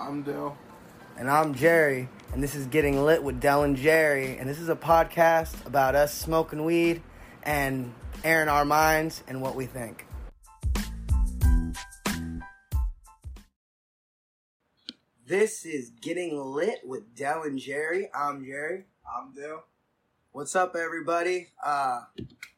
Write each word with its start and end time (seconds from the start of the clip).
I'm 0.00 0.22
Dell. 0.22 0.56
And 1.16 1.28
I'm 1.28 1.54
Jerry, 1.54 2.08
and 2.32 2.40
this 2.40 2.54
is 2.54 2.66
Getting 2.66 3.04
Lit 3.04 3.20
with 3.20 3.40
Dell 3.40 3.64
and 3.64 3.76
Jerry, 3.76 4.38
and 4.38 4.48
this 4.48 4.60
is 4.60 4.68
a 4.68 4.76
podcast 4.76 5.66
about 5.66 5.96
us 5.96 6.14
smoking 6.14 6.64
weed 6.64 7.02
and 7.42 7.92
airing 8.22 8.48
our 8.48 8.64
minds 8.64 9.24
and 9.26 9.42
what 9.42 9.56
we 9.56 9.66
think. 9.66 10.06
This 15.26 15.66
is 15.66 15.90
Getting 16.00 16.38
Lit 16.40 16.78
with 16.84 17.16
Dell 17.16 17.42
and 17.42 17.58
Jerry. 17.58 18.08
I'm 18.14 18.44
Jerry. 18.44 18.84
I'm 19.04 19.32
Dell. 19.34 19.64
What's 20.30 20.54
up, 20.54 20.76
everybody? 20.76 21.48
Uh, 21.60 22.02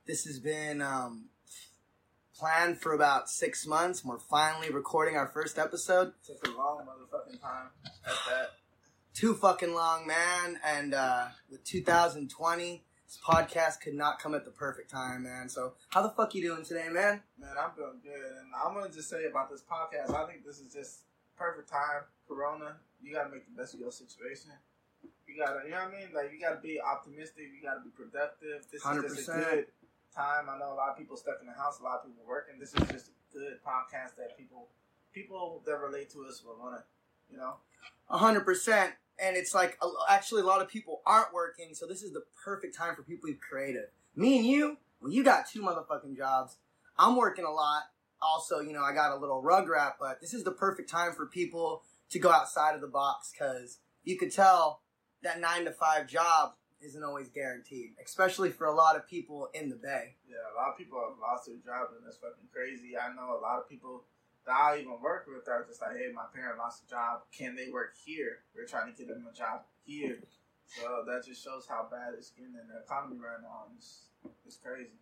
this 0.06 0.24
has 0.24 0.38
been 0.38 0.82
um, 0.82 1.29
planned 2.40 2.80
for 2.80 2.94
about 2.94 3.28
six 3.28 3.66
months. 3.66 4.02
We're 4.02 4.18
finally 4.18 4.70
recording 4.70 5.14
our 5.14 5.28
first 5.28 5.58
episode. 5.58 6.14
Took 6.26 6.48
a 6.48 6.56
long 6.56 6.86
motherfucking 6.88 7.38
time 7.38 7.68
at 7.84 8.14
that. 8.30 8.50
Too 9.12 9.34
fucking 9.34 9.74
long, 9.74 10.06
man. 10.06 10.58
And 10.64 10.94
uh, 10.94 11.26
with 11.50 11.62
2020, 11.64 12.82
this 13.06 13.18
podcast 13.22 13.82
could 13.82 13.92
not 13.92 14.20
come 14.20 14.34
at 14.34 14.46
the 14.46 14.50
perfect 14.50 14.90
time, 14.90 15.24
man. 15.24 15.50
So, 15.50 15.74
how 15.90 16.00
the 16.00 16.08
fuck 16.08 16.34
you 16.34 16.40
doing 16.40 16.64
today, 16.64 16.88
man? 16.88 17.20
Man, 17.38 17.52
I'm 17.60 17.76
doing 17.76 18.00
good. 18.02 18.14
And 18.14 18.48
I'm 18.56 18.72
going 18.72 18.88
to 18.88 18.96
just 18.96 19.10
say 19.10 19.26
about 19.26 19.50
this 19.50 19.62
podcast, 19.70 20.14
I 20.14 20.26
think 20.26 20.46
this 20.46 20.60
is 20.60 20.72
just 20.72 21.00
perfect 21.36 21.68
time. 21.68 22.08
Corona, 22.26 22.76
you 23.02 23.12
got 23.12 23.24
to 23.24 23.30
make 23.30 23.44
the 23.44 23.60
best 23.60 23.74
of 23.74 23.80
your 23.80 23.92
situation. 23.92 24.52
You 25.28 25.44
got 25.44 25.60
to, 25.60 25.68
you 25.68 25.72
know 25.72 25.84
what 25.84 25.94
I 25.94 25.98
mean? 26.00 26.08
Like, 26.14 26.32
you 26.32 26.40
got 26.40 26.54
to 26.54 26.60
be 26.62 26.80
optimistic. 26.80 27.52
You 27.52 27.60
got 27.62 27.74
to 27.74 27.80
be 27.84 27.90
productive. 27.90 28.64
This 28.72 28.82
100%. 28.82 29.04
is 29.04 29.16
just 29.16 29.28
a 29.28 29.32
good 29.32 29.66
time. 30.14 30.46
I 30.48 30.58
know 30.58 30.72
a 30.72 30.78
lot 30.78 30.90
of 30.90 30.98
people 30.98 31.16
stuck 31.16 31.38
in 31.40 31.46
the 31.46 31.52
house, 31.52 31.80
a 31.80 31.82
lot 31.82 32.00
of 32.00 32.06
people 32.06 32.24
working. 32.26 32.58
This 32.58 32.74
is 32.74 32.88
just 32.88 33.08
a 33.08 33.38
good 33.38 33.58
podcast 33.66 34.16
that 34.16 34.36
people 34.36 34.68
people 35.12 35.62
that 35.66 35.76
relate 35.78 36.10
to 36.10 36.24
us 36.24 36.42
will 36.44 36.58
want 36.58 36.76
to, 36.76 36.82
you 37.30 37.38
know. 37.38 37.54
A 38.08 38.18
hundred 38.18 38.44
percent. 38.44 38.92
And 39.22 39.36
it's 39.36 39.54
like 39.54 39.78
actually 40.08 40.42
a 40.42 40.46
lot 40.46 40.62
of 40.62 40.68
people 40.68 41.02
aren't 41.06 41.34
working, 41.34 41.74
so 41.74 41.86
this 41.86 42.02
is 42.02 42.12
the 42.12 42.22
perfect 42.42 42.76
time 42.76 42.94
for 42.94 43.02
people 43.02 43.28
to 43.28 43.34
be 43.34 43.38
creative. 43.38 43.88
Me 44.16 44.38
and 44.38 44.46
you, 44.46 44.78
well, 45.00 45.12
you 45.12 45.22
got 45.22 45.48
two 45.48 45.62
motherfucking 45.62 46.16
jobs. 46.16 46.56
I'm 46.98 47.16
working 47.16 47.44
a 47.44 47.50
lot. 47.50 47.82
Also, 48.22 48.60
you 48.60 48.72
know, 48.72 48.82
I 48.82 48.92
got 48.92 49.16
a 49.16 49.20
little 49.20 49.42
rug 49.42 49.68
wrap, 49.68 49.96
but 50.00 50.20
this 50.20 50.34
is 50.34 50.44
the 50.44 50.50
perfect 50.50 50.90
time 50.90 51.12
for 51.12 51.26
people 51.26 51.82
to 52.10 52.18
go 52.18 52.30
outside 52.30 52.74
of 52.74 52.80
the 52.80 52.86
box 52.86 53.30
because 53.32 53.78
you 54.04 54.18
could 54.18 54.32
tell 54.32 54.80
that 55.22 55.40
nine 55.40 55.64
to 55.64 55.72
five 55.72 56.06
job 56.06 56.54
isn't 56.82 57.02
always 57.02 57.28
guaranteed, 57.28 57.92
especially 58.04 58.50
for 58.50 58.66
a 58.66 58.74
lot 58.74 58.96
of 58.96 59.06
people 59.06 59.48
in 59.54 59.68
the 59.68 59.76
Bay. 59.76 60.16
Yeah, 60.28 60.36
a 60.54 60.56
lot 60.56 60.72
of 60.72 60.78
people 60.78 60.98
have 61.00 61.18
lost 61.20 61.46
their 61.46 61.56
jobs, 61.56 61.92
and 61.96 62.04
that's 62.04 62.16
fucking 62.16 62.48
crazy. 62.52 62.96
I 62.96 63.14
know 63.14 63.36
a 63.36 63.40
lot 63.40 63.58
of 63.58 63.68
people 63.68 64.04
that 64.46 64.52
I 64.52 64.78
even 64.80 65.00
work 65.02 65.26
with 65.28 65.48
are 65.48 65.64
just 65.66 65.80
like, 65.82 65.96
hey, 65.96 66.10
my 66.14 66.24
parent 66.34 66.58
lost 66.58 66.84
a 66.86 66.90
job. 66.90 67.22
Can 67.36 67.54
they 67.54 67.70
work 67.70 67.94
here? 68.04 68.44
We're 68.54 68.66
trying 68.66 68.90
to 68.90 68.96
get 68.96 69.08
them 69.08 69.26
a 69.30 69.36
job 69.36 69.62
here. 69.84 70.18
So 70.66 71.04
that 71.06 71.26
just 71.26 71.42
shows 71.42 71.66
how 71.68 71.88
bad 71.90 72.14
it's 72.16 72.30
getting 72.30 72.54
in 72.54 72.68
the 72.68 72.82
economy 72.84 73.18
right 73.18 73.42
now. 73.42 73.66
It's, 73.76 74.06
it's 74.46 74.56
crazy. 74.56 75.00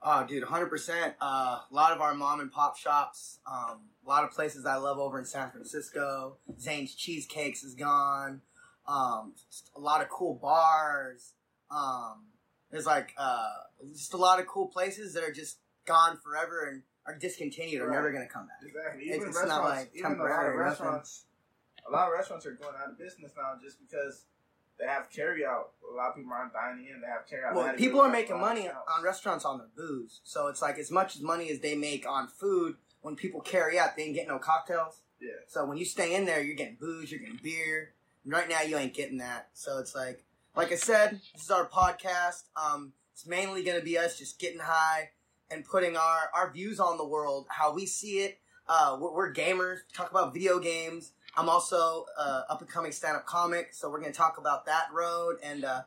Oh, 0.00 0.24
dude, 0.24 0.44
100%. 0.44 1.14
Uh, 1.20 1.24
a 1.24 1.64
lot 1.72 1.92
of 1.92 2.00
our 2.00 2.14
mom 2.14 2.38
and 2.38 2.52
pop 2.52 2.76
shops, 2.76 3.40
um, 3.50 3.80
a 4.04 4.08
lot 4.08 4.22
of 4.22 4.30
places 4.30 4.64
I 4.64 4.76
love 4.76 4.98
over 4.98 5.18
in 5.18 5.24
San 5.24 5.50
Francisco. 5.50 6.36
Zane's 6.60 6.94
Cheesecakes 6.94 7.64
is 7.64 7.74
gone. 7.74 8.42
Um, 8.88 9.34
a 9.76 9.80
lot 9.80 10.00
of 10.00 10.08
cool 10.08 10.34
bars. 10.34 11.34
Um, 11.70 12.24
there's 12.70 12.86
like 12.86 13.12
uh, 13.18 13.48
just 13.92 14.14
a 14.14 14.16
lot 14.16 14.40
of 14.40 14.46
cool 14.46 14.66
places 14.66 15.14
that 15.14 15.22
are 15.22 15.32
just 15.32 15.58
gone 15.86 16.18
forever 16.24 16.68
and 16.70 16.82
are 17.06 17.16
discontinued 17.16 17.82
or 17.82 17.90
never 17.90 18.10
going 18.10 18.26
to 18.26 18.32
come 18.32 18.46
back. 18.46 18.56
Exactly. 18.66 19.04
Even 19.04 19.28
it's, 19.28 19.38
it's 19.38 19.48
not 19.48 19.64
like 19.64 19.90
even 19.94 20.10
temporary. 20.10 20.32
A 20.32 20.36
lot 20.36 20.48
of 20.48 20.54
restaurants, 20.56 21.24
a 21.86 21.92
lot 21.92 22.08
of 22.08 22.14
restaurants 22.14 22.46
are 22.46 22.52
going 22.52 22.74
out 22.82 22.90
of 22.90 22.98
business 22.98 23.32
now 23.36 23.58
just 23.62 23.78
because 23.78 24.24
they 24.78 24.86
have 24.86 25.10
carry 25.10 25.44
out. 25.44 25.72
A 25.90 25.96
lot 25.96 26.10
of 26.10 26.16
people 26.16 26.32
aren't 26.32 26.52
dining 26.52 26.86
in. 26.86 27.00
They 27.00 27.06
have 27.06 27.26
carry 27.28 27.44
out. 27.44 27.54
Well, 27.54 27.74
people 27.74 28.00
are 28.00 28.10
making 28.10 28.40
money 28.40 28.68
on 28.68 29.02
restaurants 29.02 29.44
on 29.44 29.58
their 29.58 29.68
booze. 29.76 30.20
So 30.24 30.48
it's 30.48 30.62
like 30.62 30.78
as 30.78 30.90
much 30.90 31.16
as 31.16 31.22
money 31.22 31.50
as 31.50 31.60
they 31.60 31.74
make 31.74 32.06
on 32.08 32.28
food, 32.28 32.76
when 33.00 33.16
people 33.16 33.40
carry 33.40 33.78
out, 33.78 33.96
they 33.96 34.04
ain't 34.04 34.14
getting 34.14 34.28
no 34.28 34.38
cocktails. 34.38 35.02
Yeah. 35.20 35.30
So 35.48 35.66
when 35.66 35.78
you 35.78 35.84
stay 35.84 36.14
in 36.14 36.26
there, 36.26 36.42
you're 36.42 36.56
getting 36.56 36.76
booze, 36.80 37.10
you're 37.10 37.20
getting 37.20 37.40
beer. 37.42 37.94
Right 38.28 38.48
now, 38.48 38.60
you 38.60 38.76
ain't 38.76 38.92
getting 38.92 39.18
that. 39.18 39.48
So 39.54 39.78
it's 39.78 39.94
like, 39.94 40.22
like 40.54 40.70
I 40.70 40.74
said, 40.74 41.20
this 41.32 41.44
is 41.44 41.50
our 41.50 41.66
podcast. 41.66 42.42
Um, 42.56 42.92
it's 43.14 43.26
mainly 43.26 43.62
going 43.62 43.78
to 43.78 43.84
be 43.84 43.96
us 43.96 44.18
just 44.18 44.38
getting 44.38 44.60
high 44.60 45.10
and 45.50 45.64
putting 45.64 45.96
our, 45.96 46.30
our 46.34 46.52
views 46.52 46.78
on 46.78 46.98
the 46.98 47.06
world, 47.06 47.46
how 47.48 47.72
we 47.72 47.86
see 47.86 48.18
it. 48.18 48.38
Uh, 48.68 48.98
we're, 49.00 49.14
we're 49.14 49.32
gamers, 49.32 49.78
talk 49.94 50.10
about 50.10 50.34
video 50.34 50.58
games. 50.58 51.12
I'm 51.38 51.48
also 51.48 52.04
uh, 52.18 52.42
up 52.50 52.60
and 52.60 52.68
coming 52.68 52.92
stand 52.92 53.16
up 53.16 53.24
comic, 53.24 53.72
so 53.72 53.88
we're 53.90 54.00
going 54.00 54.12
to 54.12 54.18
talk 54.18 54.36
about 54.36 54.66
that 54.66 54.88
road 54.92 55.36
and 55.42 55.64
uh, 55.64 55.82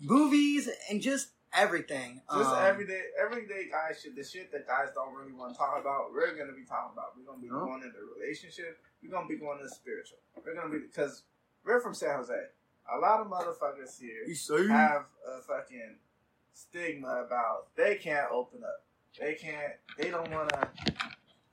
movies 0.00 0.70
and 0.88 1.02
just 1.02 1.28
everything. 1.52 2.22
Just 2.32 2.50
um, 2.50 2.64
everyday, 2.64 3.02
everyday 3.20 3.68
guys 3.70 4.00
shit. 4.02 4.16
The 4.16 4.24
shit 4.24 4.50
that 4.52 4.66
guys 4.66 4.88
don't 4.94 5.14
really 5.14 5.32
want 5.32 5.52
to 5.52 5.58
talk 5.58 5.78
about. 5.78 6.12
We're 6.12 6.34
gonna 6.34 6.52
be 6.52 6.64
talking 6.64 6.92
about. 6.92 7.12
We're 7.16 7.24
gonna 7.24 7.42
be 7.42 7.48
going 7.48 7.82
into 7.82 7.98
relationship. 8.18 8.78
We're 9.02 9.10
gonna 9.10 9.28
be 9.28 9.36
going 9.36 9.60
into 9.60 9.72
spiritual. 9.72 10.18
We're 10.44 10.54
gonna 10.54 10.72
be 10.72 10.78
because 10.78 11.22
we're 11.64 11.80
from 11.80 11.94
San 11.94 12.16
Jose. 12.16 12.34
A 12.94 12.98
lot 12.98 13.20
of 13.20 13.28
motherfuckers 13.28 13.98
here 13.98 14.24
have 14.68 15.06
a 15.26 15.40
fucking 15.40 15.96
stigma 16.52 17.24
about 17.26 17.74
they 17.76 17.96
can't 17.96 18.30
open 18.30 18.60
up. 18.62 18.84
They 19.18 19.34
can't. 19.34 19.72
They 19.98 20.10
don't 20.10 20.30
want 20.30 20.50
to 20.50 20.68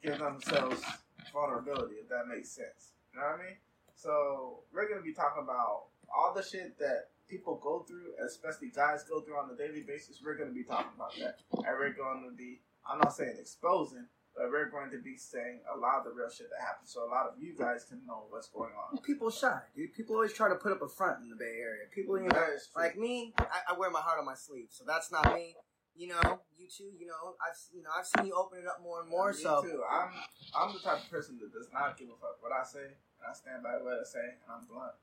give 0.03 0.19
themselves 0.19 0.83
vulnerability. 1.31 1.95
If 1.95 2.09
that 2.09 2.27
makes 2.27 2.49
sense, 2.49 2.93
you 3.13 3.19
know 3.19 3.27
what 3.27 3.39
I 3.39 3.43
mean. 3.43 3.55
So 3.95 4.59
we're 4.73 4.89
gonna 4.89 5.01
be 5.01 5.13
talking 5.13 5.43
about 5.43 5.85
all 6.13 6.33
the 6.35 6.43
shit 6.43 6.77
that 6.79 7.09
people 7.29 7.59
go 7.63 7.85
through, 7.87 8.13
especially 8.25 8.71
guys 8.75 9.03
go 9.03 9.21
through 9.21 9.37
on 9.37 9.49
a 9.51 9.55
daily 9.55 9.81
basis. 9.81 10.21
We're 10.23 10.37
gonna 10.37 10.51
be 10.51 10.63
talking 10.63 10.91
about 10.95 11.13
that, 11.19 11.39
and 11.53 11.77
we're 11.79 11.93
going 11.93 12.27
to 12.29 12.35
be. 12.35 12.59
I'm 12.85 12.97
not 12.97 13.13
saying 13.13 13.37
exposing, 13.39 14.07
but 14.35 14.49
we're 14.49 14.69
going 14.69 14.89
to 14.91 14.97
be 14.97 15.17
saying 15.17 15.59
a 15.67 15.77
lot 15.77 15.99
of 15.99 16.05
the 16.05 16.11
real 16.11 16.29
shit 16.29 16.47
that 16.49 16.63
happens, 16.63 16.91
so 16.91 17.03
a 17.03 17.11
lot 17.11 17.27
of 17.27 17.35
you 17.39 17.53
guys 17.57 17.83
can 17.83 17.99
know 18.07 18.23
what's 18.29 18.47
going 18.47 18.71
on. 18.71 18.97
People 19.03 19.29
shy, 19.29 19.59
dude. 19.75 19.93
People 19.93 20.15
always 20.15 20.33
try 20.33 20.47
to 20.47 20.55
put 20.55 20.71
up 20.71 20.81
a 20.81 20.87
front 20.87 21.19
in 21.21 21.29
the 21.29 21.35
Bay 21.35 21.59
Area. 21.59 21.83
People, 21.91 22.17
you 22.17 22.29
know, 22.29 22.47
like 22.75 22.97
me, 22.97 23.33
I, 23.37 23.75
I, 23.75 23.77
wear 23.77 23.91
my 23.91 23.99
heart 23.99 24.19
on 24.19 24.25
my 24.25 24.35
sleeve, 24.35 24.67
so 24.71 24.83
that's 24.87 25.11
not 25.11 25.33
me. 25.35 25.55
You 25.95 26.15
know, 26.15 26.39
you 26.57 26.67
too. 26.71 26.95
You 26.97 27.07
know, 27.07 27.35
I've 27.43 27.59
you 27.75 27.83
know 27.83 27.91
I've 27.91 28.07
seen 28.07 28.25
you 28.25 28.33
open 28.33 28.59
it 28.59 28.67
up 28.67 28.79
more 28.81 29.01
and 29.01 29.09
more. 29.09 29.35
Yeah, 29.35 29.43
so 29.43 29.61
too. 29.61 29.83
I'm 29.83 30.09
I'm 30.55 30.73
the 30.73 30.79
type 30.79 31.03
of 31.03 31.09
person 31.11 31.37
that 31.43 31.51
does 31.51 31.67
not 31.73 31.99
give 31.99 32.07
a 32.07 32.15
fuck 32.15 32.39
what 32.39 32.55
I 32.55 32.63
say, 32.63 32.87
and 32.87 33.25
I 33.27 33.35
stand 33.35 33.61
by 33.61 33.75
what 33.83 33.99
I 33.99 34.07
say, 34.07 34.23
and 34.39 34.47
I'm 34.47 34.63
blunt. 34.65 34.95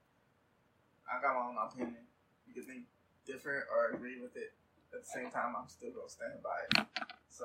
I 1.05 1.21
got 1.21 1.37
my 1.37 1.45
own 1.53 1.57
opinion. 1.61 2.09
You 2.49 2.55
can 2.57 2.65
think 2.65 2.89
different 3.29 3.69
or 3.69 3.93
agree 3.93 4.21
with 4.21 4.37
it. 4.37 4.57
At 4.89 5.05
the 5.05 5.11
same 5.13 5.29
time, 5.31 5.53
I'm 5.53 5.69
still 5.69 5.93
gonna 5.93 6.09
stand 6.09 6.41
by 6.41 6.57
it. 6.65 6.89
So 7.29 7.45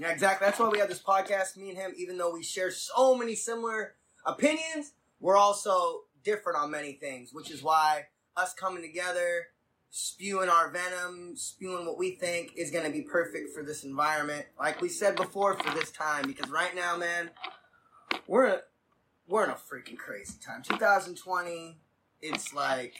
yeah, 0.00 0.12
exactly. 0.12 0.46
That's 0.46 0.58
why 0.58 0.70
we 0.70 0.78
have 0.78 0.88
this 0.88 1.02
podcast. 1.02 1.58
Me 1.58 1.68
and 1.68 1.78
him, 1.78 1.92
even 1.94 2.16
though 2.16 2.32
we 2.32 2.42
share 2.42 2.70
so 2.70 3.14
many 3.14 3.34
similar 3.34 3.96
opinions, 4.24 4.94
we're 5.20 5.36
also 5.36 6.04
different 6.24 6.58
on 6.58 6.70
many 6.70 6.94
things, 6.94 7.34
which 7.34 7.50
is 7.50 7.62
why 7.62 8.06
us 8.34 8.54
coming 8.54 8.82
together, 8.82 9.48
spewing 9.90 10.48
our 10.48 10.70
venom, 10.70 11.34
spewing 11.36 11.84
what 11.84 11.98
we 11.98 12.12
think 12.12 12.52
is 12.56 12.70
going 12.70 12.86
to 12.86 12.90
be 12.90 13.02
perfect 13.02 13.54
for 13.54 13.62
this 13.62 13.84
environment. 13.84 14.46
Like 14.58 14.80
we 14.80 14.88
said 14.88 15.16
before, 15.16 15.52
for 15.58 15.74
this 15.74 15.90
time, 15.90 16.26
because 16.26 16.48
right 16.48 16.74
now, 16.74 16.96
man, 16.96 17.28
we're 18.26 18.46
in 18.46 18.52
a, 18.52 18.60
we're 19.28 19.44
in 19.44 19.50
a 19.50 19.54
freaking 19.54 19.98
crazy 19.98 20.38
time. 20.42 20.62
2020, 20.62 21.76
it's 22.22 22.54
like, 22.54 22.94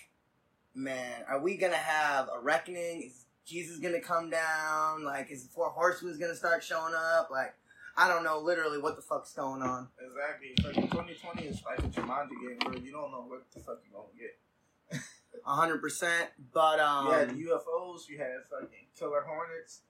man, 0.74 1.24
are 1.26 1.40
we 1.40 1.56
going 1.56 1.72
to 1.72 1.78
have 1.78 2.28
a 2.28 2.38
reckoning? 2.38 3.04
Is 3.06 3.24
Jesus 3.46 3.78
gonna 3.78 4.00
come 4.00 4.30
down? 4.30 5.04
Like, 5.04 5.30
is 5.30 5.44
the 5.44 5.52
Four 5.52 5.70
Horsemen's 5.70 6.18
gonna 6.18 6.36
start 6.36 6.62
showing 6.62 6.94
up? 6.94 7.28
Like, 7.30 7.54
I 7.96 8.08
don't 8.08 8.24
know 8.24 8.38
literally 8.38 8.78
what 8.78 8.96
the 8.96 9.02
fuck's 9.02 9.32
going 9.32 9.62
on. 9.62 9.88
Exactly. 10.00 10.54
Like 10.64 10.90
2020 10.90 11.42
is 11.42 11.62
like 11.64 11.78
a 11.78 11.88
Jumanji 11.88 12.30
game 12.30 12.58
where 12.64 12.78
you 12.78 12.92
don't 12.92 13.10
know 13.10 13.24
what 13.26 13.50
the 13.52 13.60
fuck 13.60 13.80
you're 13.84 14.00
gonna 14.00 14.12
get. 14.18 15.00
hundred 15.44 15.78
percent. 15.78 16.30
But 16.52 16.80
um, 16.80 17.08
yeah, 17.08 17.24
UFOs. 17.26 18.08
You 18.08 18.18
had 18.18 18.28
fucking 18.50 18.86
killer 18.98 19.22
hornets. 19.26 19.82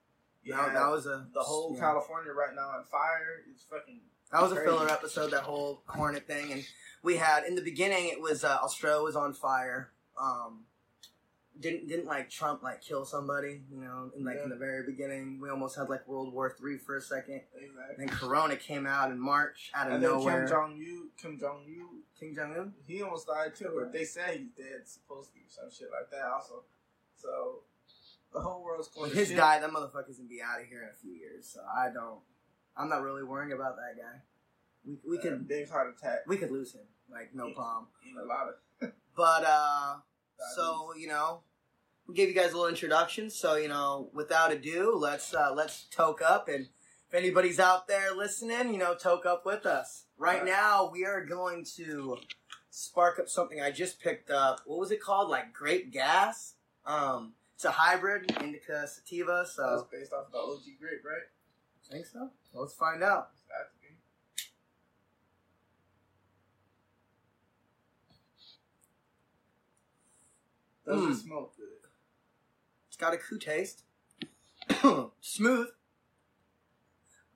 You 0.43 0.53
that, 0.53 0.73
that 0.73 0.89
was 0.89 1.05
a 1.05 1.27
the 1.33 1.41
whole 1.41 1.73
yeah. 1.75 1.81
California 1.81 2.31
right 2.33 2.55
now 2.55 2.69
on 2.77 2.83
fire. 2.85 3.43
It's 3.51 3.63
fucking. 3.63 4.01
That 4.31 4.41
was 4.41 4.53
crazy. 4.53 4.67
a 4.67 4.71
filler 4.71 4.89
episode. 4.89 5.31
That 5.31 5.43
whole 5.43 5.83
hornet 5.85 6.25
thing, 6.25 6.51
and 6.51 6.65
we 7.03 7.17
had 7.17 7.43
in 7.43 7.55
the 7.55 7.61
beginning 7.61 8.09
it 8.09 8.21
was 8.21 8.43
uh, 8.43 8.57
Australia 8.63 9.03
was 9.03 9.15
on 9.15 9.33
fire. 9.33 9.91
Um, 10.19 10.65
didn't 11.59 11.87
didn't 11.87 12.05
like 12.05 12.29
Trump 12.29 12.63
like 12.63 12.81
kill 12.81 13.05
somebody, 13.05 13.61
you 13.71 13.81
know, 13.81 14.11
in 14.15 14.23
like 14.23 14.37
yeah. 14.37 14.43
in 14.43 14.49
the 14.49 14.55
very 14.55 14.83
beginning. 14.85 15.39
We 15.41 15.49
almost 15.49 15.75
had 15.75 15.89
like 15.89 16.07
World 16.07 16.33
War 16.33 16.55
Three 16.57 16.77
for 16.77 16.97
a 16.97 17.01
second. 17.01 17.41
Exactly. 17.53 17.95
Then 17.97 18.09
Corona 18.09 18.55
came 18.55 18.87
out 18.87 19.11
in 19.11 19.19
March 19.19 19.71
out 19.73 19.87
of 19.87 19.93
and 19.93 20.03
nowhere. 20.03 20.47
Kim 20.47 20.49
Jong 20.49 20.71
Un, 20.73 21.09
Kim 21.21 21.39
Jong 21.39 21.65
Un, 21.67 22.01
Kim 22.19 22.35
Jong 22.35 22.55
Un, 22.57 22.73
he 22.87 23.01
almost 23.01 23.27
died 23.27 23.55
too, 23.55 23.71
but 23.77 23.91
they 23.91 24.05
said 24.05 24.37
he's 24.37 24.49
dead, 24.55 24.87
supposed 24.87 25.33
to 25.33 25.39
supposedly 25.39 25.41
some 25.47 25.69
shit 25.71 25.89
like 25.91 26.09
that 26.11 26.27
also. 26.31 26.63
So 27.15 27.63
the 28.33 28.39
whole 28.39 28.63
world's 28.63 28.87
going. 28.87 29.11
His 29.11 29.27
shit. 29.29 29.37
guy, 29.37 29.59
that 29.59 29.69
motherfucker's 29.69 30.17
gonna 30.17 30.29
be 30.29 30.41
out 30.41 30.61
of 30.61 30.67
here 30.67 30.83
in 30.83 30.89
a 30.89 30.99
few 31.01 31.11
years. 31.11 31.47
So 31.47 31.59
I 31.61 31.89
don't. 31.93 32.19
I'm 32.77 32.89
not 32.89 33.01
really 33.01 33.23
worrying 33.23 33.51
about 33.51 33.75
that 33.75 34.01
guy. 34.01 34.21
We 34.85 34.97
we 35.07 35.17
uh, 35.17 35.21
could 35.21 35.47
big 35.47 35.69
heart 35.69 35.93
attack. 35.97 36.19
We 36.27 36.37
could 36.37 36.51
lose 36.51 36.73
him 36.73 36.87
like 37.11 37.35
no 37.35 37.47
Yeah. 37.47 37.55
problem. 37.55 37.87
A 38.19 38.25
lot 38.25 38.47
of. 38.47 38.91
But 39.15 39.43
uh, 39.45 39.95
so 40.55 40.93
you 40.97 41.07
know, 41.07 41.41
we 42.07 42.15
gave 42.15 42.29
you 42.29 42.35
guys 42.35 42.51
a 42.51 42.55
little 42.55 42.67
introduction. 42.69 43.29
So 43.29 43.55
you 43.55 43.67
know, 43.67 44.09
without 44.13 44.51
ado, 44.51 44.95
let's 44.95 45.33
uh, 45.33 45.53
let's 45.53 45.85
toke 45.91 46.21
up, 46.21 46.47
and 46.47 46.67
if 47.07 47.13
anybody's 47.13 47.59
out 47.59 47.87
there 47.87 48.13
listening, 48.15 48.73
you 48.73 48.79
know, 48.79 48.95
toke 48.95 49.25
up 49.25 49.45
with 49.45 49.65
us. 49.65 50.05
Right 50.17 50.37
Right. 50.43 50.45
now, 50.45 50.89
we 50.91 51.05
are 51.05 51.25
going 51.25 51.65
to 51.77 52.17
spark 52.69 53.19
up 53.19 53.27
something 53.27 53.59
I 53.61 53.71
just 53.71 53.99
picked 53.99 54.29
up. 54.29 54.61
What 54.65 54.79
was 54.79 54.91
it 54.91 55.01
called? 55.01 55.29
Like 55.29 55.51
grape 55.53 55.91
gas. 55.91 56.55
Um, 56.85 57.33
it's 57.55 57.65
a 57.65 57.71
hybrid 57.71 58.31
indica 58.41 58.87
sativa. 58.87 59.45
So 59.45 59.87
based 59.91 60.13
off 60.13 60.31
the 60.31 60.37
OG 60.37 60.61
grape, 60.79 61.03
right? 61.05 61.27
think 61.91 62.05
so. 62.05 62.29
Let's 62.53 62.73
find 62.73 63.03
out. 63.03 63.31
That's 63.49 63.69
me. 63.81 63.97
Does 70.85 71.01
Mm. 71.01 71.15
smoke 71.21 71.55
good? 71.57 71.67
It's 72.87 72.97
got 72.97 73.13
a 73.13 73.17
coup 73.17 73.37
taste. 73.37 73.83
Smooth. 75.21 75.67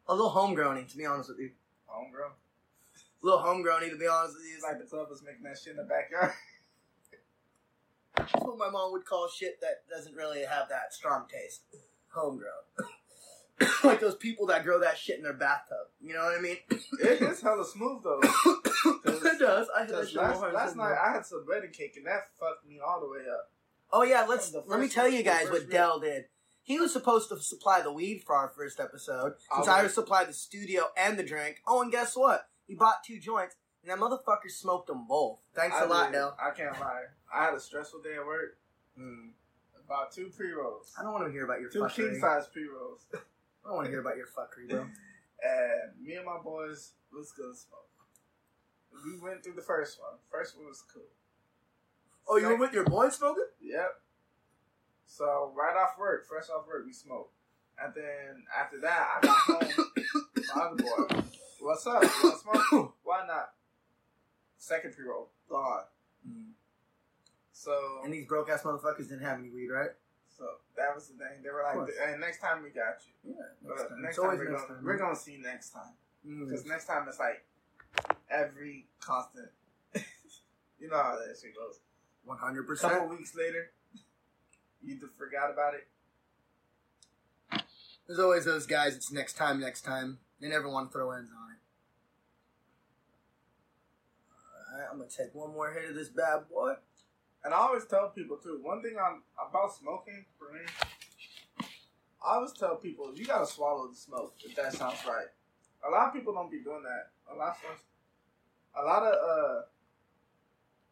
A 0.08 0.14
little 0.16 0.32
homegrowny, 0.32 0.88
to 0.90 0.98
be 0.98 1.06
honest 1.06 1.30
with 1.30 1.40
you. 1.40 1.52
Homegrown. 1.86 2.32
A 2.32 3.26
little 3.26 3.40
homegrowny, 3.40 3.90
to 3.90 3.98
be 3.98 4.08
honest 4.08 4.36
with 4.38 4.46
you. 4.46 4.56
It's 4.56 4.64
like 4.64 4.78
the 4.80 4.86
club 4.86 5.10
was 5.10 5.24
making 5.24 5.44
that 5.44 5.58
shit 5.58 5.72
in 5.72 5.78
the 5.78 5.84
backyard. 5.84 6.34
That's 8.16 8.32
what 8.34 8.58
my 8.58 8.70
mom 8.70 8.92
would 8.94 9.06
call 9.06 9.28
shit 9.28 9.60
that 9.62 9.84
doesn't 9.90 10.16
really 10.16 10.44
have 10.44 10.70
that 10.70 10.94
strong 10.94 11.26
taste. 11.32 11.62
Homegrown. 12.10 12.52
like 13.84 14.02
those 14.02 14.16
people 14.16 14.48
that 14.48 14.64
grow 14.64 14.80
that 14.80 14.98
shit 14.98 15.18
in 15.18 15.24
their 15.24 15.34
bathtub. 15.34 15.88
You 16.02 16.14
know 16.14 16.24
what 16.24 16.38
I 16.38 16.42
mean? 16.42 16.58
it 16.70 17.22
is 17.22 17.42
hella 17.42 17.66
smooth 17.66 18.04
though. 18.04 18.20
it 19.06 19.40
does. 19.40 19.68
I 19.76 19.82
had 19.82 19.90
that 19.90 20.08
shit 20.08 20.18
last, 20.18 20.42
last 20.42 20.76
night 20.76 20.96
I 20.96 21.14
had 21.14 21.26
some 21.26 21.46
bread 21.46 21.64
and 21.64 21.74
cake 21.74 21.94
and 21.96 22.06
that 22.06 22.30
fucked 22.40 22.68
me 22.68 22.80
all 22.86 23.00
the 23.00 23.08
way 23.08 23.24
up. 23.32 23.52
Oh 23.92 24.04
yeah, 24.04 24.26
let's 24.28 24.54
let 24.68 24.80
me 24.80 24.90
tell 24.90 25.08
you 25.08 25.24
guys 25.24 25.50
what. 25.50 25.70
Dell 25.70 26.00
did. 26.00 26.26
He 26.64 26.80
was 26.80 26.92
supposed 26.92 27.30
to 27.30 27.40
supply 27.40 27.82
the 27.82 27.94
weed 27.94 28.24
for 28.26 28.36
our 28.36 28.50
first 28.50 28.80
episode, 28.80 29.34
since 29.56 29.68
I 29.68 29.82
really? 29.82 29.90
supplied 29.90 30.28
the 30.28 30.34
studio 30.34 30.86
and 30.98 31.18
the 31.18 31.24
drink. 31.24 31.62
Oh, 31.68 31.84
and 31.84 31.92
guess 31.92 32.18
what? 32.18 32.50
He 32.66 32.74
bought 32.74 33.04
two 33.06 33.20
joints, 33.20 33.56
and 33.84 33.92
that 33.92 34.00
motherfucker 34.04 34.50
smoked 34.50 34.88
them 34.88 35.06
both. 35.08 35.38
Thanks 35.56 35.76
I 35.76 35.84
a 35.84 35.88
lot, 35.88 36.12
did. 36.12 36.18
Dell. 36.18 36.36
I 36.42 36.50
can't 36.56 36.80
lie. 36.80 37.04
I 37.34 37.46
had 37.46 37.54
a 37.54 37.60
stressful 37.60 38.02
day 38.02 38.16
at 38.16 38.26
work. 38.26 38.58
Hmm. 38.98 39.30
About 39.86 40.12
two 40.12 40.32
pre 40.36 40.52
rolls. 40.52 40.92
I 41.00 41.04
don't 41.04 41.14
want 41.14 41.26
to 41.28 41.32
hear 41.32 41.46
about 41.46 41.62
your 41.62 41.70
Two 41.70 41.88
king 41.90 42.18
size 42.20 42.48
pre 42.48 42.68
rolls. 42.68 43.06
I 43.66 43.70
don't 43.70 43.78
want 43.78 43.86
to 43.86 43.92
hear 43.92 44.02
about 44.02 44.16
your 44.18 44.28
fuckery, 44.28 44.70
bro. 44.70 44.82
and 44.82 44.90
uh, 45.44 46.02
me 46.02 46.16
and 46.16 46.26
my 46.26 46.38
boys 46.44 46.92
let's 47.12 47.32
go 47.32 47.52
smoke. 47.54 47.82
We 49.04 49.20
went 49.20 49.44
through 49.44 49.54
the 49.54 49.62
first 49.62 50.00
one. 50.00 50.20
First 50.32 50.56
one 50.56 50.68
was 50.68 50.84
cool. 50.94 51.04
Oh, 52.28 52.38
you 52.38 52.48
were 52.48 52.58
with 52.58 52.74
your 52.74 52.86
boys 52.86 53.16
smoking? 53.16 53.44
Yep. 53.62 53.90
So 55.06 55.52
right 55.56 55.76
off 55.76 55.98
work, 56.00 56.28
fresh 56.28 56.50
off 56.50 56.68
work, 56.68 56.86
we 56.86 56.94
smoked. 56.94 57.34
And 57.84 57.94
then 57.94 58.44
after 58.58 58.80
that, 58.82 59.08
I 59.18 59.26
got 59.26 59.38
home. 59.38 59.92
my 60.56 60.62
other 60.62 60.76
boy, 60.76 61.22
what's 61.60 61.86
up? 61.86 62.04
You 62.04 62.10
want 62.24 62.42
smoke? 62.70 62.96
Why 63.04 63.26
not? 63.28 63.50
Second 64.58 64.94
pre 64.96 65.06
roll, 65.06 65.30
gone. 65.50 65.84
Mm-hmm. 66.28 66.52
So, 67.52 67.78
And 68.04 68.14
these 68.14 68.26
broke 68.26 68.50
ass 68.50 68.64
motherfuckers 68.64 69.10
didn't 69.10 69.24
have 69.24 69.40
any 69.40 69.50
weed, 69.50 69.70
right? 69.70 69.90
So 70.38 70.46
that 70.76 70.94
was 70.94 71.08
the 71.08 71.16
thing. 71.16 71.44
They 71.44 71.50
were 71.50 71.64
like. 71.64 71.90
"Hey, 71.96 72.16
next 72.20 72.42
time 72.42 72.64
we 72.64 72.70
got 72.70 73.00
you." 73.08 73.34
Yeah. 73.36 73.46
But 73.64 74.00
next 74.00 74.18
time, 74.18 74.38
we're, 74.38 74.50
next 74.50 74.64
gonna, 74.64 74.76
time, 74.76 74.86
we're 74.86 74.98
gonna 74.98 75.16
see 75.16 75.38
next 75.38 75.70
time. 75.72 75.94
Mm. 76.28 76.46
Because 76.46 76.66
next 76.66 76.86
time 76.86 77.06
it's 77.08 77.20
like 77.20 77.46
every 78.30 78.88
constant. 79.00 79.50
you 80.80 80.90
know 80.90 80.98
how 80.98 81.18
that 81.18 81.36
shit 81.42 81.56
goes. 81.56 81.80
One 82.26 82.38
hundred 82.38 82.68
percent. 82.68 82.94
couple 82.94 83.16
weeks 83.16 83.36
later, 83.36 83.72
you 84.84 84.96
either 84.96 85.08
forgot 85.18 85.52
about 85.52 85.74
it. 85.76 85.88
There's 88.08 88.20
always 88.20 88.46
those 88.46 88.66
guys. 88.68 88.96
It's 88.96 89.12
next 89.12 89.34
time, 89.34 89.60
next 89.60 89.82
time. 89.82 90.20
They 90.42 90.50
never 90.50 90.70
want 90.70 90.92
to 90.92 90.94
throw 90.94 91.12
ends 91.12 91.32
on 91.32 91.52
it. 91.52 91.58
All 94.74 94.80
right, 94.80 94.88
I'm 94.92 94.98
gonna 94.98 95.10
take 95.10 95.34
one 95.34 95.54
more 95.54 95.72
hit 95.72 95.90
of 95.90 95.96
this 95.96 96.10
bad 96.10 96.50
boy. 96.52 96.74
And 97.46 97.54
I 97.54 97.58
always 97.58 97.86
tell 97.86 98.10
people 98.10 98.38
too. 98.38 98.60
One 98.64 98.82
thing 98.82 98.98
on 98.98 99.22
about 99.40 99.72
smoking 99.76 100.26
for 100.38 100.52
me, 100.52 100.62
I 102.26 102.36
always 102.36 102.54
tell 102.54 102.76
people 102.78 103.14
you 103.16 103.26
gotta 103.26 103.46
swallow 103.46 103.88
the 103.88 103.96
smoke. 103.96 104.34
If 104.44 104.56
that 104.56 104.74
sounds 104.74 104.98
right. 105.08 105.28
A 105.88 105.92
lot 105.92 106.08
of 106.08 106.14
people 106.14 106.34
don't 106.34 106.50
be 106.50 106.60
doing 106.60 106.82
that. 106.84 107.12
A 107.32 107.38
lot 107.38 107.56
of 107.70 108.84
a 108.84 108.84
lot 108.84 109.04
of 109.04 109.14
uh 109.14 109.62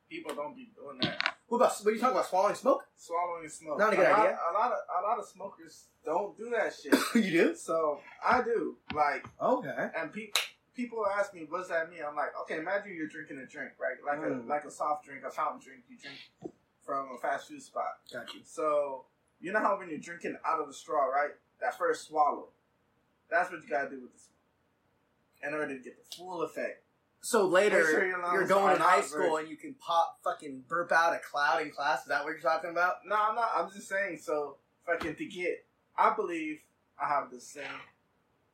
people 0.09 0.35
don't 0.35 0.55
be 0.55 0.69
doing 0.75 0.99
that. 1.01 1.35
What 1.47 1.57
about? 1.57 1.73
What 1.81 1.87
are 1.91 1.93
you 1.95 1.99
talking 1.99 2.15
about? 2.17 2.29
Swallowing 2.29 2.55
smoke? 2.55 2.85
Swallowing 2.95 3.49
smoke. 3.49 3.79
Not 3.79 3.93
a 3.93 3.95
good 3.95 4.09
lot, 4.09 4.19
idea. 4.19 4.37
A 4.49 4.53
lot 4.53 4.71
of 4.71 4.77
a 4.99 5.07
lot 5.07 5.19
of 5.19 5.25
smokers 5.25 5.85
don't 6.05 6.37
do 6.37 6.51
that 6.51 6.73
shit. 6.81 6.93
you 7.25 7.31
do? 7.31 7.55
So 7.55 7.99
I 8.23 8.43
do. 8.43 8.77
Like 8.93 9.25
Okay. 9.41 9.89
and 9.97 10.13
people 10.13 10.39
people 10.75 11.05
ask 11.17 11.33
me 11.33 11.45
what's 11.49 11.69
that 11.69 11.89
mean. 11.89 11.99
I'm 12.07 12.15
like, 12.15 12.29
okay, 12.43 12.57
imagine 12.57 12.93
you're 12.95 13.07
drinking 13.07 13.37
a 13.39 13.45
drink, 13.45 13.71
right? 13.79 13.97
Like 14.05 14.19
Mm. 14.25 14.45
a 14.45 14.47
like 14.47 14.65
a 14.65 14.71
soft 14.71 15.05
drink, 15.05 15.23
a 15.25 15.31
fountain 15.31 15.59
drink 15.61 15.83
you 15.89 15.97
drink 15.97 16.53
from 16.85 17.09
a 17.15 17.17
fast 17.17 17.47
food 17.47 17.61
spot. 17.61 17.99
So 18.45 19.05
you 19.39 19.51
know 19.51 19.59
how 19.59 19.77
when 19.77 19.89
you're 19.89 19.99
drinking 19.99 20.37
out 20.45 20.59
of 20.59 20.67
the 20.67 20.73
straw, 20.73 21.05
right? 21.05 21.31
That 21.61 21.77
first 21.77 22.07
swallow. 22.07 22.49
That's 23.29 23.51
what 23.51 23.61
you 23.63 23.69
gotta 23.69 23.89
do 23.89 24.01
with 24.01 24.13
the 24.13 24.19
smoke. 24.19 24.29
In 25.47 25.53
order 25.53 25.77
to 25.77 25.83
get 25.83 25.97
the 25.97 26.15
full 26.15 26.41
effect. 26.43 26.83
So 27.21 27.47
later, 27.47 27.83
sure 27.85 28.05
your 28.05 28.19
you're 28.33 28.47
going 28.47 28.75
in 28.75 28.81
high 28.81 28.99
school 29.01 29.37
and 29.37 29.47
you 29.47 29.55
can 29.55 29.75
pop 29.75 30.19
fucking 30.23 30.65
burp 30.67 30.91
out 30.91 31.13
a 31.15 31.19
cloud 31.19 31.61
in 31.61 31.71
class. 31.71 32.01
Is 32.01 32.07
that 32.07 32.23
what 32.25 32.31
you're 32.31 32.39
talking 32.39 32.69
about? 32.71 32.95
No, 33.05 33.15
I'm 33.15 33.35
not 33.35 33.49
I'm 33.55 33.71
just 33.71 33.87
saying 33.87 34.17
so 34.21 34.57
fucking 34.85 35.15
to 35.15 35.25
get 35.25 35.65
I 35.97 36.13
believe 36.15 36.59
I 37.01 37.07
have 37.07 37.31
this 37.31 37.47
saying. 37.47 37.67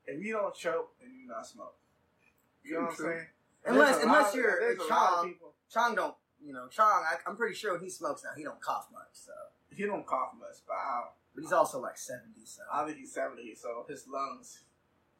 If 0.05 0.23
you 0.23 0.33
don't 0.33 0.53
choke, 0.55 0.91
then 1.01 1.11
you 1.19 1.27
not 1.27 1.47
smoke. 1.47 1.75
You 2.63 2.73
know 2.75 2.81
what 2.81 2.89
I'm 2.91 2.95
saying? 2.95 3.25
Unless- 3.65 4.03
unless 4.03 4.29
of- 4.29 4.35
you're 4.35 4.59
there's 4.59 4.79
a 4.79 4.81
a 4.81 4.85
lot 4.85 4.91
of 4.91 5.13
child. 5.15 5.25
people 5.27 5.53
Chong 5.71 5.95
don't, 5.95 6.15
you 6.43 6.53
know, 6.53 6.67
Chong. 6.69 6.87
I, 7.05 7.15
I'm 7.27 7.35
pretty 7.35 7.53
sure 7.55 7.73
when 7.73 7.81
he 7.83 7.89
smokes 7.89 8.23
now, 8.23 8.31
he 8.35 8.43
don't 8.43 8.59
cough 8.61 8.87
much. 8.91 9.09
So, 9.13 9.31
he 9.75 9.85
don't 9.85 10.05
cough 10.05 10.31
much, 10.39 10.57
but 10.67 10.73
I, 10.73 11.03
but 11.35 11.41
he's 11.43 11.51
also 11.53 11.79
like 11.79 11.97
70. 11.97 12.31
So, 12.45 12.61
I 12.71 12.85
think 12.85 12.97
he's 12.97 13.13
seventy, 13.13 13.53
so 13.55 13.85
his 13.87 14.07
lungs, 14.07 14.61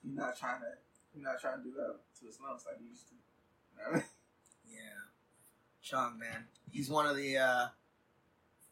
he's 0.04 0.16
not 0.16 0.38
trying 0.38 0.62
to, 0.62 0.68
he's 1.14 1.22
not 1.24 1.40
trying 1.40 1.58
to 1.60 1.64
do 1.64 1.72
that 1.76 1.96
to 2.20 2.26
his 2.26 2.40
lungs 2.42 2.64
like 2.66 2.80
he 2.82 2.88
used 2.90 3.08
to. 3.10 3.14
You 3.14 3.84
know 3.84 3.90
I 3.92 3.94
mean? 3.98 4.04
yeah, 4.72 4.80
Chong 5.84 6.18
man, 6.18 6.46
he's 6.72 6.90
one 6.90 7.06
of 7.06 7.16
the 7.16 7.38
uh, 7.38 7.68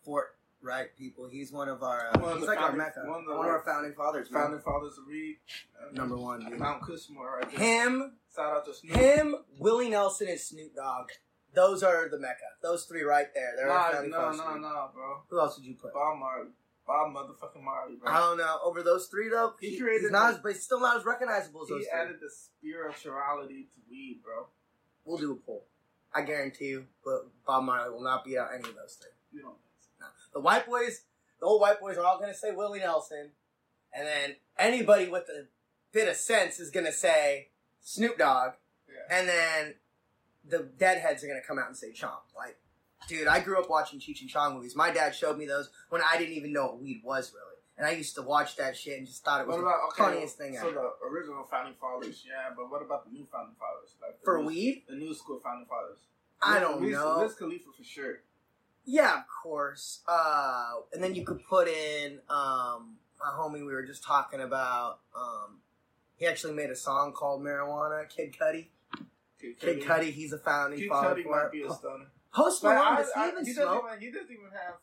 Fort 0.04 0.36
Wright 0.62 0.88
people. 0.98 1.28
He's 1.28 1.52
one 1.52 1.70
of 1.70 1.84
our. 1.84 2.08
Uh, 2.16 2.20
One 2.20 2.32
he's 2.38 2.42
the 2.42 2.48
like 2.48 2.60
our 2.62 2.72
mecca. 2.72 3.02
one 3.06 3.10
One 3.12 3.20
of 3.22 3.26
the- 3.28 3.34
of, 3.34 3.40
our 3.40 3.62
founding 3.64 3.94
fathers. 3.94 4.32
man. 4.32 4.42
Founding 4.42 4.62
fathers 4.62 4.98
of 4.98 5.08
Reed, 5.08 5.38
uh, 5.80 5.92
Number 5.94 6.18
one, 6.18 6.40
dude. 6.50 6.58
Mount 6.58 6.82
Cushmore, 6.82 7.38
right 7.42 7.52
there. 7.52 7.60
Him, 7.60 8.14
Shout 8.38 8.53
out 8.58 8.65
to 8.65 8.74
Snoop. 8.74 8.96
him, 8.96 9.36
Willie 9.60 9.89
Nelson, 9.89 10.27
and 10.29 10.39
Snoop 10.39 10.75
Dogg. 10.75 11.10
Those 11.56 11.82
are 11.82 12.08
the 12.08 12.20
mecca. 12.20 12.46
Those 12.62 12.86
three 12.86 13.01
right 13.01 13.27
there. 13.34 13.53
They're 13.58 13.67
Nah, 13.67 13.74
no, 14.03 14.12
fathers. 14.12 14.38
no, 14.38 14.58
no, 14.60 14.89
bro. 14.94 15.22
Who 15.29 15.39
else 15.39 15.56
did 15.58 15.65
you 15.65 15.74
put? 15.75 15.91
Bob 15.94 16.20
Marley, 16.20 16.50
Bob 16.86 17.13
motherfucking 17.15 17.63
Marley, 17.63 17.96
bro. 17.96 18.12
I 18.12 18.20
don't 18.20 18.38
know. 18.38 18.60
Over 18.63 18.84
those 18.84 19.08
three 19.08 19.29
though, 19.29 19.53
He 19.60 19.72
he, 19.72 19.79
created 19.79 20.01
he's 20.03 20.12
not 20.12 20.29
the- 20.32 20.36
as, 20.38 20.41
but 20.44 20.51
he's 20.53 20.63
still 20.63 20.79
not 20.79 20.98
as 20.98 21.06
recognizable 21.06 21.63
as 21.63 21.70
those 21.70 21.84
he 21.86 21.89
added 21.89 22.17
the 22.22 22.29
spirituality 22.29 23.63
to 23.74 23.82
weed, 23.89 24.22
bro. 24.24 24.48
We'll 25.03 25.17
do 25.17 25.32
a 25.32 25.36
poll. 25.36 25.65
I 26.13 26.22
guarantee 26.22 26.67
you, 26.67 26.86
but 27.03 27.27
Bob 27.46 27.63
Marley 27.63 27.89
will 27.91 28.03
not 28.03 28.24
beat 28.24 28.38
out 28.38 28.50
any 28.53 28.67
of 28.70 28.75
those 28.75 28.98
three. 29.01 29.12
You 29.32 29.41
don't 29.41 29.56
think 29.56 29.74
so? 30.00 30.06
The 30.34 30.39
white 30.41 30.65
boys, 30.65 31.01
the 31.39 31.46
old 31.46 31.62
white 31.62 31.79
boys 31.79 31.98
are 31.98 32.03
all 32.06 32.17
going 32.20 32.32
to 32.32 32.38
say 32.38 32.51
Willie 32.51 32.79
Nelson, 32.79 33.32
and 33.94 34.06
then 34.08 34.36
anybody 34.60 35.08
with 35.08 35.24
a 35.29 35.48
bit 35.91 36.08
of 36.08 36.15
sense 36.15 36.60
is 36.60 36.70
going 36.72 36.86
to 36.86 36.91
say 36.91 37.50
Snoop 37.88 38.17
Dogg, 38.17 38.51
Yeah. 38.89 39.17
and 39.17 39.29
then 39.29 39.75
the 40.44 40.60
deadheads 40.77 41.24
are 41.24 41.27
going 41.27 41.39
to 41.41 41.48
come 41.48 41.58
out 41.58 41.67
and 41.67 41.77
say 41.77 41.94
Chong. 41.94 42.20
Like, 42.36 42.58
dude, 43.08 43.27
I 43.29 43.39
grew 43.39 43.58
up 43.62 43.70
watching 43.70 43.98
Cheech 44.00 44.20
and 44.20 44.29
Chong 44.29 44.56
movies. 44.56 44.75
My 44.75 44.91
dad 44.91 45.15
showed 45.15 45.38
me 45.38 45.46
those 45.46 45.70
when 45.89 46.01
I 46.01 46.17
didn't 46.17 46.34
even 46.36 46.51
know 46.51 46.65
what 46.65 46.82
weed 46.82 47.01
was 47.03 47.32
really. 47.34 47.46
And 47.77 47.88
I 47.88 47.91
used 47.91 48.15
to 48.15 48.22
watch 48.24 48.58
that 48.58 48.75
shit 48.75 48.98
and 48.98 49.08
just 49.08 49.24
thought 49.24 49.39
it 49.39 49.48
was 49.48 49.56
What 49.56 49.63
the 49.65 50.03
okay? 50.03 50.03
funniest 50.12 50.38
thing 50.38 50.56
so 50.56 50.67
ever. 50.67 50.75
So 50.75 50.91
the 51.01 51.08
original 51.08 51.48
founding 51.50 51.75
fathers, 51.79 52.25
yeah, 52.27 52.53
but 52.58 52.70
what 52.70 52.82
about 52.82 53.06
the 53.06 53.12
new 53.12 53.25
founding 53.32 53.56
fathers? 53.58 53.96
Like 54.01 54.20
For 54.25 54.39
new, 54.39 54.48
weed? 54.48 54.84
the 54.89 54.96
new 54.96 55.13
school 55.13 55.39
founding 55.41 55.67
fathers. 55.67 56.00
I 56.41 56.60
don't 56.60 56.82
know. 56.82 57.20
Wiz 57.22 57.36
Khalifa 57.36 57.70
for 57.77 57.84
sure. 57.86 58.20
Yeah, 58.84 59.15
of 59.20 59.24
course. 59.44 60.01
Uh, 60.08 60.72
and 60.94 61.01
then 61.03 61.15
you 61.15 61.24
could 61.24 61.39
put 61.48 61.67
in 61.70 62.20
um, 62.29 62.98
a 63.24 63.32
homie 63.34 63.65
we 63.65 63.74
were 63.74 63.84
just 63.86 64.03
talking 64.03 64.41
about. 64.41 65.00
Um, 65.15 65.60
he 66.18 66.26
actually 66.26 66.54
made 66.54 66.70
a 66.70 66.76
song 66.76 67.14
called 67.14 67.42
Marijuana. 67.42 68.10
Kid 68.10 68.36
Cudi. 68.40 68.68
Kid 69.40 69.60
Kid 69.60 69.82
Cudi. 69.82 70.12
He's 70.12 70.34
a 70.34 70.40
founding 70.40 70.80
Kid 70.80 70.90
father 70.90 71.16
Cudi 71.16 71.30
might 71.30 71.52
be 71.52 71.64
a 71.64 71.72
stoner. 71.72 72.06
Post 72.34 72.64
Malone 72.64 72.98
does 72.98 73.10
he 73.16 73.22
even 73.22 73.46
he 73.46 73.54
doesn't 73.54 73.64
smoke? 73.64 73.84
even 73.88 74.00
he 74.00 74.12
doesn't 74.12 74.32
even 74.32 74.52
have 74.52 74.76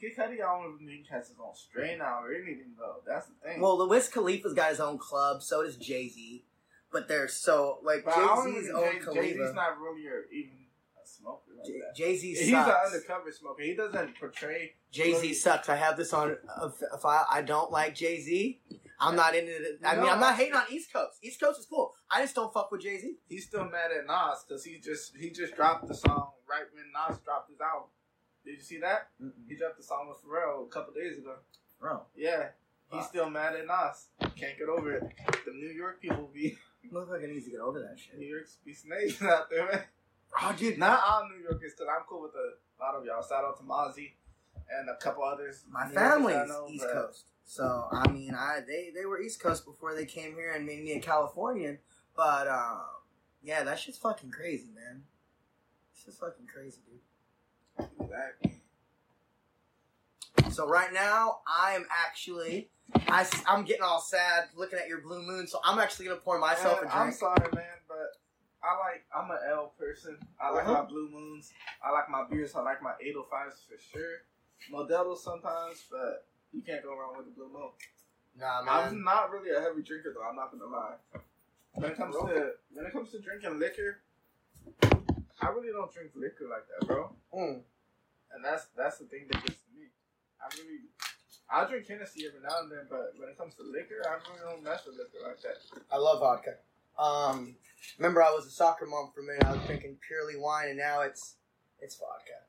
Kid 0.00 0.12
Cudi. 0.16 0.34
I 0.34 0.58
don't 0.58 0.74
even 0.74 0.86
think 0.86 1.06
has 1.08 1.28
his 1.28 1.36
own 1.40 1.54
strain 1.54 1.98
now 1.98 2.22
or 2.22 2.32
anything 2.34 2.74
though. 2.78 2.96
That's 3.06 3.28
the 3.28 3.34
thing. 3.42 3.60
Well, 3.60 3.88
Wiz 3.88 4.08
Khalifa's 4.08 4.54
got 4.54 4.70
his 4.70 4.80
own 4.80 4.98
club. 4.98 5.42
So 5.42 5.62
does 5.62 5.76
Jay 5.76 6.08
Z. 6.08 6.44
But 6.90 7.08
they're 7.08 7.28
so 7.28 7.78
like 7.82 8.04
but 8.04 8.14
I 8.14 8.26
don't 8.26 8.52
Jay 8.52 8.60
Z's 8.60 8.70
own 8.70 8.90
think 8.90 9.14
Jay 9.14 9.32
Z's 9.32 9.54
not 9.54 9.78
really 9.80 10.06
a, 10.06 10.34
even 10.34 10.58
smoker 11.04 11.52
like. 11.56 11.96
Jay 11.96 12.16
Z 12.16 12.34
He's 12.34 12.48
an 12.48 12.54
undercover 12.56 13.30
smoker. 13.32 13.62
He 13.62 13.74
doesn't 13.74 14.18
portray. 14.18 14.72
Jay 14.90 15.14
Z 15.14 15.34
sucks. 15.34 15.68
I 15.68 15.76
have 15.76 15.96
this 15.96 16.12
on 16.12 16.36
a 16.60 16.98
file. 16.98 17.26
I 17.30 17.42
don't 17.42 17.70
like 17.70 17.94
Jay 17.94 18.20
Z. 18.20 18.60
I'm 19.02 19.16
not 19.16 19.34
into 19.34 19.50
it. 19.50 19.80
I 19.84 19.96
mean, 19.96 20.08
I'm 20.08 20.20
not 20.20 20.36
hating 20.36 20.54
on 20.54 20.64
East 20.70 20.92
Coast. 20.92 21.18
East 21.22 21.40
Coast 21.40 21.58
is 21.60 21.66
cool. 21.66 21.92
I 22.10 22.22
just 22.22 22.34
don't 22.34 22.52
fuck 22.52 22.70
with 22.70 22.82
Jay 22.82 22.98
Z. 22.98 23.16
He's 23.28 23.46
still 23.46 23.64
mad 23.64 23.90
at 23.90 24.06
Nas 24.06 24.44
because 24.46 24.64
he 24.64 24.78
just 24.78 25.16
he 25.16 25.30
just 25.30 25.56
dropped 25.56 25.88
the 25.88 25.94
song 25.94 26.30
right 26.48 26.64
when 26.72 26.84
Nas 26.92 27.18
dropped 27.24 27.50
his 27.50 27.60
album. 27.60 27.88
Did 28.44 28.56
you 28.56 28.62
see 28.62 28.78
that? 28.78 29.08
He 29.48 29.56
dropped 29.56 29.76
the 29.78 29.82
song 29.82 30.08
with 30.08 30.18
Pharrell 30.24 30.66
a 30.66 30.70
couple 30.70 30.94
days 30.94 31.18
ago. 31.18 31.34
Bro, 31.80 32.02
Yeah, 32.14 32.48
he's 32.92 33.06
still 33.06 33.28
mad 33.28 33.54
at 33.56 33.66
Nas. 33.66 34.06
Can't 34.36 34.56
get 34.58 34.68
over 34.68 34.92
it. 34.94 35.02
The 35.44 35.52
New 35.52 35.70
York 35.70 36.00
people 36.00 36.30
be 36.32 36.56
motherfucker 36.92 37.28
needs 37.28 37.46
to 37.46 37.50
get 37.50 37.60
over 37.60 37.80
that 37.80 37.98
shit. 37.98 38.18
New 38.18 38.26
York's 38.26 38.58
be 38.64 38.72
snakes 38.72 39.20
out 39.22 39.50
there, 39.50 39.66
man. 39.66 39.82
Oh, 40.40 40.54
dude, 40.56 40.78
Not 40.78 41.02
all 41.06 41.28
New 41.28 41.42
Yorkers, 41.42 41.72
because 41.76 41.92
I'm 41.94 42.04
cool 42.08 42.22
with 42.22 42.32
a 42.34 42.82
lot 42.82 42.94
of 42.94 43.04
y'all. 43.04 43.22
Shout 43.22 43.44
out 43.44 43.58
to 43.58 43.64
Mozzie 43.64 44.12
and 44.70 44.88
a 44.88 44.96
couple 44.96 45.24
others. 45.24 45.64
my 45.70 45.88
family 45.88 46.34
is 46.34 46.50
East 46.70 46.84
but- 46.86 46.92
Coast. 46.92 47.24
So 47.44 47.86
I 47.92 48.08
mean, 48.10 48.34
I 48.34 48.60
they 48.66 48.90
they 48.94 49.04
were 49.04 49.20
East 49.20 49.40
Coast 49.42 49.64
before 49.66 49.94
they 49.94 50.06
came 50.06 50.34
here 50.34 50.52
and 50.52 50.64
made 50.64 50.82
me 50.82 50.92
a 50.92 51.00
Californian. 51.00 51.78
But 52.16 52.46
uh, 52.46 52.78
yeah, 53.42 53.62
that 53.64 53.78
shit's 53.78 53.98
fucking 53.98 54.30
crazy, 54.30 54.68
man. 54.74 55.02
It's 55.92 56.04
just 56.04 56.20
fucking 56.20 56.46
crazy, 56.46 56.78
dude. 56.86 57.88
Exactly. 58.00 58.52
So 60.50 60.66
right 60.68 60.92
now, 60.92 61.40
I 61.46 61.72
am 61.72 61.86
actually, 61.90 62.70
I, 63.08 63.26
am 63.46 63.64
getting 63.64 63.82
all 63.82 64.00
sad 64.00 64.44
looking 64.56 64.78
at 64.78 64.88
your 64.88 65.00
blue 65.00 65.22
moon. 65.22 65.46
So 65.46 65.58
I'm 65.64 65.78
actually 65.78 66.06
gonna 66.06 66.20
pour 66.20 66.38
myself 66.38 66.82
Man, 66.82 66.90
I'm 66.92 67.12
sorry, 67.12 67.48
man, 67.54 67.64
but 67.88 68.16
I 68.62 68.76
like 68.78 69.04
I'm 69.14 69.30
an 69.30 69.38
L 69.50 69.72
person. 69.78 70.16
I 70.40 70.50
like 70.50 70.64
Uh-huh. 70.64 70.82
my 70.82 70.88
blue 70.88 71.08
moons. 71.10 71.52
I 71.84 71.90
like 71.90 72.08
my 72.08 72.24
beers. 72.30 72.54
I 72.54 72.60
like 72.62 72.82
my 72.82 72.92
805s 73.04 73.66
for 73.66 73.78
sure. 73.92 74.22
Modelo 74.70 75.16
sometimes, 75.16 75.84
but 75.90 76.26
you 76.52 76.62
can't 76.62 76.82
go 76.82 76.90
wrong 76.96 77.14
with 77.16 77.26
the 77.26 77.32
blue 77.32 77.48
moon. 77.52 77.70
Nah, 78.38 78.62
man. 78.62 78.88
I'm 78.88 79.04
not 79.04 79.30
really 79.30 79.50
a 79.50 79.60
heavy 79.60 79.82
drinker 79.82 80.14
though. 80.14 80.26
I'm 80.28 80.36
not 80.36 80.52
gonna 80.52 80.70
lie. 80.70 80.96
When 81.74 81.90
it 81.90 81.96
comes 81.96 82.14
to 82.16 82.52
when 82.72 82.86
it 82.86 82.92
comes 82.92 83.10
to 83.12 83.20
drinking 83.20 83.58
liquor, 83.58 84.00
I 85.40 85.48
really 85.48 85.72
don't 85.72 85.92
drink 85.92 86.10
liquor 86.14 86.46
like 86.48 86.64
that, 86.68 86.86
bro. 86.86 87.10
Mm. 87.34 87.60
And 88.34 88.44
that's 88.44 88.66
that's 88.76 88.98
the 88.98 89.06
thing 89.06 89.26
that 89.30 89.44
gets 89.44 89.58
to 89.58 89.70
me. 89.76 89.86
I 90.40 90.48
really, 90.56 90.80
I 91.50 91.68
drink 91.68 91.86
Hennessy 91.86 92.26
every 92.26 92.40
now 92.40 92.60
and 92.62 92.70
then, 92.70 92.86
but 92.88 93.14
when 93.16 93.28
it 93.28 93.38
comes 93.38 93.54
to 93.56 93.62
liquor, 93.62 94.02
I 94.06 94.16
really 94.28 94.40
don't 94.44 94.64
mess 94.64 94.86
with 94.86 94.96
liquor 94.96 95.26
like 95.26 95.40
that. 95.42 95.56
I 95.90 95.96
love 95.96 96.20
vodka. 96.20 96.56
Um, 96.98 97.56
remember 97.98 98.22
I 98.22 98.30
was 98.30 98.46
a 98.46 98.50
soccer 98.50 98.86
mom 98.86 99.10
for 99.14 99.20
a 99.20 99.24
minute. 99.24 99.44
I 99.44 99.52
was 99.52 99.66
drinking 99.66 99.98
purely 100.06 100.36
wine, 100.36 100.70
and 100.70 100.78
now 100.78 101.02
it's 101.02 101.36
it's 101.80 101.96
vodka. 101.96 102.40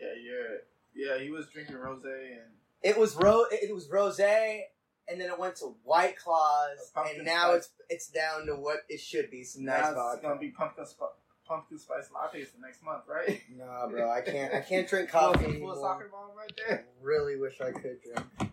Yeah, 0.00 0.14
yeah, 0.20 0.56
yeah. 0.94 1.18
He 1.18 1.30
was 1.30 1.46
drinking 1.48 1.76
rosé 1.76 2.32
and 2.32 2.52
It 2.82 2.98
was 2.98 3.14
ro 3.16 3.44
it 3.50 3.74
was 3.74 3.88
rosé, 3.88 4.60
and 5.08 5.20
then 5.20 5.30
it 5.30 5.38
went 5.38 5.56
to 5.56 5.74
White 5.84 6.16
Claws, 6.18 6.92
and 6.96 7.24
now 7.24 7.48
spice. 7.50 7.56
it's 7.56 7.68
it's 7.88 8.08
down 8.08 8.46
to 8.46 8.54
what 8.54 8.78
it 8.88 9.00
should 9.00 9.30
be, 9.30 9.44
some 9.44 9.64
nice 9.64 9.80
now 9.80 9.86
it's 9.88 9.94
vodka. 9.96 10.22
gonna 10.22 10.40
be 10.40 10.50
pumpkin 10.50 10.86
sp- 10.86 11.16
pumpkin 11.46 11.78
spice 11.78 12.08
lattes 12.14 12.52
the 12.54 12.60
next 12.60 12.82
month, 12.82 13.02
right? 13.08 13.40
Nah, 13.56 13.86
bro, 13.88 14.10
I 14.10 14.20
can't 14.22 14.54
I 14.54 14.60
can't 14.60 14.88
drink 14.88 15.08
coffee 15.18 15.44
anymore. 15.44 15.76
soccer 15.76 16.08
mom 16.10 16.30
right 16.36 16.52
there. 16.66 16.86
Really 17.02 17.36
wish 17.36 17.60
I 17.60 17.70
could 17.72 18.00
drink 18.02 18.26
uh, 18.40 18.48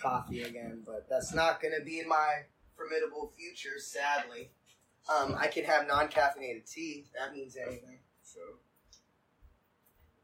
coffee 0.00 0.42
again, 0.42 0.82
but 0.86 1.06
that's 1.08 1.32
not 1.34 1.60
going 1.60 1.74
to 1.78 1.84
be 1.84 2.00
in 2.00 2.08
my 2.08 2.42
formidable 2.76 3.32
future. 3.36 3.78
Sadly, 3.78 4.50
um, 5.14 5.34
I 5.38 5.46
can 5.48 5.64
have 5.64 5.86
non-caffeinated 5.86 6.70
tea. 6.70 7.04
If 7.06 7.12
that 7.18 7.34
means 7.34 7.56
anything. 7.56 7.98
So 8.22 8.40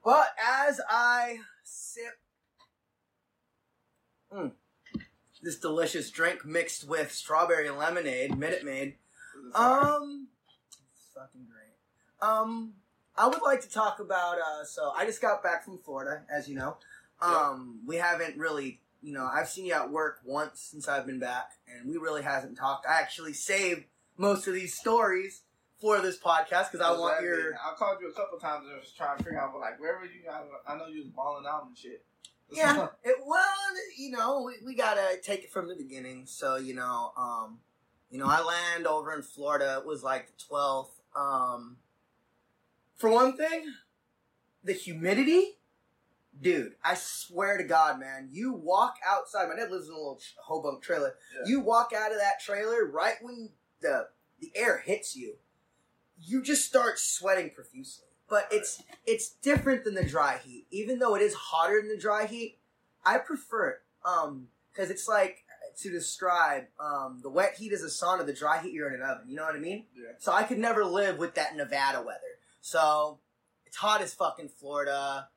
But 0.06 0.28
as 0.40 0.80
I 0.88 1.38
sip 1.64 2.20
mm, 4.32 4.52
this 5.42 5.58
delicious 5.58 6.12
drink 6.12 6.46
mixed 6.46 6.88
with 6.88 7.10
strawberry 7.10 7.68
lemonade, 7.70 8.38
Minute 8.38 8.64
Maid, 8.64 8.94
this 9.34 9.46
is 9.46 9.52
hard. 9.56 9.84
um, 9.84 10.28
it's 10.94 11.08
fucking 11.12 11.48
great. 11.50 12.30
Um, 12.30 12.74
I 13.16 13.26
would 13.26 13.42
like 13.42 13.62
to 13.62 13.68
talk 13.68 13.98
about. 13.98 14.36
Uh, 14.38 14.64
so 14.64 14.92
I 14.96 15.06
just 15.06 15.20
got 15.20 15.42
back 15.42 15.64
from 15.64 15.78
Florida, 15.78 16.22
as 16.32 16.48
you 16.48 16.54
know. 16.54 16.76
Um, 17.20 17.80
we 17.84 17.96
haven't 17.96 18.38
really, 18.38 18.78
you 19.02 19.12
know, 19.12 19.28
I've 19.28 19.48
seen 19.48 19.66
you 19.66 19.72
at 19.72 19.90
work 19.90 20.20
once 20.24 20.60
since 20.60 20.86
I've 20.86 21.06
been 21.06 21.18
back, 21.18 21.50
and 21.66 21.90
we 21.90 21.96
really 21.96 22.22
hasn't 22.22 22.56
talked. 22.56 22.86
I 22.88 23.00
actually 23.00 23.32
saved 23.32 23.86
most 24.16 24.46
of 24.46 24.54
these 24.54 24.78
stories 24.78 25.42
for 25.80 26.00
this 26.00 26.18
podcast 26.18 26.70
because 26.70 26.80
I 26.80 26.90
want 26.92 27.22
your. 27.22 27.54
I 27.54 27.74
called 27.76 27.98
you 28.00 28.08
a 28.08 28.12
couple 28.12 28.38
times 28.38 28.66
and 28.66 28.78
was 28.78 28.92
trying 28.92 29.18
to 29.18 29.24
figure 29.24 29.40
out, 29.40 29.58
like, 29.58 29.80
where 29.80 29.98
were 29.98 30.04
you? 30.04 30.22
I, 30.30 30.72
I 30.72 30.76
know 30.76 30.86
you 30.86 31.00
was 31.00 31.08
balling 31.08 31.44
out 31.48 31.66
and 31.66 31.76
shit. 31.76 32.04
Yeah, 32.48 32.86
it, 33.02 33.16
well, 33.26 33.44
you 33.98 34.12
know, 34.12 34.42
we, 34.42 34.54
we 34.64 34.76
gotta 34.76 35.16
take 35.20 35.42
it 35.42 35.50
from 35.50 35.66
the 35.66 35.74
beginning. 35.74 36.26
So, 36.26 36.54
you 36.54 36.74
know, 36.74 37.10
um, 37.16 37.58
you 38.08 38.20
know, 38.20 38.26
I 38.28 38.40
land 38.40 38.86
over 38.86 39.12
in 39.12 39.22
Florida. 39.22 39.78
It 39.80 39.84
was 39.84 40.04
like 40.04 40.28
the 40.28 40.44
twelfth. 40.48 41.00
Um, 41.16 41.78
for 42.94 43.10
one 43.10 43.36
thing, 43.36 43.64
the 44.62 44.72
humidity, 44.72 45.56
dude. 46.40 46.74
I 46.84 46.94
swear 46.94 47.58
to 47.58 47.64
God, 47.64 47.98
man, 47.98 48.28
you 48.30 48.52
walk 48.52 48.94
outside. 49.04 49.48
My 49.48 49.56
dad 49.56 49.72
lives 49.72 49.88
in 49.88 49.94
a 49.94 49.96
little 49.96 50.20
Hobunk 50.48 50.82
trailer. 50.82 51.14
Yeah. 51.34 51.50
You 51.50 51.60
walk 51.60 51.92
out 51.92 52.12
of 52.12 52.18
that 52.18 52.40
trailer 52.40 52.86
right 52.86 53.16
when 53.22 53.50
the 53.80 54.06
the 54.40 54.52
air 54.54 54.78
hits 54.78 55.16
you, 55.16 55.34
you 56.18 56.42
just 56.42 56.64
start 56.64 56.98
sweating 56.98 57.50
profusely. 57.50 58.06
But 58.28 58.48
it's 58.50 58.82
it's 59.06 59.30
different 59.30 59.84
than 59.84 59.94
the 59.94 60.04
dry 60.04 60.38
heat. 60.44 60.66
Even 60.70 60.98
though 60.98 61.14
it 61.14 61.22
is 61.22 61.34
hotter 61.34 61.80
than 61.80 61.88
the 61.88 61.96
dry 61.96 62.26
heat, 62.26 62.58
I 63.04 63.18
prefer 63.18 63.68
it. 63.70 63.78
Um, 64.04 64.48
because 64.72 64.90
it's 64.90 65.08
like 65.08 65.44
to 65.78 65.90
describe 65.90 66.64
um 66.80 67.20
the 67.22 67.30
wet 67.30 67.54
heat 67.56 67.72
is 67.72 67.82
a 67.82 67.86
sauna, 67.86 68.26
the 68.26 68.32
dry 68.32 68.60
heat 68.60 68.72
you're 68.72 68.88
in 68.88 69.00
an 69.00 69.02
oven. 69.02 69.28
You 69.28 69.36
know 69.36 69.44
what 69.44 69.54
I 69.54 69.60
mean? 69.60 69.84
Yeah. 69.94 70.12
So 70.18 70.32
I 70.32 70.42
could 70.42 70.58
never 70.58 70.84
live 70.84 71.18
with 71.18 71.34
that 71.34 71.56
Nevada 71.56 71.98
weather. 71.98 72.20
So 72.60 73.20
it's 73.64 73.76
hot 73.76 74.02
as 74.02 74.12
fucking 74.14 74.48
Florida. 74.48 75.28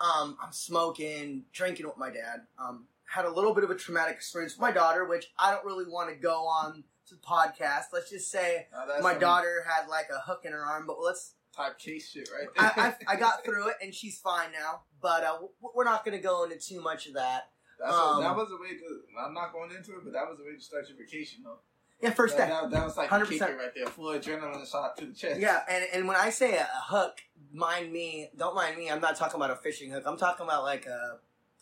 Um, 0.00 0.36
I'm 0.42 0.52
smoking, 0.52 1.44
drinking 1.52 1.86
with 1.86 1.96
my 1.96 2.10
dad. 2.10 2.42
Um, 2.58 2.88
had 3.06 3.24
a 3.24 3.30
little 3.30 3.54
bit 3.54 3.64
of 3.64 3.70
a 3.70 3.76
traumatic 3.76 4.16
experience 4.16 4.54
with 4.54 4.60
my 4.60 4.72
daughter, 4.72 5.04
which 5.04 5.32
I 5.38 5.52
don't 5.52 5.64
really 5.64 5.84
want 5.86 6.10
to 6.10 6.16
go 6.16 6.46
on 6.46 6.84
the 7.20 7.26
podcast. 7.26 7.84
Let's 7.92 8.10
just 8.10 8.30
say 8.30 8.66
Now, 8.72 9.00
my 9.02 9.14
daughter 9.14 9.64
had 9.68 9.88
like 9.88 10.06
a 10.14 10.20
hook 10.20 10.42
in 10.44 10.52
her 10.52 10.64
arm, 10.64 10.84
but 10.86 10.96
let's. 11.00 11.34
type 11.56 11.78
case 11.78 12.10
shit 12.10 12.28
right 12.36 12.48
there. 12.56 12.72
I, 12.84 12.88
I, 12.88 12.94
I 13.14 13.16
got 13.16 13.44
through 13.44 13.68
it 13.68 13.76
and 13.82 13.94
she's 13.94 14.18
fine 14.18 14.52
now. 14.52 14.82
But 15.00 15.24
uh, 15.24 15.38
we're 15.74 15.84
not 15.84 16.04
going 16.04 16.16
to 16.16 16.22
go 16.22 16.44
into 16.44 16.58
too 16.58 16.80
much 16.80 17.06
of 17.06 17.14
that. 17.14 17.50
That's 17.78 17.92
um, 17.94 18.18
a, 18.18 18.20
that 18.22 18.36
was 18.36 18.48
a 18.50 18.62
way 18.62 18.70
to. 18.78 19.00
I'm 19.24 19.34
not 19.34 19.52
going 19.52 19.70
into 19.70 19.92
it, 19.92 20.04
but 20.04 20.12
that 20.12 20.28
was 20.28 20.38
a 20.40 20.44
way 20.44 20.54
to 20.56 20.60
start 20.60 20.84
your 20.88 20.96
vacation, 20.96 21.42
though. 21.44 21.58
Yeah, 22.00 22.10
first 22.10 22.36
that, 22.36 22.48
day. 22.48 22.54
that, 22.54 22.70
that 22.70 22.84
was 22.84 22.96
like 22.96 23.08
100%. 23.10 23.22
a 23.22 23.26
kicker 23.26 23.56
right 23.56 23.70
there, 23.74 23.86
full 23.86 24.06
adrenaline 24.06 24.70
shot 24.70 24.96
to 24.98 25.06
the 25.06 25.14
chest. 25.14 25.40
Yeah, 25.40 25.60
and, 25.70 25.84
and 25.92 26.08
when 26.08 26.16
I 26.16 26.30
say 26.30 26.56
a, 26.56 26.62
a 26.62 26.82
hook, 26.86 27.18
mind 27.52 27.92
me, 27.92 28.30
don't 28.36 28.54
mind 28.54 28.76
me. 28.76 28.90
I'm 28.90 29.00
not 29.00 29.16
talking 29.16 29.36
about 29.36 29.50
a 29.50 29.56
fishing 29.56 29.90
hook. 29.90 30.04
I'm 30.06 30.16
talking 30.18 30.44
about 30.44 30.64
like 30.64 30.86
a 30.86 31.18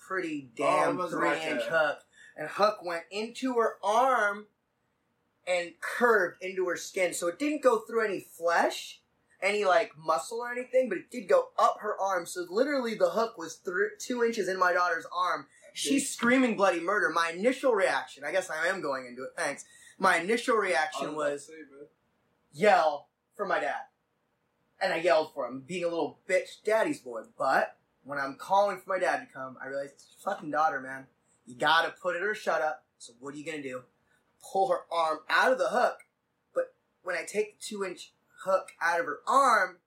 pretty 0.07 0.51
Oh, 0.61 0.65
damn 0.65 0.97
was 0.97 1.11
three 1.13 1.29
like 1.29 1.43
inch 1.43 1.63
a- 1.69 1.71
hook. 1.71 1.99
And 2.37 2.49
hook 2.49 2.79
went 2.85 3.03
into 3.11 3.55
her 3.55 3.75
arm 3.85 4.47
and 5.47 5.73
curved 5.81 6.43
into 6.43 6.67
her 6.69 6.77
skin, 6.77 7.13
so 7.15 7.29
it 7.29 7.39
didn't 7.39 7.63
go 7.63 7.81
through 7.81 8.05
any 8.05 8.21
flesh, 8.21 9.01
any 9.43 9.65
like 9.65 9.93
muscle 9.99 10.39
or 10.39 10.53
anything, 10.53 10.89
but 10.89 10.99
it 10.99 11.11
did 11.11 11.29
go 11.29 11.49
up 11.59 11.79
her 11.81 12.01
arm. 12.01 12.27
So 12.27 12.47
literally, 12.49 12.95
the 12.95 13.11
hook 13.11 13.37
was 13.37 13.57
thr 13.57 13.95
two 13.99 14.23
inches 14.23 14.49
in 14.49 14.59
my 14.59 14.73
daughter's 14.73 15.07
arm. 15.15 15.47
She's 15.75 16.11
screaming 16.11 16.57
bloody 16.57 16.81
murder. 16.81 17.11
My 17.11 17.33
initial 17.35 17.73
reaction, 17.73 18.25
I 18.25 18.33
guess 18.33 18.51
I 18.51 18.69
am 18.69 18.83
going 18.83 19.07
into 19.07 19.23
it. 19.23 19.31
Thanks. 19.37 19.65
My 19.99 20.19
initial 20.19 20.57
reaction 20.57 21.17
was 21.17 21.51
yell 22.53 23.09
for 23.37 23.47
my 23.47 23.59
dad. 23.59 23.83
And 24.81 24.93
I 24.93 24.97
yelled 24.97 25.33
for 25.33 25.47
him, 25.47 25.63
being 25.67 25.85
a 25.85 25.89
little 25.89 26.19
bitch 26.29 26.63
daddy's 26.65 27.01
boy. 27.01 27.23
But 27.39 27.77
when 28.05 28.19
I'm 28.19 28.37
calling 28.37 28.79
for 28.79 28.91
my 28.91 28.99
dad 28.99 29.21
to 29.21 29.27
come, 29.33 29.57
I 29.63 29.69
realize 29.69 29.93
it's 29.93 30.09
your 30.11 30.35
fucking 30.35 30.51
daughter, 30.51 30.81
man. 30.81 31.07
You 31.47 31.57
gotta 31.57 31.95
put 32.03 32.17
it 32.17 32.23
or 32.23 32.35
shut 32.35 32.61
up. 32.61 32.85
So 32.99 33.15
what 33.21 33.35
are 33.35 33.37
you 33.37 33.45
gonna 33.45 33.63
do? 33.63 33.83
Pull 34.43 34.69
her 34.69 34.81
arm 34.91 35.21
out 35.29 35.53
of 35.53 35.59
the 35.59 35.69
hook. 35.69 35.99
But 36.55 36.75
when 37.03 37.17
I 37.17 37.25
take 37.25 37.59
the 37.59 37.65
two 37.65 37.85
inch 37.85 38.13
hook 38.45 38.73
out 38.81 39.01
of 39.01 39.07
her 39.07 39.21
arm, 39.27 39.79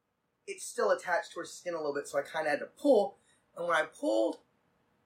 it's 0.47 0.65
still 0.65 0.91
attached 0.91 1.33
to 1.33 1.39
her 1.39 1.45
skin 1.45 1.73
a 1.73 1.77
little 1.77 1.93
bit, 1.93 2.07
so 2.07 2.17
I 2.19 2.21
kinda 2.21 2.49
had 2.49 2.59
to 2.59 2.67
pull. 2.67 3.17
And 3.57 3.67
when 3.67 3.75
I 3.75 3.83
pulled, 3.83 4.39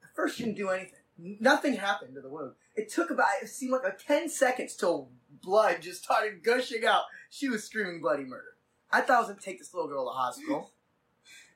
at 0.04 0.14
first 0.16 0.38
she 0.38 0.44
didn't 0.44 0.58
do 0.58 0.70
anything. 0.70 1.00
Nothing 1.18 1.74
happened 1.76 2.16
to 2.16 2.22
the 2.22 2.30
wound. 2.30 2.56
It 2.76 2.90
took 2.90 3.10
about, 3.12 3.28
it 3.42 3.48
seemed 3.50 3.72
like 3.74 3.84
a 3.84 3.96
10 3.98 4.30
seconds 4.30 4.76
till 4.76 5.10
blood 5.30 5.82
just 5.82 6.04
started 6.04 6.44
gushing 6.44 6.86
out. 6.86 7.04
She 7.30 7.50
was 7.50 7.64
screaming 7.64 8.02
bloody 8.02 8.24
murder. 8.24 8.56
I 8.92 9.02
thought 9.02 9.18
I 9.18 9.20
was 9.20 9.30
gonna 9.30 9.42
take 9.42 9.60
this 9.60 9.74
little 9.74 9.90
girl 9.90 10.06
to 10.06 10.10
the 10.10 10.18
hospital. 10.18 10.72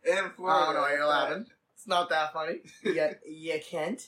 I 0.05 0.29
Florida. 0.35 0.73
don't 0.73 0.75
know 0.75 0.87
you're 0.89 1.05
laughing. 1.05 1.45
It's 1.75 1.87
not 1.87 2.09
that 2.09 2.33
funny. 2.33 2.61
Yeah, 2.83 3.13
you 3.25 3.59
can't. 3.65 4.05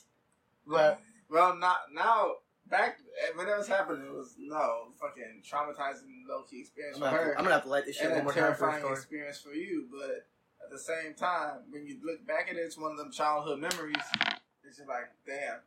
But 0.66 1.00
Well, 1.30 1.56
not 1.56 1.92
now. 1.92 2.34
Back 2.70 2.98
when 3.34 3.46
that 3.46 3.58
was 3.58 3.68
happening, 3.68 4.06
it 4.06 4.12
was 4.12 4.34
no 4.38 4.88
fucking 5.00 5.42
traumatizing 5.44 6.26
low 6.28 6.42
key 6.42 6.60
experience 6.60 6.96
I'm 6.96 7.02
for 7.02 7.08
her, 7.08 7.32
to, 7.32 7.38
I'm 7.38 7.44
gonna 7.44 7.54
have 7.54 7.64
to 7.64 7.68
light 7.70 7.86
this 7.86 7.96
shit 7.96 8.06
and 8.06 8.12
one 8.14 8.20
a 8.20 8.24
more 8.24 8.32
time 8.32 8.42
terrifying 8.42 8.80
story. 8.80 8.92
experience 8.94 9.40
for 9.40 9.52
you. 9.52 9.86
But 9.90 10.26
at 10.64 10.70
the 10.70 10.78
same 10.78 11.14
time, 11.14 11.60
when 11.70 11.86
you 11.86 11.98
look 12.04 12.26
back 12.26 12.48
at 12.50 12.56
it, 12.56 12.60
it's 12.60 12.78
one 12.78 12.90
of 12.92 12.98
them 12.98 13.12
childhood 13.12 13.60
memories. 13.60 13.96
It's 14.64 14.78
just 14.78 14.88
like, 14.88 15.10
damn. 15.26 15.60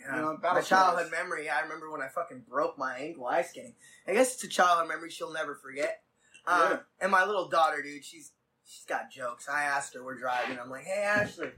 Yeah. 0.00 0.16
You 0.16 0.22
know, 0.22 0.38
my 0.42 0.60
childhood 0.60 1.10
memory. 1.12 1.48
I 1.48 1.60
remember 1.60 1.90
when 1.90 2.02
I 2.02 2.08
fucking 2.08 2.42
broke 2.48 2.76
my 2.76 2.96
ankle 2.98 3.26
ice 3.26 3.50
skating. 3.50 3.74
I 4.08 4.12
guess 4.12 4.34
it's 4.34 4.42
a 4.44 4.48
childhood 4.48 4.88
memory 4.88 5.10
she'll 5.10 5.32
never 5.32 5.54
forget. 5.54 6.02
Uh, 6.46 6.68
Yeah. 6.70 6.78
And 7.00 7.12
my 7.12 7.24
little 7.24 7.48
daughter, 7.48 7.80
dude, 7.80 8.04
she's 8.04 8.32
she's 8.64 8.84
got 8.86 9.10
jokes. 9.10 9.48
I 9.48 9.62
asked 9.62 9.94
her, 9.94 10.04
we're 10.04 10.18
driving. 10.18 10.58
I'm 10.58 10.68
like, 10.68 10.84
hey 10.84 11.02
Ashley, 11.04 11.50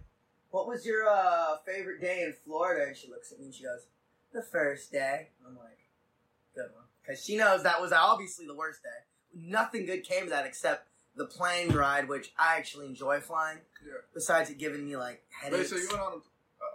what 0.50 0.68
was 0.68 0.84
your 0.84 1.08
uh, 1.08 1.56
favorite 1.64 2.00
day 2.00 2.22
in 2.24 2.34
Florida? 2.44 2.84
And 2.88 2.96
she 2.96 3.08
looks 3.08 3.32
at 3.32 3.38
me 3.38 3.46
and 3.46 3.54
she 3.54 3.62
goes, 3.64 3.86
the 4.36 4.42
first 4.42 4.92
day. 4.92 5.28
I'm 5.46 5.56
like, 5.56 5.78
good 6.54 6.68
one, 6.74 6.84
because 7.02 7.24
she 7.24 7.36
knows 7.36 7.62
that 7.62 7.80
was 7.80 7.90
obviously 7.92 8.46
the 8.46 8.54
worst 8.54 8.82
day. 8.82 8.88
Nothing 9.34 9.86
good 9.86 10.04
came 10.04 10.24
of 10.24 10.30
that 10.30 10.46
except 10.46 10.88
the 11.16 11.24
plane 11.24 11.72
ride, 11.72 12.08
which 12.08 12.32
I 12.38 12.56
actually 12.56 12.86
enjoy 12.86 13.20
flying. 13.20 13.58
Yeah. 13.84 13.94
Besides 14.14 14.50
it 14.50 14.58
giving 14.58 14.84
me 14.86 14.96
like 14.96 15.24
Wait, 15.42 15.52
headaches. 15.52 15.70
so 15.70 15.76
you 15.76 15.88
went 15.88 16.00
on? 16.00 16.12
A, 16.12 16.16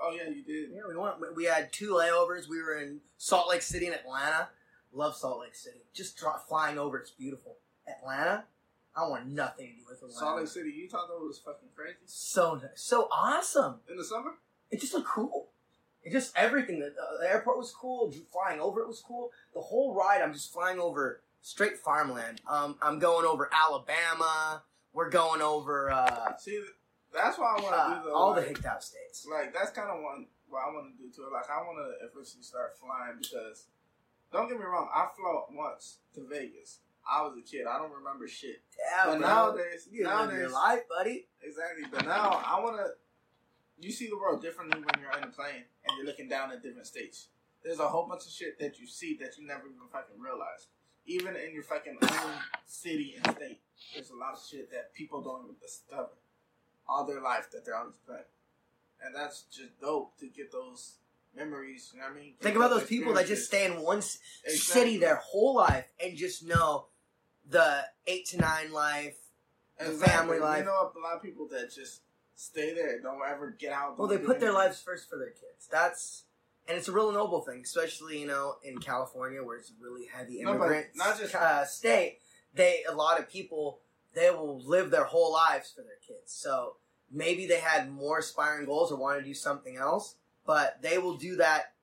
oh 0.03 0.12
yeah, 0.15 0.30
you 0.30 0.44
did. 0.44 0.72
Yeah, 0.74 0.82
we 0.88 0.96
went. 0.98 1.36
We 1.36 1.46
had 1.46 1.72
two 1.72 1.91
layovers. 1.91 2.50
We 2.50 2.62
were 2.62 2.75
in 2.77 3.00
Salt 3.18 3.48
Lake 3.50 3.62
City 3.62 3.86
and 3.86 3.96
Atlanta. 3.96 4.50
Love 4.94 5.15
Salt 5.15 5.39
Lake 5.39 5.56
City. 5.56 5.80
Just 5.94 6.22
flying 6.50 6.77
over, 6.77 6.98
it's 6.98 7.12
beautiful. 7.12 7.58
Atlanta, 7.88 8.44
I 8.96 9.08
want 9.08 9.27
nothing 9.27 9.68
to 9.68 9.74
do 9.74 9.82
with 9.88 9.98
Atlanta. 10.00 10.13
Salt 10.20 10.39
Lake 10.39 10.48
City, 10.50 10.72
Utah, 10.75 11.06
though 11.08 11.25
was 11.25 11.39
fucking 11.39 11.70
crazy 11.75 11.96
So 12.06 12.56
nice, 12.56 12.72
so 12.75 13.08
awesome. 13.12 13.75
in 13.89 13.96
the 13.98 14.03
summer. 14.03 14.32
It 14.70 14.82
just 14.82 14.94
looked 14.94 15.08
cool. 15.08 15.50
It 16.03 16.12
just 16.12 16.36
everything. 16.36 16.79
The, 16.79 16.93
the 17.22 17.29
airport 17.29 17.58
was 17.58 17.72
cool. 17.72 18.12
Flying 18.31 18.60
over 18.60 18.81
it 18.81 18.88
was 18.88 19.01
cool. 19.05 19.31
The 19.53 19.62
whole 19.62 19.93
ride, 19.93 20.22
I'm 20.22 20.34
just 20.34 20.51
flying 20.51 20.79
over 20.79 21.22
straight 21.41 21.77
farmland. 21.77 22.41
Um, 22.50 22.75
I'm 22.81 23.00
going 23.00 23.25
over 23.25 23.50
Alabama. 23.53 24.63
We're 24.93 25.10
going 25.10 25.41
over 25.41 25.91
uh, 25.91 26.36
See, 26.38 26.62
that's 27.13 27.38
why 27.38 27.55
I 27.58 27.62
want 27.62 27.75
to 27.75 27.81
uh, 27.81 28.00
do 28.03 28.10
the 28.10 28.13
all 28.13 28.34
the 28.34 28.41
like, 28.41 28.50
hicked 28.50 28.65
out 28.65 28.84
states. 28.84 29.27
like 29.31 29.53
that's 29.53 29.72
kind 29.72 29.89
of 29.89 30.01
one 30.01 30.27
what 30.50 30.63
I 30.67 30.74
want 30.74 30.98
to 30.98 31.03
do 31.03 31.10
too. 31.10 31.29
Like 31.31 31.50
I 31.50 31.62
want 31.62 31.77
to 31.77 32.08
officially 32.08 32.43
start 32.43 32.77
flying 32.77 33.17
because 33.22 33.67
don't 34.34 34.48
get 34.50 34.58
me 34.58 34.65
wrong, 34.65 34.89
I 34.93 35.08
flew 35.15 35.58
once 35.58 36.00
to 36.15 36.27
Vegas. 36.27 36.79
I 37.10 37.24
was 37.24 37.36
a 37.38 37.41
kid. 37.41 37.65
I 37.67 37.77
don't 37.79 37.91
remember 37.91 38.27
shit. 38.27 38.62
Yeah, 38.77 39.05
but 39.05 39.20
bro. 39.20 39.27
nowadays, 39.27 39.88
you 39.91 40.03
nowadays, 40.03 40.38
your 40.38 40.50
life, 40.51 40.81
buddy. 40.88 41.27
exactly. 41.41 41.86
But 41.91 42.05
now 42.05 42.41
I 42.46 42.60
want 42.62 42.77
to. 42.77 42.88
You 43.79 43.91
see 43.91 44.08
the 44.08 44.17
world 44.17 44.43
differently 44.43 44.79
when 44.79 45.01
you're 45.01 45.17
in 45.17 45.24
a 45.24 45.31
plane 45.31 45.65
and 45.88 45.98
you're 45.98 46.06
looking 46.06 46.28
down 46.30 46.52
at 46.52 46.62
different 46.64 46.88
states. 46.88 47.28
There's 47.64 47.80
a 47.80 47.88
whole 47.88 48.08
bunch 48.08 48.26
of 48.26 48.32
shit 48.32 48.60
that 48.60 48.80
you 48.80 48.88
see 48.88 49.18
that 49.22 49.38
you 49.38 49.46
never 49.46 49.64
even 49.68 49.88
fucking 49.92 50.20
realize. 50.20 50.68
Even 51.06 51.36
in 51.36 51.54
your 51.54 51.64
fucking 51.64 51.98
own 52.02 52.32
city 52.66 53.16
and 53.18 53.36
state, 53.36 53.60
there's 53.94 54.10
a 54.12 54.16
lot 54.16 54.34
of 54.34 54.40
shit 54.50 54.72
that 54.72 54.94
people 54.94 55.22
don't 55.22 55.44
even 55.44 55.56
discover 55.62 56.10
all 56.88 57.06
their 57.06 57.22
life 57.22 57.50
that 57.52 57.66
they're 57.66 57.76
on 57.78 57.88
this 57.88 58.00
planet. 58.06 58.28
And 59.04 59.16
that's 59.16 59.44
just 59.52 59.80
dope 59.80 60.18
to 60.20 60.28
get 60.28 60.52
those 60.52 60.96
memories. 61.36 61.92
You 61.94 62.00
know 62.02 62.08
what 62.08 62.18
I 62.18 62.20
mean? 62.20 62.34
Think 62.40 62.56
about 62.56 62.70
those 62.70 62.86
people 62.86 63.14
that 63.16 63.28
just 63.28 63.46
stay 63.48 63.66
in 63.66 63.82
one 63.82 63.98
Exactly. 63.98 64.56
city 64.56 64.98
their 64.98 65.16
whole 65.18 65.56
life 65.56 65.86
and 66.04 66.16
just 66.18 66.46
know 66.46 66.88
the 67.50 67.84
eight 68.08 68.28
to 68.28 68.38
nine 68.38 68.72
life. 68.72 69.18
the 69.80 69.88
Exactly. 69.92 70.16
family 70.16 70.40
life. 70.40 70.60
You 70.60 70.66
know 70.66 70.92
a 70.96 71.00
lot 71.00 71.16
of 71.16 71.24
people 71.24 71.48
that 71.48 71.72
just 71.74 72.02
stay 72.41 72.74
there, 72.74 73.00
don't 73.01 73.19
ever 73.29 73.51
get 73.51 73.71
out. 73.71 73.98
Well, 73.98 74.07
they 74.07 74.17
put 74.17 74.39
their 74.39 74.51
lives 74.53 74.81
first 74.81 75.10
for 75.10 75.17
their 75.17 75.29
kids. 75.29 75.67
That's 75.71 76.24
and 76.67 76.77
it's 76.77 76.88
a 76.88 76.91
real 76.91 77.12
noble 77.12 77.41
thing, 77.41 77.62
especially 77.63 78.19
you 78.19 78.27
know 78.27 78.55
in 78.63 78.79
California 78.79 79.43
where 79.43 79.57
it's 79.57 79.69
a 79.69 79.74
really 79.81 80.05
heavy 80.07 80.41
No, 80.41 80.51
immigrant 80.51 80.88
not 80.95 81.19
just- 81.19 81.36
uh, 81.36 81.65
state. 81.65 82.19
They 82.53 82.83
a 82.89 82.95
lot 82.95 83.19
of 83.19 83.29
people 83.29 83.79
they 84.13 84.29
will 84.29 84.60
live 84.60 84.91
their 84.91 85.05
whole 85.05 85.32
lives 85.32 85.71
for 85.71 85.82
their 85.82 85.99
kids. 86.06 86.34
So 86.34 86.75
maybe 87.10 87.45
they 87.47 87.60
had 87.60 87.89
more 87.91 88.19
aspiring 88.19 88.65
goals 88.65 88.91
or 88.91 88.97
want 88.97 89.19
to 89.19 89.25
do 89.25 89.34
something 89.34 89.77
else, 89.77 90.15
but 90.45 90.82
they 90.82 90.97
will 90.97 91.15
do 91.15 91.38
that. 91.38 91.73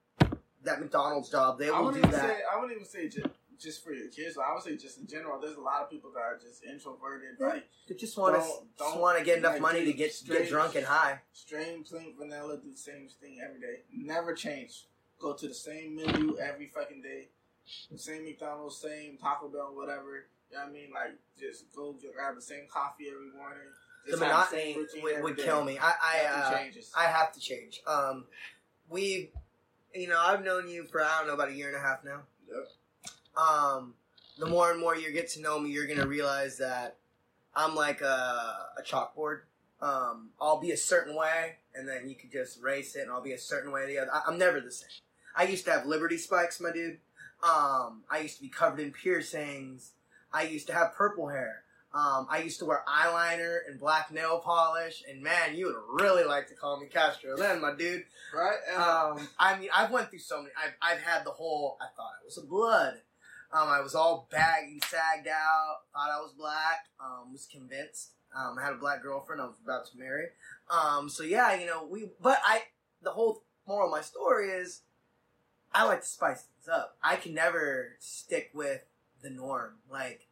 That 0.64 0.80
McDonald's 0.80 1.30
job, 1.30 1.58
they 1.58 1.70
will 1.70 1.92
do 1.92 2.00
that. 2.02 2.12
say. 2.14 2.38
I 2.52 2.58
wouldn't 2.58 2.72
even 2.72 2.84
say 2.86 3.08
just, 3.60 3.84
for 3.84 3.92
your 3.92 4.08
kids. 4.08 4.36
I 4.38 4.52
would 4.54 4.62
say 4.62 4.76
just 4.76 4.98
in 4.98 5.06
general. 5.06 5.40
There's 5.40 5.56
a 5.56 5.60
lot 5.60 5.82
of 5.82 5.90
people 5.90 6.10
that 6.12 6.20
are 6.20 6.38
just 6.38 6.64
introverted, 6.64 7.36
Yeah. 7.40 7.46
like 7.48 7.68
They 7.88 7.94
just 7.94 8.16
want 8.16 8.34
to 8.36 8.40
Don't- 8.40 8.78
just 8.78 8.96
want 8.98 9.18
to 9.18 9.24
get 9.24 9.38
enough 9.38 9.52
like, 9.54 9.62
money 9.62 9.84
to 9.84 9.92
get 9.92 10.12
get 10.26 10.48
drunk 10.48 10.74
and 10.76 10.86
high. 10.86 11.20
strain, 11.32 11.84
plain 11.84 12.14
vanilla, 12.16 12.56
do 12.58 12.70
the 12.70 12.76
same 12.78 13.08
thing 13.20 13.40
every 13.44 13.60
day. 13.60 13.82
Never 13.92 14.34
change. 14.34 14.86
Go 15.18 15.34
to 15.34 15.48
the 15.48 15.54
same 15.54 15.96
menu 15.96 16.38
every 16.38 16.68
fucking 16.68 17.02
day. 17.02 17.28
The 17.90 17.98
same 17.98 18.24
McDonald's, 18.24 18.78
same 18.78 19.18
Taco 19.18 19.48
Bell, 19.48 19.74
whatever. 19.74 20.26
You 20.50 20.56
know 20.56 20.62
what 20.64 20.68
I 20.68 20.72
mean? 20.72 20.90
Like, 20.94 21.14
just 21.38 21.70
go 21.74 21.92
get, 21.92 22.14
grab 22.14 22.34
the 22.34 22.40
same 22.42 22.66
coffee 22.70 23.08
every 23.12 23.30
morning. 23.36 23.58
The 24.06 24.12
Just 24.12 24.22
have 24.22 24.32
monotony 24.52 24.76
would, 25.02 25.22
would 25.22 25.36
kill 25.36 25.64
me. 25.64 25.78
I 25.78 25.92
I, 26.02 26.40
Nothing 26.50 26.72
uh. 26.78 26.98
I 26.98 27.04
have 27.04 27.32
to 27.34 27.40
change. 27.40 27.82
Um, 27.86 28.24
we, 28.88 29.30
you 29.94 30.08
know, 30.08 30.18
I've 30.18 30.42
known 30.44 30.68
you 30.68 30.84
for 30.84 31.02
I 31.02 31.18
don't 31.18 31.26
know 31.26 31.34
about 31.34 31.48
a 31.48 31.52
year 31.52 31.68
and 31.68 31.76
a 31.76 31.80
half 31.80 32.04
now. 32.04 32.22
Yep. 32.50 32.68
Um, 33.38 33.94
the 34.38 34.46
more 34.46 34.70
and 34.70 34.80
more 34.80 34.96
you 34.96 35.12
get 35.12 35.28
to 35.30 35.40
know 35.40 35.58
me, 35.58 35.70
you're 35.70 35.86
gonna 35.86 36.06
realize 36.06 36.58
that 36.58 36.96
I'm 37.54 37.74
like 37.74 38.00
a, 38.00 38.68
a 38.78 38.82
chalkboard. 38.84 39.40
Um, 39.80 40.30
I'll 40.40 40.60
be 40.60 40.72
a 40.72 40.76
certain 40.76 41.14
way, 41.14 41.56
and 41.74 41.88
then 41.88 42.08
you 42.08 42.16
could 42.16 42.32
just 42.32 42.60
race 42.62 42.96
it, 42.96 43.02
and 43.02 43.10
I'll 43.10 43.22
be 43.22 43.32
a 43.32 43.38
certain 43.38 43.70
way 43.72 43.82
or 43.82 43.86
the 43.86 43.98
other. 43.98 44.10
I, 44.12 44.22
I'm 44.26 44.38
never 44.38 44.60
the 44.60 44.72
same. 44.72 44.88
I 45.36 45.44
used 45.44 45.64
to 45.66 45.70
have 45.72 45.86
Liberty 45.86 46.18
spikes, 46.18 46.60
my 46.60 46.72
dude. 46.72 46.98
Um, 47.42 48.02
I 48.10 48.18
used 48.22 48.36
to 48.36 48.42
be 48.42 48.48
covered 48.48 48.80
in 48.80 48.92
piercings. 48.92 49.92
I 50.32 50.42
used 50.42 50.66
to 50.66 50.74
have 50.74 50.94
purple 50.94 51.28
hair. 51.28 51.62
Um, 51.94 52.26
I 52.28 52.40
used 52.42 52.58
to 52.58 52.66
wear 52.66 52.82
eyeliner 52.86 53.58
and 53.66 53.80
black 53.80 54.12
nail 54.12 54.40
polish, 54.40 55.02
and 55.08 55.22
man, 55.22 55.56
you 55.56 55.66
would 55.66 56.04
really 56.04 56.24
like 56.24 56.48
to 56.48 56.54
call 56.54 56.78
me 56.78 56.86
Castro 56.86 57.36
then, 57.36 57.60
my 57.60 57.74
dude. 57.74 58.04
right? 58.34 58.58
Um, 58.76 59.28
I 59.38 59.58
mean, 59.58 59.70
I've 59.74 59.90
went 59.90 60.10
through 60.10 60.18
so 60.18 60.38
many. 60.38 60.50
I've, 60.62 60.74
I've 60.82 61.02
had 61.02 61.24
the 61.24 61.30
whole. 61.30 61.78
I 61.80 61.86
thought 61.96 62.10
I 62.20 62.24
was 62.24 62.36
a 62.36 62.42
blood. 62.46 63.00
Um, 63.52 63.68
I 63.68 63.80
was 63.80 63.94
all 63.94 64.28
bagged 64.30 64.70
and 64.70 64.84
sagged 64.84 65.28
out. 65.28 65.76
Thought 65.92 66.10
I 66.10 66.20
was 66.20 66.32
black. 66.36 66.86
Um, 67.00 67.32
was 67.32 67.46
convinced. 67.50 68.10
Um, 68.36 68.56
I 68.58 68.64
had 68.64 68.74
a 68.74 68.78
black 68.78 69.02
girlfriend. 69.02 69.40
I 69.40 69.46
was 69.46 69.56
about 69.64 69.86
to 69.90 69.98
marry. 69.98 70.26
Um, 70.70 71.08
so 71.08 71.22
yeah, 71.22 71.58
you 71.58 71.66
know, 71.66 71.86
we. 71.90 72.10
But 72.20 72.38
I. 72.46 72.62
The 73.02 73.10
whole 73.10 73.44
moral 73.66 73.86
of 73.86 73.92
my 73.92 74.00
story 74.02 74.48
is, 74.50 74.80
I 75.72 75.84
like 75.84 76.00
to 76.00 76.06
spice 76.06 76.42
things 76.42 76.68
up. 76.68 76.96
I 77.02 77.14
can 77.16 77.32
never 77.32 77.96
stick 78.00 78.50
with 78.52 78.84
the 79.22 79.30
norm. 79.30 79.74
Like, 79.90 80.26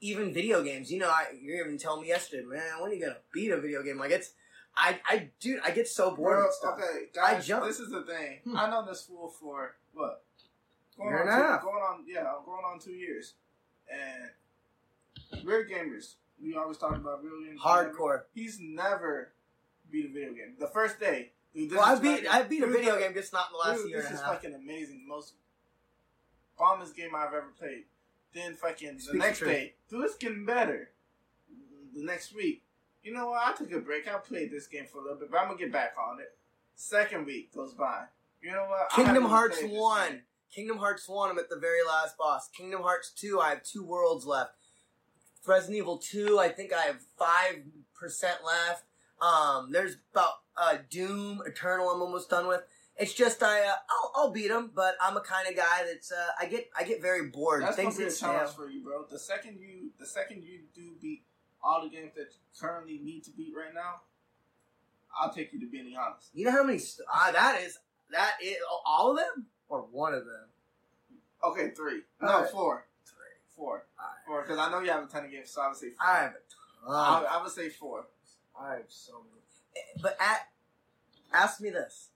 even 0.00 0.32
video 0.32 0.62
games. 0.62 0.92
You 0.92 1.00
know, 1.00 1.08
I 1.08 1.26
you 1.38 1.60
even 1.62 1.76
told 1.76 2.02
me 2.02 2.08
yesterday, 2.08 2.44
man, 2.46 2.80
when 2.80 2.90
are 2.90 2.94
you 2.94 3.00
gonna 3.04 3.18
beat 3.32 3.50
a 3.50 3.60
video 3.60 3.82
game? 3.82 3.98
Like 3.98 4.10
it's. 4.12 4.32
I, 4.76 4.98
I, 5.08 5.28
dude, 5.38 5.60
I 5.64 5.70
get 5.70 5.86
so 5.86 6.16
bored 6.16 6.34
Bro, 6.38 6.46
with 6.46 6.54
stuff. 6.54 6.74
okay, 6.74 7.04
I 7.22 7.34
guys, 7.34 7.46
jump. 7.46 7.64
this 7.64 7.78
is 7.78 7.90
the 7.92 8.02
thing. 8.02 8.40
Hmm. 8.42 8.56
I 8.56 8.68
know 8.68 8.84
this 8.84 9.02
fool 9.02 9.28
for 9.28 9.76
what? 9.92 10.24
Going 10.96 11.10
Year 11.10 11.22
on 11.22 11.28
and 11.28 11.30
a 11.42 11.46
half. 11.46 11.62
Going 11.62 11.74
on, 11.76 12.04
yeah, 12.06 12.20
I'm 12.20 12.44
going 12.44 12.64
on 12.64 12.78
two 12.78 12.92
years. 12.92 13.34
And 13.90 15.44
we're 15.44 15.64
gamers. 15.66 16.14
We 16.42 16.54
always 16.56 16.78
talk 16.78 16.96
about 16.96 17.22
real 17.24 17.40
games. 17.44 17.60
Hardcore. 17.60 18.22
He's 18.34 18.58
never 18.60 19.32
beat 19.90 20.06
a 20.06 20.08
video 20.12 20.32
game. 20.32 20.54
The 20.58 20.66
first 20.68 20.98
day, 21.00 21.30
dude. 21.54 21.72
Well, 21.72 21.82
I 21.82 21.98
beat 21.98 22.26
I 22.32 22.42
beat 22.42 22.62
a 22.62 22.66
dude, 22.66 22.76
video 22.76 22.94
the- 22.94 23.00
game, 23.00 23.14
just 23.14 23.32
not 23.32 23.46
in 23.48 23.52
the 23.52 23.58
last 23.70 23.82
dude, 23.82 23.90
year 23.90 24.02
this 24.02 24.10
is 24.12 24.20
half. 24.20 24.32
fucking 24.34 24.54
amazing. 24.54 25.02
The 25.06 25.08
most 25.14 25.34
bombest 26.58 26.96
game 26.96 27.14
I've 27.14 27.28
ever 27.34 27.52
played. 27.58 27.84
Then 28.34 28.54
fucking 28.54 28.96
the 28.96 29.00
Speaks 29.02 29.24
next 29.24 29.38
true. 29.38 29.48
day, 29.48 29.74
dude, 29.88 30.04
it's 30.04 30.16
getting 30.16 30.44
better. 30.44 30.90
The 31.94 32.02
next 32.04 32.34
week, 32.34 32.62
you 33.04 33.12
know 33.12 33.30
what? 33.30 33.42
I 33.46 33.52
took 33.52 33.70
a 33.72 33.78
break. 33.78 34.08
I 34.12 34.16
played 34.18 34.50
this 34.50 34.66
game 34.66 34.86
for 34.90 34.98
a 34.98 35.02
little 35.02 35.18
bit, 35.18 35.30
but 35.30 35.38
I'm 35.38 35.46
gonna 35.46 35.58
get 35.58 35.70
back 35.72 35.94
on 36.02 36.18
it. 36.20 36.34
Second 36.74 37.26
week 37.26 37.54
goes 37.54 37.72
by. 37.74 38.04
You 38.42 38.50
know 38.52 38.66
what? 38.68 38.90
Kingdom 38.90 39.24
Hearts 39.24 39.58
one. 39.62 40.10
game. 40.10 40.22
Kingdom 40.54 40.78
Hearts 40.78 41.08
one. 41.08 41.30
I'm 41.30 41.38
at 41.38 41.50
the 41.50 41.58
very 41.58 41.84
last 41.86 42.16
boss. 42.16 42.48
Kingdom 42.56 42.82
Hearts 42.82 43.10
two. 43.10 43.40
I 43.40 43.50
have 43.50 43.62
two 43.62 43.84
worlds 43.84 44.24
left. 44.24 44.52
Resident 45.46 45.78
Evil 45.78 45.98
two. 45.98 46.38
I 46.38 46.48
think 46.48 46.72
I 46.72 46.82
have 46.82 47.00
five 47.18 47.62
percent 47.98 48.38
left. 48.46 48.84
Um, 49.20 49.72
there's 49.72 49.96
about 50.12 50.34
uh, 50.56 50.78
Doom 50.90 51.42
Eternal. 51.46 51.88
I'm 51.90 52.00
almost 52.00 52.30
done 52.30 52.46
with. 52.46 52.62
It's 52.96 53.12
just 53.12 53.42
I 53.42 53.62
uh, 53.62 53.72
I'll, 53.90 54.12
I'll 54.14 54.30
beat 54.30 54.48
them, 54.48 54.70
but 54.74 54.94
I'm 55.00 55.16
a 55.16 55.20
kind 55.20 55.48
of 55.48 55.56
guy 55.56 55.84
that's 55.84 56.12
uh, 56.12 56.28
I 56.40 56.46
get 56.46 56.68
I 56.78 56.84
get 56.84 57.02
very 57.02 57.28
bored. 57.28 57.62
That's 57.62 57.76
Things 57.76 57.96
gonna 57.96 58.06
be 58.06 58.14
a 58.14 58.16
challenge 58.16 58.54
for 58.54 58.70
you, 58.70 58.84
bro. 58.84 59.04
The 59.10 59.18
second 59.18 59.58
you, 59.58 59.90
the 59.98 60.06
second 60.06 60.44
you 60.44 60.60
do 60.74 60.92
beat 61.02 61.24
all 61.62 61.82
the 61.82 61.88
games 61.88 62.12
that 62.14 62.28
you 62.32 62.60
currently 62.60 63.00
need 63.02 63.24
to 63.24 63.30
beat 63.32 63.52
right 63.56 63.74
now, 63.74 64.02
I'll 65.20 65.32
take 65.32 65.52
you 65.52 65.58
to 65.60 65.66
being 65.66 65.92
honest. 65.96 66.28
You 66.32 66.44
know 66.44 66.52
how 66.52 66.62
many? 66.62 66.78
St- 66.78 67.08
uh, 67.12 67.32
that 67.32 67.60
is 67.60 67.78
that 68.12 68.34
is 68.40 68.56
all 68.86 69.10
of 69.10 69.16
them 69.16 69.46
or 69.68 69.80
one 69.90 70.14
of 70.14 70.24
them. 70.24 70.48
Okay, 71.44 71.70
three. 71.76 72.02
No, 72.22 72.28
Alright. 72.28 72.50
four. 72.50 72.86
Three. 73.06 73.16
Four. 73.56 73.86
Alright. 73.98 74.16
Four. 74.26 74.42
Because 74.42 74.58
I 74.58 74.70
know 74.70 74.80
you 74.80 74.90
have 74.90 75.04
a 75.04 75.06
ton 75.06 75.24
of 75.24 75.30
games, 75.30 75.50
so 75.50 75.60
I 75.62 75.68
would 75.68 75.76
say 75.76 75.90
four. 75.90 76.06
I 76.06 76.18
have 76.22 76.32
a 76.32 76.90
I, 76.90 77.20
ton. 77.20 77.26
I 77.30 77.42
would 77.42 77.52
say 77.52 77.68
four. 77.68 78.06
I 78.58 78.72
have 78.74 78.84
so 78.88 79.12
many. 79.12 79.42
Eh, 79.76 79.98
But 80.02 80.16
at, 80.20 80.48
ask 81.32 81.60
me 81.60 81.70
this: 81.70 82.08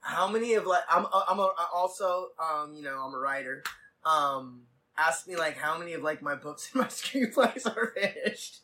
how 0.00 0.28
many 0.28 0.54
of 0.54 0.66
like 0.66 0.82
I'm 0.88 1.06
I'm 1.28 1.38
a, 1.38 1.52
also 1.74 2.28
um 2.38 2.74
you 2.74 2.82
know 2.82 2.98
I'm 3.04 3.14
a 3.14 3.18
writer. 3.18 3.62
Um, 4.04 4.62
ask 4.96 5.26
me 5.28 5.36
like 5.36 5.56
how 5.56 5.78
many 5.78 5.92
of 5.94 6.02
like 6.02 6.22
my 6.22 6.34
books 6.34 6.70
and 6.74 6.82
my 6.82 6.88
screenplays 6.88 7.66
are 7.66 7.92
finished. 7.94 8.60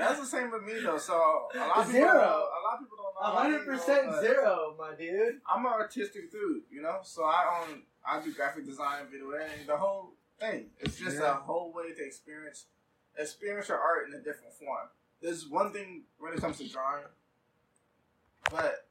That's 0.00 0.18
the 0.20 0.26
same 0.26 0.50
with 0.50 0.62
me 0.64 0.74
though. 0.82 0.98
So 0.98 1.14
a 1.54 1.58
lot 1.58 1.76
of 1.78 1.86
Zero. 1.92 2.06
people, 2.12 2.20
a 2.20 2.60
lot 2.64 2.74
of 2.74 2.78
people 2.80 2.96
don't 2.96 3.14
know. 3.14 3.38
hundred 3.38 3.60
you 3.60 3.66
know, 3.66 3.72
percent 3.78 4.20
zero, 4.20 4.74
my 4.78 4.94
dude. 4.96 5.40
I'm 5.48 5.66
an 5.66 5.72
artistic 5.72 6.32
dude, 6.32 6.62
you 6.70 6.80
know. 6.82 6.98
So 7.02 7.24
I 7.24 7.60
own, 7.68 7.82
I 8.04 8.20
do 8.22 8.32
graphic 8.32 8.64
design, 8.66 9.06
video 9.10 9.30
editing, 9.30 9.66
the 9.66 9.76
whole 9.76 10.14
thing. 10.38 10.70
It's 10.80 10.96
just 10.96 11.18
Yeah. 11.18 11.32
a 11.32 11.34
whole 11.34 11.72
way 11.72 11.92
to 11.92 12.04
experience, 12.04 12.66
experience 13.16 13.68
your 13.68 13.78
art 13.78 14.08
in 14.08 14.14
a 14.14 14.18
different 14.22 14.54
form. 14.54 14.88
There's 15.20 15.46
one 15.46 15.72
thing 15.72 16.04
when 16.18 16.32
it 16.32 16.40
comes 16.40 16.56
to 16.58 16.68
drawing, 16.68 17.04
but 18.50 18.86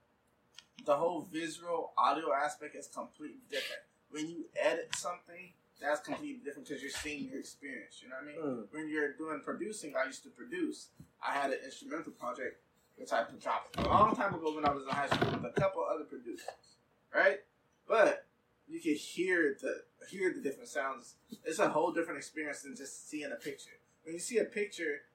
the 0.86 0.96
whole 0.96 1.22
visual 1.32 1.92
audio 1.98 2.32
aspect 2.34 2.76
is 2.76 2.88
completely 2.88 3.42
different. 3.50 3.82
When 4.12 4.30
you 4.30 4.46
edit 4.56 4.96
something, 4.96 5.54
that's 5.82 6.02
completely 6.02 6.42
different 6.44 6.68
because 6.68 6.82
you're 6.82 6.92
seeing 6.92 7.30
your 7.30 7.40
experience. 7.40 8.02
You 8.02 8.10
know 8.10 8.16
what 8.22 8.46
I 8.46 8.48
mean? 8.48 8.58
Mm. 8.58 8.68
when 8.72 8.90
you're 8.90 9.14
doing 9.14 9.42
producing, 9.44 9.94
I 9.96 10.08
used 10.08 10.24
to 10.24 10.30
produce. 10.30 10.90
I 11.26 11.34
had 11.34 11.52
an 11.52 11.60
instrumental 11.64 12.12
project 12.14 12.58
which 13.00 13.14
I 13.14 13.24
dropped 13.42 13.78
a 13.78 13.88
long 13.88 14.16
time 14.16 14.34
ago 14.34 14.54
when 14.54 14.66
I 14.66 14.72
was 14.72 14.84
in 14.84 14.90
high 14.90 15.08
school 15.08 15.32
with 15.32 15.46
a 15.56 15.60
couple 15.60 15.84
other 15.84 16.04
producers, 16.04 16.76
right? 17.16 17.40
But 17.88 18.26
you 18.68 18.82
can 18.82 18.94
hear 18.94 19.58
the 19.62 19.84
hear 20.10 20.34
the 20.34 20.42
different 20.42 20.68
sounds. 20.68 21.16
It's 21.46 21.60
a 21.60 21.70
whole 21.70 21.92
different 21.92 22.18
experience 22.18 22.62
than 22.62 22.76
just 22.76 23.10
seeing 23.10 23.32
a 23.32 23.36
picture. 23.36 23.80
When 24.04 24.14
you 24.14 24.20
see 24.20 24.40
a 24.40 24.46
picture, 24.46 25.08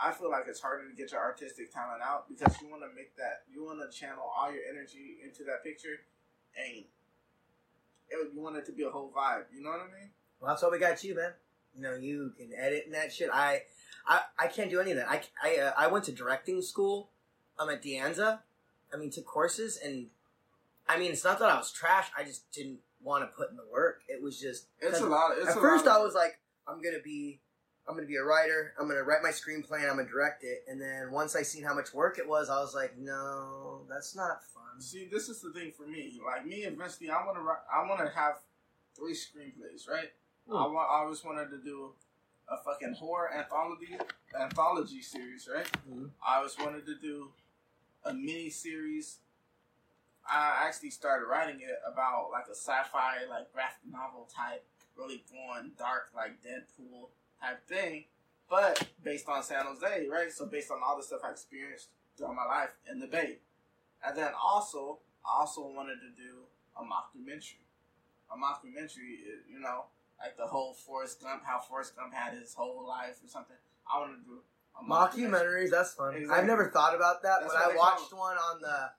I 0.00 0.12
feel 0.12 0.30
like 0.30 0.44
it's 0.48 0.60
harder 0.60 0.88
to 0.88 0.94
get 0.94 1.12
your 1.12 1.20
artistic 1.20 1.72
talent 1.72 2.02
out 2.02 2.28
because 2.28 2.60
you 2.60 2.68
want 2.68 2.82
to 2.82 2.94
make 2.94 3.16
that 3.16 3.44
you 3.50 3.64
want 3.64 3.80
to 3.80 3.96
channel 3.96 4.22
all 4.36 4.52
your 4.52 4.62
energy 4.68 5.16
into 5.24 5.44
that 5.44 5.64
picture, 5.64 6.04
and 6.56 6.84
you 8.10 8.40
want 8.40 8.56
it 8.56 8.66
to 8.66 8.72
be 8.72 8.84
a 8.84 8.90
whole 8.90 9.12
vibe. 9.16 9.44
You 9.54 9.62
know 9.62 9.70
what 9.70 9.80
I 9.80 9.84
mean? 9.84 10.10
Well, 10.40 10.50
that's 10.50 10.62
why 10.62 10.68
we 10.70 10.78
got 10.78 11.02
you, 11.04 11.14
man. 11.14 11.32
You 11.74 11.82
know, 11.82 11.94
you 11.94 12.32
can 12.38 12.50
edit 12.56 12.84
and 12.86 12.94
that 12.94 13.12
shit. 13.12 13.30
I, 13.32 13.62
I, 14.06 14.20
I 14.38 14.46
can't 14.46 14.70
do 14.70 14.80
any 14.80 14.92
of 14.92 14.98
that. 14.98 15.08
I, 15.08 15.22
I, 15.42 15.56
uh, 15.56 15.72
I 15.76 15.86
went 15.88 16.04
to 16.04 16.12
directing 16.12 16.62
school. 16.62 17.10
I'm 17.58 17.68
at 17.70 17.82
De 17.82 17.96
Anza. 17.96 18.40
I 18.92 18.96
mean, 18.96 19.10
took 19.10 19.24
courses, 19.24 19.78
and 19.82 20.06
I 20.88 20.98
mean, 20.98 21.10
it's 21.10 21.24
not 21.24 21.38
that 21.40 21.50
I 21.50 21.56
was 21.56 21.72
trash. 21.72 22.08
I 22.16 22.22
just 22.22 22.50
didn't 22.52 22.78
want 23.02 23.24
to 23.24 23.36
put 23.36 23.50
in 23.50 23.56
the 23.56 23.66
work. 23.72 24.02
It 24.08 24.22
was 24.22 24.40
just 24.40 24.66
It's 24.80 25.00
a 25.00 25.06
lot. 25.06 25.32
It's 25.36 25.48
at 25.48 25.54
first, 25.54 25.86
lot 25.86 26.00
I 26.00 26.02
was 26.02 26.14
like, 26.14 26.38
I'm 26.68 26.80
gonna 26.82 27.02
be, 27.02 27.40
I'm 27.86 27.94
gonna 27.94 28.06
be 28.06 28.16
a 28.16 28.24
writer. 28.24 28.72
I'm 28.80 28.88
gonna 28.88 29.02
write 29.02 29.22
my 29.22 29.28
screenplay 29.30 29.80
and 29.82 29.90
I'm 29.90 29.96
gonna 29.96 30.08
direct 30.08 30.42
it. 30.42 30.64
And 30.68 30.80
then 30.80 31.10
once 31.12 31.36
I 31.36 31.42
seen 31.42 31.64
how 31.64 31.74
much 31.74 31.92
work 31.92 32.18
it 32.18 32.26
was, 32.26 32.48
I 32.48 32.58
was 32.60 32.74
like, 32.74 32.96
no, 32.96 33.82
that's 33.88 34.16
not 34.16 34.42
fun. 34.54 34.80
See, 34.80 35.06
this 35.10 35.28
is 35.28 35.40
the 35.42 35.52
thing 35.52 35.70
for 35.76 35.86
me. 35.86 36.18
Like 36.24 36.46
me, 36.46 36.64
eventually, 36.64 37.10
I 37.10 37.24
want 37.26 37.36
to. 37.36 37.42
I 37.42 37.88
want 37.88 38.00
to 38.00 38.12
have 38.18 38.36
three 38.96 39.12
screenplays, 39.14 39.88
right? 39.88 40.10
Hmm. 40.48 40.56
I 40.56 40.66
want. 40.66 40.88
I 40.90 41.02
always 41.04 41.22
wanted 41.22 41.50
to 41.50 41.58
do 41.58 41.92
a 42.48 42.56
fucking 42.64 42.94
horror 42.94 43.30
anthology 43.34 43.96
anthology 44.38 45.02
series, 45.02 45.48
right? 45.52 45.70
Mhm. 45.88 46.10
I 46.26 46.38
always 46.38 46.58
wanted 46.58 46.86
to 46.86 46.94
do 46.96 47.32
a 48.04 48.12
mini 48.14 48.50
series. 48.50 49.18
I 50.26 50.64
actually 50.66 50.90
started 50.90 51.26
writing 51.26 51.60
it 51.60 51.78
about 51.86 52.30
like 52.32 52.46
a 52.48 52.54
sci-fi, 52.56 53.24
like 53.28 53.52
graphic 53.52 53.84
novel 53.90 54.26
type, 54.34 54.64
really 54.96 55.22
going 55.30 55.72
dark, 55.78 56.08
like 56.16 56.42
Deadpool 56.42 57.08
type 57.44 57.66
thing, 57.68 58.04
but 58.48 58.86
based 59.02 59.28
on 59.28 59.42
San 59.42 59.64
Jose, 59.66 60.08
right? 60.08 60.32
So 60.32 60.46
based 60.46 60.70
on 60.70 60.78
all 60.84 60.96
the 60.96 61.02
stuff 61.02 61.20
I 61.24 61.30
experienced 61.30 61.88
throughout 62.16 62.34
my 62.34 62.46
life 62.46 62.70
in 62.90 62.98
the 62.98 63.06
Bay, 63.06 63.38
and 64.06 64.16
then 64.16 64.32
also 64.42 64.98
I 65.24 65.40
also 65.40 65.62
wanted 65.62 65.96
to 66.00 66.10
do 66.16 66.44
a 66.76 66.82
mockumentary. 66.82 67.64
A 68.32 68.36
mockumentary, 68.36 69.20
is, 69.20 69.44
you 69.50 69.60
know, 69.60 69.84
like 70.20 70.36
the 70.36 70.46
whole 70.46 70.72
Forrest 70.72 71.22
Gump, 71.22 71.42
how 71.44 71.60
Forrest 71.60 71.96
Gump 71.96 72.12
had 72.12 72.34
his 72.34 72.54
whole 72.54 72.86
life 72.86 73.16
or 73.22 73.28
something. 73.28 73.56
I 73.92 74.00
wanted 74.00 74.16
to 74.16 74.22
do 74.24 74.38
a 74.80 74.84
Mockumentaries, 74.84 75.70
that's 75.70 75.94
fun. 75.94 76.14
Exactly. 76.14 76.36
I've 76.36 76.46
never 76.46 76.70
thought 76.70 76.96
about 76.96 77.22
that, 77.22 77.38
That's 77.42 77.52
but 77.52 77.72
I 77.72 77.76
watched 77.76 78.12
one 78.12 78.36
on 78.36 78.60
the. 78.60 78.90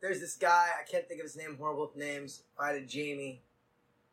There's 0.00 0.18
this 0.18 0.34
guy 0.34 0.68
I 0.78 0.90
can't 0.90 1.06
think 1.06 1.20
of 1.20 1.24
his 1.24 1.36
name. 1.36 1.56
Horrible 1.58 1.82
with 1.82 1.96
names. 1.96 2.42
If 2.54 2.60
I 2.60 2.72
had 2.72 2.76
a 2.76 2.86
Jamie, 2.86 3.42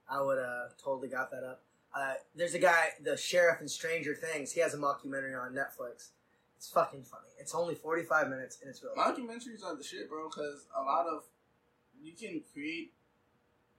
I 0.10 0.22
would 0.22 0.38
uh 0.38 0.68
totally 0.84 1.08
got 1.08 1.32
that 1.32 1.44
up. 1.44 1.62
Uh, 1.98 2.14
there's 2.36 2.54
a 2.54 2.60
guy, 2.60 2.90
the 3.04 3.18
sheriff 3.18 3.60
in 3.60 3.68
Stranger 3.68 4.14
Things. 4.14 4.52
He 4.52 4.60
has 4.62 4.74
a 4.76 4.78
mockumentary 4.78 5.34
on 5.40 5.54
Netflix. 5.54 6.10
It's 6.58 6.70
fucking 6.70 7.04
funny. 7.04 7.30
It's 7.40 7.56
only 7.56 7.74
45 7.76 8.30
minutes 8.30 8.60
and 8.62 8.70
it's 8.70 8.84
really. 8.84 8.96
Mockumentaries 8.98 9.64
are 9.66 9.76
the 9.76 9.84
shit, 9.84 10.10
bro, 10.10 10.30
because 10.30 10.68
a 10.76 10.82
lot 10.82 11.08
of 11.08 11.24
you 12.00 12.14
can 12.14 12.42
create, 12.54 12.94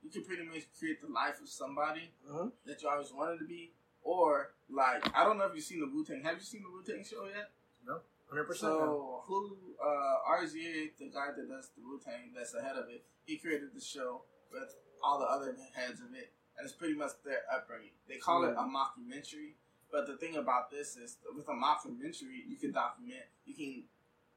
you 0.02 0.10
can 0.10 0.24
pretty 0.24 0.42
much 0.44 0.62
create 0.78 1.00
the 1.00 1.08
life 1.08 1.40
of 1.40 1.48
somebody 1.48 2.10
Mhm. 2.28 2.52
that 2.66 2.82
you 2.82 2.88
always 2.88 3.12
wanted 3.12 3.38
to 3.38 3.44
be, 3.44 3.72
or 4.02 4.52
like 4.68 5.14
I 5.14 5.22
don't 5.24 5.38
know 5.38 5.46
if 5.46 5.54
you've 5.54 5.64
seen 5.64 5.80
the 5.80 5.86
Wu 5.86 6.04
Tang. 6.04 6.22
Have 6.22 6.38
you 6.38 6.44
seen 6.44 6.62
the 6.62 6.70
Wu 6.70 6.82
Tang 6.82 7.04
show 7.04 7.24
yet? 7.26 7.50
No. 7.84 8.00
100%. 8.30 8.58
So 8.58 9.24
Hulu, 9.28 9.56
uh, 9.80 10.30
RZA, 10.40 10.92
the 10.98 11.08
guy 11.10 11.30
that 11.36 11.48
does 11.48 11.70
the 11.76 11.82
Wu 11.82 12.00
Tang, 12.04 12.32
that's 12.34 12.52
the 12.52 12.62
head 12.62 12.76
of 12.76 12.88
it, 12.88 13.04
he 13.26 13.38
created 13.38 13.74
the 13.74 13.80
show 13.80 14.22
with 14.52 14.74
all 15.02 15.18
the 15.20 15.26
other 15.26 15.56
heads 15.74 16.00
of 16.00 16.14
it, 16.14 16.32
and 16.58 16.66
it's 16.66 16.74
pretty 16.74 16.94
much 16.94 17.12
their 17.24 17.42
upbringing. 17.54 17.90
They 18.08 18.16
call 18.16 18.44
it 18.44 18.54
a 18.58 18.62
mockumentary, 18.62 19.52
but 19.92 20.06
the 20.06 20.16
thing 20.16 20.36
about 20.36 20.70
this 20.70 20.96
is, 20.96 21.16
with 21.34 21.48
a 21.48 21.52
mockumentary, 21.52 22.42
you 22.48 22.56
can 22.60 22.72
document, 22.72 23.22
you 23.46 23.54
can 23.54 23.84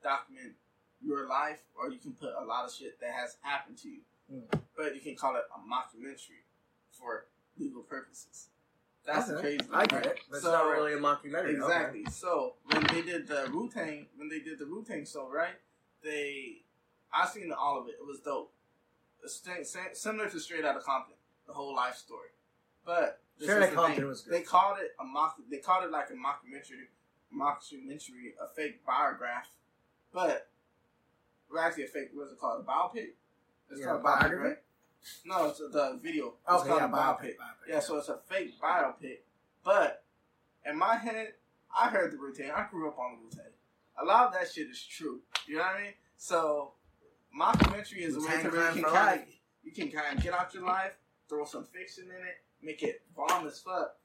document 0.04 0.54
your 1.04 1.28
life, 1.28 1.60
or 1.76 1.90
you 1.90 1.98
can 1.98 2.14
put 2.14 2.30
a 2.40 2.46
lot 2.46 2.66
of 2.66 2.74
shit 2.74 3.00
that 3.02 3.12
has 3.12 3.38
happened 3.42 3.78
to 3.80 3.90
you. 3.90 4.02
Mm. 4.32 4.62
But 4.78 4.94
you 4.96 5.02
can 5.02 5.16
call 5.16 5.36
it 5.36 5.44
a 5.56 5.60
mockumentary 5.60 6.46
for 6.92 7.26
legal 7.58 7.82
purposes. 7.82 8.50
That's 9.04 9.28
the 9.30 9.38
Okay. 9.40 9.58
crazy. 9.58 9.72
I 9.74 9.86
get 9.88 9.96
right? 9.96 10.06
it. 10.06 10.20
But 10.30 10.36
it's 10.36 10.46
So- 10.46 10.52
not 10.52 10.66
really 10.72 10.94
a 10.94 10.98
mockumentary. 10.98 11.50
okay. 11.50 11.56
Exactly. 11.56 12.06
So 12.12 12.58
when 12.66 12.84
they 12.88 13.02
did 13.02 13.28
the 13.28 13.50
Wu 13.52 13.68
Tang, 13.68 14.08
when 14.16 14.30
they 14.30 14.40
did 14.40 14.60
the 14.60 14.68
Wu 14.68 14.84
Tang 14.86 15.06
show, 15.06 15.28
right? 15.28 15.56
They, 16.04 16.64
I 17.12 17.28
seen 17.28 17.52
all 17.52 17.80
of 17.82 17.88
it. 17.88 17.96
It 18.00 18.06
was 18.06 18.20
dope. 18.20 18.54
It's 19.24 19.42
similar 20.00 20.30
to 20.30 20.40
Straight 20.40 20.66
Outta 20.66 20.80
Compton, 20.82 21.16
the 21.52 21.56
whole 21.58 21.76
life 21.76 21.96
story. 21.96 22.30
But 22.86 23.20
this 23.38 23.50
Straight 23.50 23.60
was 23.60 23.68
Outta 23.68 23.76
the 23.76 23.82
Compton 23.82 24.08
was 24.08 24.22
good. 24.22 24.34
They 24.34 24.42
called 24.42 24.78
it 24.82 24.92
a 25.00 25.04
mock. 25.04 25.36
They 25.50 25.58
called 25.58 25.84
it 25.84 25.92
like 25.92 26.10
a 26.10 26.14
mockumentary, 26.14 26.88
mockumentary, 27.36 28.34
a 28.42 28.48
fake 28.56 28.86
biograph. 28.86 29.48
But 30.14 30.48
well, 31.52 31.64
actually, 31.64 31.84
a 31.86 31.88
fake. 31.88 32.10
What's 32.14 32.32
it 32.32 32.40
called? 32.40 32.66
A 32.66 32.70
biopic. 32.70 33.10
It's 33.70 33.80
Yeah, 33.80 33.86
called 33.88 34.02
a 34.02 34.04
biopic, 34.04 34.40
right? 34.40 34.58
No, 35.26 35.50
it's 35.50 35.60
the 35.60 36.00
video. 36.02 36.36
It's 36.48 36.62
Okay, 36.62 36.70
called 36.70 36.82
yeah, 36.82 36.86
a 36.86 36.90
biopic. 36.90 37.22
biopic. 37.36 37.68
Yeah, 37.68 37.80
so 37.80 37.98
it's 37.98 38.10
a 38.10 38.20
fake 38.30 38.54
biopic. 38.62 39.20
But 39.64 40.04
in 40.66 40.78
my 40.78 40.96
head, 40.96 41.34
I 41.78 41.90
heard 41.90 42.12
the 42.14 42.18
Wu 42.18 42.34
Tang. 42.34 42.52
I 42.52 42.68
grew 42.70 42.88
up 42.88 42.98
on 43.00 43.18
the 43.18 43.24
Wu 43.24 43.30
Tang. 43.32 43.52
A 44.02 44.06
lot 44.06 44.28
of 44.28 44.34
that 44.34 44.52
shit 44.52 44.68
is 44.68 44.82
true. 44.84 45.20
You 45.48 45.58
know 45.58 45.62
what 45.64 45.76
I 45.76 45.82
mean? 45.84 45.94
So 46.18 46.74
mockumentary 47.40 48.00
is 48.00 48.16
a 48.16 48.20
way 48.22 48.42
to 48.42 48.50
really 48.50 48.82
can 48.82 48.84
kind 48.84 49.22
of 49.22 49.28
you 49.64 49.72
can 49.72 49.92
kind 49.92 50.18
of 50.18 50.24
get 50.24 50.34
out 50.34 50.54
your 50.54 50.64
life, 50.64 50.94
throw 51.32 51.46
some 51.46 51.64
fiction 51.64 52.04
in 52.06 52.28
it, 52.28 52.44
make 52.62 52.84
it 52.84 53.02
bomb 53.16 53.48
as 53.48 53.60
fuck, 53.60 53.96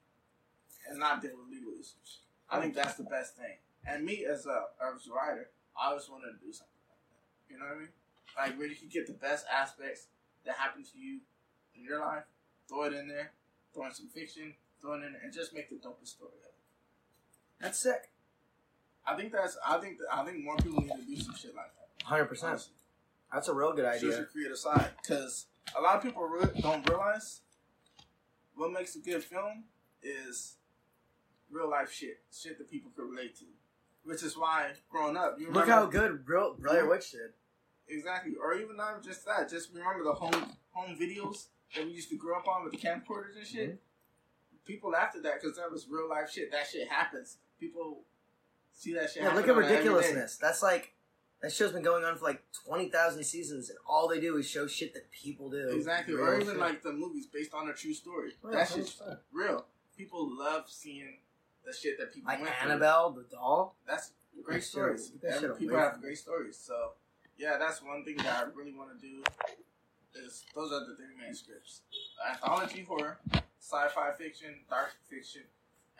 and 0.88 1.00
not 1.00 1.20
deal 1.20 1.32
with 1.32 1.50
legal 1.50 1.72
issues. 1.72 2.20
I 2.48 2.60
think 2.60 2.74
that's 2.74 2.94
the 2.94 3.02
best 3.02 3.36
thing. 3.36 3.58
And 3.84 4.04
me 4.04 4.24
as 4.24 4.46
a 4.46 4.66
as 4.94 5.08
a 5.08 5.12
writer, 5.12 5.50
I 5.76 5.88
always 5.88 6.08
wanted 6.08 6.38
to 6.38 6.46
do 6.46 6.52
something 6.52 6.78
like 6.88 7.02
that. 7.10 7.52
You 7.52 7.58
know 7.58 7.66
what 7.66 7.76
I 7.76 7.80
mean? 7.80 7.88
Like 8.38 8.58
where 8.58 8.68
you 8.68 8.76
can 8.76 8.88
get 8.88 9.08
the 9.08 9.12
best 9.12 9.44
aspects 9.52 10.06
that 10.44 10.54
happen 10.54 10.84
to 10.84 10.98
you 10.98 11.18
in 11.74 11.82
your 11.82 11.98
life, 11.98 12.22
throw 12.68 12.84
it 12.84 12.92
in 12.92 13.08
there, 13.08 13.32
throw 13.74 13.86
in 13.86 13.94
some 13.94 14.06
fiction, 14.06 14.54
throw 14.80 14.92
it 14.92 15.04
in 15.04 15.12
there, 15.12 15.20
and 15.24 15.32
just 15.32 15.52
make 15.52 15.68
the 15.68 15.76
dopest 15.76 16.14
story 16.14 16.30
of 16.40 16.46
it. 16.46 16.54
That's 17.60 17.78
sick. 17.78 18.10
I 19.04 19.16
think 19.16 19.32
that's 19.32 19.56
I 19.66 19.78
think 19.78 19.98
that, 19.98 20.06
I 20.12 20.24
think 20.24 20.44
more 20.44 20.56
people 20.56 20.80
need 20.80 20.94
to 20.94 21.02
do 21.02 21.16
some 21.16 21.34
shit 21.34 21.54
like 21.56 21.72
that. 21.74 22.06
100%. 22.06 22.68
That's 23.32 23.48
a 23.48 23.54
real 23.54 23.72
good 23.72 23.84
idea. 23.84 24.00
Social 24.00 24.14
idea. 24.14 24.26
creative 24.32 24.58
side, 24.58 24.90
because 25.02 25.46
a 25.76 25.80
lot 25.80 25.96
of 25.96 26.02
people 26.02 26.22
re- 26.24 26.60
don't 26.60 26.88
realize 26.88 27.40
what 28.54 28.72
makes 28.72 28.94
a 28.96 28.98
good 29.00 29.22
film 29.24 29.64
is 30.02 30.56
real 31.50 31.68
life 31.70 31.92
shit, 31.92 32.20
shit 32.32 32.58
that 32.58 32.70
people 32.70 32.90
can 32.94 33.08
relate 33.08 33.36
to. 33.38 33.44
Which 34.04 34.22
is 34.22 34.36
why 34.36 34.70
growing 34.88 35.16
up, 35.16 35.36
you 35.38 35.50
Look 35.50 35.68
how 35.68 35.86
good 35.86 36.26
real 36.28 36.54
Blair 36.58 36.84
Yeah. 36.84 36.88
Witch 36.88 37.10
did. 37.10 37.32
exactly, 37.88 38.34
or 38.40 38.54
even 38.54 38.76
not 38.76 39.02
just 39.02 39.24
that. 39.26 39.48
Just 39.50 39.70
remember 39.74 40.04
the 40.04 40.12
home 40.14 40.52
home 40.70 40.96
videos 40.96 41.46
that 41.74 41.84
we 41.84 41.90
used 41.92 42.08
to 42.10 42.16
grow 42.16 42.36
up 42.38 42.46
on 42.46 42.62
with 42.64 42.72
the 42.72 42.78
camcorders 42.78 43.36
and 43.36 43.46
shit. 43.46 43.68
Mm-hmm. 43.70 43.76
People 44.64 44.90
laughed 44.90 45.16
at 45.16 45.22
that 45.24 45.40
because 45.40 45.56
that 45.56 45.70
was 45.70 45.86
real 45.90 46.08
life 46.08 46.30
shit. 46.30 46.52
That 46.52 46.66
shit 46.68 46.88
happens. 46.88 47.38
People 47.58 48.02
see 48.72 48.94
that 48.94 49.10
shit. 49.10 49.22
Yeah, 49.24 49.32
look 49.34 49.44
at 49.48 49.50
on 49.50 49.56
a 49.56 49.64
everyday- 49.64 49.72
ridiculousness. 49.78 50.36
That's 50.36 50.62
like 50.62 50.92
that 51.46 51.52
show's 51.52 51.70
been 51.70 51.82
going 51.82 52.02
on 52.02 52.16
for 52.16 52.24
like 52.24 52.42
twenty 52.64 52.88
thousand 52.88 53.22
seasons, 53.22 53.70
and 53.70 53.78
all 53.88 54.08
they 54.08 54.18
do 54.18 54.36
is 54.36 54.48
show 54.48 54.66
shit 54.66 54.92
that 54.94 55.12
people 55.12 55.48
do. 55.48 55.68
Exactly, 55.68 56.14
Real 56.14 56.24
or 56.24 56.34
even 56.40 56.54
shit. 56.54 56.58
like 56.58 56.82
the 56.82 56.92
movies 56.92 57.28
based 57.32 57.54
on 57.54 57.68
a 57.68 57.72
true 57.72 57.94
story. 57.94 58.32
Oh, 58.44 58.50
that 58.50 58.68
shit's 58.68 59.00
real. 59.32 59.64
People 59.96 60.28
love 60.36 60.64
seeing 60.66 61.18
the 61.64 61.72
shit 61.72 62.00
that 62.00 62.12
people 62.12 62.32
like 62.32 62.42
went 62.42 62.52
through. 62.60 62.70
Annabelle 62.70 63.10
the 63.12 63.26
doll. 63.30 63.76
That's 63.86 64.10
great 64.42 64.64
stories. 64.64 65.12
people 65.56 65.78
have 65.78 66.00
great 66.00 66.18
stories. 66.18 66.58
So 66.58 66.74
yeah, 67.38 67.58
that's 67.60 67.80
one 67.80 68.04
thing 68.04 68.16
that 68.16 68.26
I 68.26 68.42
really 68.52 68.74
want 68.74 69.00
to 69.00 69.06
do. 69.06 69.22
Is 70.16 70.44
those 70.52 70.72
are 70.72 70.80
the 70.80 70.96
three 70.96 71.14
main 71.16 71.32
scripts: 71.32 71.82
anthology 72.28 72.82
horror, 72.82 73.18
sci-fi 73.60 74.10
fiction, 74.18 74.48
dark 74.68 74.96
fiction, 75.08 75.42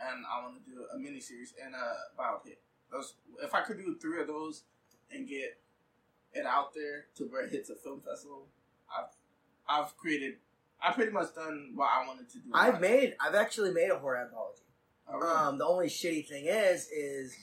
and 0.01 0.25
I 0.27 0.43
want 0.43 0.57
to 0.65 0.69
do 0.69 0.81
a 0.93 0.99
miniseries 0.99 1.53
and 1.65 1.73
a 1.73 2.21
biopic. 2.21 2.57
Those, 2.91 3.15
if 3.43 3.55
I 3.55 3.61
could 3.61 3.79
do 3.79 3.95
three 4.01 4.21
of 4.21 4.27
those 4.27 4.63
and 5.11 5.29
get 5.29 5.59
it 6.33 6.47
out 6.47 6.75
there 6.75 7.07
to 7.16 7.25
where 7.25 7.45
it 7.45 7.51
hits 7.51 7.71
a 7.71 7.75
film 7.75 8.01
festival, 8.01 8.47
I've 8.90 9.11
I've 9.69 9.97
created. 9.97 10.35
I've 10.83 10.95
pretty 10.95 11.12
much 11.12 11.35
done 11.35 11.73
what 11.75 11.88
I 11.90 12.07
wanted 12.07 12.29
to 12.31 12.38
do. 12.38 12.51
I've 12.53 12.81
made. 12.81 13.16
I've 13.21 13.35
actually 13.35 13.73
made 13.73 13.90
a 13.90 13.99
horror 13.99 14.19
anthology. 14.19 14.62
Oh, 15.09 15.19
really? 15.19 15.33
Um, 15.33 15.59
the 15.59 15.64
only 15.66 15.87
shitty 15.87 16.29
thing 16.29 16.45
is, 16.47 16.88
is 16.88 17.35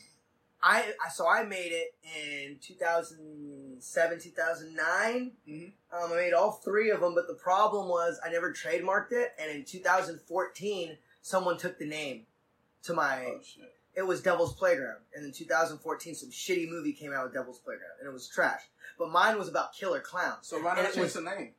I, 0.61 0.93
so 1.13 1.27
I 1.27 1.43
made 1.43 1.71
it 1.73 1.95
in 2.03 2.57
2007, 2.61 4.19
2009. 4.19 5.31
Mhm. 5.47 5.73
Um, 5.91 6.11
I 6.11 6.15
made 6.15 6.33
all 6.33 6.51
three 6.51 6.89
of 6.91 7.01
them, 7.01 7.15
but 7.15 7.27
the 7.27 7.33
problem 7.33 7.87
was 7.89 8.19
I 8.23 8.29
never 8.29 8.53
trademarked 8.53 9.11
it, 9.11 9.33
and 9.39 9.49
in 9.51 9.65
2014, 9.65 10.97
someone 11.21 11.57
took 11.57 11.79
the 11.79 11.85
name 11.85 12.27
to 12.83 12.93
my. 12.93 13.25
oh! 13.25 13.41
It 13.95 14.07
was 14.07 14.21
Devil's 14.21 14.55
Playground, 14.55 15.01
and 15.15 15.23
in 15.23 15.31
2014, 15.31 16.15
some 16.15 16.29
shitty 16.29 16.67
movie 16.67 16.93
came 16.93 17.13
out 17.13 17.25
with 17.25 17.33
Devil's 17.33 17.59
Playground, 17.59 17.91
and 17.99 18.09
it 18.09 18.13
was 18.13 18.27
trash. 18.27 18.61
But 18.97 19.11
mine 19.11 19.37
was 19.37 19.47
about 19.47 19.73
killer 19.73 19.99
clowns. 19.99 20.47
So 20.47 20.59
why 20.59 20.75
not 20.75 20.93
change 20.93 21.13
the 21.13 21.21
name? 21.21 21.51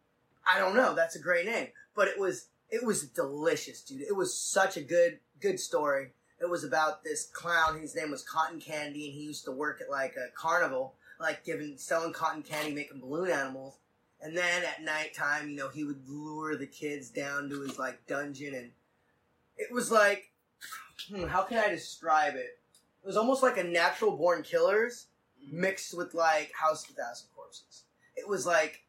I 0.47 0.59
don't 0.59 0.75
know. 0.75 0.95
That's 0.95 1.17
a 1.17 1.21
great 1.21 1.47
name, 1.47 1.69
but 1.95 2.09
it 2.09 2.19
was 2.19 2.49
it 2.71 2.85
was 2.85 3.03
delicious, 3.09 3.83
dude. 3.83 4.03
It 4.03 4.17
was 4.17 4.37
such 4.37 4.77
a 4.77 4.83
good 4.83 5.19
good 5.41 5.61
story. 5.61 6.11
It 6.41 6.51
was 6.51 6.65
about 6.65 7.05
this 7.05 7.27
clown. 7.33 7.81
His 7.81 7.95
name 7.95 8.11
was 8.11 8.23
Cotton 8.23 8.61
Candy, 8.61 9.07
and 9.07 9.15
he 9.15 9.23
used 9.23 9.45
to 9.45 9.53
work 9.53 9.81
at 9.81 9.91
like 9.91 10.17
a 10.17 10.31
carnival, 10.37 10.95
like 11.21 11.45
giving 11.45 11.79
selling 11.79 12.13
cotton 12.13 12.43
candy, 12.43 12.75
making 12.75 13.01
balloon 13.01 13.31
animals. 13.31 13.77
And 14.21 14.37
then 14.37 14.65
at 14.65 14.83
nighttime, 14.83 15.51
you 15.51 15.57
know, 15.57 15.69
he 15.69 15.85
would 15.85 16.09
lure 16.09 16.57
the 16.57 16.67
kids 16.67 17.11
down 17.11 17.49
to 17.51 17.61
his 17.61 17.79
like 17.79 18.07
dungeon, 18.07 18.55
and 18.55 18.71
it 19.57 19.73
was 19.73 19.91
like, 19.91 20.31
hmm, 21.09 21.25
how 21.25 21.43
can 21.43 21.59
I 21.59 21.69
describe 21.69 22.35
it? 22.35 22.59
It 23.03 23.07
was 23.07 23.17
almost 23.17 23.43
like 23.43 23.59
a 23.59 23.65
natural 23.65 24.17
born 24.17 24.43
killers 24.43 25.07
mixed 25.51 25.97
with 25.97 26.15
like 26.15 26.53
House 26.59 26.85
of 26.89 26.97
a 26.97 27.03
Thousand 27.03 27.29
Corpses. 27.35 27.85
It 28.17 28.27
was 28.29 28.47
like 28.47 28.81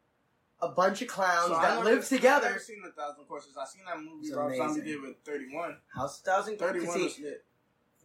a 0.62 0.70
bunch 0.70 1.02
of 1.02 1.10
clowns 1.10 1.50
So 1.50 1.60
that 1.60 1.84
never- 1.84 2.02
together. 2.02 2.46
I've 2.46 2.52
never 2.54 2.60
seen 2.63 2.82
a 2.88 2.91
thousand 2.91 3.26
Corpses. 3.26 3.58
I've 3.60 3.68
seen 3.68 3.82
that 3.86 4.00
movie 4.00 4.34
Rob 4.34 4.56
Zombie 4.56 4.82
did 4.82 5.02
with 5.02 5.18
Thirty 5.26 5.54
One. 5.54 5.78
House 5.94 6.20
of 6.20 6.26
Thousand 6.26 6.58
Thirty 6.58 6.80
Corpses. 6.80 6.96
One 6.96 7.04
was 7.04 7.20
lit. 7.20 7.46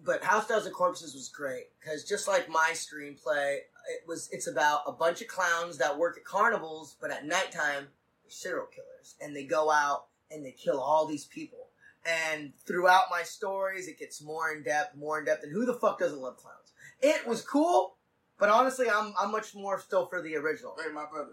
but 0.05 0.25
House 0.25 0.43
of 0.43 0.49
Thousand 0.49 0.73
Corpses 0.73 1.15
was 1.15 1.29
great 1.29 1.67
because 1.79 2.05
just 2.05 2.27
like 2.27 2.49
my 2.49 2.71
screenplay, 2.73 3.59
it 3.89 4.03
was 4.07 4.29
it's 4.33 4.49
about 4.49 4.81
a 4.87 4.93
bunch 4.93 5.21
of 5.23 5.29
clowns 5.29 5.79
that 5.79 5.97
work 5.97 6.17
at 6.17 6.25
carnivals, 6.25 6.97
but 7.01 7.13
at 7.13 7.25
nighttime 7.25 7.87
they're 8.23 8.31
serial 8.31 8.67
killers, 8.67 9.15
and 9.21 9.35
they 9.37 9.45
go 9.45 9.71
out 9.71 10.07
and 10.33 10.45
they 10.45 10.53
kill 10.53 10.81
all 10.81 11.07
these 11.07 11.27
people. 11.27 11.69
And 12.07 12.53
throughout 12.67 13.05
my 13.11 13.23
stories, 13.23 13.87
it 13.89 13.99
gets 13.99 14.23
more 14.23 14.51
in 14.53 14.63
depth, 14.63 14.97
more 14.97 15.19
in 15.19 15.25
depth. 15.27 15.43
And 15.45 15.53
who 15.53 15.67
the 15.67 15.75
fuck 15.75 15.99
doesn't 15.99 16.21
love 16.21 16.37
clowns? 16.39 16.73
It 17.03 17.27
was 17.27 17.43
cool, 17.43 17.97
but 18.39 18.49
honestly, 18.49 18.89
I'm 18.89 19.13
I'm 19.19 19.31
much 19.31 19.55
more 19.55 19.79
still 19.81 20.07
for 20.07 20.23
the 20.23 20.37
original. 20.37 20.77
Hey, 20.83 20.91
my 20.93 21.05
brother. 21.11 21.33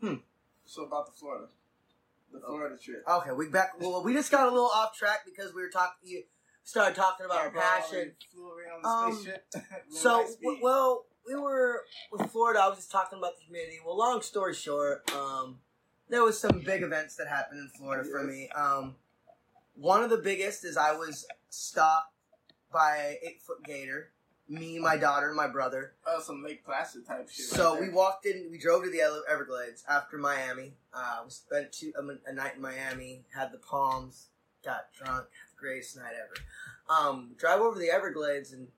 Hmm. 0.00 0.14
So 0.64 0.84
about 0.84 1.06
the 1.06 1.12
Florida, 1.12 1.46
the 2.32 2.40
Florida 2.40 2.76
trip. 2.82 3.02
Okay, 3.08 3.32
we 3.32 3.48
back. 3.48 3.80
Well, 3.80 4.02
we 4.02 4.12
just 4.12 4.30
got 4.30 4.46
a 4.48 4.50
little 4.50 4.70
off 4.74 4.96
track 4.96 5.20
because 5.24 5.54
we 5.54 5.62
were 5.62 5.70
talking. 5.70 5.96
You 6.02 6.22
started 6.64 6.94
talking 6.96 7.26
about 7.26 7.38
our 7.38 7.44
Yeah, 7.46 7.50
bro, 7.50 7.60
passion. 7.62 8.12
we 8.20 8.26
Flew 8.32 8.50
around 8.50 8.82
the 8.82 9.58
Um, 9.58 9.62
So, 9.90 10.26
w- 10.42 10.58
well, 10.62 11.06
we 11.26 11.34
were 11.36 11.82
with 12.12 12.30
Florida. 12.30 12.60
I 12.60 12.68
was 12.68 12.78
just 12.78 12.90
talking 12.92 13.18
about 13.18 13.38
the 13.38 13.46
community. 13.46 13.78
Well, 13.84 13.96
long 13.96 14.20
story 14.22 14.54
short, 14.54 15.10
um, 15.14 15.58
there 16.08 16.22
was 16.22 16.38
some 16.38 16.60
big 16.64 16.82
events 16.82 17.16
that 17.16 17.28
happened 17.28 17.60
in 17.60 17.68
Florida 17.78 18.04
for 18.08 18.22
me. 18.24 18.48
Um, 18.50 18.96
one 19.78 20.02
of 20.02 20.10
the 20.10 20.18
biggest 20.18 20.64
is 20.64 20.76
I 20.76 20.92
was 20.92 21.26
stopped 21.50 22.12
by 22.72 22.96
an 22.96 23.16
eight 23.22 23.42
foot 23.42 23.64
gator. 23.64 24.10
Me, 24.50 24.78
my 24.78 24.96
daughter, 24.96 25.28
and 25.28 25.36
my 25.36 25.46
brother. 25.46 25.92
oh, 26.06 26.22
some 26.22 26.42
Lake 26.42 26.64
Placid 26.64 27.06
type 27.06 27.28
shit. 27.28 27.44
So 27.44 27.74
right 27.74 27.82
we 27.82 27.90
walked 27.90 28.24
in. 28.24 28.48
We 28.50 28.58
drove 28.58 28.82
to 28.84 28.90
the 28.90 29.02
Everglades 29.30 29.84
after 29.86 30.16
Miami. 30.16 30.72
Uh, 30.92 31.18
we 31.26 31.30
spent 31.30 31.70
two, 31.70 31.92
um, 31.98 32.18
a 32.26 32.32
night 32.32 32.54
in 32.56 32.62
Miami. 32.62 33.24
Had 33.34 33.52
the 33.52 33.58
Palms. 33.58 34.28
Got 34.64 34.86
drunk. 34.96 35.24
Had 35.24 35.50
the 35.54 35.60
greatest 35.60 35.96
night 35.96 36.14
ever. 36.14 36.34
Um, 36.88 37.34
drive 37.38 37.60
over 37.60 37.78
the 37.78 37.90
Everglades 37.90 38.52
and 38.54 38.68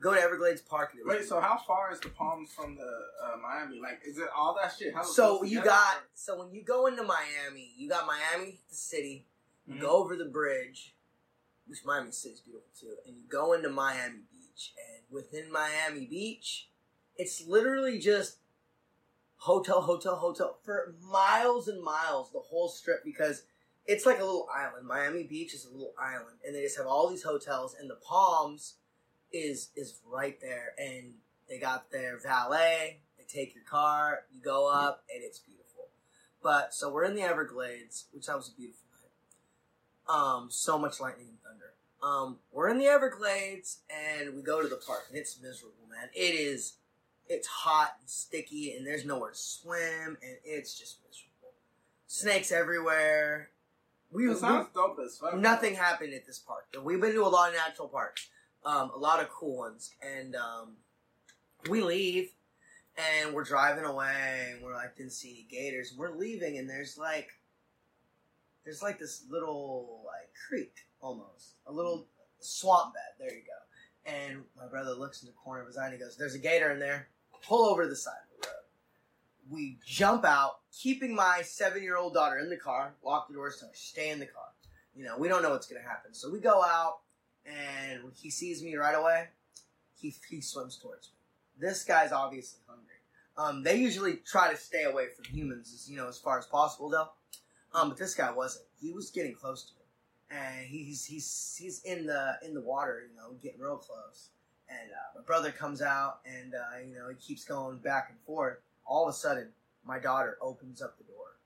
go 0.00 0.12
to 0.14 0.20
Everglades 0.20 0.62
Park. 0.62 0.90
and 0.92 1.00
it 1.00 1.06
was 1.06 1.16
Wait, 1.20 1.28
so 1.28 1.40
how 1.40 1.58
far 1.64 1.92
is 1.92 2.00
the 2.00 2.08
Palms 2.08 2.52
from 2.52 2.74
the 2.74 2.82
uh, 2.82 3.36
Miami? 3.40 3.80
Like, 3.80 4.00
is 4.04 4.18
it 4.18 4.28
all 4.36 4.58
that 4.60 4.74
shit? 4.76 4.92
How 4.92 5.02
So 5.04 5.44
you 5.44 5.62
got 5.62 6.02
so 6.14 6.40
when 6.40 6.52
you 6.52 6.64
go 6.64 6.86
into 6.86 7.04
Miami, 7.04 7.70
you 7.76 7.88
got 7.88 8.04
Miami 8.04 8.58
the 8.68 8.74
city. 8.74 9.26
You 9.70 9.76
Mhm. 9.76 9.80
go 9.82 9.90
over 9.90 10.16
the 10.16 10.24
bridge, 10.24 10.96
which 11.66 11.84
Miami 11.84 12.10
City's 12.10 12.40
beautiful 12.40 12.72
too, 12.74 12.98
and 13.06 13.16
you 13.16 13.22
go 13.28 13.52
into 13.52 13.68
Miami 13.68 14.22
Beach. 14.32 14.74
And 14.76 15.04
within 15.08 15.48
Miami 15.52 16.06
Beach, 16.06 16.68
it's 17.16 17.42
literally 17.42 18.00
just 18.00 18.38
hotel, 19.36 19.82
hotel, 19.82 20.16
hotel 20.16 20.58
for 20.64 20.96
miles 21.00 21.68
and 21.68 21.80
miles, 21.84 22.32
the 22.32 22.40
whole 22.40 22.68
strip 22.68 23.04
because 23.04 23.44
it's 23.86 24.04
like 24.04 24.18
a 24.18 24.24
little 24.24 24.48
island. 24.52 24.88
Miami 24.88 25.22
Beach 25.22 25.54
is 25.54 25.64
a 25.64 25.70
little 25.70 25.94
island, 25.96 26.40
and 26.44 26.52
they 26.52 26.62
just 26.62 26.76
have 26.76 26.88
all 26.88 27.08
these 27.08 27.22
hotels, 27.22 27.72
and 27.74 27.88
the 27.88 27.94
Palms 27.94 28.74
is 29.30 29.70
is 29.76 30.00
right 30.04 30.40
there, 30.40 30.74
and 30.78 31.20
they 31.48 31.60
got 31.60 31.92
their 31.92 32.18
valet. 32.18 33.02
They 33.16 33.24
take 33.24 33.54
your 33.54 33.62
car, 33.62 34.26
you 34.32 34.40
go 34.42 34.66
up, 34.66 35.04
and 35.14 35.22
it's 35.22 35.38
beautiful. 35.38 35.90
But 36.42 36.74
so 36.74 36.90
we're 36.90 37.04
in 37.04 37.14
the 37.14 37.22
Everglades, 37.22 38.08
which 38.10 38.26
that 38.26 38.34
was 38.36 38.48
a 38.48 38.52
beautiful. 38.52 38.89
Um, 40.10 40.48
so 40.50 40.78
much 40.78 41.00
lightning 41.00 41.28
and 41.28 41.38
thunder. 41.40 41.72
Um, 42.02 42.38
we're 42.52 42.68
in 42.70 42.78
the 42.78 42.86
Everglades, 42.86 43.80
and 43.90 44.34
we 44.34 44.42
go 44.42 44.62
to 44.62 44.68
the 44.68 44.76
park, 44.86 45.04
and 45.08 45.18
it's 45.18 45.40
miserable, 45.40 45.86
man. 45.88 46.08
It 46.14 46.34
is. 46.34 46.74
It's 47.28 47.46
hot 47.46 47.92
and 48.00 48.08
sticky, 48.08 48.74
and 48.74 48.84
there's 48.86 49.04
nowhere 49.04 49.30
to 49.30 49.36
swim, 49.36 50.16
and 50.22 50.36
it's 50.44 50.76
just 50.76 50.98
miserable. 51.06 51.54
Snakes 52.08 52.50
everywhere. 52.50 53.50
We, 54.10 54.24
It 54.28 54.34
we 54.34 54.40
dope 54.74 54.98
as 55.04 55.18
fuck. 55.18 55.36
nothing 55.36 55.76
happened 55.76 56.12
at 56.14 56.26
this 56.26 56.40
park. 56.40 56.64
We've 56.82 57.00
been 57.00 57.12
to 57.12 57.22
a 57.22 57.28
lot 57.28 57.50
of 57.50 57.54
natural 57.54 57.86
parks, 57.86 58.28
um, 58.64 58.90
a 58.92 58.98
lot 58.98 59.20
of 59.20 59.28
cool 59.28 59.58
ones, 59.58 59.92
and 60.02 60.34
um, 60.34 60.78
we 61.68 61.82
leave, 61.82 62.32
and 62.98 63.32
we're 63.32 63.44
driving 63.44 63.84
away, 63.84 64.48
and 64.52 64.62
we're 64.64 64.74
like, 64.74 64.96
didn't 64.96 65.12
see 65.12 65.30
any 65.30 65.46
gators. 65.48 65.94
We're 65.96 66.10
leaving, 66.16 66.58
and 66.58 66.68
there's 66.68 66.98
like, 66.98 67.28
there's 68.64 68.82
like 68.82 68.98
this 68.98 69.24
little 69.30 70.02
like 70.06 70.30
creek 70.48 70.74
almost, 71.00 71.54
a 71.66 71.72
little 71.72 72.06
swamp 72.40 72.94
bed. 72.94 73.02
There 73.18 73.32
you 73.32 73.42
go. 73.42 74.10
And 74.12 74.44
my 74.56 74.66
brother 74.66 74.92
looks 74.92 75.22
in 75.22 75.26
the 75.26 75.34
corner 75.34 75.60
of 75.60 75.66
his 75.66 75.76
eye 75.76 75.86
and 75.86 75.94
he 75.94 75.98
goes, 75.98 76.16
"There's 76.16 76.34
a 76.34 76.38
gator 76.38 76.70
in 76.70 76.78
there. 76.78 77.08
Pull 77.46 77.64
over 77.64 77.84
to 77.84 77.88
the 77.88 77.96
side 77.96 78.12
of 78.34 78.42
the 78.42 78.48
road." 78.48 78.56
We 79.50 79.78
jump 79.84 80.24
out, 80.24 80.60
keeping 80.72 81.14
my 81.14 81.42
seven-year-old 81.42 82.14
daughter 82.14 82.38
in 82.38 82.50
the 82.50 82.56
car. 82.56 82.94
Lock 83.02 83.28
the 83.28 83.34
doors, 83.34 83.60
her 83.60 83.68
stay 83.72 84.10
in 84.10 84.18
the 84.18 84.26
car. 84.26 84.44
You 84.94 85.04
know, 85.04 85.18
we 85.18 85.28
don't 85.28 85.42
know 85.42 85.50
what's 85.50 85.66
gonna 85.66 85.82
happen. 85.82 86.14
So 86.14 86.30
we 86.30 86.40
go 86.40 86.62
out, 86.62 87.00
and 87.44 88.02
when 88.02 88.12
he 88.12 88.30
sees 88.30 88.62
me 88.62 88.76
right 88.76 88.94
away, 88.94 89.28
he 89.94 90.14
he 90.28 90.40
swims 90.40 90.76
towards 90.76 91.08
me. 91.08 91.68
This 91.68 91.84
guy's 91.84 92.12
obviously 92.12 92.60
hungry. 92.66 92.86
Um, 93.36 93.62
they 93.62 93.76
usually 93.76 94.16
try 94.16 94.50
to 94.50 94.56
stay 94.56 94.84
away 94.84 95.08
from 95.08 95.24
humans, 95.24 95.72
as 95.72 95.88
you 95.88 95.96
know, 95.96 96.08
as 96.08 96.18
far 96.18 96.38
as 96.38 96.46
possible, 96.46 96.88
though. 96.88 97.08
Um, 97.72 97.90
but 97.90 97.98
this 97.98 98.14
guy 98.14 98.30
wasn't. 98.30 98.66
He 98.80 98.92
was 98.92 99.10
getting 99.10 99.34
close 99.34 99.64
to 99.64 99.72
me, 99.74 100.38
and 100.38 100.66
he's 100.66 101.04
he's 101.04 101.56
he's 101.60 101.82
in 101.82 102.06
the 102.06 102.36
in 102.44 102.54
the 102.54 102.60
water, 102.60 103.02
you 103.08 103.16
know, 103.16 103.36
getting 103.42 103.60
real 103.60 103.76
close. 103.76 104.30
And 104.68 104.90
uh, 104.90 105.18
my 105.18 105.24
brother 105.24 105.50
comes 105.50 105.82
out, 105.82 106.20
and 106.24 106.54
uh, 106.54 106.78
you 106.86 106.94
know, 106.94 107.08
he 107.08 107.14
keeps 107.16 107.44
going 107.44 107.78
back 107.78 108.08
and 108.10 108.18
forth. 108.20 108.58
All 108.86 109.08
of 109.08 109.14
a 109.14 109.16
sudden, 109.16 109.48
my 109.84 109.98
daughter 109.98 110.36
opens 110.40 110.82
up 110.82 110.98
the 110.98 111.04
door 111.04 111.38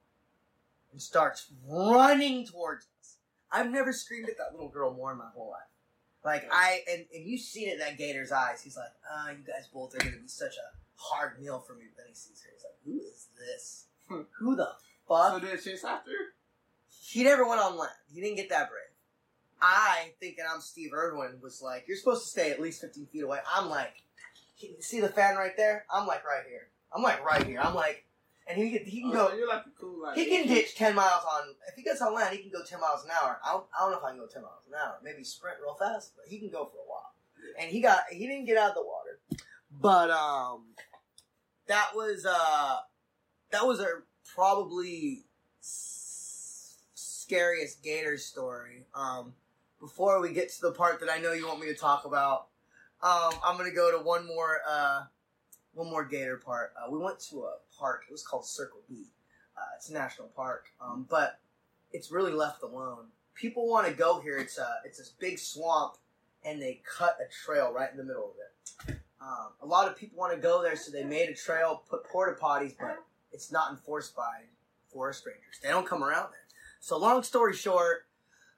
and 0.93 1.01
starts 1.01 1.49
running 1.69 2.47
towards 2.47 2.87
us. 3.01 3.17
I've 3.53 3.71
never 3.71 3.93
screamed 3.93 4.29
at 4.29 4.39
that 4.39 4.53
little 4.53 4.69
girl 4.69 4.95
more 4.95 5.13
in 5.13 5.19
my 5.19 5.29
whole 5.35 5.51
life. 5.51 5.69
Like 6.25 6.49
I 6.51 6.81
and, 6.91 7.05
and 7.15 7.27
you 7.27 7.37
seen 7.37 7.69
it 7.69 7.75
in 7.75 7.79
that 7.81 7.99
gator's 7.99 8.33
eyes. 8.33 8.63
He's 8.63 8.77
like, 8.77 8.93
ah, 9.11 9.31
you 9.31 9.45
guys 9.47 9.69
both 9.73 9.95
are 9.95 9.99
gonna 9.99 10.13
be 10.13 10.29
such 10.29 10.55
a 10.57 10.77
hard 10.97 11.39
meal 11.41 11.59
for 11.59 11.75
me. 11.75 11.85
Then 11.97 12.07
he 12.09 12.15
sees 12.15 12.43
her. 12.43 12.51
He's 12.55 12.65
like, 12.65 12.79
who 12.85 13.01
is 13.07 13.27
this? 13.39 13.87
who 14.39 14.57
the 14.57 14.71
fuck? 15.17 15.43
So 15.43 15.49
did 15.49 15.63
chase 15.63 15.85
after? 15.85 16.11
He 17.07 17.23
never 17.25 17.47
went 17.49 17.61
on 17.61 17.77
land. 17.79 17.93
He 18.13 18.21
didn't 18.21 18.37
get 18.37 18.49
that 18.51 18.71
brave. 18.71 18.81
I, 19.61 20.13
thinking 20.21 20.45
I'm 20.53 20.61
Steve 20.61 20.93
Irwin, 20.93 21.39
was 21.43 21.63
like, 21.63 21.85
you're 21.87 21.97
supposed 21.97 22.25
to 22.25 22.29
stay 22.29 22.51
at 22.51 22.61
least 22.61 22.81
15 22.81 23.07
feet 23.07 23.23
away. 23.23 23.39
I'm 23.55 23.69
like, 23.71 23.95
see 24.81 25.01
the 25.01 25.09
fan 25.09 25.37
right 25.37 25.57
there? 25.57 25.85
I'm 25.93 26.07
like 26.07 26.25
right 26.25 26.43
here. 26.49 26.69
I'm 26.95 27.03
like 27.03 27.25
right 27.25 27.45
here. 27.47 27.61
I'm 27.61 27.75
like, 27.75 28.05
and 28.47 28.59
he 28.59 28.77
can, 28.77 28.87
he 28.87 29.01
can 29.01 29.11
Oh, 29.11 29.15
go. 29.15 29.29
so 29.31 29.37
you're 29.37 29.49
like 29.49 29.63
cool 29.81 30.03
like. 30.03 30.17
He 30.17 30.27
can 30.27 30.47
ditch 30.47 30.75
10 30.77 30.95
miles 30.95 31.23
on, 31.25 31.55
if 31.69 31.75
he 31.77 31.83
gets 31.83 32.03
on 32.03 32.15
land, 32.15 32.37
he 32.37 32.43
can 32.43 32.51
go 32.51 32.63
10 32.65 32.79
miles 32.81 33.05
an 33.05 33.11
hour. 33.11 33.39
I 33.45 33.53
don't, 33.53 33.65
I 33.77 33.83
don't 33.83 33.93
know 33.93 33.99
if 33.99 34.05
I 34.05 34.11
can 34.11 34.19
go 34.19 34.27
10 34.27 34.43
miles 34.43 34.65
an 34.69 34.75
hour. 34.75 34.99
Maybe 35.03 35.25
sprint 35.25 35.57
real 35.63 35.75
fast, 35.77 36.13
but 36.17 36.27
he 36.29 36.39
can 36.39 36.51
go 36.51 36.67
for 36.67 36.77
a 36.79 36.89
while. 36.89 37.13
And 37.59 37.71
he 37.71 37.81
got, 37.81 38.01
he 38.11 38.27
didn't 38.27 38.45
get 38.47 38.59
out 38.59 38.71
of 38.71 38.75
the 38.75 38.83
water. 38.83 39.21
But, 39.81 40.11
um, 40.11 40.65
that 41.67 41.91
was 41.95 42.27
uh 42.29 42.77
that 43.51 43.67
was 43.67 43.81
a 43.81 43.87
probably 44.35 45.25
s- 45.61 46.77
scariest 46.95 47.83
gator 47.83 48.17
story. 48.19 48.87
Um, 48.95 49.35
before 49.81 50.21
we 50.21 50.33
get 50.33 50.51
to 50.53 50.61
the 50.63 50.73
part 50.73 51.01
that 51.01 51.11
I 51.11 51.19
know 51.19 51.33
you 51.33 51.47
want 51.47 51.61
me 51.61 51.67
to 51.67 51.75
talk 51.75 52.05
about, 52.05 52.49
um, 53.03 53.33
I'm 53.45 53.57
gonna 53.57 53.71
go 53.71 53.91
to 53.91 54.03
one 54.03 54.27
more 54.27 54.61
uh 54.67 55.05
one 55.75 55.91
more 55.91 56.05
gator 56.05 56.37
part. 56.37 56.73
Uh, 56.77 56.91
we 56.91 56.99
went 56.99 57.19
to 57.19 57.45
a 57.45 57.57
park. 57.79 58.05
It 58.09 58.13
was 58.13 58.23
called 58.23 58.47
Circle 58.47 58.81
B. 58.89 59.11
Uh, 59.57 59.61
it's 59.77 59.91
a 59.91 59.93
national 59.93 60.29
park, 60.29 60.67
um, 60.81 61.07
but 61.11 61.41
it's 61.93 62.11
really 62.11 62.33
left 62.33 62.63
alone. 62.63 63.07
People 63.35 63.69
want 63.69 63.87
to 63.87 63.93
go 63.93 64.21
here. 64.21 64.39
It's 64.39 64.59
a 64.59 64.77
it's 64.85 64.99
this 64.99 65.13
big 65.19 65.39
swamp, 65.39 65.95
and 66.45 66.63
they 66.63 66.81
cut 66.85 67.19
a 67.21 67.31
trail 67.45 67.73
right 67.73 67.91
in 67.91 67.97
the 67.97 68.05
middle 68.05 68.33
of 68.33 68.37
it. 68.39 68.97
Um, 69.21 69.49
a 69.63 69.67
lot 69.67 69.89
of 69.89 69.97
people 69.97 70.19
want 70.19 70.35
to 70.35 70.39
go 70.39 70.63
there, 70.63 70.77
so 70.77 70.91
they 70.93 71.05
made 71.05 71.29
a 71.29 71.35
trail, 71.35 71.83
put 71.89 72.05
porta 72.05 72.39
potties, 72.41 72.75
but 72.79 73.03
it's 73.35 73.53
not 73.53 73.71
enforced 73.71 74.17
by 74.17 74.45
forest 74.91 75.27
rangers. 75.27 75.59
They 75.63 75.69
don't 75.69 75.87
come 75.87 76.03
around 76.03 76.31
there. 76.31 76.41
So, 76.81 76.97
long 76.97 77.23
story 77.23 77.55
short, 77.55 78.07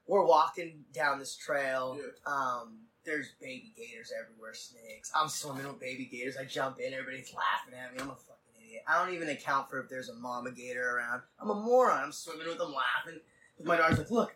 we're 0.05 0.25
walking 0.25 0.85
down 0.93 1.19
this 1.19 1.35
trail. 1.35 1.97
Yeah. 1.99 2.31
Um, 2.31 2.77
there's 3.05 3.29
baby 3.41 3.73
gators 3.75 4.11
everywhere, 4.17 4.53
snakes. 4.53 5.11
I'm 5.15 5.29
swimming 5.29 5.65
with 5.65 5.79
baby 5.79 6.05
gators. 6.05 6.37
I 6.37 6.43
jump 6.43 6.79
in, 6.79 6.93
everybody's 6.93 7.33
laughing 7.33 7.73
at 7.73 7.93
me. 7.93 7.99
I'm 8.01 8.09
a 8.09 8.15
fucking 8.15 8.61
idiot. 8.61 8.83
I 8.87 9.03
don't 9.03 9.13
even 9.15 9.29
account 9.29 9.69
for 9.69 9.79
if 9.79 9.89
there's 9.89 10.09
a 10.09 10.15
mama 10.15 10.51
gator 10.51 10.97
around. 10.97 11.21
I'm 11.39 11.49
a 11.49 11.55
moron. 11.55 12.03
I'm 12.03 12.11
swimming 12.11 12.47
with 12.47 12.57
them, 12.57 12.73
laughing. 12.73 13.21
My 13.63 13.77
daughter's 13.77 13.97
like, 13.97 14.11
look, 14.11 14.35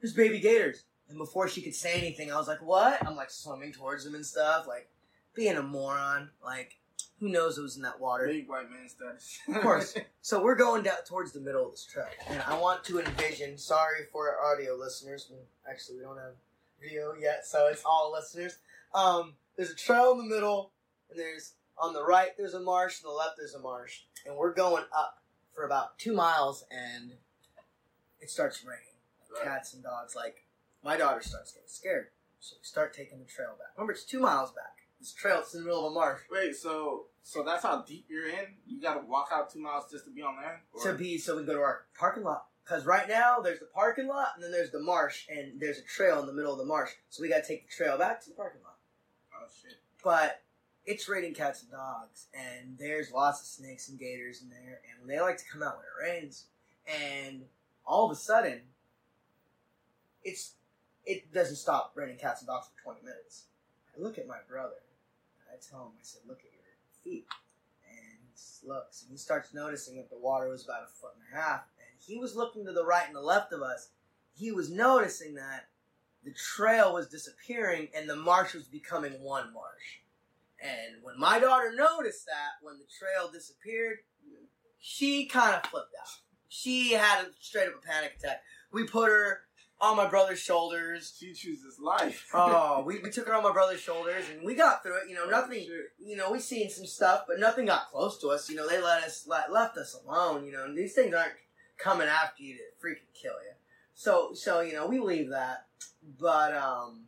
there's 0.00 0.14
baby 0.14 0.40
gators. 0.40 0.84
And 1.08 1.16
before 1.16 1.48
she 1.48 1.62
could 1.62 1.74
say 1.74 1.94
anything, 1.94 2.30
I 2.30 2.36
was 2.36 2.48
like, 2.48 2.60
what? 2.60 3.04
I'm 3.06 3.16
like 3.16 3.30
swimming 3.30 3.72
towards 3.72 4.04
them 4.04 4.14
and 4.14 4.26
stuff, 4.26 4.66
like 4.66 4.90
being 5.34 5.56
a 5.56 5.62
moron. 5.62 6.30
Like, 6.44 6.78
who 7.20 7.28
knows 7.28 7.58
was 7.58 7.76
in 7.76 7.82
that 7.82 8.00
water? 8.00 8.26
Big 8.26 8.48
white 8.48 8.70
man 8.70 8.88
status. 8.88 9.38
Of 9.48 9.62
course. 9.62 9.96
So 10.20 10.42
we're 10.42 10.56
going 10.56 10.82
down 10.82 10.96
towards 11.06 11.32
the 11.32 11.40
middle 11.40 11.64
of 11.64 11.70
this 11.70 11.86
trail, 11.86 12.04
and 12.28 12.42
I 12.42 12.58
want 12.58 12.84
to 12.84 13.00
envision. 13.00 13.56
Sorry 13.56 14.00
for 14.12 14.28
our 14.28 14.52
audio 14.52 14.74
listeners. 14.74 15.32
Actually, 15.66 15.96
we 15.96 16.02
don't 16.02 16.18
have 16.18 16.34
video 16.78 17.14
yet, 17.18 17.46
so 17.46 17.68
it's 17.68 17.82
all 17.82 18.12
listeners. 18.12 18.58
Um, 18.94 19.34
there's 19.56 19.70
a 19.70 19.74
trail 19.74 20.12
in 20.12 20.18
the 20.18 20.34
middle, 20.34 20.72
and 21.08 21.18
there's 21.18 21.54
on 21.78 21.94
the 21.94 22.04
right 22.04 22.36
there's 22.36 22.52
a 22.52 22.60
marsh, 22.60 23.00
and 23.02 23.08
the 23.08 23.14
left 23.14 23.38
there's 23.38 23.54
a 23.54 23.58
marsh, 23.58 24.00
and 24.26 24.36
we're 24.36 24.52
going 24.52 24.84
up 24.94 25.22
for 25.54 25.64
about 25.64 25.98
two 25.98 26.12
miles, 26.12 26.64
and 26.70 27.12
it 28.20 28.28
starts 28.28 28.62
raining. 28.62 28.82
Right. 29.34 29.44
Cats 29.44 29.72
and 29.72 29.82
dogs. 29.82 30.14
Like 30.14 30.44
my 30.84 30.98
daughter 30.98 31.22
starts 31.22 31.52
getting 31.52 31.68
scared, 31.68 32.08
so 32.38 32.56
we 32.60 32.64
start 32.66 32.92
taking 32.92 33.18
the 33.18 33.24
trail 33.24 33.54
back. 33.58 33.68
Remember, 33.76 33.92
it's 33.92 34.04
two 34.04 34.20
miles 34.20 34.50
back. 34.50 34.77
This 35.00 35.12
trail, 35.12 35.38
it's 35.40 35.54
in 35.54 35.60
the 35.60 35.66
middle 35.66 35.86
of 35.86 35.92
a 35.92 35.94
marsh. 35.94 36.20
Wait, 36.30 36.56
so 36.56 37.06
so 37.22 37.42
that's 37.42 37.62
how 37.62 37.82
deep 37.82 38.06
you're 38.08 38.28
in? 38.28 38.54
You 38.66 38.80
gotta 38.80 39.04
walk 39.06 39.28
out 39.32 39.52
two 39.52 39.60
miles 39.60 39.90
just 39.90 40.06
to 40.06 40.10
be 40.10 40.22
on 40.22 40.36
land? 40.36 40.58
to 40.82 40.94
be 40.94 41.18
so 41.18 41.36
we 41.36 41.44
go 41.44 41.54
to 41.54 41.60
our 41.60 41.84
parking 41.98 42.24
lot 42.24 42.46
because 42.64 42.84
right 42.86 43.08
now 43.08 43.40
there's 43.40 43.60
the 43.60 43.66
parking 43.66 44.06
lot 44.06 44.28
and 44.34 44.42
then 44.42 44.50
there's 44.50 44.70
the 44.70 44.80
marsh 44.80 45.26
and 45.28 45.60
there's 45.60 45.78
a 45.78 45.82
trail 45.82 46.20
in 46.20 46.26
the 46.26 46.32
middle 46.32 46.52
of 46.52 46.58
the 46.58 46.64
marsh 46.64 46.90
so 47.10 47.22
we 47.22 47.28
got 47.28 47.42
to 47.42 47.46
take 47.48 47.68
the 47.68 47.74
trail 47.74 47.98
back 47.98 48.22
to 48.22 48.30
the 48.30 48.34
parking 48.34 48.60
lot 48.62 48.76
oh 49.34 49.46
shit. 49.62 49.78
but 50.02 50.42
it's 50.84 51.08
raining 51.08 51.34
cats 51.34 51.62
and 51.62 51.70
dogs 51.70 52.28
and 52.34 52.78
there's 52.78 53.10
lots 53.10 53.40
of 53.40 53.46
snakes 53.46 53.88
and 53.88 53.98
gators 53.98 54.42
in 54.42 54.48
there 54.48 54.80
and 55.00 55.08
they 55.08 55.20
like 55.20 55.36
to 55.36 55.44
come 55.52 55.62
out 55.62 55.76
when 55.76 55.84
it 55.84 56.12
rains 56.12 56.46
and 56.86 57.42
all 57.86 58.06
of 58.06 58.12
a 58.12 58.18
sudden 58.18 58.60
it's 60.24 60.54
it 61.04 61.32
doesn't 61.32 61.56
stop 61.56 61.92
raining 61.94 62.16
cats 62.16 62.40
and 62.40 62.48
dogs 62.48 62.68
for 62.74 62.82
20 62.84 63.00
minutes 63.00 63.44
i 63.96 64.00
look 64.00 64.18
at 64.18 64.26
my 64.26 64.38
brother 64.48 64.76
i 65.58 65.70
tell 65.70 65.86
him 65.86 65.92
i 65.98 66.02
said 66.02 66.20
look 66.26 66.38
at 66.38 66.52
your 66.52 66.58
feet. 67.02 67.26
And 67.88 68.18
he 68.34 68.68
looks 68.68 69.02
and 69.02 69.10
he 69.10 69.18
starts 69.18 69.54
noticing 69.54 69.96
that 69.96 70.10
the 70.10 70.18
water 70.18 70.48
was 70.48 70.64
about 70.64 70.84
a 70.84 70.86
foot 70.86 71.12
and 71.16 71.24
a 71.32 71.42
half. 71.42 71.62
And 71.78 71.98
he 71.98 72.18
was 72.18 72.36
looking 72.36 72.64
to 72.66 72.72
the 72.72 72.84
right 72.84 73.06
and 73.06 73.16
the 73.16 73.20
left 73.20 73.52
of 73.52 73.62
us. 73.62 73.90
He 74.34 74.52
was 74.52 74.70
noticing 74.70 75.34
that 75.34 75.68
the 76.24 76.32
trail 76.32 76.94
was 76.94 77.08
disappearing 77.08 77.88
and 77.94 78.08
the 78.08 78.16
marsh 78.16 78.54
was 78.54 78.64
becoming 78.64 79.22
one 79.22 79.52
marsh. 79.52 80.00
And 80.60 81.02
when 81.02 81.18
my 81.18 81.38
daughter 81.38 81.72
noticed 81.74 82.26
that 82.26 82.62
when 82.62 82.78
the 82.78 82.86
trail 82.98 83.30
disappeared 83.32 83.98
she 84.80 85.26
kind 85.26 85.54
of 85.54 85.68
flipped 85.70 85.94
out. 86.00 86.08
She 86.48 86.92
had 86.92 87.26
a 87.26 87.30
straight 87.40 87.68
up 87.68 87.74
a 87.82 87.86
panic 87.86 88.16
attack. 88.18 88.42
We 88.72 88.86
put 88.86 89.10
her 89.10 89.40
on 89.80 89.96
my 89.96 90.06
brother's 90.08 90.40
shoulders 90.40 91.14
She 91.18 91.32
chooses 91.32 91.78
life. 91.78 92.26
oh 92.34 92.82
we, 92.86 92.98
we 92.98 93.10
took 93.10 93.26
her 93.28 93.34
on 93.34 93.42
my 93.44 93.52
brother's 93.52 93.80
shoulders 93.80 94.24
and 94.32 94.44
we 94.44 94.54
got 94.54 94.82
through 94.82 94.96
it 94.96 95.08
you 95.08 95.14
know 95.14 95.24
Oh, 95.26 95.30
nothing 95.30 95.66
you 96.00 96.16
know, 96.16 96.30
we 96.32 96.40
seen 96.40 96.70
some 96.70 96.86
stuff, 96.86 97.24
but 97.28 97.38
nothing 97.38 97.66
got 97.66 97.90
close 97.90 98.18
to 98.20 98.28
us. 98.28 98.48
You 98.48 98.56
know, 98.56 98.66
they 98.68 98.80
let 98.80 99.02
us 99.04 99.26
let, 99.28 99.52
left 99.52 99.76
us 99.76 99.94
alone. 100.04 100.44
You 100.46 100.52
know, 100.52 100.64
and 100.64 100.76
these 100.76 100.94
things 100.94 101.14
aren't 101.14 101.32
coming 101.76 102.08
after 102.08 102.42
you 102.42 102.56
to 102.56 102.62
freaking 102.84 103.12
kill 103.14 103.32
you. 103.32 103.52
So, 103.94 104.30
so 104.32 104.60
you 104.60 104.72
know, 104.72 104.86
we 104.86 104.98
leave 105.00 105.30
that. 105.30 105.66
But 106.18 106.54
um, 106.56 107.04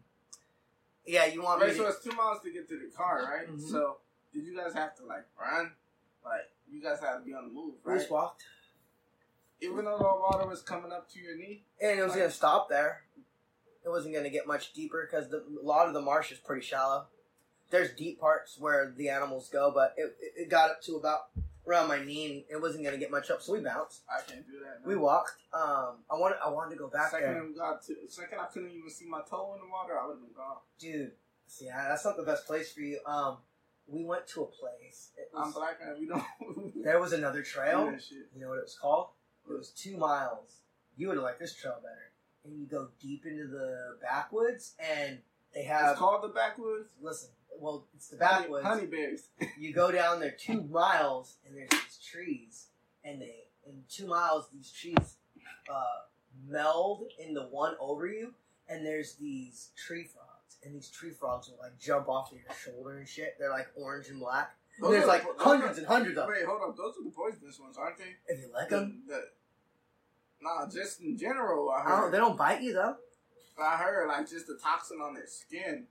yeah, 1.06 1.26
you 1.26 1.42
want 1.42 1.60
me 1.60 1.68
Wait, 1.68 1.76
so 1.76 1.86
it's 1.88 2.04
two 2.04 2.14
miles 2.14 2.42
to 2.44 2.52
get 2.52 2.68
to 2.68 2.78
the 2.78 2.90
car, 2.94 3.22
right? 3.24 3.48
Mhm. 3.48 3.60
So 3.70 3.96
did 4.34 4.44
you 4.44 4.56
guys 4.56 4.74
have 4.74 4.94
to 4.96 5.04
like 5.06 5.24
run? 5.40 5.72
Like 6.24 6.42
you 6.70 6.82
guys 6.82 7.00
had 7.00 7.18
to 7.18 7.24
be 7.24 7.32
on 7.32 7.48
the 7.48 7.54
move, 7.54 7.74
We 7.84 7.94
just 7.94 8.10
walked, 8.10 8.44
Even 9.60 9.84
though 9.84 9.98
the 9.98 10.04
water 10.04 10.46
was 10.46 10.62
coming 10.62 10.92
up 10.92 11.10
to 11.12 11.20
your 11.20 11.36
knee. 11.36 11.64
and 11.80 11.98
it 11.98 12.02
was 12.02 12.12
gonna 12.12 12.30
stop 12.30 12.68
there. 12.68 13.02
It 13.84 13.88
wasn't 13.88 14.14
gonna 14.14 14.30
get 14.30 14.46
much 14.46 14.72
deeper 14.72 15.08
because 15.10 15.32
a 15.32 15.42
lot 15.62 15.86
of 15.88 15.94
the 15.94 16.00
marsh 16.00 16.32
is 16.32 16.38
pretty 16.38 16.64
shallow. 16.64 17.06
There's 17.70 17.92
deep 17.94 18.20
parts 18.20 18.56
where 18.58 18.92
the 18.96 19.08
animals 19.08 19.48
go, 19.48 19.70
but 19.72 19.94
it, 19.96 20.16
it, 20.36 20.50
got 20.50 20.70
up 20.70 20.82
to 20.82 20.96
about 20.96 21.20
around 21.66 21.88
my 21.88 22.02
knee, 22.02 22.26
and 22.26 22.44
it 22.50 22.60
wasn't 22.60 22.84
gonna 22.84 22.98
get 22.98 23.10
much 23.10 23.30
up, 23.30 23.42
so 23.42 23.52
we 23.52 23.60
bounced. 23.60 24.02
I 24.10 24.20
can't 24.28 24.46
do 24.46 24.58
that. 24.64 24.86
We 24.86 24.96
walked. 24.96 25.42
Um, 25.54 25.98
I 26.10 26.14
wanted 26.16 26.38
I 26.44 26.50
wanted 26.50 26.70
to 26.74 26.76
go 26.76 26.88
back 26.88 27.10
second 27.10 27.32
there. 27.32 27.44
got 27.56 27.82
to 27.84 27.94
second 28.08 28.38
I 28.40 28.46
couldn't 28.46 28.72
even 28.72 28.90
see 28.90 29.06
my 29.06 29.20
toe 29.28 29.54
in 29.54 29.60
the 29.60 29.70
water, 29.70 29.98
I 29.98 30.06
would 30.06 30.14
have 30.14 30.22
been 30.22 30.34
gone. 30.36 30.56
dude. 30.78 31.12
Yeah, 31.60 31.88
that's 31.88 32.04
not 32.04 32.16
the 32.16 32.22
best 32.22 32.46
place 32.46 32.72
for 32.72 32.80
you. 32.80 33.00
Um, 33.06 33.38
we 33.88 34.04
went 34.04 34.26
to 34.28 34.42
a 34.42 34.46
place. 34.46 35.10
It 35.16 35.30
I'm 35.36 35.50
black 35.50 35.80
man, 35.84 35.96
we 35.98 36.06
don't 36.06 36.22
there 36.84 37.00
was 37.00 37.12
another 37.12 37.42
trail. 37.42 37.90
shit. 37.98 38.28
You 38.34 38.40
know 38.42 38.50
what 38.50 38.58
it 38.58 38.64
was 38.64 38.78
called? 38.80 39.08
It 39.48 39.52
was 39.58 39.70
two 39.70 39.96
miles. 39.96 40.56
You 40.96 41.08
would 41.08 41.16
have 41.16 41.24
liked 41.24 41.40
this 41.40 41.54
trail 41.54 41.76
better. 41.82 42.12
And 42.44 42.58
you 42.58 42.66
go 42.66 42.88
deep 43.00 43.26
into 43.26 43.46
the 43.46 43.96
backwoods, 44.00 44.74
and 44.78 45.18
they 45.54 45.64
have 45.64 45.90
It's 45.90 45.98
called 45.98 46.22
the 46.22 46.28
backwoods. 46.28 46.88
listen. 47.00 47.30
Well, 47.58 47.86
it's 47.94 48.08
the 48.08 48.16
backwoods. 48.16 48.64
honey 48.66 48.86
berries. 48.86 49.28
You 49.58 49.74
go 49.74 49.90
down 49.90 50.20
there 50.20 50.30
two 50.38 50.62
miles, 50.62 51.36
and 51.46 51.54
there's 51.56 51.68
these 51.70 51.98
trees, 52.10 52.66
and 53.04 53.20
they 53.20 53.34
in 53.66 53.82
two 53.90 54.06
miles 54.06 54.46
these 54.52 54.72
trees 54.72 55.16
uh, 55.70 55.84
meld 56.48 57.04
into 57.18 57.42
one 57.42 57.74
over 57.78 58.06
you, 58.06 58.32
and 58.68 58.86
there's 58.86 59.14
these 59.14 59.70
tree 59.76 60.04
frogs, 60.04 60.56
and 60.64 60.74
these 60.74 60.88
tree 60.88 61.10
frogs 61.10 61.48
will 61.48 61.58
like 61.62 61.78
jump 61.78 62.08
off 62.08 62.32
of 62.32 62.38
your 62.38 62.54
shoulder 62.64 62.96
and 62.98 63.06
shit. 63.06 63.36
They're 63.38 63.50
like 63.50 63.68
orange 63.76 64.08
and 64.08 64.20
black. 64.20 64.54
And 64.80 64.84
Those 64.88 64.92
there's 64.92 65.06
like 65.06 65.22
the- 65.36 65.42
hundreds 65.44 65.76
and 65.78 65.86
hundreds 65.86 66.16
of. 66.16 66.26
them. 66.26 66.34
Wait, 66.34 66.46
hold 66.46 66.62
up. 66.62 66.76
Those 66.76 66.94
are 66.98 67.04
the 67.04 67.10
poisonous 67.10 67.58
ones, 67.60 67.76
aren't 67.76 67.98
they? 67.98 68.16
If 68.28 68.40
you 68.40 68.50
like 68.52 68.70
them, 68.70 69.02
The, 69.06 69.22
nah, 70.40 70.66
just 70.68 71.00
in 71.02 71.18
general, 71.18 71.70
I 71.70 71.82
I 71.84 72.00
don't, 72.00 72.10
they 72.10 72.18
don't 72.18 72.36
bite 72.38 72.62
you 72.62 72.72
though. 72.72 72.96
I 73.62 73.76
heard 73.76 74.08
like 74.08 74.28
just 74.28 74.46
the 74.46 74.56
toxin 74.62 74.98
on 75.02 75.12
their 75.14 75.26
skin. 75.26 75.86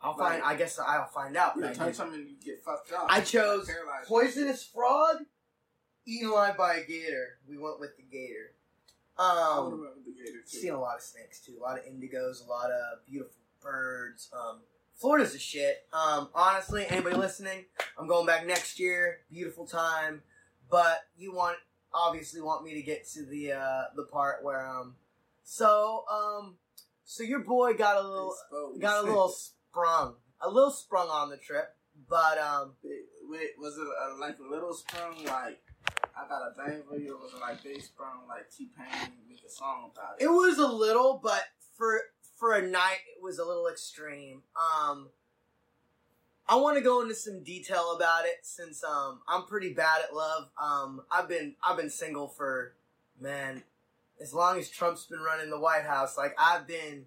I'll 0.00 0.16
Like- 0.16 0.40
find. 0.40 0.42
I 0.42 0.56
guess 0.56 0.78
I'll 0.78 1.06
find 1.06 1.36
out. 1.36 1.56
You 1.56 1.62
touch 1.72 1.96
them 1.98 2.12
and 2.12 2.28
you 2.28 2.36
get 2.44 2.64
fucked 2.64 2.92
up. 2.92 3.06
I 3.08 3.20
chose 3.20 3.70
Poisonous 4.06 4.64
frog, 4.64 5.18
eaten 6.06 6.28
alive 6.30 6.56
by 6.56 6.76
a 6.76 6.84
gator. 6.84 7.38
We 7.48 7.56
went 7.58 7.78
with 7.80 7.96
the 7.96 8.02
gator. 8.02 8.54
I 9.16 9.58
would 9.60 9.64
Um, 9.66 9.70
have 9.72 9.80
went 9.80 9.96
with 9.96 10.04
the 10.06 10.12
gator 10.24 10.40
too. 10.42 10.58
seen 10.58 10.72
a 10.72 10.80
lot 10.80 10.96
of 10.96 11.02
snakes 11.02 11.40
too. 11.40 11.56
A 11.58 11.62
lot 11.62 11.78
of 11.78 11.84
indigos, 11.84 12.44
a 12.44 12.48
lot 12.48 12.70
of 12.70 13.04
beautiful 13.06 13.40
birds. 13.60 14.28
Um, 14.32 14.62
Florida's 14.98 15.34
a 15.34 15.38
shit. 15.38 15.86
Um, 15.92 16.28
honestly, 16.34 16.86
anybody 16.88 17.16
listening, 17.16 17.64
I'm 17.98 18.06
going 18.06 18.26
back 18.26 18.46
next 18.46 18.78
year. 18.80 19.18
Beautiful 19.30 19.66
time, 19.66 20.22
but 20.70 21.04
you 21.16 21.32
want 21.32 21.56
obviously 21.94 22.40
want 22.40 22.64
me 22.64 22.74
to 22.74 22.82
get 22.82 23.08
to 23.08 23.24
the 23.24 23.52
uh, 23.52 23.84
the 23.96 24.04
part 24.04 24.44
where 24.44 24.66
um, 24.66 24.96
so 25.44 26.04
um, 26.10 26.56
so 27.04 27.22
your 27.22 27.40
boy 27.40 27.74
got 27.74 27.96
a 27.96 28.02
little 28.02 28.34
got 28.80 29.04
a 29.04 29.06
little 29.06 29.28
sprung, 29.28 30.14
a 30.40 30.50
little 30.50 30.70
sprung 30.70 31.08
on 31.08 31.30
the 31.30 31.36
trip, 31.36 31.76
but 32.08 32.38
um, 32.38 32.72
Wait, 33.28 33.50
was 33.58 33.76
it 33.76 33.86
uh, 33.86 34.18
like 34.18 34.38
a 34.38 34.50
little 34.50 34.72
sprung? 34.72 35.22
Like 35.26 35.60
I 36.16 36.26
got 36.28 36.48
a 36.48 36.54
thing 36.54 36.82
for 36.88 36.96
you. 36.96 37.14
Or 37.14 37.18
was 37.18 37.34
it 37.34 37.40
like 37.40 37.62
big 37.62 37.82
sprung? 37.82 38.26
Like 38.26 38.50
T 38.50 38.70
Pain 38.76 39.12
make 39.28 39.44
a 39.46 39.50
song 39.50 39.90
about 39.92 40.18
it? 40.18 40.24
It 40.24 40.28
was 40.28 40.58
a 40.58 40.66
little, 40.66 41.20
but 41.22 41.42
for 41.76 42.00
for 42.38 42.54
a 42.54 42.62
night, 42.62 42.98
it 43.16 43.22
was 43.22 43.38
a 43.38 43.44
little 43.44 43.66
extreme. 43.68 44.42
Um, 44.56 45.08
I 46.48 46.56
want 46.56 46.78
to 46.78 46.82
go 46.82 47.02
into 47.02 47.14
some 47.14 47.42
detail 47.42 47.92
about 47.94 48.24
it 48.24 48.38
since 48.42 48.82
um 48.82 49.20
I'm 49.28 49.44
pretty 49.44 49.72
bad 49.74 50.00
at 50.02 50.14
love. 50.14 50.48
Um, 50.60 51.02
I've 51.10 51.28
been 51.28 51.54
I've 51.62 51.76
been 51.76 51.90
single 51.90 52.28
for 52.28 52.72
man 53.20 53.62
as 54.20 54.32
long 54.32 54.58
as 54.58 54.68
Trump's 54.70 55.04
been 55.04 55.20
running 55.20 55.50
the 55.50 55.58
White 55.60 55.84
House. 55.84 56.16
Like 56.16 56.34
I've 56.38 56.66
been 56.66 57.04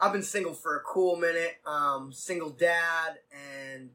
I've 0.00 0.12
been 0.12 0.22
single 0.22 0.54
for 0.54 0.76
a 0.76 0.80
cool 0.80 1.16
minute. 1.16 1.58
Um, 1.66 2.10
single 2.12 2.50
dad, 2.50 3.18
and 3.32 3.90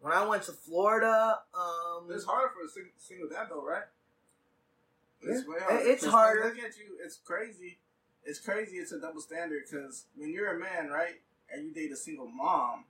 When 0.00 0.12
I 0.12 0.24
went 0.26 0.42
to 0.44 0.52
Florida, 0.52 1.40
um, 1.54 2.08
It's 2.10 2.24
harder 2.24 2.52
for 2.54 2.64
a 2.66 2.68
sing- 2.68 2.92
single 2.98 3.28
dad 3.30 3.46
though, 3.48 3.64
right? 3.64 3.84
It's 5.22 5.42
Yeah. 5.46 5.48
way 5.54 5.60
harder. 5.60 5.88
It's 5.88 6.04
harder. 6.04 6.44
Look 6.44 6.58
at 6.58 6.76
you. 6.76 6.98
It's 7.02 7.16
crazy. 7.16 7.78
It's 8.26 8.40
crazy. 8.40 8.76
It's 8.76 8.92
a 8.92 9.00
double 9.00 9.20
standard 9.20 9.62
because 9.70 10.06
when 10.16 10.32
you're 10.32 10.56
a 10.56 10.58
man, 10.58 10.90
right, 10.90 11.20
and 11.52 11.64
you 11.64 11.72
date 11.72 11.92
a 11.92 11.96
single 11.96 12.26
mom, 12.26 12.84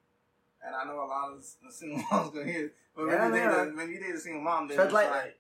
and 0.65 0.75
I 0.75 0.85
know 0.85 1.05
a 1.05 1.07
lot 1.07 1.33
of 1.33 1.45
single 1.73 1.99
moms 2.11 2.31
gonna 2.31 2.47
hear, 2.47 2.67
it, 2.67 2.75
but 2.97 3.05
Yeah, 3.07 3.29
when, 3.29 3.35
you 3.35 3.39
date 3.39 3.47
a, 3.47 3.77
when 3.77 3.91
you 3.91 4.01
date 4.01 4.15
a 4.15 4.19
single 4.19 4.43
mom, 4.43 4.69
then 4.69 4.81
it's 4.81 4.93
lightly. 4.93 5.11
like, 5.11 5.37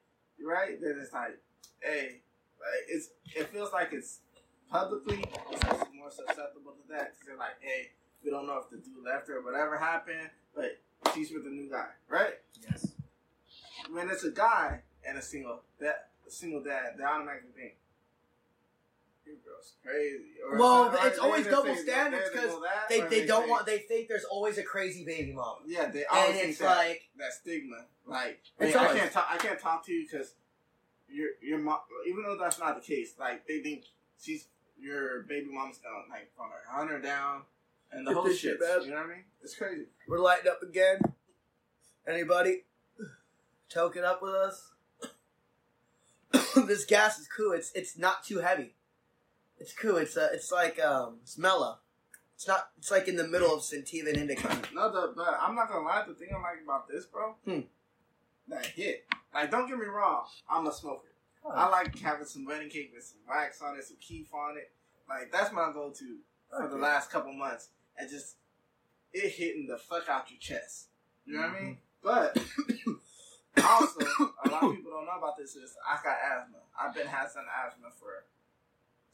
right? 0.46 0.80
Then 0.80 0.98
it's 1.00 1.12
like, 1.12 1.38
hey, 1.80 2.20
like 2.60 2.84
it's 2.88 3.08
it 3.34 3.48
feels 3.48 3.72
like 3.72 3.92
it's 3.92 4.20
publicly 4.70 5.24
it's 5.50 5.64
more 5.94 6.10
susceptible 6.10 6.72
to 6.72 6.88
that 6.90 7.12
because 7.12 7.26
they're 7.26 7.36
like, 7.38 7.56
hey, 7.60 7.90
we 8.24 8.30
don't 8.30 8.46
know 8.46 8.58
if 8.58 8.70
the 8.70 8.76
dude 8.76 9.04
left 9.04 9.28
her 9.28 9.38
or 9.38 9.44
whatever 9.44 9.78
happened, 9.78 10.28
but 10.54 10.78
she's 11.14 11.32
with 11.32 11.46
a 11.46 11.50
new 11.50 11.70
guy, 11.70 11.88
right? 12.08 12.34
yes. 12.68 12.92
when 13.90 14.10
it's 14.10 14.24
a 14.24 14.30
guy 14.30 14.80
and 15.08 15.16
a 15.16 15.22
single 15.22 15.60
that 15.80 16.08
a 16.26 16.30
single 16.30 16.62
dad, 16.62 16.94
they 16.98 17.04
automatically 17.04 17.50
think 17.56 17.74
your 19.26 19.36
girl's 19.44 19.72
crazy. 19.82 20.34
Or 20.44 20.58
Well, 20.58 20.88
or 20.96 21.06
it's 21.08 21.18
always 21.18 21.46
double 21.46 21.74
say 21.74 21.82
standards 21.82 22.24
they're 22.30 22.42
'cause 22.42 22.50
single 22.52 22.60
dad, 22.62 22.84
They, 22.88 23.00
they 23.20 23.26
don't 23.26 23.44
say- 23.44 23.50
want. 23.50 23.66
They 23.66 23.78
think 23.80 24.08
there's 24.08 24.24
always 24.24 24.56
a 24.58 24.62
crazy 24.62 25.04
baby 25.04 25.32
mom, 25.32 25.58
Yeah, 25.66 25.90
they 25.90 26.04
always 26.04 26.28
and 26.30 26.38
think 26.38 26.50
it's 26.50 26.58
that 26.60 26.76
like 26.76 27.08
that 27.16 27.32
stigma. 27.32 27.86
Like, 28.06 28.40
It's 28.60 28.72
hey, 28.74 28.78
I 28.78 28.96
can't 28.98 29.12
talk. 29.12 29.26
I 29.30 29.36
can't 29.36 29.58
talk 29.60 29.84
to 29.86 29.92
you 29.92 30.06
because 30.10 30.34
your 31.08 31.30
your 31.42 31.58
mom. 31.58 31.80
Even 32.06 32.22
though 32.22 32.36
that's 32.38 32.58
not 32.58 32.74
the 32.80 32.86
case, 32.86 33.14
like 33.18 33.46
they 33.46 33.60
think 33.60 33.84
she's 34.20 34.46
your 34.78 35.22
baby 35.22 35.48
mom's 35.50 35.78
gonna 35.78 36.04
like 36.10 36.30
from 36.36 36.50
her 36.50 36.62
hunt 36.68 36.90
her 36.90 37.00
down 37.00 37.42
and 37.90 38.06
the 38.06 38.14
whole 38.14 38.28
shit. 38.28 38.38
shit. 38.38 38.60
You 38.60 38.90
know 38.90 38.96
what 38.96 39.06
I 39.06 39.08
mean? 39.08 39.24
It's 39.42 39.54
crazy. 39.56 39.86
we're 40.06 40.18
lighting 40.20 40.50
up 40.50 40.62
again. 40.62 41.00
Anybody 42.06 42.64
token 43.68 44.04
up 44.04 44.22
with 44.22 44.34
us? 44.34 44.70
this 46.66 46.84
gas 46.84 47.18
is 47.18 47.26
cool. 47.28 47.52
It's 47.52 47.72
it's 47.72 47.98
not 47.98 48.22
too 48.24 48.38
heavy. 48.38 48.74
It's 49.58 49.72
cool. 49.72 49.96
It's 49.96 50.16
uh, 50.16 50.28
it's 50.32 50.52
like 50.52 50.78
um, 50.82 51.18
it's 51.22 51.38
mellow. 51.38 51.78
It's 52.34 52.46
not. 52.46 52.68
It's 52.78 52.90
like 52.90 53.08
in 53.08 53.16
the 53.16 53.26
middle 53.26 53.54
of 53.54 53.62
sativa 53.62 54.08
and 54.10 54.18
indica. 54.18 54.48
No, 54.74 54.90
the, 54.92 55.12
but 55.16 55.38
I'm 55.40 55.54
not 55.54 55.68
gonna 55.68 55.84
lie. 55.86 56.04
The 56.06 56.14
thing 56.14 56.28
I 56.34 56.40
like 56.40 56.62
about 56.62 56.88
this, 56.88 57.06
bro, 57.06 57.34
Hmm. 57.44 57.60
that 58.48 58.66
hit. 58.66 59.06
Like, 59.32 59.50
don't 59.50 59.66
get 59.68 59.78
me 59.78 59.86
wrong. 59.86 60.24
I'm 60.50 60.66
a 60.66 60.72
smoker. 60.72 61.08
I 61.48 61.68
like 61.68 61.96
having 61.98 62.26
some 62.26 62.44
wedding 62.44 62.68
cake 62.68 62.90
with 62.94 63.04
some 63.04 63.18
wax 63.28 63.62
on 63.62 63.76
it, 63.76 63.84
some 63.84 63.96
keef 64.00 64.34
on 64.34 64.56
it. 64.56 64.72
Like 65.08 65.30
that's 65.30 65.52
my 65.52 65.70
go-to 65.72 66.16
for 66.50 66.68
the 66.68 66.76
last 66.76 67.10
couple 67.10 67.32
months, 67.32 67.68
and 67.96 68.10
just 68.10 68.34
it 69.12 69.30
hitting 69.30 69.66
the 69.68 69.78
fuck 69.78 70.08
out 70.08 70.30
your 70.30 70.40
chest. 70.40 70.88
You 71.24 71.34
know 71.34 71.42
what 71.42 71.50
I 71.50 71.60
mean? 71.60 71.78
Mm-hmm. 72.04 72.92
But 73.54 73.64
also, 73.64 74.00
a 74.44 74.48
lot 74.50 74.62
of 74.64 74.74
people 74.76 74.90
don't 74.90 75.06
know 75.06 75.18
about 75.18 75.36
this. 75.38 75.54
Is 75.56 75.76
I 75.88 75.96
got 76.02 76.16
asthma. 76.20 76.58
I've 76.78 76.94
been 76.94 77.06
having 77.06 77.44
asthma 77.64 77.88
for 77.98 78.24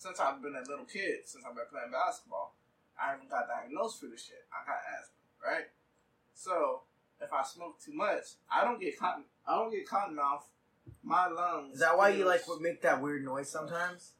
since 0.03 0.19
I've 0.19 0.43
been 0.43 0.57
a 0.57 0.69
little 0.69 0.85
kid. 0.85 1.23
Since 1.25 1.45
I've 1.47 1.55
been 1.55 1.71
playing 1.71 1.93
basketball, 1.93 2.55
I 2.99 3.13
haven't 3.13 3.31
got 3.31 3.47
diagnosed 3.47 4.01
for 4.01 4.07
this 4.07 4.27
shit. 4.27 4.45
I 4.51 4.67
got 4.67 4.83
asthma, 4.99 5.23
right? 5.41 5.67
So 6.35 6.83
if 7.21 7.33
I 7.33 7.43
smoke 7.45 7.81
too 7.81 7.95
much, 7.95 8.35
I 8.51 8.65
don't 8.65 8.81
get 8.81 8.99
cotton. 8.99 9.25
I 9.47 9.57
don't 9.57 9.71
get 9.71 9.89
cotton 9.89 10.17
mouth. 10.17 10.47
My 11.03 11.29
lungs. 11.29 11.75
Is 11.75 11.81
that 11.81 11.97
why 11.97 12.09
you 12.09 12.27
like 12.27 12.47
would 12.49 12.61
make 12.61 12.83
that 12.83 13.01
weird 13.01 13.25
noise 13.25 13.49
sometimes? 13.49 14.13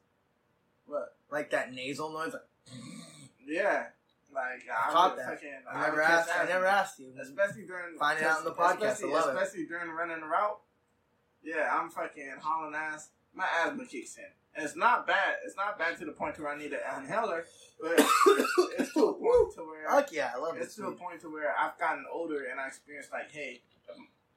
What? 0.85 1.15
Like 1.29 1.51
that 1.51 1.73
nasal 1.73 2.11
noise. 2.11 2.33
Yeah, 3.45 3.87
like 4.33 4.63
I, 4.71 4.91
caught 4.91 5.17
that. 5.17 5.25
Fucking, 5.29 5.49
I 5.69 5.81
never 5.81 6.01
catch 6.01 6.11
asked. 6.11 6.31
I 6.39 6.45
never 6.45 6.65
asked 6.65 6.99
you. 6.99 7.13
Especially 7.21 7.63
during 7.63 7.97
Find 7.97 8.19
it 8.19 8.25
out 8.25 8.39
in 8.39 8.45
the 8.45 8.51
podcast. 8.51 9.03
Especially, 9.03 9.13
especially 9.13 9.65
during 9.65 9.91
running 9.91 10.21
the 10.21 10.27
route. 10.27 10.59
Yeah, 11.43 11.69
I'm 11.73 11.89
fucking 11.89 12.35
hauling 12.41 12.73
ass. 12.73 13.09
My 13.35 13.45
asthma 13.65 13.85
kicks 13.85 14.15
in, 14.17 14.23
and 14.55 14.65
it's 14.65 14.75
not 14.75 15.07
bad. 15.07 15.35
It's 15.45 15.55
not 15.55 15.77
bad 15.79 15.97
to 15.99 16.05
the 16.05 16.11
point 16.11 16.35
to 16.35 16.43
where 16.43 16.51
I 16.53 16.57
need 16.57 16.73
an 16.73 16.79
inhaler, 17.03 17.45
but 17.81 17.93
it's 18.77 18.93
to 18.93 19.05
a 19.05 19.13
point 19.13 19.55
to 19.55 19.61
where 19.65 19.89
Fuck 19.89 20.11
yeah, 20.11 20.31
I 20.35 20.39
love 20.39 20.55
it. 20.57 20.63
it's 20.63 20.75
to 20.75 20.87
a 20.87 20.91
point 20.91 21.21
to 21.21 21.31
where 21.31 21.53
I've 21.57 21.77
gotten 21.79 22.05
older 22.11 22.45
and 22.49 22.59
I 22.59 22.67
experienced 22.67 23.11
like, 23.11 23.31
hey, 23.31 23.61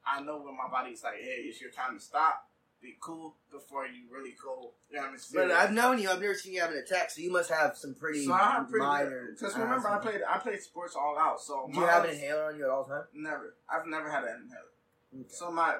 I 0.05 0.21
know 0.21 0.37
when 0.41 0.55
my 0.55 0.67
body's 0.71 1.03
like, 1.03 1.15
hey, 1.19 1.43
it's 1.45 1.59
your 1.61 1.71
time 1.71 1.97
to 1.97 2.03
stop. 2.03 2.43
Be 2.81 2.95
cool 3.01 3.35
before 3.51 3.87
you 3.87 4.03
really 4.13 4.35
go. 4.41 4.71
You 4.91 4.97
know 4.97 5.01
what 5.01 5.07
I 5.09 5.11
mean? 5.11 5.19
But 5.33 5.51
I've 5.51 5.73
known 5.73 5.97
you. 5.99 6.11
I've 6.11 6.21
never 6.21 6.35
seen 6.35 6.53
you 6.53 6.61
have 6.61 6.69
an 6.71 6.77
attack, 6.77 7.09
so 7.09 7.21
you 7.21 7.31
must 7.31 7.49
have 7.49 7.75
some 7.75 7.95
pretty, 7.95 8.23
so 8.23 8.33
I 8.33 8.51
have 8.51 8.69
pretty 8.69 8.85
minor. 8.85 9.29
Because 9.33 9.57
remember, 9.57 9.89
I 9.89 9.97
played 9.97 10.21
I 10.29 10.37
played 10.37 10.61
sports 10.61 10.95
all 10.95 11.17
out. 11.17 11.41
So 11.41 11.67
Do 11.73 11.79
you 11.79 11.85
have 11.87 12.03
an 12.03 12.11
inhaler 12.11 12.45
on 12.45 12.55
you 12.55 12.65
at 12.65 12.69
all 12.69 12.85
times? 12.85 13.07
Never. 13.15 13.55
I've 13.67 13.87
never 13.87 14.11
had 14.11 14.25
an 14.25 14.43
inhaler. 14.43 15.21
Okay. 15.21 15.25
So 15.29 15.49
my 15.49 15.73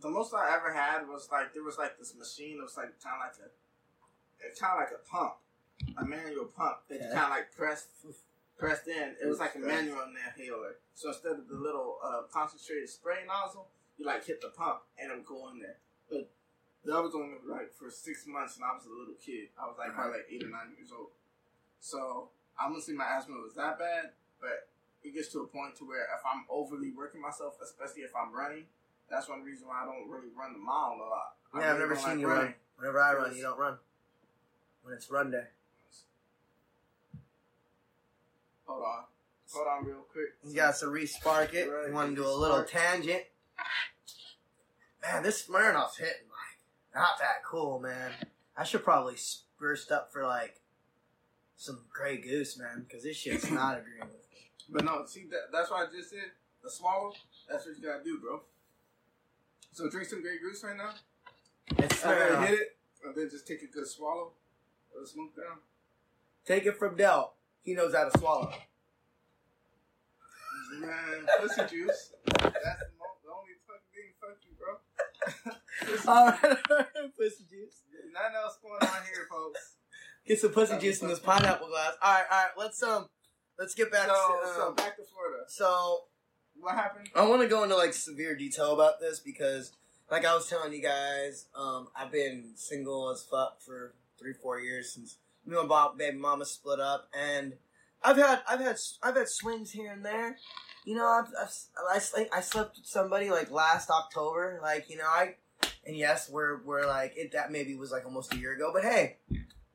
the 0.00 0.08
most 0.08 0.34
I 0.34 0.54
ever 0.56 0.72
had 0.72 1.06
was 1.08 1.28
like 1.30 1.52
there 1.54 1.62
was 1.62 1.78
like 1.78 1.98
this 1.98 2.14
machine. 2.16 2.58
It 2.58 2.62
was 2.62 2.76
like 2.76 2.96
kind 3.02 3.16
of 3.16 3.22
like 3.28 3.36
a 3.44 3.48
it's 4.40 4.60
kind 4.60 4.72
of 4.72 4.80
like 4.80 4.94
a 4.96 5.02
pump, 5.04 5.36
a 5.96 6.04
manual 6.04 6.48
pump 6.48 6.88
that 6.88 7.00
you 7.00 7.08
kind 7.12 7.28
of 7.28 7.30
like 7.30 7.52
pressed 7.52 7.88
pressed 8.58 8.88
in. 8.88 9.16
It 9.20 9.28
was 9.28 9.38
like 9.38 9.54
a 9.54 9.58
manual 9.58 10.00
inhaler. 10.08 10.80
So 10.94 11.08
instead 11.08 11.36
of 11.36 11.48
the 11.48 11.56
little 11.56 11.96
uh, 12.04 12.28
concentrated 12.32 12.88
spray 12.88 13.24
nozzle, 13.26 13.68
you 13.96 14.06
like 14.06 14.24
hit 14.24 14.40
the 14.40 14.48
pump 14.48 14.80
and 14.98 15.12
it 15.12 15.16
would 15.16 15.26
go 15.26 15.48
in 15.52 15.60
there. 15.60 15.80
But 16.08 16.30
that 16.84 17.02
was 17.02 17.14
only 17.14 17.36
like 17.44 17.72
for 17.72 17.90
six 17.90 18.24
months, 18.26 18.56
and 18.56 18.64
I 18.64 18.72
was 18.72 18.88
a 18.88 18.92
little 18.92 19.16
kid. 19.20 19.52
I 19.60 19.68
was 19.68 19.76
like 19.76 19.92
probably 19.92 20.24
like 20.24 20.28
eight 20.32 20.44
or 20.44 20.52
nine 20.52 20.72
years 20.76 20.92
old. 20.92 21.12
So 21.80 22.32
I 22.56 22.68
wouldn't 22.68 22.84
say 22.84 22.92
my 22.92 23.08
asthma 23.08 23.36
was 23.36 23.56
that 23.56 23.78
bad, 23.78 24.16
but 24.40 24.68
it 25.02 25.12
gets 25.12 25.32
to 25.32 25.40
a 25.40 25.48
point 25.48 25.76
to 25.80 25.84
where 25.88 26.04
if 26.12 26.24
I'm 26.24 26.44
overly 26.48 26.92
working 26.92 27.20
myself, 27.20 27.56
especially 27.60 28.04
if 28.04 28.12
I'm 28.16 28.32
running, 28.32 28.68
that's 29.10 29.28
one 29.28 29.42
reason 29.42 29.66
why 29.66 29.82
I 29.82 29.86
don't 29.86 30.08
really 30.08 30.28
run 30.38 30.52
the 30.52 30.58
mile 30.58 30.96
a 30.96 31.08
lot. 31.08 31.34
I 31.52 31.60
Yeah, 31.60 31.72
I've 31.72 31.78
really 31.78 31.88
never 31.90 31.96
seen 31.96 32.08
like 32.10 32.18
you 32.20 32.26
running. 32.28 32.44
run. 32.44 32.54
Whenever 32.78 33.00
I 33.02 33.14
run, 33.14 33.36
you 33.36 33.42
don't 33.42 33.58
run. 33.58 33.76
When 34.82 34.94
it's 34.94 35.10
run 35.10 35.30
day. 35.30 35.44
Hold 38.66 38.82
on, 38.84 39.04
hold 39.52 39.66
on, 39.66 39.84
real 39.84 40.04
quick. 40.12 40.28
You 40.44 40.54
got 40.54 40.76
to 40.76 40.88
re-spark 40.88 41.54
it. 41.54 41.68
Right, 41.68 41.88
You 41.88 41.92
want 41.94 42.10
to 42.10 42.16
do 42.16 42.26
a 42.26 42.30
little 42.32 42.62
tangent. 42.62 43.22
Man, 45.02 45.22
this 45.22 45.46
Smirnoff's 45.46 45.96
hitting 45.96 46.28
like 46.28 46.94
not 46.94 47.18
that 47.18 47.42
cool, 47.44 47.80
man. 47.80 48.12
I 48.56 48.64
should 48.64 48.84
probably 48.84 49.16
burst 49.58 49.90
up 49.90 50.12
for 50.12 50.24
like 50.24 50.60
some 51.56 51.80
Grey 51.92 52.18
Goose, 52.18 52.58
man, 52.58 52.86
because 52.86 53.02
this 53.02 53.16
shit's 53.16 53.50
not 53.50 53.78
agreeing 53.78 54.00
with 54.00 54.10
me. 54.30 54.50
But 54.70 54.84
no, 54.84 55.04
see 55.06 55.26
that, 55.30 55.50
that's 55.52 55.70
what 55.70 55.88
I 55.88 55.92
just 55.92 56.10
said. 56.10 56.30
The 56.62 56.70
swallow. 56.70 57.12
That's 57.50 57.66
what 57.66 57.76
you 57.76 57.82
gotta 57.82 58.04
do, 58.04 58.18
bro. 58.18 58.42
So 59.72 59.88
drink 59.88 60.08
some 60.08 60.22
Grey 60.22 60.38
Goose 60.38 60.62
right 60.64 60.76
now. 60.76 60.90
And 61.78 61.90
Smirnoff. 61.90 62.46
hit 62.46 62.58
it, 62.58 62.76
and 63.04 63.14
then 63.14 63.28
just 63.30 63.46
take 63.46 63.62
a 63.62 63.66
good 63.66 63.86
swallow. 63.86 64.32
Let 64.96 65.06
smoke 65.08 65.36
down. 65.36 65.58
Take 66.44 66.66
it 66.66 66.76
from 66.76 66.96
Dell. 66.96 67.34
He 67.62 67.74
knows 67.74 67.94
how 67.94 68.08
to 68.08 68.18
swallow. 68.18 68.52
Man, 70.78 71.26
pussy 71.40 71.62
juice. 71.68 72.12
That's 72.26 72.52
the, 72.52 72.90
mo- 72.98 73.18
the 73.24 73.30
only 73.30 73.54
fucking 73.66 73.90
thing. 73.94 74.12
Fuck 74.20 74.38
you, 74.46 74.54
bro. 74.58 76.12
All 76.12 76.26
right, 76.26 77.14
pussy 77.18 77.44
juice. 77.48 77.82
Nothing 78.12 78.36
else 78.42 78.58
going 78.62 78.80
on 78.82 79.02
here, 79.06 79.26
folks. 79.30 79.76
Get 80.26 80.40
some 80.40 80.50
pussy 80.52 80.78
juice 80.78 81.02
in 81.02 81.08
this 81.08 81.18
pineapple 81.18 81.68
glass. 81.68 81.94
All 82.02 82.12
right, 82.12 82.24
all 82.30 82.38
right. 82.38 82.50
Let's 82.56 82.82
um, 82.82 83.06
let's 83.58 83.74
get 83.74 83.90
back 83.90 84.06
So, 84.06 84.12
to 84.14 84.48
so 84.54 84.68
um, 84.68 84.74
back 84.74 84.96
to 84.96 85.02
Florida. 85.04 85.44
so 85.48 86.04
What 86.60 86.74
happened? 86.74 87.08
I 87.14 87.26
want 87.26 87.42
to 87.42 87.48
go 87.48 87.62
into 87.62 87.76
like 87.76 87.92
severe 87.92 88.36
detail 88.36 88.74
about 88.74 89.00
this 89.00 89.18
because, 89.18 89.72
like 90.10 90.24
I 90.24 90.34
was 90.34 90.48
telling 90.48 90.72
you 90.72 90.82
guys, 90.82 91.46
um, 91.54 91.88
I've 91.96 92.12
been 92.12 92.52
single 92.54 93.10
as 93.10 93.22
fuck 93.22 93.60
for 93.60 93.94
three, 94.18 94.34
four 94.34 94.60
years 94.60 94.92
since 94.92 95.16
me 95.46 95.56
and 95.58 95.68
my 95.68 95.88
baby 95.96 96.18
mama 96.18 96.44
split 96.44 96.80
up, 96.80 97.08
and 97.18 97.54
I've 98.02 98.16
had, 98.16 98.40
I've 98.48 98.60
had, 98.60 98.76
I've 99.02 99.16
had 99.16 99.28
swings 99.28 99.70
here 99.70 99.92
and 99.92 100.04
there. 100.04 100.36
You 100.84 100.96
know, 100.96 101.06
I've, 101.06 101.28
I've 101.38 102.10
I, 102.16 102.28
I 102.38 102.40
slept 102.40 102.76
with 102.76 102.86
somebody 102.86 103.30
like 103.30 103.50
last 103.50 103.90
October, 103.90 104.60
like 104.62 104.90
you 104.90 104.96
know, 104.96 105.04
I, 105.04 105.36
and 105.86 105.96
yes, 105.96 106.28
we're 106.30 106.62
we're 106.62 106.86
like 106.86 107.14
it. 107.16 107.32
That 107.32 107.52
maybe 107.52 107.74
was 107.74 107.90
like 107.90 108.04
almost 108.04 108.34
a 108.34 108.38
year 108.38 108.54
ago, 108.54 108.70
but 108.72 108.82
hey, 108.82 109.16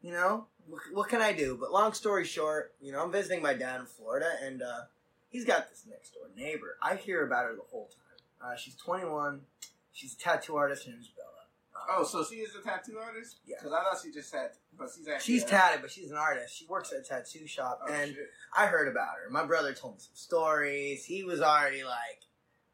you 0.01 0.11
know, 0.11 0.45
what, 0.67 0.81
what 0.93 1.09
can 1.09 1.21
I 1.21 1.33
do? 1.33 1.57
But 1.59 1.71
long 1.71 1.93
story 1.93 2.25
short, 2.25 2.73
you 2.81 2.91
know, 2.91 3.03
I'm 3.03 3.11
visiting 3.11 3.41
my 3.41 3.53
dad 3.53 3.79
in 3.79 3.85
Florida, 3.85 4.29
and 4.43 4.61
uh, 4.61 4.81
he's 5.35 5.45
got 5.45 5.69
this 5.69 5.83
next 5.89 6.13
door 6.13 6.23
neighbor. 6.35 6.77
I 6.81 6.95
hear 6.95 7.25
about 7.25 7.45
her 7.45 7.55
the 7.55 7.61
whole 7.69 7.89
time. 8.41 8.51
Uh, 8.53 8.55
she's 8.55 8.75
21. 8.77 9.41
She's 9.91 10.13
a 10.13 10.17
tattoo 10.17 10.55
artist. 10.55 10.85
Her 10.85 10.91
name's 10.91 11.09
Bella. 11.09 11.27
Uh, 11.75 11.99
Oh, 11.99 12.03
so 12.03 12.23
she 12.23 12.35
is 12.37 12.55
a 12.55 12.61
tattoo 12.61 12.97
artist? 12.97 13.37
Yeah. 13.45 13.57
Because 13.59 13.73
I 13.73 13.83
thought 13.83 14.01
she 14.03 14.11
just 14.11 14.33
had, 14.33 14.51
but 14.77 14.87
she's 14.95 15.07
actually. 15.07 15.33
she's 15.33 15.43
tatted, 15.45 15.81
but 15.81 15.91
she's 15.91 16.09
an 16.11 16.17
artist. 16.17 16.55
She 16.57 16.65
works 16.67 16.91
at 16.93 16.99
a 16.99 17.03
tattoo 17.03 17.45
shop, 17.47 17.79
Oh, 17.87 17.91
and 17.93 18.13
shit. 18.13 18.29
I 18.57 18.65
heard 18.67 18.87
about 18.87 19.09
her. 19.23 19.29
My 19.29 19.45
brother 19.45 19.73
told 19.73 19.95
me 19.95 19.99
some 19.99 20.15
stories. 20.15 21.03
He 21.05 21.23
was 21.23 21.41
already 21.41 21.83
like 21.83 22.21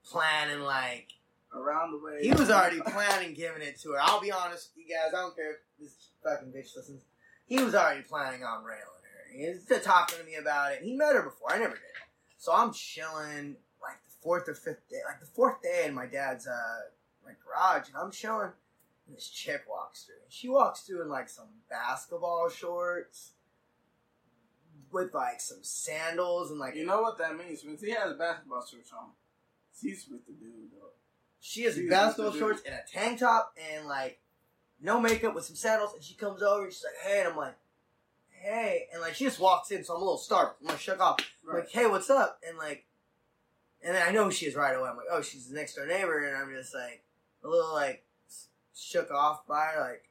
planning, 0.05 0.61
like 0.61 1.07
Around 1.53 1.91
the 1.91 1.97
way. 2.05 2.19
he 2.21 2.31
was 2.31 2.49
already 2.49 2.79
planning 2.79 3.33
giving 3.33 3.61
it 3.61 3.79
to 3.81 3.91
her. 3.91 3.97
I'll 4.01 4.21
be 4.21 4.31
honest 4.31 4.69
with 4.75 4.85
you 4.87 4.95
guys. 4.95 5.13
I 5.13 5.21
don't 5.21 5.35
care 5.35 5.51
if 5.51 5.57
this 5.79 6.09
fucking 6.23 6.47
bitch 6.53 6.75
listens. 6.77 7.01
He 7.45 7.61
was 7.61 7.75
already 7.75 8.03
planning 8.03 8.43
on 8.45 8.63
railing 8.63 8.79
her. 8.81 9.37
He 9.37 9.49
was 9.49 9.83
talking 9.83 10.17
to 10.19 10.23
me 10.23 10.35
about 10.35 10.71
it. 10.71 10.79
He 10.81 10.95
met 10.95 11.13
her 11.13 11.23
before. 11.23 11.51
I 11.51 11.57
never 11.57 11.73
did. 11.73 11.81
So 12.41 12.51
I'm 12.51 12.73
chilling. 12.73 13.55
Like 13.81 14.01
the 14.03 14.11
fourth 14.21 14.49
or 14.49 14.55
fifth 14.55 14.89
day, 14.89 14.97
like 15.07 15.19
the 15.19 15.27
fourth 15.27 15.61
day 15.61 15.83
in 15.85 15.93
my 15.93 16.07
dad's 16.07 16.47
uh 16.47 16.79
like 17.23 17.37
garage, 17.45 17.87
and 17.87 17.97
I'm 17.97 18.11
chilling. 18.11 18.49
And 19.07 19.15
this 19.15 19.29
chick 19.29 19.63
walks 19.69 20.05
through. 20.05 20.15
She 20.27 20.49
walks 20.49 20.81
through 20.81 21.03
in 21.03 21.09
like 21.09 21.29
some 21.29 21.49
basketball 21.69 22.49
shorts 22.49 23.33
with 24.91 25.13
like 25.13 25.39
some 25.39 25.59
sandals 25.61 26.49
and 26.49 26.59
like 26.59 26.75
You 26.75 26.85
know 26.85 27.01
what 27.01 27.19
that 27.19 27.37
means? 27.37 27.63
When 27.63 27.77
he 27.77 27.91
has 27.91 28.17
basketball 28.17 28.65
shorts 28.65 28.91
on, 28.91 29.09
she's 29.79 30.07
with 30.11 30.25
the 30.25 30.33
dude 30.33 30.71
though. 30.71 30.89
she 31.39 31.63
has 31.63 31.75
She's 31.75 31.89
basketball 31.89 32.33
shorts 32.33 32.63
and 32.65 32.73
a 32.73 32.81
tank 32.91 33.19
top 33.19 33.55
and 33.71 33.87
like 33.87 34.19
no 34.81 34.99
makeup 34.99 35.35
with 35.35 35.45
some 35.45 35.55
sandals. 35.55 35.93
And 35.93 36.03
she 36.03 36.15
comes 36.15 36.41
over 36.41 36.63
and 36.63 36.73
she's 36.73 36.83
like, 36.83 37.07
"Hey," 37.11 37.19
and 37.19 37.29
I'm 37.29 37.37
like, 37.37 37.55
"Hey," 38.41 38.87
and 38.91 39.01
like 39.01 39.15
she 39.15 39.25
just 39.25 39.39
walks 39.39 39.71
in, 39.71 39.83
so 39.83 39.93
I'm 39.93 40.01
a 40.01 40.03
little 40.03 40.17
startled. 40.17 40.55
I'm 40.61 40.67
like 40.67 40.79
shook 40.79 40.99
off. 40.99 41.19
Right. 41.43 41.59
like, 41.59 41.69
"Hey, 41.69 41.87
what's 41.87 42.09
up?" 42.09 42.39
And 42.47 42.57
like, 42.57 42.85
and 43.83 43.95
then 43.95 44.07
I 44.07 44.11
know 44.11 44.25
who 44.25 44.31
she 44.31 44.45
is 44.45 44.55
right 44.55 44.75
away. 44.75 44.89
I'm 44.89 44.97
like, 44.97 45.07
"Oh, 45.11 45.21
she's 45.21 45.47
the 45.47 45.55
next 45.55 45.75
door 45.75 45.85
neighbor," 45.85 46.25
and 46.25 46.35
I'm 46.35 46.51
just 46.53 46.73
like 46.73 47.03
a 47.43 47.47
little 47.47 47.73
like 47.73 48.05
shook 48.75 49.11
off 49.11 49.45
by 49.47 49.67
her, 49.75 49.81
like 49.81 50.09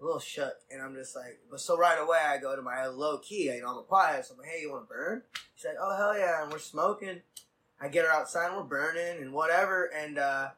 a 0.00 0.04
little 0.04 0.20
shook, 0.20 0.54
and 0.70 0.80
I'm 0.82 0.94
just 0.94 1.14
like, 1.14 1.40
but 1.50 1.60
so 1.60 1.76
right 1.76 1.98
away 1.98 2.18
I 2.26 2.38
go 2.38 2.56
to 2.56 2.62
my 2.62 2.86
low 2.86 3.18
key, 3.18 3.52
you 3.52 3.60
know, 3.60 3.68
I'm 3.68 3.78
a 3.78 3.82
quiet, 3.82 4.24
so 4.24 4.34
I'm 4.34 4.40
like, 4.40 4.48
"Hey, 4.48 4.62
you 4.62 4.70
want 4.70 4.88
to 4.88 4.92
burn?" 4.92 5.22
She's 5.54 5.66
like, 5.66 5.76
"Oh 5.80 5.96
hell 5.96 6.18
yeah," 6.18 6.42
and 6.42 6.52
we're 6.52 6.58
smoking. 6.58 7.22
I 7.80 7.88
get 7.88 8.04
her 8.04 8.10
outside, 8.10 8.48
and 8.48 8.56
we're 8.56 8.64
burning 8.64 9.22
and 9.22 9.32
whatever, 9.32 9.90
and 9.94 10.18
uh 10.18 10.50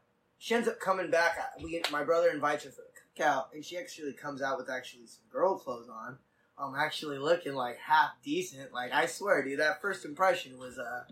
she 0.43 0.57
ends 0.57 0.67
up 0.67 0.81
coming 0.81 1.09
back. 1.09 1.39
We, 1.63 1.81
my 1.93 2.03
brother 2.03 2.29
invites 2.31 2.65
her 2.65 2.71
for 2.71 2.83
the 2.83 3.23
cookout, 3.23 3.55
and 3.55 3.65
she 3.65 3.79
actually 3.79 4.13
comes 4.13 4.43
out 4.43 4.59
with 4.59 4.69
actually 4.69 5.07
some 5.07 5.23
girl 5.31 5.57
clothes 5.57 5.89
on. 5.89 6.19
I'm 6.63 6.75
actually 6.77 7.19
looking 7.19 7.55
like 7.55 7.79
half 7.79 8.11
decent. 8.25 8.73
Like 8.73 8.93
I 8.93 9.07
swear, 9.07 9.43
dude, 9.43 9.59
that 9.59 9.81
first 9.83 10.05
impression 10.05 10.59
was 10.59 10.79
uh 10.79 11.05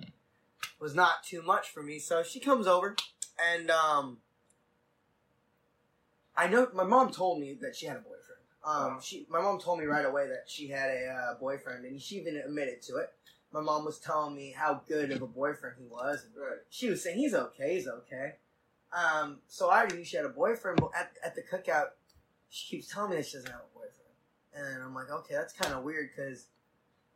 was 0.78 0.94
not 0.94 1.24
too 1.24 1.42
much 1.42 1.70
for 1.70 1.82
me. 1.82 1.98
So 1.98 2.22
she 2.22 2.40
comes 2.40 2.66
over, 2.66 2.96
and 3.52 3.70
um, 3.70 4.18
I 6.36 6.46
know 6.48 6.68
my 6.74 6.84
mom 6.84 7.10
told 7.10 7.40
me 7.40 7.58
that 7.60 7.76
she 7.76 7.86
had 7.86 7.96
a 7.96 8.00
boyfriend. 8.00 8.20
Um, 8.64 9.00
she 9.02 9.26
my 9.28 9.40
mom 9.40 9.58
told 9.58 9.78
me 9.80 9.86
right 9.86 10.04
away 10.04 10.28
that 10.28 10.44
she 10.46 10.68
had 10.68 10.90
a 10.90 11.06
uh, 11.08 11.38
boyfriend, 11.38 11.84
and 11.84 12.00
she 12.00 12.16
even 12.16 12.36
admitted 12.36 12.82
to 12.82 12.96
it. 12.96 13.12
My 13.52 13.60
mom 13.60 13.84
was 13.84 13.98
telling 13.98 14.36
me 14.36 14.54
how 14.56 14.82
good 14.86 15.10
of 15.10 15.22
a 15.22 15.26
boyfriend 15.26 15.76
he 15.80 15.86
was, 15.86 16.24
and 16.24 16.32
Right. 16.40 16.58
she 16.68 16.88
was 16.88 17.02
saying 17.02 17.18
he's 17.18 17.34
okay, 17.34 17.74
he's 17.74 17.88
okay. 17.88 18.36
Um, 18.92 19.38
so 19.48 19.70
I 19.70 19.78
already 19.78 19.96
knew 19.96 20.04
she 20.04 20.16
had 20.16 20.26
a 20.26 20.30
boyfriend, 20.30 20.78
but 20.80 20.90
at, 20.96 21.12
at 21.24 21.34
the 21.34 21.42
cookout, 21.42 21.90
she 22.48 22.76
keeps 22.76 22.92
telling 22.92 23.10
me 23.10 23.16
that 23.16 23.26
she 23.26 23.36
doesn't 23.36 23.50
have 23.50 23.62
and 24.54 24.82
I'm 24.82 24.94
like, 24.94 25.10
okay, 25.10 25.34
that's 25.34 25.52
kind 25.52 25.74
of 25.74 25.84
weird 25.84 26.10
because 26.14 26.46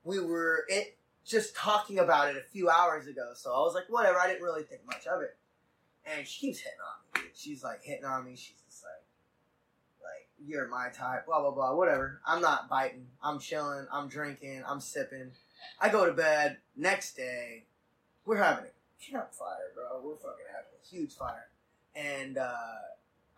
we 0.05 0.21
were 0.21 0.65
it 0.69 0.97
just 1.25 1.57
talking 1.57 1.99
about 1.99 2.29
it 2.29 2.37
a 2.37 2.43
few 2.43 2.69
hours 2.69 3.07
ago. 3.07 3.33
So 3.35 3.53
I 3.53 3.59
was 3.61 3.75
like, 3.75 3.85
whatever. 3.89 4.19
I 4.19 4.29
didn't 4.29 4.43
really 4.43 4.63
think 4.63 4.83
much 4.87 5.07
of 5.07 5.23
it, 5.23 5.37
and 6.05 6.27
she 6.27 6.47
keeps 6.47 6.59
hitting 6.61 6.79
on 6.81 7.23
me. 7.23 7.29
She's 7.35 7.65
like 7.65 7.83
hitting 7.83 8.05
on 8.05 8.25
me. 8.25 8.37
She's 8.37 8.61
just 8.67 8.85
like, 8.85 9.05
like 10.03 10.29
you're 10.47 10.69
my 10.69 10.89
type, 10.91 11.27
blah 11.27 11.41
blah 11.41 11.51
blah, 11.51 11.75
whatever. 11.75 12.21
I'm 12.27 12.41
not 12.41 12.69
biting. 12.69 13.07
I'm 13.23 13.39
chilling. 13.39 13.87
I'm 13.93 14.09
drinking. 14.09 14.63
I'm 14.69 14.81
sipping. 14.81 15.33
I 15.81 15.89
go 15.89 16.07
to 16.07 16.13
bed. 16.13 16.59
Next 16.77 17.17
day, 17.17 17.65
we're 18.27 18.37
having 18.37 18.67
a 18.67 19.11
campfire, 19.11 19.73
bro. 19.75 20.01
We're 20.03 20.17
fucking 20.17 20.45
having 20.51 20.71
a 20.83 20.87
huge 20.87 21.15
fire, 21.15 21.49
and 21.97 22.39
uh, 22.39 22.53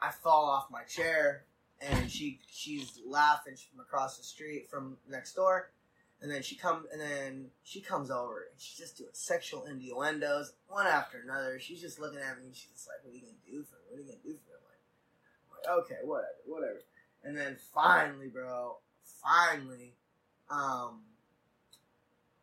I 0.00 0.10
fall 0.10 0.46
off 0.46 0.70
my 0.70 0.82
chair, 0.82 1.44
and 1.80 2.10
she 2.10 2.40
she's 2.50 3.00
laughing 3.06 3.54
from 3.56 3.80
across 3.80 4.16
the 4.16 4.24
street 4.24 4.68
from 4.70 4.96
next 5.08 5.34
door, 5.34 5.70
and 6.20 6.30
then 6.30 6.42
she 6.42 6.56
come 6.56 6.84
and 6.92 7.00
then 7.00 7.46
she 7.64 7.80
comes 7.80 8.10
over 8.10 8.46
and 8.50 8.60
she's 8.60 8.78
just 8.78 8.98
doing 8.98 9.10
sexual 9.12 9.64
innuendos 9.64 10.52
one 10.68 10.86
after 10.86 11.20
another. 11.20 11.58
She's 11.58 11.80
just 11.80 12.00
looking 12.00 12.18
at 12.18 12.38
me 12.38 12.46
and 12.46 12.56
she's 12.56 12.70
just 12.72 12.88
like, 12.88 13.04
"What 13.04 13.12
are 13.12 13.16
you 13.16 13.22
gonna 13.22 13.34
do 13.44 13.62
for 13.64 13.76
me? 13.76 13.82
What 13.90 13.98
are 13.98 14.02
you 14.02 14.06
gonna 14.06 14.22
do 14.24 14.38
for 14.44 14.50
me?" 14.50 14.56
I'm 14.56 14.64
like, 14.70 15.68
I'm 15.68 15.76
like 15.76 15.84
okay, 15.84 16.00
whatever, 16.04 16.36
whatever. 16.46 16.80
And 17.22 17.36
then 17.36 17.56
finally, 17.74 18.28
bro, 18.28 18.76
finally, 19.02 19.94
um, 20.50 21.02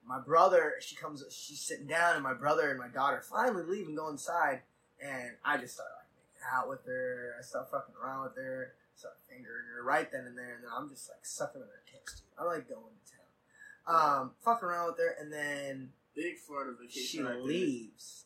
my 0.05 0.19
brother, 0.19 0.73
she 0.81 0.95
comes, 0.95 1.23
she's 1.31 1.61
sitting 1.61 1.88
down, 1.88 2.15
and 2.15 2.23
my 2.23 2.34
brother 2.34 2.69
and 2.69 2.79
my 2.79 2.89
daughter 2.89 3.21
finally 3.21 3.63
leave 3.63 3.88
and 3.88 3.97
go 3.97 4.09
inside, 4.09 4.61
and 5.01 5.31
I 5.45 5.57
just 5.57 5.75
start 5.75 5.89
like 5.97 6.07
making 6.17 6.47
out 6.53 6.69
with 6.69 6.86
her. 6.86 7.36
I 7.39 7.41
start 7.41 7.71
fucking 7.71 7.95
around 8.01 8.23
with 8.23 8.36
her, 8.36 8.73
start 8.96 9.16
fingering 9.30 9.66
her 9.76 9.84
right 9.84 10.12
then 10.12 10.26
and 10.26 10.38
there, 10.38 10.56
and 10.56 10.64
then 10.64 10.72
I'm 10.76 10.89
just 10.89 11.10
like 11.10 11.26
sucking 11.26 11.62
on 11.62 11.68
her 11.68 11.84
tits, 11.91 12.22
dude. 12.22 12.30
I 12.39 12.44
like 12.44 12.68
going 12.70 12.82
to 12.94 13.12
town, 13.12 14.20
um, 14.22 14.32
fucking 14.44 14.68
around 14.68 14.88
with 14.91 14.98
her, 15.00 15.16
and 15.20 15.32
then 15.32 15.89
Big 16.16 16.38
Florida 16.38 16.72
vacation. 16.80 17.04
she 17.04 17.22
right 17.22 17.34
there. 17.34 17.41
leaves, 17.44 18.26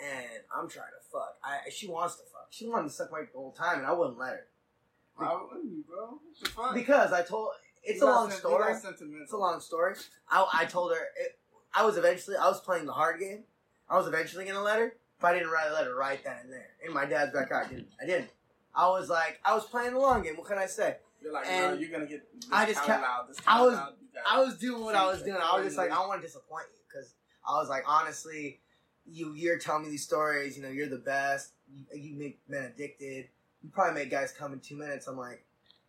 and 0.00 0.42
I'm 0.54 0.68
trying 0.68 0.92
to 1.00 1.08
fuck. 1.10 1.36
I 1.44 1.70
she 1.70 1.86
wants 1.88 2.16
to 2.16 2.22
fuck. 2.24 2.48
She 2.50 2.66
wanted 2.66 2.88
to 2.88 2.94
suck 2.94 3.10
my 3.12 3.20
the 3.20 3.26
whole 3.38 3.52
time, 3.52 3.78
and 3.78 3.86
I 3.86 3.92
wouldn't 3.92 4.18
let 4.18 4.32
her 4.32 4.46
Why 5.16 5.38
wouldn't 5.50 5.72
you, 5.72 5.84
bro? 5.88 6.06
What 6.06 6.20
the 6.42 6.50
fuck? 6.50 6.74
because 6.74 7.12
I 7.12 7.22
told. 7.22 7.50
It's 7.86 8.00
You 8.00 8.06
a 8.06 8.10
long 8.10 8.30
sen- 8.30 8.38
story. 8.38 8.72
It's 9.22 9.32
a 9.32 9.36
long 9.36 9.60
story. 9.60 9.94
I, 10.30 10.46
I 10.54 10.64
told 10.64 10.92
her 10.92 11.02
it, 11.20 11.38
I 11.74 11.84
was 11.84 11.98
eventually 11.98 12.36
I 12.36 12.48
was 12.48 12.58
playing 12.60 12.86
the 12.86 12.92
hard 12.92 13.20
game. 13.20 13.44
I 13.90 13.98
was 13.98 14.06
eventually 14.08 14.46
gonna 14.46 14.62
let 14.62 14.78
her, 14.78 14.96
but 15.20 15.28
I 15.28 15.34
didn't 15.34 15.50
write 15.50 15.68
a 15.68 15.74
letter 15.74 15.94
right 15.94 16.22
then 16.24 16.36
and 16.44 16.50
there. 16.52 16.70
In 16.86 16.94
my 16.94 17.04
dad's 17.04 17.32
backyard, 17.34 17.66
I 17.66 17.68
didn't. 17.68 17.88
I 18.02 18.06
didn't. 18.06 18.30
I 18.74 18.88
was 18.88 19.08
like, 19.08 19.40
I 19.44 19.54
was 19.54 19.64
playing 19.64 19.94
the 19.94 20.00
long 20.00 20.22
game. 20.22 20.36
What 20.36 20.46
can 20.48 20.58
I 20.58 20.66
say? 20.66 20.96
You're 21.22 21.32
like, 21.32 21.46
and 21.46 21.74
no, 21.74 21.78
you're 21.80 21.90
gonna 21.90 22.06
get. 22.06 22.26
I 22.52 22.66
just 22.66 22.82
kept- 22.84 23.02
Out, 23.04 23.28
this 23.28 23.38
I 23.46 23.62
was- 23.62 23.74
out, 23.78 23.96
I 24.30 24.40
was 24.40 24.58
doing 24.58 24.82
what 24.82 24.94
I 24.94 25.06
was 25.06 25.22
doing. 25.22 25.36
I 25.42 25.56
was 25.56 25.64
just 25.66 25.76
like, 25.78 25.90
I 25.90 25.94
don't 25.94 26.08
want 26.08 26.20
to 26.20 26.26
disappoint 26.26 26.66
you 26.74 26.80
because 26.88 27.14
I 27.48 27.52
was 27.58 27.68
like, 27.68 27.84
honestly, 27.86 28.60
you 29.06 29.32
you're 29.34 29.58
telling 29.58 29.84
me 29.84 29.90
these 29.90 30.04
stories. 30.04 30.56
You 30.56 30.62
know, 30.62 30.68
you're 30.70 30.88
the 30.88 30.98
best. 30.98 31.52
You, 31.72 31.84
you 31.94 32.14
make 32.18 32.40
men 32.48 32.64
addicted. 32.64 33.28
You 33.62 33.70
probably 33.72 34.02
make 34.02 34.10
guys 34.10 34.32
come 34.32 34.52
in 34.52 34.60
two 34.60 34.76
minutes. 34.76 35.06
I'm 35.06 35.16
like, 35.16 35.44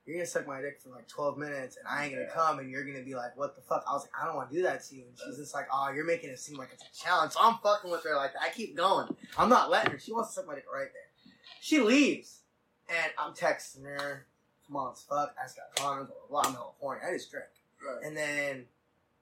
you're 0.06 0.16
gonna 0.16 0.26
suck 0.28 0.48
my 0.48 0.62
dick 0.62 0.80
for 0.82 0.90
like 0.90 1.08
12 1.08 1.38
minutes, 1.38 1.78
and 1.78 1.88
I 1.88 2.06
ain't 2.06 2.14
gonna 2.14 2.28
Yeah. 2.28 2.34
come, 2.34 2.60
and 2.60 2.70
you're 2.70 2.86
gonna 2.86 3.04
be 3.04 3.16
like, 3.16 3.36
what 3.36 3.56
the 3.56 3.62
fuck? 3.62 3.84
I 3.90 3.94
was 3.94 4.04
like, 4.04 4.12
I 4.22 4.26
don't 4.26 4.36
want 4.36 4.50
to 4.52 4.56
do 4.56 4.64
that 4.64 4.84
to 4.86 4.96
you. 4.96 5.04
And 5.08 5.18
she's 5.18 5.38
just 5.38 5.54
like, 5.54 5.68
oh, 5.74 5.92
you're 5.94 6.06
making 6.06 6.30
it 6.30 6.40
seem 6.40 6.58
like 6.58 6.70
it's 6.74 6.84
a 6.84 7.04
challenge. 7.04 7.34
So 7.34 7.40
I'm 7.42 7.58
fucking 7.64 7.90
with 7.92 8.04
her 8.06 8.16
like 8.16 8.34
that. 8.34 8.42
I 8.44 8.50
keep 8.50 8.78
going. 8.78 9.08
I'm 9.38 9.50
not 9.50 9.70
letting 9.70 9.92
her. 9.92 10.00
She 10.00 10.14
wants 10.14 10.30
to 10.30 10.36
suck 10.36 10.48
my 10.48 10.56
dick 10.56 10.66
right 10.74 10.88
there. 10.94 11.34
She 11.62 11.80
leaves, 11.80 12.42
and 12.90 13.12
I'm 13.18 13.34
texting 13.34 13.84
her. 13.84 14.26
Come 14.68 14.78
on, 14.78 14.88
let's 14.88 15.04
fuck. 15.04 15.36
I 15.40 15.46
just 15.46 15.58
got 15.58 15.76
condoms. 15.76 16.08
Blah 16.30 16.42
blah 16.42 16.42
blah. 16.42 16.50
I'm 16.50 16.56
horny. 16.80 17.02
I 17.08 17.14
just 17.14 17.32
drank. 17.32 17.46
Right. 17.86 18.06
And 18.06 18.18
then 18.18 18.66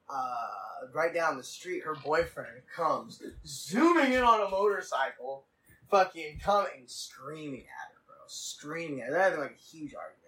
uh, 0.08 0.86
right 0.92 1.12
down 1.12 1.36
the 1.36 1.42
street, 1.42 1.82
her 1.84 1.94
boyfriend 1.94 2.62
comes 2.74 3.22
zooming 3.46 4.12
in 4.12 4.22
on 4.22 4.46
a 4.46 4.50
motorcycle, 4.50 5.44
fucking 5.90 6.38
coming, 6.42 6.84
screaming 6.86 7.60
at 7.60 7.92
her, 7.92 8.00
bro, 8.06 8.16
screaming 8.26 9.00
at 9.00 9.08
her. 9.08 9.12
They're 9.12 9.22
having 9.22 9.40
like 9.40 9.58
a 9.58 9.76
huge 9.76 9.94
argument. 9.94 10.20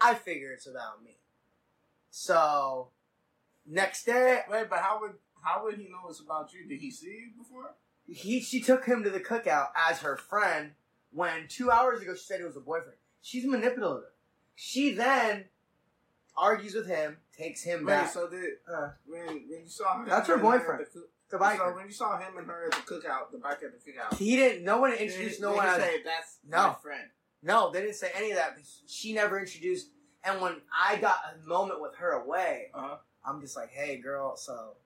I 0.00 0.14
figure 0.14 0.52
it's 0.52 0.66
about 0.66 1.02
me. 1.04 1.16
So 2.10 2.88
next 3.66 4.04
day, 4.04 4.40
Wait, 4.50 4.68
but 4.68 4.80
how 4.80 5.00
would 5.00 5.14
how 5.42 5.64
would 5.64 5.76
he 5.76 5.84
know 5.84 6.08
it's 6.08 6.20
about 6.20 6.52
you? 6.52 6.66
Did 6.66 6.80
he 6.80 6.90
see 6.90 7.06
you 7.06 7.30
before? 7.38 7.74
he 8.08 8.40
she 8.40 8.60
took 8.60 8.84
him 8.84 9.02
to 9.02 9.10
the 9.10 9.20
cookout 9.20 9.68
as 9.88 10.00
her 10.00 10.16
friend. 10.16 10.72
When 11.16 11.48
two 11.48 11.70
hours 11.70 12.02
ago 12.02 12.14
she 12.14 12.24
said 12.24 12.40
it 12.40 12.44
was 12.46 12.56
a 12.56 12.60
boyfriend. 12.60 12.98
She's 13.22 13.46
manipulative. 13.46 14.10
She 14.54 14.92
then 14.92 15.46
argues 16.36 16.74
with 16.74 16.86
him, 16.86 17.16
takes 17.36 17.62
him 17.62 17.80
Wait, 17.80 17.86
back. 17.86 18.12
so 18.12 18.28
did 18.28 18.44
Uh, 18.70 18.90
when 19.06 19.26
when 19.26 19.62
you 19.62 19.68
saw 19.68 19.98
him? 20.02 20.08
That's 20.08 20.28
her 20.28 20.36
boyfriend. 20.38 20.84
the 20.92 21.08
the 21.38 21.56
So 21.56 21.74
when 21.74 21.86
you 21.86 21.92
saw 21.92 22.18
him 22.18 22.36
and 22.36 22.46
her 22.46 22.66
at 22.66 22.72
the 22.72 22.82
cookout, 22.94 23.32
the 23.32 23.38
bike 23.38 23.62
at 23.62 23.72
the 23.72 23.80
cookout, 23.92 24.14
He 24.18 24.36
didn't. 24.36 24.62
No 24.64 24.78
one 24.78 24.92
introduced 24.92 25.40
no 25.40 25.50
did 25.52 25.56
one. 25.56 25.80
say 25.80 26.02
that's 26.04 26.38
No. 26.46 26.68
my 26.68 26.74
friend. 26.74 27.08
no, 27.42 27.70
they 27.72 27.80
didn't 27.80 27.96
say 27.96 28.10
any 28.14 28.30
of 28.32 28.36
that. 28.36 28.58
She 28.86 29.12
never 29.14 29.38
introduced. 29.40 29.88
And 30.22 30.40
when 30.42 30.60
I 30.72 30.96
got 30.96 31.18
a 31.34 31.46
moment 31.46 31.80
with 31.80 31.94
her 31.96 32.10
away, 32.12 32.70
Uh-huh. 32.74 32.98
I'm 33.24 33.40
just 33.40 33.56
like, 33.56 33.70
"Hey, 33.70 33.96
girl, 33.98 34.36
so, 34.36 34.76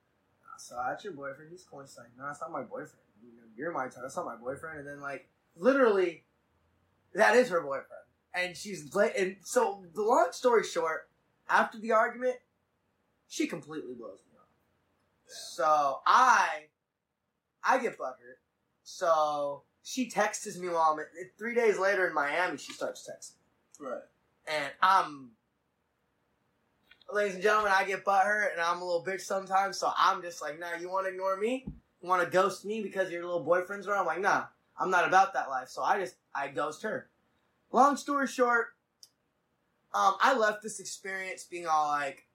so 0.57 0.75
that's 0.87 1.03
your 1.03 1.13
boyfriend? 1.13 1.51
He's 1.51 1.63
cool." 1.63 1.81
She's 1.83 1.97
like, 1.97 2.15
"No, 2.17 2.25
that's 2.25 2.39
not 2.41 2.51
my 2.51 2.61
boyfriend. 2.63 3.05
You 3.21 3.33
know, 3.37 3.43
You're 3.55 3.71
my 3.71 3.85
type. 3.87 4.01
That's 4.03 4.15
not 4.15 4.25
my 4.25 4.35
boyfriend." 4.37 4.79
And 4.79 4.87
then 4.87 4.99
like, 5.01 5.27
literally, 5.55 6.25
that 7.13 7.35
is 7.35 7.49
her 7.49 7.61
boyfriend. 7.61 7.87
And 8.33 8.55
she's 8.55 8.95
and 8.95 9.35
so 9.43 9.83
the 9.93 10.01
long 10.01 10.29
story 10.31 10.63
short, 10.63 11.09
after 11.49 11.77
the 11.77 11.91
argument, 11.91 12.37
she 13.27 13.47
completely 13.47 13.93
blows 13.93 14.19
me 14.29 14.37
off. 14.37 14.47
So 15.25 15.99
I, 16.05 16.65
I 17.63 17.79
get 17.79 17.97
butthurt. 17.97 18.39
So 18.83 19.63
she 19.83 20.09
texts 20.09 20.57
me 20.57 20.69
while 20.69 20.93
I'm 20.93 20.99
at, 20.99 21.07
three 21.37 21.55
days 21.55 21.77
later 21.77 22.07
in 22.07 22.13
Miami. 22.13 22.57
She 22.57 22.73
starts 22.73 23.09
texting, 23.09 23.85
Right. 23.85 24.01
and 24.47 24.71
I'm, 24.81 25.31
ladies 27.11 27.35
and 27.35 27.43
gentlemen, 27.43 27.71
I 27.75 27.83
get 27.83 28.05
butthurt, 28.05 28.51
and 28.53 28.61
I'm 28.61 28.81
a 28.81 28.85
little 28.85 29.03
bitch 29.03 29.21
sometimes. 29.21 29.77
So 29.77 29.91
I'm 29.97 30.21
just 30.21 30.41
like, 30.41 30.59
nah, 30.59 30.75
you 30.79 30.89
want 30.89 31.05
to 31.05 31.11
ignore 31.11 31.37
me? 31.37 31.65
You 32.01 32.09
want 32.09 32.23
to 32.23 32.29
ghost 32.29 32.65
me 32.65 32.81
because 32.81 33.11
your 33.11 33.23
little 33.23 33.43
boyfriend's 33.43 33.87
around? 33.87 33.99
I'm 34.01 34.05
like, 34.05 34.21
nah, 34.21 34.45
I'm 34.81 34.89
not 34.89 35.07
about 35.07 35.33
that 35.33 35.49
life. 35.49 35.69
So 35.69 35.83
I 35.83 35.99
just 35.99 36.15
I 36.33 36.47
ghost 36.47 36.81
her. 36.83 37.07
Long 37.71 37.95
story 37.97 38.27
short, 38.27 38.69
um, 39.93 40.15
I 40.19 40.35
left 40.35 40.63
this 40.63 40.79
experience 40.79 41.43
being 41.43 41.67
all 41.67 41.87
like, 41.87 42.25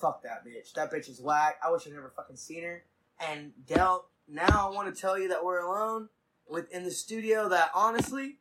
fuck 0.00 0.22
that 0.22 0.44
bitch. 0.44 0.72
That 0.72 0.90
bitch 0.90 1.08
is 1.10 1.20
whack. 1.20 1.58
I 1.64 1.70
wish 1.70 1.86
I 1.86 1.90
never 1.90 2.12
fucking 2.16 2.36
seen 2.36 2.64
her. 2.64 2.84
And 3.20 3.52
Dell 3.66 4.08
now 4.26 4.68
I 4.70 4.74
want 4.74 4.92
to 4.92 5.00
tell 5.00 5.18
you 5.18 5.28
that 5.28 5.44
we're 5.44 5.60
alone 5.60 6.08
within 6.48 6.82
the 6.84 6.90
studio. 6.90 7.48
That 7.50 7.70
honestly, 7.74 8.38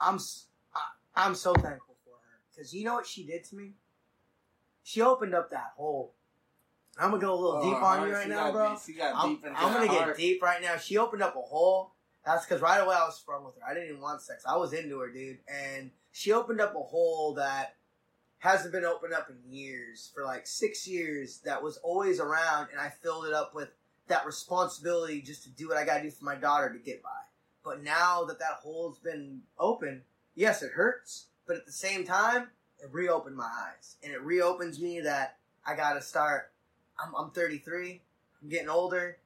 I'm 0.00 0.14
s- 0.16 0.46
I, 1.14 1.26
am 1.26 1.34
so 1.34 1.52
thankful 1.52 1.96
for 2.04 2.12
her 2.14 2.40
because 2.50 2.72
you 2.74 2.84
know 2.84 2.94
what 2.94 3.06
she 3.06 3.24
did 3.26 3.44
to 3.44 3.56
me. 3.56 3.74
She 4.82 5.02
opened 5.02 5.34
up 5.34 5.50
that 5.50 5.72
hole. 5.76 6.14
I'm 6.98 7.10
gonna 7.10 7.20
go 7.20 7.32
a 7.34 7.36
little 7.40 7.60
deep 7.62 7.82
on 7.82 7.98
you 8.08 8.14
right 8.14 8.28
now, 8.28 8.46
bro. 8.52 8.70
I'm, 9.14 9.28
I'm 9.56 9.72
gonna 9.74 9.86
get 9.88 10.06
deep 10.16 10.42
right 10.42 10.60
now. 10.62 10.76
She 10.76 10.96
opened 10.98 11.22
up 11.22 11.36
a 11.36 11.40
hole. 11.40 11.92
That's 12.24 12.44
because 12.44 12.60
right 12.60 12.78
away 12.78 12.94
I 12.94 13.04
was 13.06 13.16
sprung 13.16 13.44
with 13.44 13.54
her. 13.56 13.62
I 13.68 13.74
didn't 13.74 13.90
even 13.90 14.00
want 14.00 14.20
sex. 14.20 14.44
I 14.46 14.56
was 14.56 14.72
into 14.72 14.98
her, 14.98 15.10
dude. 15.10 15.38
And 15.48 15.90
she 16.12 16.32
opened 16.32 16.60
up 16.60 16.74
a 16.74 16.80
hole 16.82 17.34
that 17.34 17.76
hasn't 18.38 18.72
been 18.72 18.84
opened 18.84 19.14
up 19.14 19.30
in 19.30 19.52
years. 19.52 20.10
For 20.14 20.24
like 20.24 20.46
six 20.46 20.86
years, 20.86 21.40
that 21.44 21.62
was 21.62 21.78
always 21.78 22.20
around, 22.20 22.68
and 22.72 22.80
I 22.80 22.90
filled 23.02 23.26
it 23.26 23.32
up 23.32 23.54
with 23.54 23.68
that 24.08 24.26
responsibility 24.26 25.22
just 25.22 25.44
to 25.44 25.50
do 25.50 25.68
what 25.68 25.76
I 25.76 25.84
gotta 25.84 26.02
do 26.02 26.10
for 26.10 26.24
my 26.24 26.34
daughter 26.34 26.70
to 26.72 26.78
get 26.78 27.02
by. 27.02 27.08
But 27.64 27.82
now 27.82 28.24
that 28.24 28.38
that 28.38 28.60
hole's 28.62 28.98
been 28.98 29.42
open, 29.58 30.02
yes, 30.34 30.62
it 30.62 30.72
hurts. 30.72 31.26
But 31.46 31.56
at 31.56 31.66
the 31.66 31.72
same 31.72 32.04
time, 32.04 32.48
it 32.82 32.88
reopened 32.92 33.36
my 33.36 33.44
eyes. 33.44 33.96
And 34.02 34.12
it 34.12 34.22
reopens 34.22 34.80
me 34.80 35.00
that 35.00 35.36
I 35.66 35.74
gotta 35.74 36.02
start. 36.02 36.52
I'm, 36.98 37.14
I'm 37.14 37.30
33. 37.30 38.02
I'm 38.42 38.48
getting 38.48 38.68
older. 38.68 39.18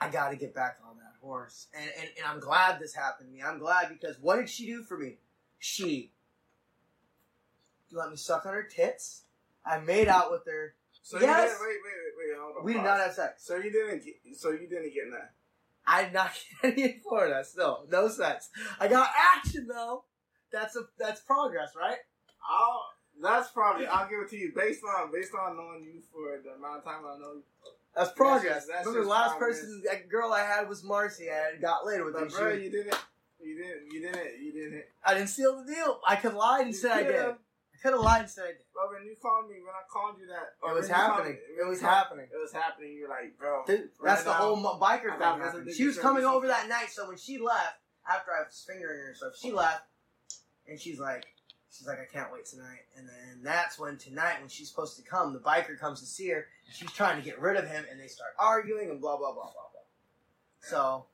I 0.00 0.08
got 0.08 0.30
to 0.30 0.36
get 0.36 0.54
back 0.54 0.78
on 0.88 0.96
that 0.98 1.07
horse. 1.28 1.68
And, 1.74 1.90
and, 1.98 2.08
and 2.16 2.26
I'm 2.26 2.40
glad 2.40 2.80
this 2.80 2.94
happened 2.94 3.28
to 3.28 3.34
me. 3.34 3.42
I'm 3.42 3.58
glad 3.58 3.88
because 3.88 4.16
what 4.20 4.36
did 4.36 4.48
she 4.48 4.66
do 4.66 4.82
for 4.82 4.96
me? 4.98 5.18
She 5.58 6.12
let 7.92 8.10
me 8.10 8.16
suck 8.16 8.44
on 8.46 8.52
her 8.54 8.62
tits. 8.64 9.22
I 9.64 9.78
made 9.78 10.08
out 10.08 10.30
with 10.30 10.44
her. 10.46 10.74
So 11.02 11.18
Yes. 11.20 11.28
you 11.28 11.48
didn't, 11.48 11.60
wait, 11.60 11.76
wait, 11.84 11.92
wait, 11.94 12.30
wait, 12.32 12.38
hold 12.40 12.56
on. 12.58 12.64
We 12.64 12.72
did 12.74 12.82
not 12.82 13.00
have 13.00 13.12
sex. 13.14 13.44
So 13.46 13.56
you 13.56 13.70
didn't 13.70 14.04
get. 14.04 14.14
So 14.36 14.50
you 14.50 14.68
didn't 14.68 14.92
get 14.94 15.10
that. 15.12 15.32
I 15.86 16.04
did 16.04 16.12
not 16.12 16.32
get 16.62 16.72
any 16.72 16.82
in 16.82 17.00
Florida. 17.00 17.44
Still, 17.44 17.84
no 17.90 18.08
sex. 18.08 18.50
I 18.80 18.88
got 18.88 19.10
action 19.36 19.66
though. 19.68 20.04
That's 20.52 20.76
a 20.76 20.82
that's 20.98 21.20
progress, 21.20 21.72
right? 21.78 21.98
I'll. 22.48 22.82
That's 23.20 23.50
probably. 23.50 23.86
I'll 23.86 24.08
give 24.08 24.20
it 24.20 24.30
to 24.30 24.36
you 24.36 24.52
based 24.54 24.82
on 24.84 25.10
based 25.12 25.32
on 25.34 25.56
knowing 25.56 25.82
you 25.84 26.00
for 26.12 26.40
the 26.42 26.54
amount 26.54 26.78
of 26.78 26.84
time 26.84 27.00
I 27.04 27.18
know 27.18 27.32
you. 27.34 27.42
That's 27.94 28.12
progress. 28.12 28.42
just- 28.56 28.68
that's 28.68 28.86
Remember, 28.86 29.04
the 29.04 29.10
last 29.10 29.36
progress. 29.38 29.60
person, 29.60 29.82
that 29.86 30.08
girl 30.08 30.32
I 30.32 30.40
had 30.44 30.68
was 30.68 30.82
Marcy. 30.84 31.30
I 31.30 31.56
got 31.60 31.84
laid 31.86 32.02
with. 32.04 32.14
But 32.14 32.30
bro, 32.30 32.52
you 32.52 32.70
didn't. 32.70 32.94
You 33.40 33.56
didn't. 33.56 33.92
You 33.92 34.00
didn't. 34.02 34.40
You 34.42 34.52
didn't. 34.52 34.84
I 35.04 35.14
didn't 35.14 35.28
seal 35.28 35.64
the 35.64 35.72
deal. 35.72 36.00
I 36.06 36.16
could 36.16 36.34
lie 36.34 36.58
and 36.60 36.68
You 36.68 36.74
say 36.74 36.90
I 36.90 37.02
did. 37.02 37.20
I 37.20 37.80
could 37.80 37.92
have 37.92 38.00
lied 38.00 38.22
and 38.22 38.30
said 38.30 38.44
I 38.44 38.46
did. 38.48 38.56
But 38.74 38.90
when 38.92 39.06
you 39.06 39.14
called 39.22 39.48
me, 39.48 39.56
when 39.60 39.70
I 39.70 39.86
called 39.88 40.16
you 40.18 40.26
that, 40.26 40.54
It 40.68 40.74
was 40.74 40.88
when 40.88 40.88
you 40.90 40.94
called 40.94 41.10
happening. 41.12 41.32
me- 41.34 41.62
It 41.62 41.66
was 41.68 41.80
happening. 41.80 42.28
It 42.32 42.36
was 42.36 42.52
happening. 42.52 42.92
You're 42.96 43.08
like, 43.08 43.38
bro. 43.38 43.62
Dude, 43.66 43.90
right 44.00 44.10
that's 44.10 44.24
the 44.24 44.30
now, 44.32 44.36
whole 44.38 44.78
biker 44.80 45.16
thing. 45.64 45.72
She 45.74 45.86
was 45.86 45.96
coming 45.98 46.24
over 46.24 46.48
that 46.48 46.68
night, 46.68 46.90
so 46.90 47.06
when 47.06 47.16
she 47.16 47.38
left, 47.38 47.78
after 48.08 48.32
I 48.32 48.42
was 48.42 48.64
fingering 48.66 48.98
her 48.98 49.06
and 49.08 49.16
stuff, 49.16 49.36
she 49.36 49.52
left, 49.52 49.84
and 50.66 50.80
she's 50.80 50.98
like, 50.98 51.24
she's 51.70 51.86
like, 51.86 51.98
I 52.00 52.06
can't 52.12 52.32
wait 52.32 52.46
tonight. 52.46 52.80
And 52.96 53.08
then 53.08 53.42
that's 53.42 53.78
when 53.78 53.96
tonight, 53.96 54.40
when 54.40 54.48
she's 54.48 54.68
supposed 54.68 54.96
to 54.96 55.02
come, 55.02 55.32
the 55.32 55.38
biker 55.38 55.78
comes 55.78 56.00
to 56.00 56.06
see 56.06 56.28
her, 56.28 56.46
and 56.66 56.74
she's 56.74 56.92
trying 56.92 57.18
to 57.18 57.24
get 57.24 57.40
rid 57.40 57.56
of 57.56 57.68
him, 57.68 57.84
and 57.90 58.00
they 58.00 58.06
start 58.06 58.30
arguing 58.38 58.90
and 58.90 59.00
blah 59.00 59.16
blah 59.16 59.32
blah 59.32 59.42
blah 59.42 59.52
blah. 59.52 59.80
So 60.60 61.06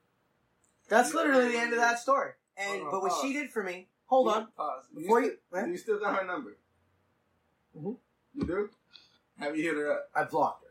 that's 0.89 1.15
literally 1.15 1.53
the 1.53 1.59
end 1.59 1.73
of 1.73 1.79
that 1.79 1.99
story. 1.99 2.33
And 2.57 2.83
on, 2.83 2.91
but 2.91 3.03
what 3.03 3.11
pause. 3.11 3.21
she 3.23 3.33
did 3.33 3.51
for 3.51 3.63
me, 3.63 3.89
hold 4.07 4.29
on, 4.29 4.47
Pause. 4.57 4.85
before 4.95 5.23
you, 5.23 5.37
you, 5.53 5.65
do 5.65 5.71
you 5.71 5.77
still 5.77 5.99
got 5.99 6.17
her 6.17 6.25
number? 6.25 6.57
Mhm. 7.77 7.97
You 8.35 8.47
do? 8.47 8.71
Have 9.39 9.57
you 9.57 9.63
hit 9.65 9.75
her 9.75 9.93
up? 9.93 10.11
I 10.15 10.25
blocked 10.25 10.65
her. 10.65 10.71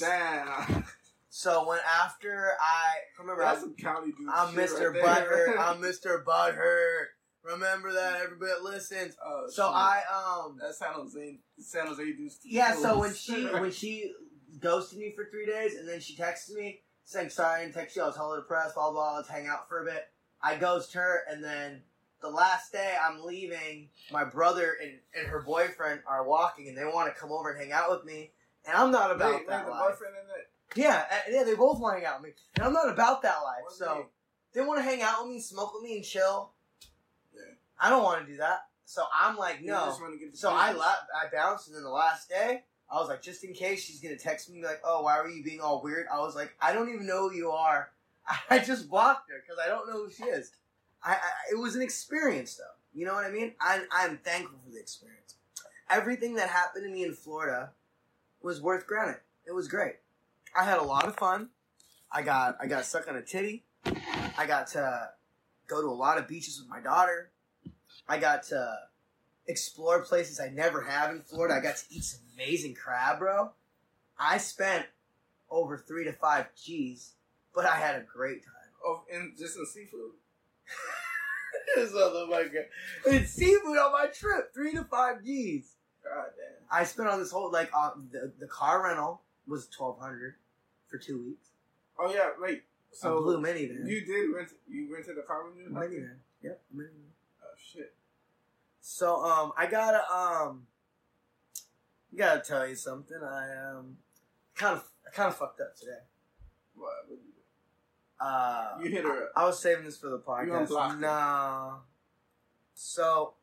Damn. 0.00 0.84
So 1.28 1.68
when 1.68 1.78
after 2.02 2.52
I 2.60 3.20
remember, 3.20 3.44
I 3.44 3.50
That's 3.50 3.60
some 3.60 3.74
county 3.74 4.12
dude. 4.12 4.26
I'm 4.32 4.54
Mr. 4.54 4.92
right 4.94 5.02
Butthurt. 5.02 5.58
I'm 5.58 5.82
Mr. 5.82 6.24
Butthurt. 6.24 7.08
Remember 7.46 7.92
that, 7.92 8.20
everybody 8.22 8.52
that 8.52 8.62
listens. 8.62 9.16
Oh, 9.24 9.44
So 9.48 9.64
shit. 9.68 9.74
I 9.74 10.02
um 10.44 10.58
That's 10.60 10.78
San 10.78 10.92
Jose. 10.92 11.38
San 11.58 11.86
Jose 11.86 12.02
dudes. 12.04 12.38
yeah. 12.44 12.74
So 12.74 12.98
when 12.98 13.14
she 13.14 13.46
when 13.46 13.70
she 13.70 14.12
ghosted 14.60 14.98
me 14.98 15.12
for 15.14 15.26
three 15.30 15.46
days 15.46 15.74
and 15.76 15.88
then 15.88 16.00
she 16.00 16.16
texted 16.16 16.54
me 16.54 16.80
saying 17.04 17.30
sorry 17.30 17.64
and 17.64 17.72
text 17.72 17.94
you, 17.96 18.02
I 18.02 18.06
was 18.06 18.16
hella 18.16 18.36
depressed. 18.40 18.74
Blah 18.74 18.90
blah. 18.90 19.16
Let's 19.16 19.28
hang 19.28 19.46
out 19.46 19.68
for 19.68 19.82
a 19.82 19.84
bit. 19.84 20.06
I 20.42 20.56
ghost 20.56 20.92
her 20.94 21.20
and 21.30 21.42
then 21.42 21.82
the 22.20 22.28
last 22.28 22.72
day 22.72 22.96
I'm 23.00 23.24
leaving. 23.24 23.90
My 24.10 24.24
brother 24.24 24.76
and, 24.82 24.92
and 25.16 25.26
her 25.28 25.42
boyfriend 25.42 26.00
are 26.06 26.26
walking 26.26 26.68
and 26.68 26.76
they 26.76 26.84
want 26.84 27.12
to 27.14 27.20
come 27.20 27.30
over 27.32 27.50
and 27.50 27.60
hang 27.60 27.72
out 27.72 27.90
with 27.90 28.04
me. 28.04 28.32
And 28.66 28.76
I'm 28.76 28.90
not 28.90 29.12
about 29.12 29.30
wait, 29.32 29.40
wait, 29.40 29.48
that 29.48 29.64
the 29.66 29.70
life. 29.70 29.90
boyfriend 29.90 30.14
in 30.14 30.30
it. 30.40 30.50
Yeah, 30.74 31.04
uh, 31.10 31.14
yeah, 31.30 31.44
they 31.44 31.54
both 31.54 31.78
want 31.78 31.94
to 31.96 32.00
hang 32.04 32.12
out 32.12 32.20
with 32.20 32.30
me, 32.30 32.34
and 32.56 32.64
I'm 32.64 32.72
not 32.72 32.88
about 32.92 33.22
that 33.22 33.36
life. 33.44 33.62
What's 33.62 33.78
so. 33.78 34.08
they 34.52 34.60
want 34.62 34.78
to 34.80 34.82
hang 34.82 35.00
out 35.00 35.22
with 35.24 35.32
me, 35.34 35.40
smoke 35.40 35.72
with 35.74 35.84
me, 35.84 35.94
and 35.94 36.04
chill. 36.04 36.52
I 37.78 37.90
don't 37.90 38.02
want 38.02 38.24
to 38.24 38.30
do 38.30 38.38
that. 38.38 38.66
So 38.84 39.02
I'm 39.12 39.36
like, 39.36 39.62
no. 39.62 39.86
just 39.86 40.00
wanna 40.00 40.16
get 40.16 40.36
So 40.36 40.50
I 40.50 40.72
la- 40.72 40.84
I 40.84 41.28
bounced, 41.32 41.66
and 41.66 41.76
then 41.76 41.82
the 41.82 41.90
last 41.90 42.28
day, 42.28 42.62
I 42.90 43.00
was 43.00 43.08
like, 43.08 43.20
just 43.20 43.42
in 43.42 43.52
case 43.52 43.84
she's 43.84 44.00
gonna 44.00 44.16
text 44.16 44.48
me, 44.48 44.62
like, 44.62 44.80
oh, 44.84 45.02
why 45.02 45.20
were 45.20 45.28
you 45.28 45.42
being 45.42 45.60
all 45.60 45.82
weird? 45.82 46.06
I 46.12 46.20
was 46.20 46.36
like, 46.36 46.54
I 46.62 46.72
don't 46.72 46.88
even 46.88 47.04
know 47.06 47.28
who 47.28 47.34
you 47.34 47.50
are. 47.50 47.90
I 48.50 48.60
just 48.60 48.88
blocked 48.88 49.28
her 49.30 49.42
because 49.44 49.60
I 49.64 49.68
don't 49.68 49.88
know 49.88 50.04
who 50.04 50.10
she 50.10 50.24
is. 50.24 50.52
I, 51.02 51.14
I 51.14 51.18
it 51.52 51.58
was 51.58 51.74
an 51.74 51.82
experience, 51.82 52.54
though. 52.54 52.64
You 52.94 53.06
know 53.06 53.14
what 53.14 53.26
I 53.26 53.30
mean? 53.30 53.52
I'm 53.60 53.82
I'm 53.90 54.18
thankful 54.18 54.58
for 54.64 54.70
the 54.70 54.78
experience. 54.78 55.34
Everything 55.90 56.34
that 56.36 56.48
happened 56.48 56.84
to 56.84 56.90
me 56.90 57.04
in 57.04 57.12
Florida 57.12 57.70
was 58.40 58.60
worth 58.60 58.86
granted. 58.86 59.20
It 59.46 59.52
was 59.52 59.68
great. 59.68 59.96
I 60.56 60.64
had 60.64 60.78
a 60.78 60.82
lot 60.82 61.06
of 61.06 61.16
fun. 61.16 61.50
I 62.10 62.22
got 62.22 62.56
I 62.60 62.66
got 62.66 62.84
stuck 62.84 63.08
on 63.08 63.16
a 63.16 63.22
titty. 63.22 63.64
I 64.38 64.46
got 64.46 64.68
to 64.68 65.10
go 65.66 65.82
to 65.82 65.88
a 65.88 65.90
lot 65.90 66.18
of 66.18 66.28
beaches 66.28 66.60
with 66.60 66.68
my 66.68 66.80
daughter. 66.80 67.32
I 68.08 68.18
got 68.18 68.44
to 68.44 68.76
explore 69.46 70.02
places 70.02 70.40
I 70.40 70.48
never 70.48 70.82
have 70.82 71.10
in 71.10 71.22
Florida. 71.22 71.54
I 71.54 71.60
got 71.60 71.76
to 71.76 71.84
eat 71.90 72.04
some 72.04 72.20
amazing 72.34 72.74
crab, 72.74 73.18
bro. 73.18 73.50
I 74.18 74.38
spent 74.38 74.86
over 75.50 75.78
three 75.78 76.04
to 76.04 76.12
five 76.12 76.46
G's, 76.60 77.12
but 77.54 77.64
I 77.64 77.76
had 77.76 77.96
a 77.96 78.02
great 78.04 78.42
time. 78.44 78.52
Oh, 78.84 79.02
in 79.12 79.34
just 79.38 79.56
in 79.56 79.66
seafood. 79.66 80.12
this 81.76 81.92
motherfucker. 81.92 82.64
It's 83.06 83.32
seafood 83.32 83.76
on 83.78 83.92
my 83.92 84.06
trip. 84.06 84.52
Three 84.54 84.72
to 84.72 84.84
five 84.84 85.24
G's. 85.24 85.74
God 86.04 86.26
damn. 86.36 86.80
I 86.80 86.84
spent 86.84 87.08
on 87.08 87.18
this 87.18 87.30
whole 87.30 87.50
like 87.52 87.70
uh, 87.76 87.90
the 88.12 88.32
the 88.38 88.46
car 88.46 88.84
rental 88.84 89.22
was 89.46 89.68
twelve 89.68 89.98
hundred 90.00 90.34
for 90.88 90.98
two 90.98 91.22
weeks. 91.24 91.48
Oh 91.98 92.12
yeah, 92.12 92.30
wait. 92.40 92.62
So 92.92 93.18
So 93.18 93.22
blue 93.22 93.38
minivan. 93.40 93.88
you 93.88 94.04
did 94.04 94.34
rent? 94.34 94.50
You 94.68 94.92
rented 94.92 95.18
a 95.18 95.22
car 95.22 95.44
when 95.48 95.56
you? 95.56 95.72
were 95.74 95.80
minivan. 95.80 96.16
Yep, 96.42 96.62
minivan. 96.74 97.10
Shit. 97.72 97.94
So 98.80 99.24
um, 99.24 99.52
I 99.56 99.66
gotta 99.66 100.02
um, 100.12 100.66
gotta 102.16 102.40
tell 102.40 102.66
you 102.68 102.76
something. 102.76 103.18
I 103.22 103.72
um, 103.74 103.96
kind 104.54 104.76
of 104.76 104.84
I 105.06 105.10
kind 105.14 105.28
of 105.28 105.36
fucked 105.36 105.60
up 105.60 105.76
today. 105.76 105.98
What? 106.74 106.92
what 107.08 107.18
you, 107.18 108.24
Uh, 108.26 108.78
you 108.82 108.90
hit 108.90 109.04
her 109.04 109.24
up. 109.24 109.32
I 109.34 109.44
was 109.44 109.58
saving 109.58 109.84
this 109.84 109.96
for 109.96 110.08
the 110.08 110.18
podcast. 110.18 110.68
her. 110.68 111.00
No. 111.00 111.80
So 112.74 113.34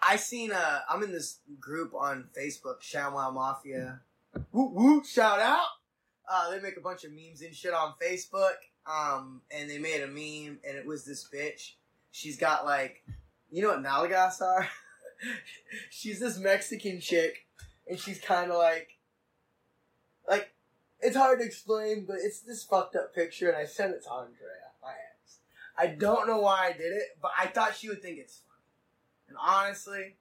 I 0.00 0.16
seen 0.16 0.50
uh 0.52 0.80
I'm 0.88 1.02
in 1.02 1.12
this 1.12 1.38
group 1.60 1.94
on 1.94 2.28
Facebook, 2.36 2.80
ShamWow 2.80 3.32
Mafia. 3.32 4.00
Woo 4.50 4.70
woo! 4.70 5.04
Shout 5.04 5.38
out. 5.38 5.68
Uh, 6.28 6.50
they 6.50 6.60
make 6.60 6.76
a 6.76 6.80
bunch 6.80 7.04
of 7.04 7.12
memes 7.12 7.42
and 7.42 7.54
shit 7.54 7.74
on 7.74 7.94
Facebook. 8.02 8.54
Um, 8.86 9.42
and 9.50 9.70
they 9.70 9.78
made 9.78 10.02
a 10.02 10.08
meme, 10.08 10.58
and 10.66 10.76
it 10.76 10.84
was 10.84 11.04
this 11.04 11.28
bitch. 11.32 11.74
She's 12.12 12.36
got 12.36 12.66
like, 12.66 13.02
you 13.50 13.62
know 13.62 13.68
what 13.68 13.82
nalgas 13.82 14.40
are? 14.40 14.68
she's 15.90 16.20
this 16.20 16.38
Mexican 16.38 17.00
chick, 17.00 17.46
and 17.88 17.98
she's 17.98 18.20
kind 18.20 18.50
of 18.50 18.58
like, 18.58 18.98
like 20.28 20.52
it's 21.00 21.16
hard 21.16 21.40
to 21.40 21.44
explain, 21.44 22.04
but 22.06 22.18
it's 22.22 22.40
this 22.40 22.62
fucked 22.62 22.94
up 22.96 23.14
picture, 23.14 23.48
and 23.48 23.56
I 23.56 23.64
sent 23.64 23.94
it 23.94 24.04
to 24.04 24.10
Andrea, 24.10 24.70
my 24.82 24.90
ex. 24.90 25.38
I 25.76 25.86
don't 25.86 26.28
know 26.28 26.38
why 26.38 26.68
I 26.68 26.72
did 26.72 26.92
it, 26.92 27.16
but 27.20 27.32
I 27.36 27.46
thought 27.46 27.76
she 27.76 27.88
would 27.88 28.02
think 28.02 28.18
it's 28.18 28.42
funny. 28.46 28.60
And 29.28 29.38
honestly, 29.40 30.16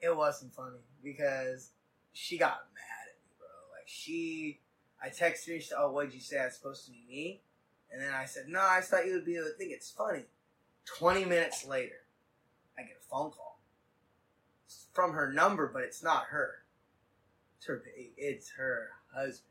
it 0.00 0.14
wasn't 0.14 0.54
funny 0.54 0.80
because 1.04 1.70
she 2.12 2.36
got 2.36 2.66
mad 2.74 3.10
at 3.10 3.22
me, 3.22 3.30
bro. 3.38 3.46
Like 3.78 3.86
she, 3.86 4.58
I 5.00 5.08
texted 5.08 5.54
her. 5.54 5.60
She 5.60 5.68
said, 5.68 5.78
"Oh, 5.78 5.92
what'd 5.92 6.12
you 6.12 6.20
say? 6.20 6.44
Was 6.44 6.56
supposed 6.56 6.84
to 6.86 6.90
be 6.90 7.04
me?" 7.08 7.42
And 7.92 8.02
then 8.02 8.12
I 8.12 8.24
said, 8.24 8.48
"No, 8.48 8.60
I 8.60 8.80
thought 8.80 9.06
you 9.06 9.12
would 9.12 9.24
be 9.24 9.36
able 9.36 9.46
to 9.46 9.52
think 9.52 9.70
it's 9.70 9.92
funny." 9.92 10.24
Twenty 10.84 11.24
minutes 11.24 11.64
later, 11.64 12.04
I 12.78 12.82
get 12.82 12.98
a 13.00 13.04
phone 13.08 13.30
call 13.30 13.60
It's 14.66 14.86
from 14.92 15.12
her 15.12 15.32
number, 15.32 15.66
but 15.72 15.82
it's 15.82 16.02
not 16.02 16.26
her. 16.26 16.64
It's 17.58 17.66
her. 17.66 17.82
It's 18.16 18.50
her 18.52 18.90
husband. 19.12 19.50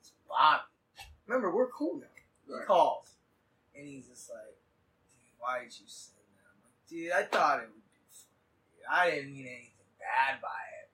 It's 0.00 0.12
Bobby. 0.28 0.62
Remember, 1.26 1.50
we're 1.54 1.68
cool 1.70 1.96
now. 1.98 2.06
He 2.46 2.52
Right. 2.52 2.66
calls, 2.66 3.16
and 3.74 3.86
he's 3.86 4.08
just 4.08 4.30
like, 4.30 4.56
"Dude, 5.10 5.32
why 5.38 5.60
did 5.64 5.80
you 5.80 5.88
send 5.88 6.18
that?" 6.36 6.46
I'm 6.52 6.62
like, 6.62 6.86
"Dude, 6.86 7.10
I 7.12 7.24
thought 7.24 7.62
it 7.62 7.70
would 7.70 7.74
be 7.92 7.98
funny. 8.10 8.84
I 8.88 9.10
didn't 9.10 9.32
mean 9.32 9.46
anything 9.46 9.86
bad 9.98 10.40
by 10.42 10.62
it." 10.82 10.90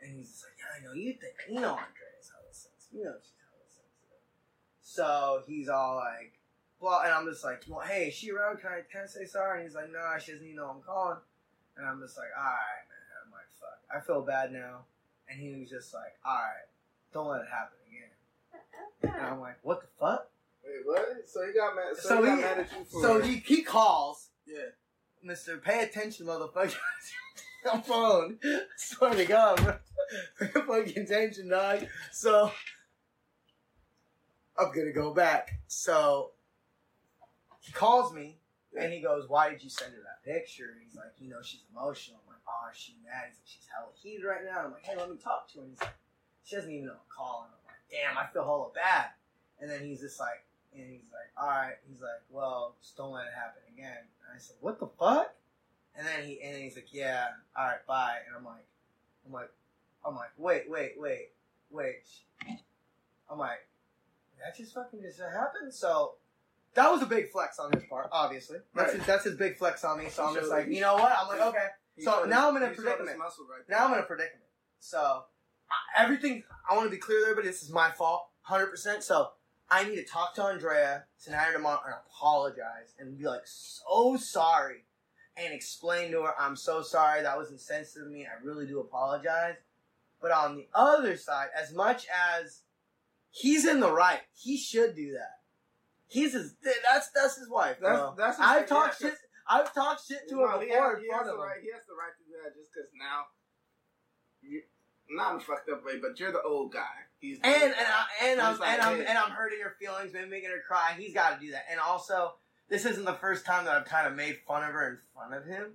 And 0.00 0.16
he's 0.16 0.30
just 0.30 0.44
like, 0.44 0.58
"Yeah, 0.58 0.72
I 0.74 0.80
know 0.80 0.92
you 0.92 1.12
think. 1.14 1.34
You 1.48 1.60
know 1.60 1.76
Andrea's 1.76 2.30
hella 2.30 2.52
sense. 2.52 2.88
You 2.90 3.04
know 3.04 3.18
she's 3.20 3.32
hella 3.38 3.68
sense." 3.68 3.92
So 4.80 5.44
he's 5.46 5.68
all 5.68 5.96
like, 5.96 6.35
well, 6.80 7.00
and 7.04 7.12
I'm 7.12 7.26
just 7.26 7.44
like, 7.44 7.62
well, 7.68 7.80
hey, 7.80 8.08
is 8.08 8.14
she 8.14 8.30
around? 8.30 8.60
Can 8.60 8.70
I, 8.70 8.80
can 8.90 9.02
I 9.04 9.06
say 9.06 9.24
sorry? 9.24 9.60
And 9.60 9.68
he's 9.68 9.74
like, 9.74 9.90
nah, 9.92 10.18
she 10.18 10.32
doesn't 10.32 10.44
even 10.46 10.56
know 10.56 10.68
I'm 10.68 10.82
calling. 10.82 11.18
And 11.76 11.86
I'm 11.86 12.00
just 12.00 12.16
like, 12.16 12.28
all 12.36 12.42
right, 12.44 12.84
man. 12.88 13.24
I'm 13.24 13.32
like, 13.32 13.48
fuck. 13.60 13.78
I 13.94 14.00
feel 14.06 14.22
bad 14.22 14.52
now. 14.52 14.84
And 15.28 15.40
he 15.40 15.58
was 15.60 15.68
just 15.70 15.92
like, 15.94 16.14
all 16.24 16.34
right, 16.34 16.66
don't 17.12 17.26
let 17.28 17.40
it 17.42 17.48
happen 17.50 17.76
again. 17.88 19.14
And 19.16 19.26
I'm 19.26 19.40
like, 19.40 19.58
what 19.62 19.80
the 19.80 19.88
fuck? 19.98 20.28
Wait, 20.64 20.82
what? 20.84 21.28
So 21.28 21.46
he 21.46 21.52
got 21.52 21.74
mad. 21.76 21.96
So, 21.96 22.08
So 22.08 22.22
he 22.24 22.30
he- 22.30 22.36
mad 22.36 22.58
at 22.58 22.72
you 22.78 22.84
for. 22.84 23.02
So 23.02 23.20
he, 23.22 23.36
he 23.36 23.62
calls, 23.62 24.28
Yeah. 24.46 24.70
Mister, 25.22 25.58
pay 25.58 25.82
attention, 25.82 26.26
motherfucker. 26.26 26.76
on 27.72 27.82
phone. 27.82 28.38
swear 28.76 29.14
to 29.14 29.24
God, 29.24 29.56
bro. 29.62 29.74
Pay 30.38 30.60
fucking 30.60 31.02
attention, 31.02 31.48
dog. 31.48 31.84
So 32.12 32.52
I'm 34.58 34.72
gonna 34.72 34.92
go 34.92 35.12
back. 35.12 35.50
So 35.66 36.30
he 37.66 37.72
calls 37.72 38.14
me 38.14 38.38
and 38.78 38.92
he 38.92 39.00
goes, 39.00 39.28
"Why 39.28 39.50
did 39.50 39.62
you 39.62 39.70
send 39.70 39.92
her 39.94 40.02
that 40.02 40.22
picture?" 40.22 40.70
And 40.72 40.80
he's 40.82 40.96
like, 40.96 41.12
"You 41.18 41.28
know, 41.28 41.42
she's 41.42 41.64
emotional." 41.70 42.20
I'm 42.24 42.34
like, 42.34 42.42
"Oh, 42.46 42.70
is 42.70 42.78
she 42.78 42.94
mad?" 43.04 43.24
He's 43.26 43.38
like, 43.38 43.46
"She's 43.46 43.66
hella 43.66 43.92
heated 43.94 44.24
right 44.24 44.44
now." 44.44 44.64
I'm 44.64 44.72
like, 44.72 44.84
"Hey, 44.84 44.96
let 44.96 45.10
me 45.10 45.16
talk 45.16 45.48
to 45.52 45.58
her." 45.58 45.64
And 45.64 45.72
he's 45.72 45.80
like, 45.80 45.96
"She 46.44 46.56
doesn't 46.56 46.70
even 46.70 46.86
know 46.86 46.92
I'm 46.92 47.10
calling." 47.10 47.50
I'm 47.50 47.66
like, 47.66 47.82
"Damn, 47.90 48.16
I 48.16 48.26
feel 48.32 48.44
hella 48.44 48.70
bad." 48.72 49.10
And 49.58 49.70
then 49.70 49.82
he's 49.82 50.00
just 50.00 50.20
like, 50.20 50.44
and 50.72 50.88
he's 50.88 51.10
like, 51.10 51.32
"All 51.36 51.48
right." 51.48 51.76
He's 51.88 52.00
like, 52.00 52.22
"Well, 52.30 52.76
just 52.80 52.96
don't 52.96 53.12
let 53.12 53.26
it 53.26 53.34
happen 53.34 53.62
again." 53.74 54.06
And 54.22 54.36
I 54.36 54.38
said, 54.38 54.56
"What 54.60 54.78
the 54.78 54.88
fuck?" 54.98 55.34
And 55.96 56.06
then 56.06 56.24
he 56.24 56.40
and 56.42 56.54
then 56.54 56.62
he's 56.62 56.76
like, 56.76 56.92
"Yeah, 56.92 57.28
all 57.56 57.66
right, 57.66 57.84
bye." 57.86 58.18
And 58.26 58.36
I'm 58.36 58.44
like, 58.44 58.66
I'm 59.26 59.32
like, 59.32 59.50
I'm 60.04 60.14
like, 60.14 60.30
wait, 60.36 60.70
wait, 60.70 60.92
wait, 60.96 61.30
wait. 61.70 62.04
I'm 63.28 63.38
like, 63.38 63.66
that 64.38 64.56
just 64.56 64.74
fucking 64.74 65.02
just 65.02 65.18
happened. 65.20 65.74
So 65.74 66.14
that 66.76 66.90
was 66.92 67.02
a 67.02 67.06
big 67.06 67.30
flex 67.30 67.58
on 67.58 67.72
his 67.72 67.82
part, 67.84 68.08
obviously. 68.12 68.58
That's 68.74 68.90
Right. 68.92 68.98
his, 68.98 69.06
that's 69.06 69.24
his 69.24 69.36
big 69.36 69.56
flex 69.56 69.84
on 69.84 69.98
me. 69.98 70.08
So 70.08 70.24
I'm 70.24 70.34
just 70.34 70.50
like, 70.50 70.68
you 70.68 70.80
know 70.80 70.94
what? 70.94 71.12
I'm 71.18 71.26
like, 71.28 71.40
okay. 71.40 71.66
So 71.98 72.24
now 72.24 72.48
I'm 72.50 72.56
in 72.56 72.62
a 72.62 72.68
he 72.68 72.74
showed 72.74 72.84
his 72.84 72.94
predicament. 72.96 73.18
Now 73.68 73.86
I'm 73.86 73.94
in 73.94 73.98
a 74.00 74.02
predicament. 74.02 74.50
So 74.78 75.24
everything 75.96 76.44
I 76.70 76.76
want 76.76 76.86
to 76.86 76.90
be 76.90 76.98
clear 76.98 77.20
there, 77.24 77.34
but 77.34 77.44
this 77.44 77.62
is 77.62 77.70
my 77.70 77.90
fault, 77.90 78.28
hundred 78.42 78.66
percent. 78.66 79.02
So 79.02 79.30
I 79.70 79.84
need 79.84 79.96
to 79.96 80.04
talk 80.04 80.34
to 80.36 80.42
Andrea 80.42 81.04
tonight 81.22 81.48
or 81.48 81.52
tomorrow 81.54 81.80
and 81.84 81.94
apologize 82.06 82.94
and 82.98 83.18
be 83.18 83.24
like 83.24 83.42
so 83.44 84.16
sorry 84.16 84.84
and 85.36 85.52
explain 85.52 86.12
to 86.12 86.22
her 86.22 86.34
I'm 86.38 86.56
so 86.56 86.82
sorry 86.82 87.22
that 87.22 87.36
was 87.36 87.50
insensitive 87.50 88.06
of 88.06 88.12
me. 88.12 88.26
I 88.26 88.44
really 88.44 88.66
do 88.66 88.80
apologize. 88.80 89.56
But 90.20 90.30
on 90.32 90.56
the 90.56 90.66
other 90.74 91.16
side, 91.16 91.48
as 91.54 91.72
much 91.74 92.06
as 92.36 92.62
he's 93.30 93.66
in 93.66 93.80
the 93.80 93.92
right, 93.92 94.20
he 94.34 94.56
should 94.56 94.94
do 94.94 95.12
that. 95.12 95.40
He's 96.08 96.32
his 96.34 96.54
that's 96.62 97.10
that's 97.10 97.36
his 97.36 97.48
wife. 97.48 97.78
That's 97.80 97.98
bro. 97.98 98.14
that's. 98.16 98.36
his 98.38 98.46
I've 98.46 98.66
talked 98.68 98.98
shit. 99.00 99.14
I've 99.48 99.72
talked 99.74 100.06
shit 100.06 100.28
to 100.28 100.36
No, 100.36 100.48
her 100.48 100.60
he 100.60 100.66
before 100.66 100.90
has- 100.90 100.98
in 100.98 101.04
he 101.04 101.10
has 101.12 101.26
him. 101.28 101.38
right. 101.38 101.60
He 101.62 101.70
has 101.72 101.82
the 101.86 101.94
right 101.94 102.14
to 102.16 102.24
do 102.24 102.34
that 102.44 102.54
just 102.56 102.70
because 102.72 102.90
now, 102.98 103.26
you 104.42 104.62
not 105.10 105.34
in 105.34 105.36
a 105.38 105.40
fucked 105.40 105.68
up 105.70 105.84
way, 105.84 105.98
but 106.00 106.18
you're 106.18 106.32
the 106.32 106.42
old 106.42 106.72
guy. 106.72 107.06
He's 107.18 107.38
And 107.42 107.54
and 107.62 107.74
guy. 107.74 107.80
I, 107.80 108.26
and 108.26 108.40
I'm 108.40 108.58
like, 108.58 108.68
and 108.70 108.82
I'm 108.82 109.00
and 109.00 109.18
I'm 109.18 109.30
hurting 109.30 109.60
her 109.62 109.74
feelings, 109.80 110.12
maybe 110.12 110.28
making 110.28 110.50
her 110.50 110.62
cry. 110.66 110.94
He's 110.98 111.14
got 111.14 111.38
to 111.40 111.46
do 111.46 111.52
that. 111.52 111.64
And 111.70 111.78
also, 111.80 112.34
this 112.68 112.84
isn't 112.84 113.04
the 113.04 113.14
first 113.14 113.44
time 113.46 113.64
that 113.66 113.74
I've 113.76 113.84
kind 113.84 114.06
of 114.06 114.14
made 114.14 114.36
fun 114.46 114.64
of 114.64 114.70
her 114.72 114.88
in 114.90 114.98
front 115.14 115.34
of 115.34 115.44
him, 115.46 115.72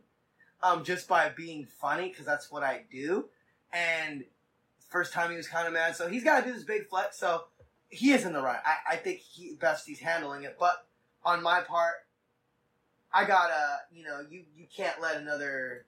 um, 0.64 0.84
just 0.84 1.08
by 1.08 1.30
being 1.30 1.66
funny 1.66 2.10
because 2.10 2.26
that's 2.26 2.52
what 2.52 2.64
I 2.64 2.82
do. 2.92 3.30
And 3.74 4.26
first 4.90 5.14
time 5.14 5.32
he 5.32 5.38
was 5.38 5.48
kind 5.48 5.66
of 5.68 5.74
mad, 5.74 5.96
so 5.96 6.10
he's 6.10 6.24
got 6.26 6.42
to 6.42 6.48
do 6.48 6.54
this 6.54 6.64
big 6.64 6.88
flex. 6.90 7.18
So 7.18 7.46
he 7.92 8.12
is 8.12 8.26
in 8.26 8.34
the 8.34 8.42
right. 8.42 8.60
I, 8.66 8.94
I 8.94 8.96
think 8.96 9.20
he 9.20 9.56
best 9.60 9.88
he's 9.88 10.00
handling 10.00 10.44
it. 10.44 10.58
But 10.60 10.86
on 11.24 11.44
my 11.44 11.62
part, 11.62 11.94
I 13.14 13.26
gotta, 13.26 13.80
you 13.94 14.04
know, 14.04 14.22
you 14.30 14.44
you 14.56 14.66
can't 14.76 15.02
let 15.02 15.18
another 15.18 15.86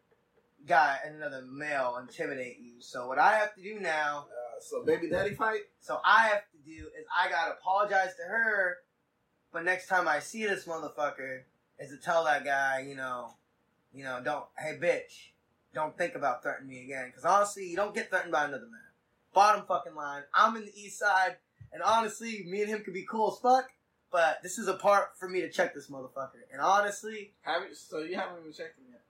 guy, 0.68 0.98
another 1.06 1.44
male, 1.50 1.98
intimidate 2.02 2.60
you. 2.60 2.74
So 2.80 3.08
what 3.08 3.18
I 3.18 3.38
have 3.38 3.56
to 3.56 3.64
do 3.64 3.80
now. 3.80 4.28
Uh, 4.30 4.60
so 4.62 4.84
baby 4.84 5.10
daddy 5.10 5.34
fight. 5.34 5.62
So 5.80 6.00
I 6.06 6.28
have 6.28 6.44
to 6.52 6.58
do 6.66 6.88
is 7.00 7.06
I 7.18 7.30
gotta 7.30 7.54
apologize 7.54 8.16
to 8.18 8.24
her, 8.30 8.78
but 9.52 9.66
next 9.66 9.88
time 9.88 10.08
I 10.08 10.20
see 10.20 10.46
this 10.46 10.66
motherfucker, 10.66 11.42
is 11.80 11.90
to 11.90 11.98
tell 11.98 12.26
that 12.26 12.46
guy, 12.46 12.86
you 12.88 12.96
know, 12.96 13.34
you 13.94 14.04
know, 14.04 14.22
don't, 14.24 14.46
hey 14.58 14.78
bitch, 14.82 15.32
don't 15.74 15.98
think 15.98 16.16
about 16.16 16.44
threatening 16.44 16.70
me 16.70 16.84
again. 16.84 17.08
Because 17.08 17.26
honestly, 17.26 17.68
you 17.70 17.76
don't 17.76 17.96
get 17.96 18.10
threatened 18.10 18.32
by 18.32 18.46
another 18.46 18.68
man. 18.70 18.80
Bottom 19.34 19.66
fucking 19.68 19.96
line. 19.96 20.24
I'm 20.34 20.56
in 20.56 20.66
the 20.66 20.74
east 20.76 21.00
side, 21.00 21.38
and 21.74 21.82
honestly, 21.84 22.46
me 22.48 22.62
and 22.62 22.70
him 22.70 22.84
could 22.84 22.94
be 22.94 23.04
cool 23.10 23.32
as 23.34 23.40
fuck. 23.40 23.70
But 24.12 24.44
this 24.44 24.60
is 24.60 24.68
a 24.68 24.76
part 24.76 25.18
for 25.20 25.28
me 25.28 25.42
to 25.42 25.50
check 25.50 25.74
this 25.74 25.90
motherfucker. 25.90 26.44
And 26.52 26.62
honestly, 26.62 27.34
Have 27.42 27.64
you, 27.68 27.74
so 27.74 28.00
you 28.00 28.16
haven't 28.16 28.42
even 28.42 28.54
checked 28.54 28.78
him 28.78 28.86
yet. 28.92 29.02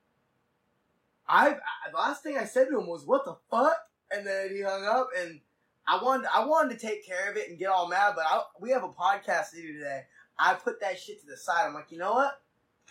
I, 1.28 1.48
I 1.50 1.90
the 1.90 1.96
last 1.96 2.22
thing 2.22 2.36
I 2.38 2.44
said 2.44 2.68
to 2.70 2.78
him 2.78 2.86
was 2.86 3.04
"What 3.04 3.24
the 3.24 3.36
fuck," 3.50 3.76
and 4.10 4.26
then 4.26 4.50
he 4.54 4.62
hung 4.62 4.84
up. 4.84 5.08
And 5.18 5.40
I 5.86 6.02
wanted 6.02 6.26
I 6.34 6.46
wanted 6.46 6.78
to 6.78 6.86
take 6.86 7.06
care 7.06 7.30
of 7.30 7.36
it 7.36 7.48
and 7.50 7.58
get 7.58 7.68
all 7.68 7.88
mad, 7.88 8.14
but 8.16 8.24
I, 8.26 8.42
we 8.60 8.70
have 8.70 8.82
a 8.84 8.88
podcast 8.88 9.50
to 9.50 9.56
do 9.62 9.74
today. 9.74 10.02
I 10.38 10.54
put 10.54 10.80
that 10.80 10.98
shit 10.98 11.20
to 11.20 11.26
the 11.26 11.36
side. 11.36 11.66
I'm 11.66 11.74
like, 11.74 11.90
you 11.92 11.98
know 11.98 12.12
what? 12.14 12.40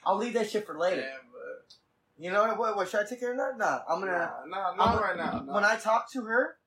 I'll 0.05 0.17
leave 0.17 0.33
that 0.33 0.49
shit 0.49 0.65
for 0.65 0.77
later. 0.77 1.01
Yeah, 1.01 1.17
but 1.31 1.73
You 2.17 2.31
know 2.31 2.43
what? 2.43 2.57
What, 2.59 2.75
what 2.77 2.89
should 2.89 3.01
I 3.05 3.09
take 3.09 3.19
care 3.19 3.31
of 3.31 3.37
that? 3.37 3.57
Nah, 3.57 3.79
I'm 3.89 3.99
gonna. 3.99 4.31
nah, 4.47 4.71
nah, 4.71 4.75
not 4.75 4.87
I'm- 4.87 4.99
right 5.01 5.17
now. 5.17 5.43
No. 5.45 5.53
When 5.53 5.63
I 5.65 5.77
talk 5.77 6.11
to 6.13 6.21
her 6.25 6.57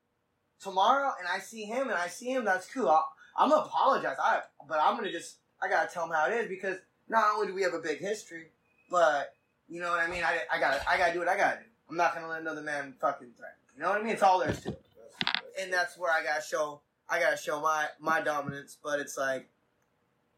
tomorrow 0.60 1.12
and 1.18 1.28
I 1.28 1.38
see 1.38 1.64
him 1.64 1.88
and 1.88 1.98
I 1.98 2.08
see 2.08 2.30
him, 2.32 2.44
that's 2.44 2.66
cool. 2.72 2.88
I'll, 2.88 3.06
I'm 3.36 3.50
gonna 3.50 3.62
apologize. 3.62 4.16
I 4.22 4.40
but 4.68 4.78
I'm 4.82 4.96
gonna 4.96 5.12
just 5.12 5.36
I 5.62 5.68
gotta 5.68 5.92
tell 5.92 6.04
him 6.04 6.10
how 6.12 6.26
it 6.28 6.34
is 6.34 6.48
because 6.48 6.78
not 7.08 7.24
only 7.34 7.46
do 7.48 7.54
we 7.54 7.62
have 7.62 7.74
a 7.74 7.78
big 7.80 7.98
history, 8.00 8.46
but 8.90 9.34
you 9.68 9.80
know 9.80 9.90
what 9.90 10.00
I 10.00 10.06
mean. 10.08 10.22
I, 10.24 10.38
I 10.52 10.58
gotta 10.60 10.88
I 10.88 10.96
gotta 10.98 11.12
do 11.12 11.18
what 11.18 11.28
I 11.28 11.36
gotta 11.36 11.58
do. 11.60 11.66
I'm 11.90 11.96
not 11.96 12.14
gonna 12.14 12.28
let 12.28 12.40
another 12.40 12.62
man 12.62 12.94
fucking 13.00 13.32
threaten. 13.36 13.56
You 13.76 13.82
know 13.82 13.90
what 13.90 14.00
I 14.00 14.04
mean? 14.04 14.12
It's 14.14 14.22
all 14.22 14.38
there 14.40 14.50
is 14.50 14.60
to 14.62 14.70
it, 14.70 14.82
That's- 14.96 15.14
that's- 15.34 15.62
and 15.62 15.72
that's 15.72 15.98
where 15.98 16.10
I 16.12 16.22
gotta 16.22 16.42
show 16.42 16.80
I 17.08 17.20
gotta 17.20 17.36
show 17.36 17.60
my 17.60 17.86
my 18.00 18.20
dominance. 18.20 18.76
But 18.82 19.00
it's 19.00 19.16
like 19.18 19.48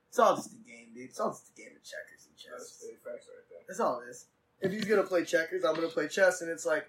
it's 0.09 0.19
all 0.19 0.35
just 0.37 0.53
a 0.53 0.57
game, 0.57 0.89
dude. 0.95 1.05
It's 1.11 1.21
all 1.21 1.31
just 1.31 1.51
a 1.57 1.61
game 1.61 1.71
of 1.77 1.83
checkers 1.85 2.27
and 2.27 2.35
That's 2.53 2.71
chess. 2.73 2.85
big 2.87 2.97
facts 3.05 3.27
right 3.29 3.45
there. 3.51 3.61
That's 3.69 3.81
all 3.81 4.01
it 4.01 4.09
is. 4.11 4.27
If 4.61 4.73
he's 4.73 4.85
gonna 4.87 5.05
play 5.05 5.25
checkers, 5.25 5.65
I'm 5.65 5.75
gonna 5.77 5.87
play 5.89 6.09
chess, 6.09 6.41
and 6.41 6.51
it's 6.51 6.67
like 6.67 6.87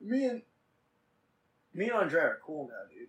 me 0.00 0.26
and 0.26 0.42
me 1.78 1.86
and 1.86 1.94
Andrea 1.94 2.24
are 2.24 2.38
cool 2.44 2.68
now, 2.68 2.82
dude. 2.92 3.08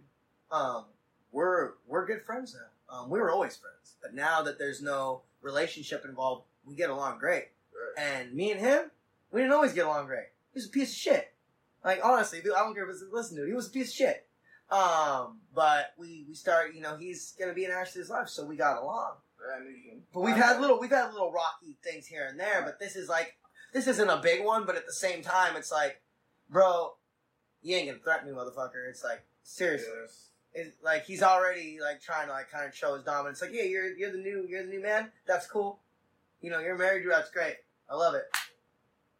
Um, 0.51 0.85
we're 1.31 1.71
we're 1.87 2.05
good 2.05 2.21
friends 2.23 2.55
now. 2.55 2.95
Um, 2.95 3.09
we 3.09 3.19
were 3.19 3.31
always 3.31 3.55
friends, 3.57 3.95
but 4.01 4.13
now 4.13 4.41
that 4.43 4.57
there's 4.57 4.81
no 4.81 5.21
relationship 5.41 6.05
involved, 6.05 6.45
we 6.65 6.75
get 6.75 6.89
along 6.89 7.19
great. 7.19 7.49
Right. 7.73 8.03
And 8.21 8.33
me 8.33 8.51
and 8.51 8.59
him, 8.59 8.91
we 9.31 9.41
didn't 9.41 9.53
always 9.53 9.73
get 9.73 9.85
along 9.85 10.07
great. 10.07 10.27
He 10.53 10.57
was 10.57 10.65
a 10.67 10.69
piece 10.69 10.89
of 10.91 10.95
shit. 10.97 11.33
Like 11.83 11.99
honestly, 12.03 12.41
dude, 12.41 12.53
I 12.53 12.59
don't 12.59 12.73
care 12.73 12.83
if 12.83 12.89
it's 12.89 13.03
listen 13.11 13.37
to 13.37 13.43
it. 13.43 13.47
He 13.47 13.53
was 13.53 13.67
a 13.67 13.71
piece 13.71 13.89
of 13.89 13.95
shit. 13.95 14.27
Um, 14.71 15.39
but 15.53 15.93
we 15.97 16.25
we 16.27 16.35
start, 16.35 16.73
you 16.75 16.81
know, 16.81 16.95
he's 16.97 17.33
gonna 17.39 17.53
be 17.53 17.65
in 17.65 17.71
Ashley's 17.71 18.09
life, 18.09 18.29
so 18.29 18.45
we 18.45 18.55
got 18.55 18.81
along. 18.81 19.13
And 19.55 19.65
you 19.67 19.89
can- 19.89 20.03
But 20.13 20.21
we've 20.21 20.35
had 20.35 20.59
little 20.61 20.79
we've 20.79 20.89
had 20.91 21.11
little 21.11 21.31
rocky 21.31 21.77
things 21.83 22.05
here 22.05 22.27
and 22.27 22.39
there, 22.39 22.61
but 22.63 22.79
this 22.79 22.95
is 22.95 23.07
like 23.09 23.35
this 23.73 23.87
isn't 23.87 24.09
a 24.09 24.17
big 24.21 24.43
one, 24.43 24.65
but 24.65 24.75
at 24.75 24.85
the 24.85 24.93
same 24.93 25.21
time 25.21 25.55
it's 25.55 25.71
like, 25.71 26.01
bro, 26.49 26.95
you 27.61 27.75
ain't 27.75 27.87
gonna 27.87 27.99
threaten 27.99 28.27
me, 28.27 28.37
motherfucker. 28.37 28.89
It's 28.89 29.03
like 29.03 29.23
seriously. 29.43 29.91
Yes. 30.01 30.25
It's 30.53 30.77
like 30.83 31.05
he's 31.05 31.21
already 31.21 31.79
like 31.81 32.01
trying 32.01 32.27
to 32.27 32.33
like 32.33 32.49
kind 32.49 32.67
of 32.67 32.75
show 32.75 32.95
his 32.95 33.03
dominance. 33.03 33.41
Like, 33.41 33.51
yeah, 33.53 33.63
you're 33.63 33.95
you're 33.95 34.11
the 34.11 34.17
new 34.17 34.45
you're 34.49 34.63
the 34.63 34.69
new 34.69 34.81
man. 34.81 35.11
That's 35.27 35.45
cool. 35.47 35.79
You 36.41 36.49
know, 36.49 36.59
you're 36.59 36.77
married. 36.77 37.05
That's 37.09 37.29
great. 37.29 37.55
I 37.89 37.95
love 37.95 38.15
it. 38.15 38.23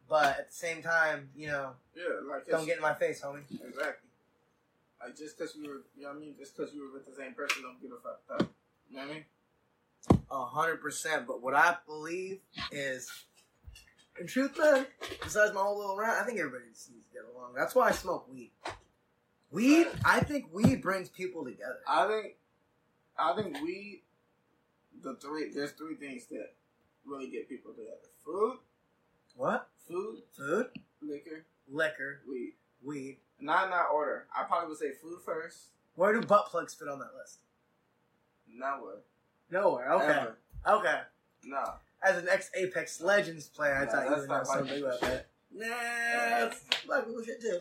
But 0.08 0.38
at 0.38 0.48
the 0.48 0.54
same 0.54 0.82
time, 0.82 1.28
you 1.36 1.46
know, 1.46 1.70
Yeah, 1.94 2.02
like 2.28 2.48
don't 2.48 2.66
get 2.66 2.76
in 2.76 2.82
my 2.82 2.94
face, 2.94 3.22
homie. 3.22 3.42
Exactly. 3.50 4.08
Like 5.00 5.16
just 5.16 5.38
because 5.38 5.56
we 5.56 5.68
were, 5.68 5.82
you 5.96 6.02
know 6.02 6.08
what 6.08 6.16
I 6.16 6.20
mean? 6.20 6.34
Just 6.38 6.56
because 6.56 6.74
we 6.74 6.80
were 6.80 6.92
with 6.92 7.06
the 7.06 7.14
same 7.14 7.32
person, 7.32 7.62
don't 7.62 7.80
get 7.80 7.90
a 7.92 8.02
fucked 8.02 8.30
up. 8.42 8.50
You 8.90 8.96
know 8.96 9.02
what 9.02 9.10
I 9.10 9.14
mean? 9.14 9.24
A 10.30 10.44
hundred 10.46 10.80
percent. 10.82 11.26
But 11.26 11.42
what 11.42 11.54
I 11.54 11.76
believe 11.86 12.40
is, 12.72 13.10
in 14.20 14.26
truth, 14.26 14.56
man, 14.58 14.86
besides 15.22 15.52
my 15.54 15.60
whole 15.62 15.78
little 15.78 15.96
rant, 15.96 16.18
I 16.20 16.24
think 16.24 16.38
everybody 16.38 16.64
just 16.72 16.90
needs 16.92 17.06
to 17.08 17.12
get 17.14 17.22
along. 17.34 17.54
That's 17.56 17.74
why 17.74 17.88
I 17.88 17.92
smoke 17.92 18.28
weed. 18.30 18.50
Weed, 19.50 19.88
I 20.04 20.20
think 20.20 20.46
weed 20.52 20.80
brings 20.82 21.08
people 21.08 21.44
together. 21.44 21.78
I 21.88 22.06
think, 22.06 22.34
I 23.18 23.34
think 23.34 23.56
we, 23.62 24.02
the 25.02 25.16
three, 25.16 25.50
there's 25.52 25.72
three 25.72 25.96
things 25.96 26.26
that 26.30 26.52
really 27.04 27.28
get 27.28 27.48
people 27.48 27.72
together: 27.72 27.96
food, 28.24 28.58
What? 29.34 29.68
food, 29.88 30.18
Food, 30.36 30.66
liquor, 31.02 31.44
liquor, 31.68 32.20
weed. 32.28 32.54
weed. 32.84 33.16
Not 33.40 33.64
in 33.64 33.70
that 33.70 33.86
order. 33.92 34.26
I 34.36 34.44
probably 34.44 34.68
would 34.68 34.78
say 34.78 34.92
food 35.02 35.18
first. 35.24 35.58
Where 35.96 36.12
do 36.12 36.24
butt 36.26 36.46
plugs 36.46 36.74
fit 36.74 36.88
on 36.88 36.98
that 37.00 37.10
list? 37.18 37.38
Nowhere. 38.52 38.98
Nowhere. 39.50 39.90
Okay. 39.94 40.04
Ever. 40.06 40.36
Okay. 40.68 41.00
No. 41.44 41.64
As 42.02 42.16
an 42.16 42.28
ex 42.30 42.50
Apex 42.54 43.00
Legends 43.00 43.48
player, 43.48 43.76
I 43.76 43.86
thought 43.86 44.08
you 44.08 44.16
would 44.16 44.28
know 44.28 44.42
something 44.44 44.82
about 44.82 45.00
that. 45.02 45.26
Nah, 45.52 46.50
black 46.86 47.06
people 47.06 47.22
shit 47.24 47.40
too. 47.40 47.60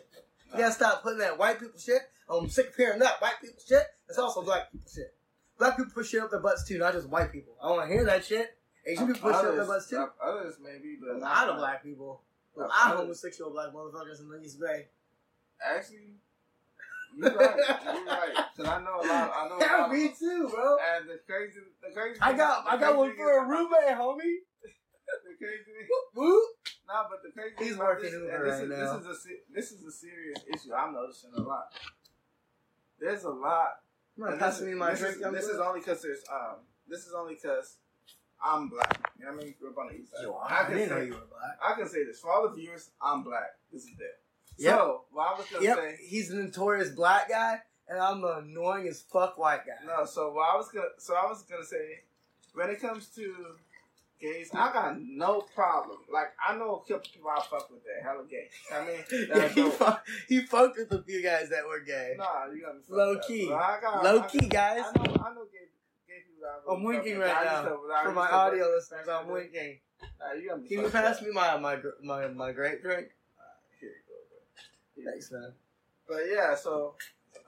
You 0.52 0.58
gotta 0.58 0.72
stop 0.72 1.04
putting 1.04 1.20
that 1.20 1.38
white 1.38 1.60
people 1.60 1.80
shit. 1.80 2.02
I'm 2.30 2.50
sick 2.50 2.70
of 2.70 2.76
hearing 2.76 3.00
that 3.00 3.22
white 3.22 3.34
people 3.42 3.60
shit. 3.66 3.84
It's 4.08 4.18
also 4.18 4.42
black 4.44 4.72
people 4.72 4.88
shit. 4.94 5.14
black 5.58 5.76
people 5.76 5.92
push 5.94 6.10
shit 6.10 6.22
up 6.22 6.32
their 6.32 6.40
butts 6.40 6.68
too, 6.68 6.78
not 6.78 6.94
just 6.94 7.10
white 7.10 7.32
people. 7.32 7.54
I 7.62 7.70
want 7.70 7.88
to 7.88 7.94
hear 7.94 8.06
that 8.06 8.24
shit. 8.24 8.58
Asian 8.86 9.08
people 9.08 9.30
push 9.30 9.36
shit 9.40 9.46
up 9.46 9.56
their 9.56 9.66
butts 9.66 9.90
too. 9.90 10.08
Others 10.24 10.56
maybe, 10.64 10.98
A 11.02 11.14
but 11.14 11.22
lot 11.22 11.50
of 11.50 11.58
black 11.58 11.84
people. 11.84 12.22
A 12.58 12.62
lot 12.62 12.92
of 12.92 12.98
homosexual 13.00 13.52
black 13.52 13.74
motherfuckers 13.74 14.20
in 14.20 14.30
the 14.30 14.40
East 14.42 14.60
Bay. 14.60 14.88
Actually, 15.64 16.16
you're 17.22 17.36
right. 17.36 17.58
You're 17.84 18.06
right. 18.06 18.36
Cause 18.58 18.66
I 18.68 18.80
know 18.82 18.96
a 19.02 19.06
lot. 19.08 19.32
I 19.36 19.48
know 19.50 19.58
a 19.58 19.60
Yeah, 19.60 19.78
lot. 19.82 19.92
me 19.94 20.14
too, 20.18 20.50
bro. 20.54 20.78
And 20.96 21.10
the 21.10 21.20
crazy, 21.28 21.60
the 21.82 21.94
crazy. 21.94 22.20
I 22.22 22.34
got 22.34 22.66
I 22.68 22.78
got 22.78 22.98
one 22.98 23.16
for 23.16 23.38
a 23.44 23.48
roommate, 23.48 23.98
homie. 23.98 24.44
The 24.64 25.36
crazy. 25.38 25.64
thing- 25.64 25.88
Whoop, 25.90 26.06
whoop. 26.16 26.44
Nah, 26.88 27.06
but 27.10 27.20
the 27.24 27.32
crazy. 27.32 27.56
He's 27.60 27.78
working 27.78 28.12
this, 28.12 28.14
Uber 28.14 28.30
and 28.36 28.46
this 28.46 28.54
right 28.56 28.64
is, 28.64 28.70
now. 28.70 28.98
This 28.98 29.18
is 29.18 29.26
a 29.26 29.54
this 29.54 29.72
is 29.72 29.84
a 29.86 29.92
serious 29.92 30.40
issue. 30.54 30.74
I'm 30.74 30.94
noticing 30.94 31.32
a 31.38 31.42
lot. 31.42 31.74
There's 33.00 33.24
a 33.24 33.30
lot. 33.30 33.80
You 34.18 34.24
wanna 34.24 34.34
and 34.34 34.42
pass 34.42 34.60
this, 34.60 34.68
me 34.68 34.74
my 34.74 34.92
this 34.92 35.00
drink? 35.00 35.16
Is, 35.18 35.32
this 35.32 35.46
is 35.48 35.60
only 35.60 35.80
because 35.80 36.02
there's 36.02 36.24
um. 36.32 36.58
This 36.88 37.06
is 37.08 37.14
only 37.14 37.36
because 37.36 37.78
I'm 38.44 38.68
black. 38.70 39.00
You 39.20 39.26
know 39.26 39.32
what 39.34 39.42
I 39.42 39.44
mean? 39.46 39.56
Grew 39.60 39.70
up 39.72 39.78
on 39.78 39.88
the 39.88 39.96
east 40.02 40.12
side. 40.12 40.24
Yo, 40.24 40.34
I 40.34 40.62
I 40.62 40.64
can 40.66 40.74
didn't 40.78 40.90
say 40.90 40.96
know 40.96 41.02
you 41.02 41.14
were 41.14 41.30
black. 41.30 41.58
I 41.64 41.74
can 41.78 41.88
say 41.88 42.04
this 42.04 42.20
for 42.20 42.32
all 42.32 42.50
the 42.50 42.56
viewers. 42.56 42.90
I'm 43.02 43.24
black. 43.24 43.56
This 43.72 43.84
is 43.84 43.90
it. 44.00 44.20
Yep. 44.60 44.76
So 44.78 45.02
what 45.12 45.28
I 45.36 45.38
was 45.38 45.46
gonna 45.52 45.64
Yep, 45.66 45.78
say. 45.78 45.98
he's 46.08 46.32
a 46.32 46.36
notorious 46.36 46.90
black 46.90 47.30
guy, 47.30 47.62
and 47.88 48.00
I'm 48.00 48.22
the 48.22 48.38
annoying 48.38 48.88
as 48.88 49.02
fuck 49.02 49.38
white 49.38 49.62
guy. 49.66 49.86
No, 49.86 50.06
so 50.06 50.32
what 50.34 50.54
I 50.54 50.58
was 50.58 50.70
gonna 50.70 50.88
so 50.98 51.16
I 51.16 51.26
was 51.26 51.44
gonna 51.44 51.66
say 51.66 52.02
when 52.54 52.70
it 52.70 52.80
comes 52.82 53.08
to 53.16 53.56
gays, 54.20 54.50
I 54.54 54.74
got 54.74 55.00
no 55.00 55.42
problem. 55.42 56.00
Like 56.12 56.34
I 56.46 56.56
know 56.58 56.76
a 56.76 56.80
couple 56.82 57.10
people 57.14 57.30
I 57.30 57.42
fuck 57.50 57.70
with 57.72 57.82
that 57.86 58.04
hella 58.04 58.26
gay. 58.30 58.50
I 58.74 58.86
mean, 58.86 59.30
Yeah, 59.34 59.48
he, 59.48 59.70
fuck, 59.70 60.06
he 60.28 60.42
fucked 60.42 60.78
with 60.78 60.92
a 60.92 61.02
few 61.04 61.24
guys 61.24 61.50
that 61.50 61.66
were 61.66 61.80
gay. 61.80 62.16
nah, 62.18 62.52
you 62.54 62.62
got 62.62 62.76
Low 62.90 63.16
up. 63.16 63.26
key. 63.26 63.48
Got, 63.48 64.04
Low 64.04 64.22
key, 64.24 64.48
guys. 64.48 64.84
I 64.86 64.92
know, 64.98 65.14
I 65.24 65.34
know 65.34 65.46
gay, 65.46 65.70
gay 66.08 66.20
people 66.28 66.44
I 66.46 66.74
I'm 66.76 66.84
winking 66.84 67.18
right 67.18 67.46
now. 67.46 67.78
For 68.04 68.12
my 68.12 68.30
audio 68.30 68.66
listeners, 68.76 69.08
I'm 69.08 69.22
in 69.30 69.34
the 69.34 69.34
day. 69.34 69.40
winking. 69.54 69.80
Nah, 70.20 70.34
you 70.34 70.50
got 70.50 70.62
me 70.62 70.68
Can 70.68 70.80
you 70.82 70.90
pass 70.90 71.18
up. 71.18 71.24
me 71.24 71.32
my 71.32 71.58
my 71.58 71.78
my 72.04 72.28
my 72.28 72.52
grape 72.52 72.82
drink? 72.82 73.08
Here 73.80 73.90
you 73.90 73.96
go, 74.08 74.16
bro. 74.30 74.40
Thanks, 75.06 75.32
man. 75.32 75.54
But 76.08 76.22
yeah, 76.32 76.56
so 76.56 76.96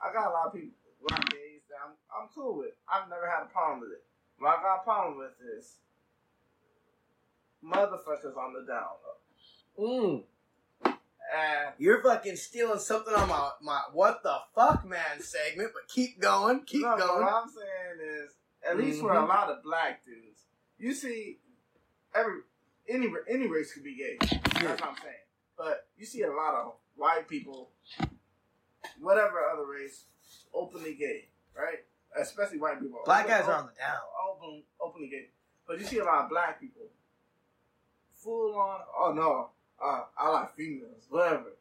I 0.03 0.13
got 0.13 0.29
a 0.29 0.33
lot 0.33 0.47
of 0.47 0.53
people, 0.53 0.75
of 1.11 1.25
gays 1.29 1.61
that 1.69 1.77
I'm, 1.83 1.93
I'm 2.13 2.29
cool 2.33 2.57
with. 2.59 2.73
I've 2.87 3.09
never 3.09 3.27
had 3.27 3.43
a 3.43 3.49
problem 3.51 3.81
with 3.81 3.91
it. 3.91 4.03
What 4.37 4.59
I 4.59 4.61
got 4.61 4.81
a 4.81 4.83
problem 4.83 5.17
with 5.17 5.31
is 5.57 5.75
motherfuckers 7.63 8.37
on 8.37 8.53
the 8.53 8.65
down 8.67 8.87
low. 9.77 9.87
Mm. 9.87 10.23
And 11.33 11.73
You're 11.77 12.03
fucking 12.03 12.35
stealing 12.35 12.79
something 12.79 13.13
on 13.13 13.29
my 13.29 13.51
my 13.61 13.81
what 13.93 14.21
the 14.21 14.35
fuck 14.53 14.85
man 14.85 15.21
segment, 15.21 15.71
but 15.73 15.87
keep 15.87 16.19
going, 16.19 16.63
keep 16.65 16.81
no, 16.81 16.97
going. 16.97 17.23
what 17.23 17.33
I'm 17.33 17.47
saying 17.49 18.09
is, 18.23 18.31
at 18.69 18.77
least 18.77 18.99
for 18.99 19.11
a 19.13 19.15
Mhm. 19.15 19.29
lot 19.29 19.49
of 19.49 19.63
black 19.63 20.03
dudes, 20.03 20.45
you 20.77 20.93
see, 20.93 21.39
every 22.13 22.41
any 22.89 23.07
any 23.29 23.47
race 23.47 23.73
could 23.73 23.83
be 23.83 23.95
gay. 23.95 24.17
That's 24.19 24.81
what 24.81 24.89
I'm 24.89 24.97
saying. 25.01 25.15
But 25.57 25.87
you 25.95 26.05
see 26.05 26.23
a 26.23 26.31
lot 26.33 26.53
of 26.55 26.73
white 26.95 27.27
people, 27.27 27.69
whatever 28.99 29.39
other 29.53 29.65
race, 29.65 30.05
openly 30.53 30.95
gay, 30.95 31.27
right? 31.55 31.79
Especially 32.19 32.57
white 32.59 32.79
people. 32.79 32.99
Black 33.05 33.25
Open- 33.25 33.37
guys 33.37 33.47
are 33.47 33.55
on 33.55 33.65
the 33.67 33.71
down. 33.79 33.97
open, 34.29 34.63
openly 34.79 35.07
gay. 35.09 35.27
But 35.67 35.79
you 35.79 35.85
see 35.85 35.99
a 35.99 36.03
lot 36.03 36.23
of 36.25 36.29
black 36.29 36.59
people, 36.59 36.81
full 38.13 38.55
on. 38.59 38.79
Oh 38.97 39.13
no, 39.13 39.49
uh, 39.83 40.03
I 40.17 40.29
like 40.29 40.55
females, 40.55 41.05
whatever. 41.09 41.53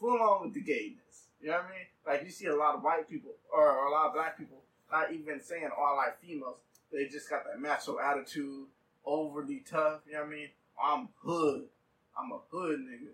Full 0.00 0.20
on 0.20 0.42
with 0.46 0.54
the 0.54 0.60
gayness. 0.60 1.28
You 1.40 1.48
know 1.50 1.56
what 1.58 1.66
I 1.66 1.68
mean? 1.70 1.86
Like 2.06 2.24
you 2.24 2.30
see 2.30 2.46
a 2.46 2.56
lot 2.56 2.74
of 2.74 2.82
white 2.82 3.08
people 3.08 3.30
or, 3.52 3.70
or 3.70 3.86
a 3.86 3.90
lot 3.90 4.06
of 4.08 4.14
black 4.14 4.36
people 4.38 4.62
not 4.90 5.12
even 5.12 5.40
saying, 5.40 5.68
"Oh, 5.76 5.82
I 5.82 6.06
like 6.06 6.20
females." 6.20 6.56
They 6.92 7.06
just 7.06 7.28
got 7.30 7.44
that 7.44 7.60
macho 7.60 7.98
attitude, 7.98 8.66
overly 9.04 9.62
tough. 9.68 10.00
You 10.06 10.14
know 10.14 10.20
what 10.20 10.26
I 10.28 10.30
mean? 10.30 10.48
I'm 10.82 11.08
hood. 11.22 11.64
I'm 12.18 12.32
a 12.32 12.38
hood 12.50 12.80
nigga. 12.80 13.10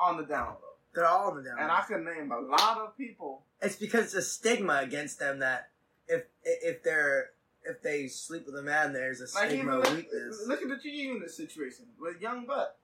On 0.00 0.16
the 0.16 0.24
down 0.24 0.46
low. 0.54 0.58
They're 0.94 1.06
all 1.06 1.30
on 1.30 1.36
the 1.36 1.42
down. 1.42 1.58
And 1.58 1.70
I 1.70 1.82
can 1.86 2.04
name 2.04 2.30
a 2.32 2.40
lot 2.40 2.78
of 2.78 2.96
people. 2.96 3.42
it's 3.62 3.76
because 3.76 4.04
it's 4.06 4.14
a 4.14 4.22
stigma 4.22 4.80
against 4.82 5.18
them 5.18 5.38
that 5.40 5.70
if 6.08 6.24
if 6.44 6.82
they're 6.82 7.30
if 7.64 7.80
they 7.82 8.08
sleep 8.08 8.44
with 8.46 8.56
a 8.56 8.62
man, 8.62 8.92
there's 8.92 9.20
a 9.20 9.38
Like 9.38 9.50
stigma 9.50 9.78
of 9.78 9.84
look, 9.84 9.96
weakness. 9.96 10.44
look 10.46 10.62
at 10.62 10.68
the 10.68 10.76
G 10.76 10.90
unit 10.90 11.30
situation 11.30 11.86
with 11.98 12.20
Young 12.20 12.44
Buck. 12.46 12.76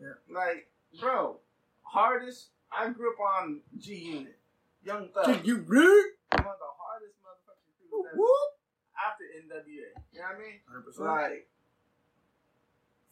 Yeah. 0.00 0.12
Like, 0.30 0.70
bro, 1.00 1.38
hardest. 1.82 2.48
I 2.70 2.88
grew 2.90 3.12
up 3.12 3.20
on 3.20 3.60
G 3.78 3.94
Unit. 3.94 4.38
Young 4.84 5.08
Thug. 5.08 5.26
Did 5.26 5.46
you 5.46 5.56
rude? 5.66 6.12
One 6.30 6.40
of 6.40 6.58
the 6.58 6.72
hardest 6.78 7.14
motherfucking 7.24 8.06
ever 8.10 8.16
Whoop. 8.16 8.50
after 8.94 9.24
NWA. 9.24 9.66
You 10.12 10.20
know 10.20 10.24
what 10.26 10.36
I 10.36 10.38
mean? 10.38 10.60
Hundred 10.68 10.84
percent. 10.84 11.06
Like, 11.08 11.48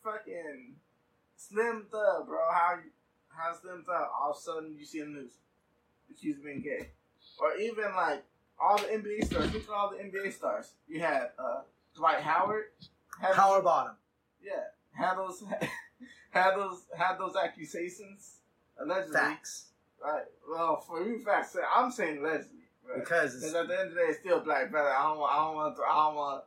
fucking 0.03 0.75
Slim 1.37 1.87
Thug, 1.91 2.27
bro. 2.27 2.39
How 2.53 2.75
you, 2.85 2.91
how 3.37 3.53
them 3.53 3.85
Thug? 3.87 4.07
All 4.21 4.31
of 4.31 4.37
a 4.37 4.41
sudden 4.41 4.77
you 4.79 4.85
see 4.85 5.01
in 5.01 5.15
the 5.15 5.21
news 5.21 5.33
accused 6.11 6.39
of 6.39 6.45
being 6.45 6.63
gay, 6.63 6.91
or 7.39 7.57
even 7.57 7.85
like 7.97 8.25
all 8.61 8.79
the 8.79 8.85
NBA 8.85 9.27
stars. 9.27 9.53
Look 9.53 9.65
at 9.65 9.71
all 9.71 9.91
the 9.91 10.03
NBA 10.03 10.33
stars. 10.33 10.73
You 10.89 11.01
had 11.01 11.31
uh, 11.39 11.63
Dwight 11.97 12.21
Howard. 12.21 12.65
Had 13.21 13.35
Power 13.35 13.63
bottom. 13.63 13.95
yeah, 14.43 14.65
had 14.93 15.17
those 15.17 15.43
had 16.31 16.57
those 16.57 16.83
had 16.97 17.17
those 17.19 17.37
accusations 17.37 18.37
allegedly. 18.79 19.17
Facts. 19.17 19.67
Right. 20.03 20.25
Well, 20.51 20.81
for 20.81 21.03
you, 21.03 21.19
facts. 21.21 21.57
I'm 21.75 21.91
saying 21.91 22.19
allegedly. 22.19 22.59
Right? 22.89 23.01
Because 23.01 23.43
at 23.43 23.53
the 23.53 23.59
end 23.59 23.89
of 23.89 23.95
the 23.95 24.01
day, 24.01 24.07
it's 24.09 24.21
still 24.21 24.41
black 24.41 24.71
brother. 24.71 24.91
I 24.91 25.03
don't 25.05 25.19
want. 25.19 25.33
I 25.33 25.37
don't 25.37 25.55
want. 25.55 25.79
I 25.79 26.07
don't 26.07 26.17
want. 26.17 26.45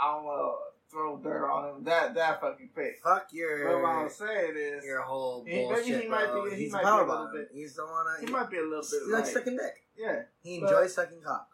I 0.00 0.14
don't 0.14 0.24
want 0.24 0.40
to 0.40 0.69
throw 0.90 1.16
dirt 1.18 1.48
on 1.48 1.76
him. 1.76 1.84
That 1.84 2.14
that 2.14 2.40
fucking 2.40 2.70
fake. 2.74 2.96
fuck 3.02 3.28
But 3.30 3.32
what 3.32 3.32
your 3.34 3.86
I'm 3.86 4.10
saying 4.10 4.54
is, 4.56 4.84
your 4.84 5.02
whole 5.02 5.44
He- 5.44 5.52
maybe 5.52 5.64
bullshit. 5.68 6.02
he 6.02 6.08
might 6.08 6.32
be- 6.44 6.50
he 6.50 6.56
He's 6.64 6.72
might 6.72 6.80
a 6.82 6.84
be 6.84 6.88
a 6.90 7.04
little 7.04 7.30
bit- 7.32 7.48
He's 7.52 7.74
the 7.76 7.84
one. 7.86 8.06
I, 8.06 8.20
he 8.20 8.26
might 8.26 8.50
be 8.50 8.58
a 8.58 8.62
little 8.62 8.82
bit 8.82 9.02
he 9.06 9.12
likes 9.12 9.28
like, 9.28 9.34
sucking 9.34 9.56
dick. 9.56 9.86
yeah. 9.96 10.22
He 10.42 10.56
enjoys 10.56 10.94
sucking 10.94 11.22
cock. 11.22 11.48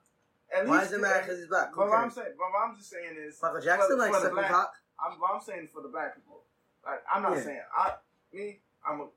At 0.55 0.67
Why 0.67 0.81
does 0.81 0.93
it 0.93 1.01
matter 1.01 1.21
because 1.23 1.39
he's 1.39 1.49
black? 1.49 1.71
But 1.77 1.89
what 1.89 1.99
I'm 1.99 2.11
saying, 2.11 2.35
but 2.39 2.47
what 2.53 2.69
I'm 2.69 2.77
just 2.77 2.89
saying 2.91 3.17
is, 3.19 3.39
Michael 3.43 3.61
Jackson 3.61 3.91
for- 3.91 3.97
likes 3.97 4.15
for 4.17 4.23
sucking 4.23 4.37
black- 4.37 4.51
cock. 4.51 4.75
I'm, 4.99 5.19
what 5.21 5.31
I'm 5.35 5.41
saying 5.43 5.69
for 5.73 5.83
the 5.83 5.89
black 5.89 6.15
people. 6.15 6.43
Like 6.85 7.03
I'm 7.13 7.23
not 7.23 7.37
Yeah. 7.37 7.43
saying 7.43 7.63
I 7.77 7.95
me. 8.33 8.61
I'm 8.89 9.01
a 9.01 9.09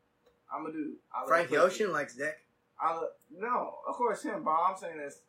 I'm 0.52 0.66
a 0.66 0.72
dude. 0.72 0.96
I 1.14 1.44
pussy. 1.44 1.58
Ocean 1.58 1.92
likes 1.92 2.16
dick. 2.16 2.36
I 2.82 3.00
no, 3.32 3.76
of 3.88 3.96
course 3.96 4.24
him, 4.24 4.44
but 4.44 4.52
I'm 4.52 4.76
saying 4.76 4.98
this. 4.98 5.22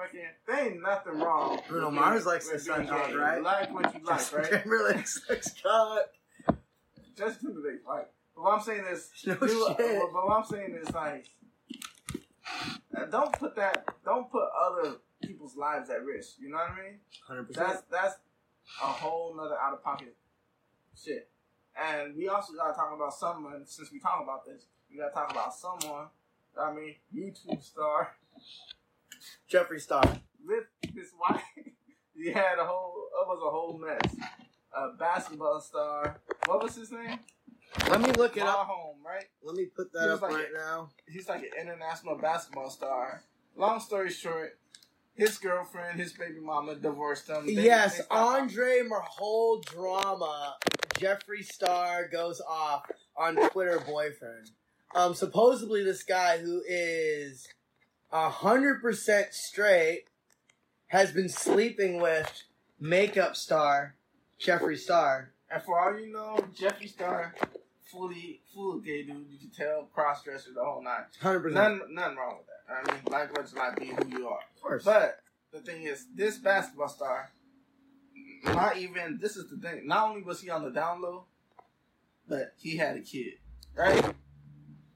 Fucking, 0.00 0.20
there 0.46 0.66
ain't 0.66 0.82
nothing 0.82 1.18
wrong. 1.20 1.60
Bruno 1.68 1.90
Mars 1.90 2.24
likes 2.24 2.48
being 2.48 2.58
suck 2.58 2.88
cock, 2.88 3.14
right? 3.14 3.42
Like 3.42 3.72
what 3.74 3.92
you 3.94 4.00
like, 4.04 4.32
right? 4.32 4.50
Timberlake 4.62 5.06
sucks 5.06 5.52
cock. 5.60 6.08
Justin 7.18 7.52
Timberlake, 7.52 7.86
right? 7.86 8.06
But 8.34 8.44
what 8.44 8.54
I'm 8.54 8.62
saying 8.62 8.84
is, 8.90 9.10
No 9.26 9.34
do- 9.34 9.48
shit. 9.48 9.76
But, 9.76 10.12
but 10.12 10.26
what 10.26 10.38
I'm 10.38 10.44
saying 10.44 10.78
is 10.82 10.90
like, 10.94 11.26
uh, 12.96 13.04
don't 13.10 13.32
put 13.38 13.54
that, 13.56 13.84
don't 14.02 14.30
put 14.30 14.44
other 14.58 14.96
people's 15.22 15.54
lives 15.54 15.90
at 15.90 16.02
risk. 16.02 16.36
You 16.40 16.48
know 16.48 16.56
what 16.56 16.70
I 16.70 16.82
mean? 16.82 16.98
Hundred 17.26 17.48
percent. 17.48 17.68
That's 17.68 17.82
that's 17.90 18.14
a 18.82 18.86
whole 18.86 19.36
nother 19.36 19.58
out 19.60 19.74
of 19.74 19.84
pocket 19.84 20.16
shit. 20.96 21.28
And 21.78 22.16
we 22.16 22.28
also 22.28 22.54
gotta 22.54 22.72
talk 22.72 22.90
about 22.94 23.12
someone. 23.12 23.66
Since 23.66 23.92
we 23.92 24.00
talk 24.00 24.22
about 24.22 24.46
this, 24.46 24.64
we 24.90 24.96
gotta 24.96 25.12
talk 25.12 25.30
about 25.30 25.52
someone. 25.54 26.06
I 26.58 26.72
mean, 26.72 26.94
YouTube 27.14 27.62
star 27.62 28.14
Jeffree 29.50 29.80
Star. 29.80 30.02
with 30.44 30.64
his 30.94 31.12
wife. 31.20 31.42
he 32.16 32.30
had 32.32 32.58
a 32.58 32.64
whole. 32.64 32.94
It 33.22 33.26
was 33.28 33.42
a 33.46 33.50
whole 33.50 33.78
mess. 33.78 34.16
A 34.76 34.96
basketball 34.98 35.60
star. 35.60 36.20
What 36.46 36.62
was 36.62 36.76
his 36.76 36.90
name? 36.92 37.18
Let 37.88 38.00
me 38.00 38.10
look 38.12 38.36
it 38.36 38.42
up. 38.42 38.66
Home, 38.66 38.96
right? 39.04 39.24
Let 39.42 39.56
me 39.56 39.66
put 39.66 39.92
that 39.92 40.10
up 40.10 40.22
like 40.22 40.32
right 40.32 40.46
a- 40.52 40.58
now. 40.58 40.88
He's 41.08 41.28
like 41.28 41.42
an 41.42 41.50
international 41.60 42.16
basketball 42.16 42.70
star. 42.70 43.22
Long 43.56 43.80
story 43.80 44.10
short, 44.10 44.58
his 45.14 45.38
girlfriend, 45.38 45.98
his 46.00 46.12
baby 46.12 46.40
mama, 46.40 46.74
divorced 46.76 47.28
him. 47.28 47.46
They- 47.46 47.52
yes, 47.62 47.98
they 47.98 48.04
Andre 48.10 48.82
Marhold 48.88 49.64
drama. 49.66 50.56
Jeffree 50.94 51.44
Star 51.44 52.08
goes 52.08 52.40
off 52.40 52.90
on 53.16 53.36
Twitter 53.50 53.80
boyfriend. 53.80 54.50
Um, 54.94 55.14
supposedly 55.14 55.82
this 55.84 56.02
guy 56.02 56.38
who 56.38 56.62
is 56.68 57.48
hundred 58.12 58.80
percent 58.80 59.32
straight 59.32 60.04
has 60.88 61.12
been 61.12 61.28
sleeping 61.28 62.00
with 62.00 62.42
makeup 62.80 63.36
star 63.36 63.94
Jeffree 64.40 64.78
Star. 64.78 65.32
And 65.50 65.62
for 65.62 65.78
all 65.78 65.98
you 65.98 66.12
know, 66.12 66.38
Jeffree 66.58 66.88
Star, 66.88 67.34
fully, 67.90 68.40
full 68.54 68.78
gay 68.80 69.02
dude. 69.02 69.26
You 69.30 69.38
can 69.38 69.50
tell, 69.50 69.88
cross 69.92 70.22
dresser, 70.22 70.50
the 70.54 70.64
whole 70.64 70.82
nine. 70.82 71.04
Hundred 71.20 71.40
percent. 71.40 71.78
Nothing, 71.78 71.94
nothing 71.94 72.16
wrong 72.16 72.38
with 72.38 72.46
that. 72.46 72.90
I 72.90 72.94
mean, 72.94 73.02
like 73.10 73.36
what 73.36 73.50
you 73.52 73.58
like, 73.58 73.78
be 73.78 73.86
who 73.86 74.18
you 74.18 74.28
are. 74.28 74.40
Of 74.56 74.62
course. 74.62 74.84
But 74.84 75.20
the 75.52 75.60
thing 75.60 75.82
is, 75.82 76.06
this 76.14 76.38
basketball 76.38 76.88
star, 76.88 77.30
not 78.44 78.76
even. 78.76 79.18
This 79.20 79.36
is 79.36 79.50
the 79.50 79.56
thing. 79.56 79.86
Not 79.86 80.08
only 80.08 80.22
was 80.22 80.40
he 80.40 80.50
on 80.50 80.62
the 80.62 80.70
down 80.70 81.02
low, 81.02 81.24
but 82.28 82.54
he 82.58 82.76
had 82.76 82.96
a 82.96 83.00
kid, 83.00 83.34
right? 83.74 84.14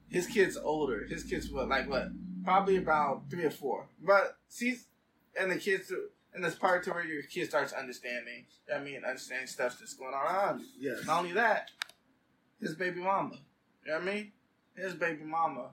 His 0.09 0.25
kid's 0.27 0.57
older. 0.57 1.05
His 1.05 1.23
kid's 1.23 1.51
what, 1.51 1.67
like 1.67 1.89
what? 1.89 2.07
Probably 2.45 2.77
about 2.77 3.23
three 3.29 3.43
or 3.43 3.51
four. 3.51 3.87
But 4.01 4.37
see, 4.47 4.77
and 5.39 5.51
the 5.51 5.57
kids, 5.57 5.91
and 6.33 6.43
this 6.43 6.55
part 6.55 6.83
to 6.83 6.91
where 6.91 7.03
your 7.03 7.23
kid 7.23 7.49
starts 7.49 7.73
understanding. 7.73 8.45
I 8.73 8.79
mean, 8.79 9.03
understanding 9.03 9.47
stuff 9.47 9.77
that's 9.79 9.95
going 9.95 10.13
on 10.13 10.25
around 10.25 10.59
you. 10.61 10.91
Yes. 10.91 11.05
Not 11.05 11.19
only 11.19 11.33
that, 11.33 11.71
his 12.61 12.75
baby 12.75 13.01
mama. 13.01 13.39
You 13.85 13.91
know 13.91 13.99
what 13.99 14.07
I 14.07 14.13
mean? 14.13 14.31
His 14.75 14.93
baby 14.93 15.23
mama 15.23 15.69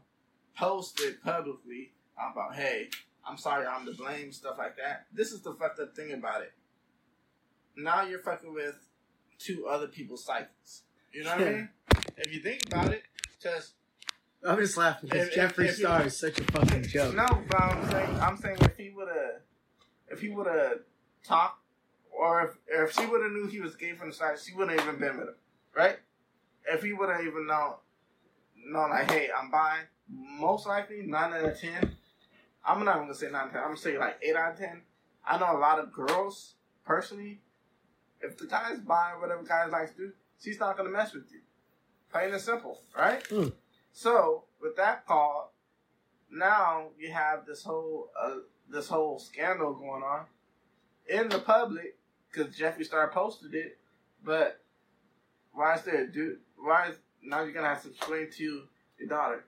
posted 0.57 1.23
publicly 1.23 1.93
about, 2.17 2.55
hey, 2.55 2.89
I'm 3.27 3.37
sorry, 3.37 3.67
I'm 3.67 3.87
to 3.87 3.93
blame, 3.93 4.33
stuff 4.33 4.57
like 4.59 4.77
that. 4.77 5.07
This 5.13 5.33
is 5.33 5.43
the 5.43 5.55
fucked 5.55 5.81
up 5.81 5.95
thing 5.95 6.13
about 6.13 6.43
it. 6.43 6.53
Now 7.77 8.03
you're 8.03 8.19
fucking 8.19 8.53
with 8.53 8.77
two 9.39 9.67
other 9.67 9.89
people's 9.89 10.25
cycles. 10.25 10.83
You 11.13 11.25
know 11.25 11.31
what 11.31 11.41
I 11.41 11.51
mean? 11.51 11.69
If 12.17 12.33
you 12.33 12.41
think 12.41 12.67
about 12.67 12.93
it, 12.93 13.03
just 13.43 13.73
I'm 14.45 14.59
just 14.59 14.77
laughing 14.77 15.09
because 15.09 15.29
Jeffree 15.31 15.71
Star 15.71 16.03
is 16.05 16.17
such 16.17 16.39
a 16.41 16.45
fucking 16.45 16.83
joke. 16.85 17.15
no, 17.15 17.27
but 17.49 17.61
I'm 17.61 17.91
saying, 17.91 18.21
I'm 18.21 18.37
saying 18.37 18.57
if 18.63 18.77
he 18.77 18.91
would 18.91 19.09
have, 19.09 19.41
if 20.11 20.21
he 20.21 20.29
would 20.31 20.47
have 20.47 20.79
talked, 21.25 21.61
or 22.11 22.43
if 22.43 22.57
if 22.69 22.93
she 22.93 23.07
would 23.07 23.23
have 23.23 23.33
knew 23.33 23.47
he 23.47 23.61
was 23.61 23.77
gay 23.77 23.95
from 23.95 24.09
the 24.09 24.15
start, 24.15 24.41
she 24.45 24.53
wouldn't 24.55 24.79
have 24.79 24.89
even 24.89 25.01
been 25.01 25.19
with 25.19 25.29
him, 25.29 25.35
right? 25.77 25.97
If 26.69 26.83
he 26.83 26.93
would 26.93 27.09
have 27.09 27.21
even 27.25 27.47
known, 27.47 27.75
known 28.67 28.91
like, 28.91 29.11
hey, 29.11 29.29
I'm 29.37 29.51
bi, 29.51 29.79
most 30.09 30.67
likely 30.67 31.03
nine 31.03 31.33
out 31.33 31.45
of 31.45 31.61
ten. 31.61 31.97
I'm 32.65 32.85
not 32.85 32.97
even 32.97 33.07
gonna 33.09 33.15
say 33.15 33.27
nine 33.27 33.35
out 33.43 33.47
of 33.47 33.53
ten. 33.53 33.61
I'm 33.61 33.69
gonna 33.69 33.77
say 33.79 33.99
like 33.99 34.19
eight 34.23 34.37
out 34.37 34.53
of 34.53 34.59
ten. 34.59 34.83
I 35.25 35.39
know 35.39 35.57
a 35.57 35.59
lot 35.59 35.79
of 35.79 35.93
girls 35.93 36.55
personally. 36.85 37.41
If 38.21 38.39
the 38.39 38.47
guy's 38.47 38.81
bi, 38.81 39.13
whatever 39.21 39.43
guys 39.43 39.71
like 39.71 39.91
to 39.93 39.97
do, 39.97 40.13
she's 40.41 40.59
not 40.61 40.77
gonna 40.77 40.91
mess 40.91 41.13
with 41.15 41.31
you. 41.33 41.41
Plain 42.11 42.33
and 42.33 42.41
simple, 42.41 42.81
right? 42.97 43.25
Hmm. 43.27 43.49
So 43.93 44.45
with 44.61 44.77
that 44.77 45.07
call, 45.07 45.53
now 46.31 46.89
you 46.99 47.11
have 47.13 47.47
this 47.47 47.63
whole 47.63 48.11
uh, 48.21 48.37
this 48.69 48.89
whole 48.89 49.19
scandal 49.19 49.75
going 49.75 50.03
on 50.03 50.25
in 51.09 51.29
the 51.29 51.39
public 51.39 51.97
because 52.31 52.55
Jeffree 52.57 52.85
Star 52.87 53.11
posted 53.11 53.55
it. 53.55 53.79
But 54.25 54.61
why 55.53 55.75
is 55.75 55.83
there 55.83 56.05
a 56.05 56.07
dude? 56.11 56.39
Why 56.57 56.89
is 56.89 56.97
now 57.23 57.43
you're 57.43 57.53
gonna 57.53 57.69
have 57.69 57.83
to 57.83 57.91
explain 57.91 58.31
to 58.39 58.63
your 58.99 59.09
daughter? 59.09 59.45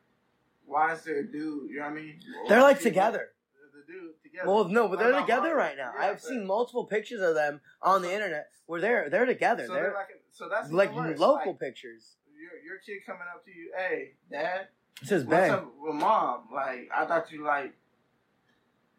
Why 0.66 0.92
is 0.92 1.02
there 1.02 1.20
a 1.20 1.24
dude? 1.26 1.70
You 1.70 1.76
know 1.78 1.82
what 1.84 1.92
I 1.92 1.94
mean? 1.94 2.20
They're 2.48 2.62
like 2.62 2.78
The- 2.78 2.84
together. 2.84 3.30
The 3.72 3.92
dude 3.92 4.22
together. 4.22 4.48
Well, 4.50 4.68
no, 4.68 4.88
but 4.88 4.98
they're 4.98 5.20
together 5.20 5.54
Marvel? 5.54 5.56
right 5.56 5.76
now. 5.76 5.92
Yeah, 5.98 6.06
I've 6.06 6.20
seen 6.20 6.46
multiple 6.46 6.84
pictures 6.86 7.20
of 7.20 7.34
them 7.34 7.60
on 7.82 8.02
the 8.02 8.12
internet 8.12 8.48
where 8.66 8.80
they're 8.80 9.10
they're 9.10 9.26
together. 9.26 9.66
So 9.66 9.72
they're 9.74 9.82
they're 9.84 9.94
like, 9.94 10.08
so 10.30 10.48
that's 10.48 10.70
like 10.70 10.94
local 10.94 11.52
Like, 11.52 11.60
pictures. 11.60 12.16
Your 12.44 12.60
your 12.64 12.78
kid 12.78 13.04
coming 13.06 13.26
up 13.32 13.44
to 13.44 13.50
you, 13.50 13.72
hey, 13.76 14.12
dad, 14.30 14.68
It 15.00 15.08
says 15.08 15.24
What's 15.24 15.50
up 15.50 15.72
with 15.80 15.94
mom? 15.94 16.48
Like, 16.52 16.88
I 16.94 17.06
thought 17.06 17.30
you 17.32 17.44
like, 17.44 17.72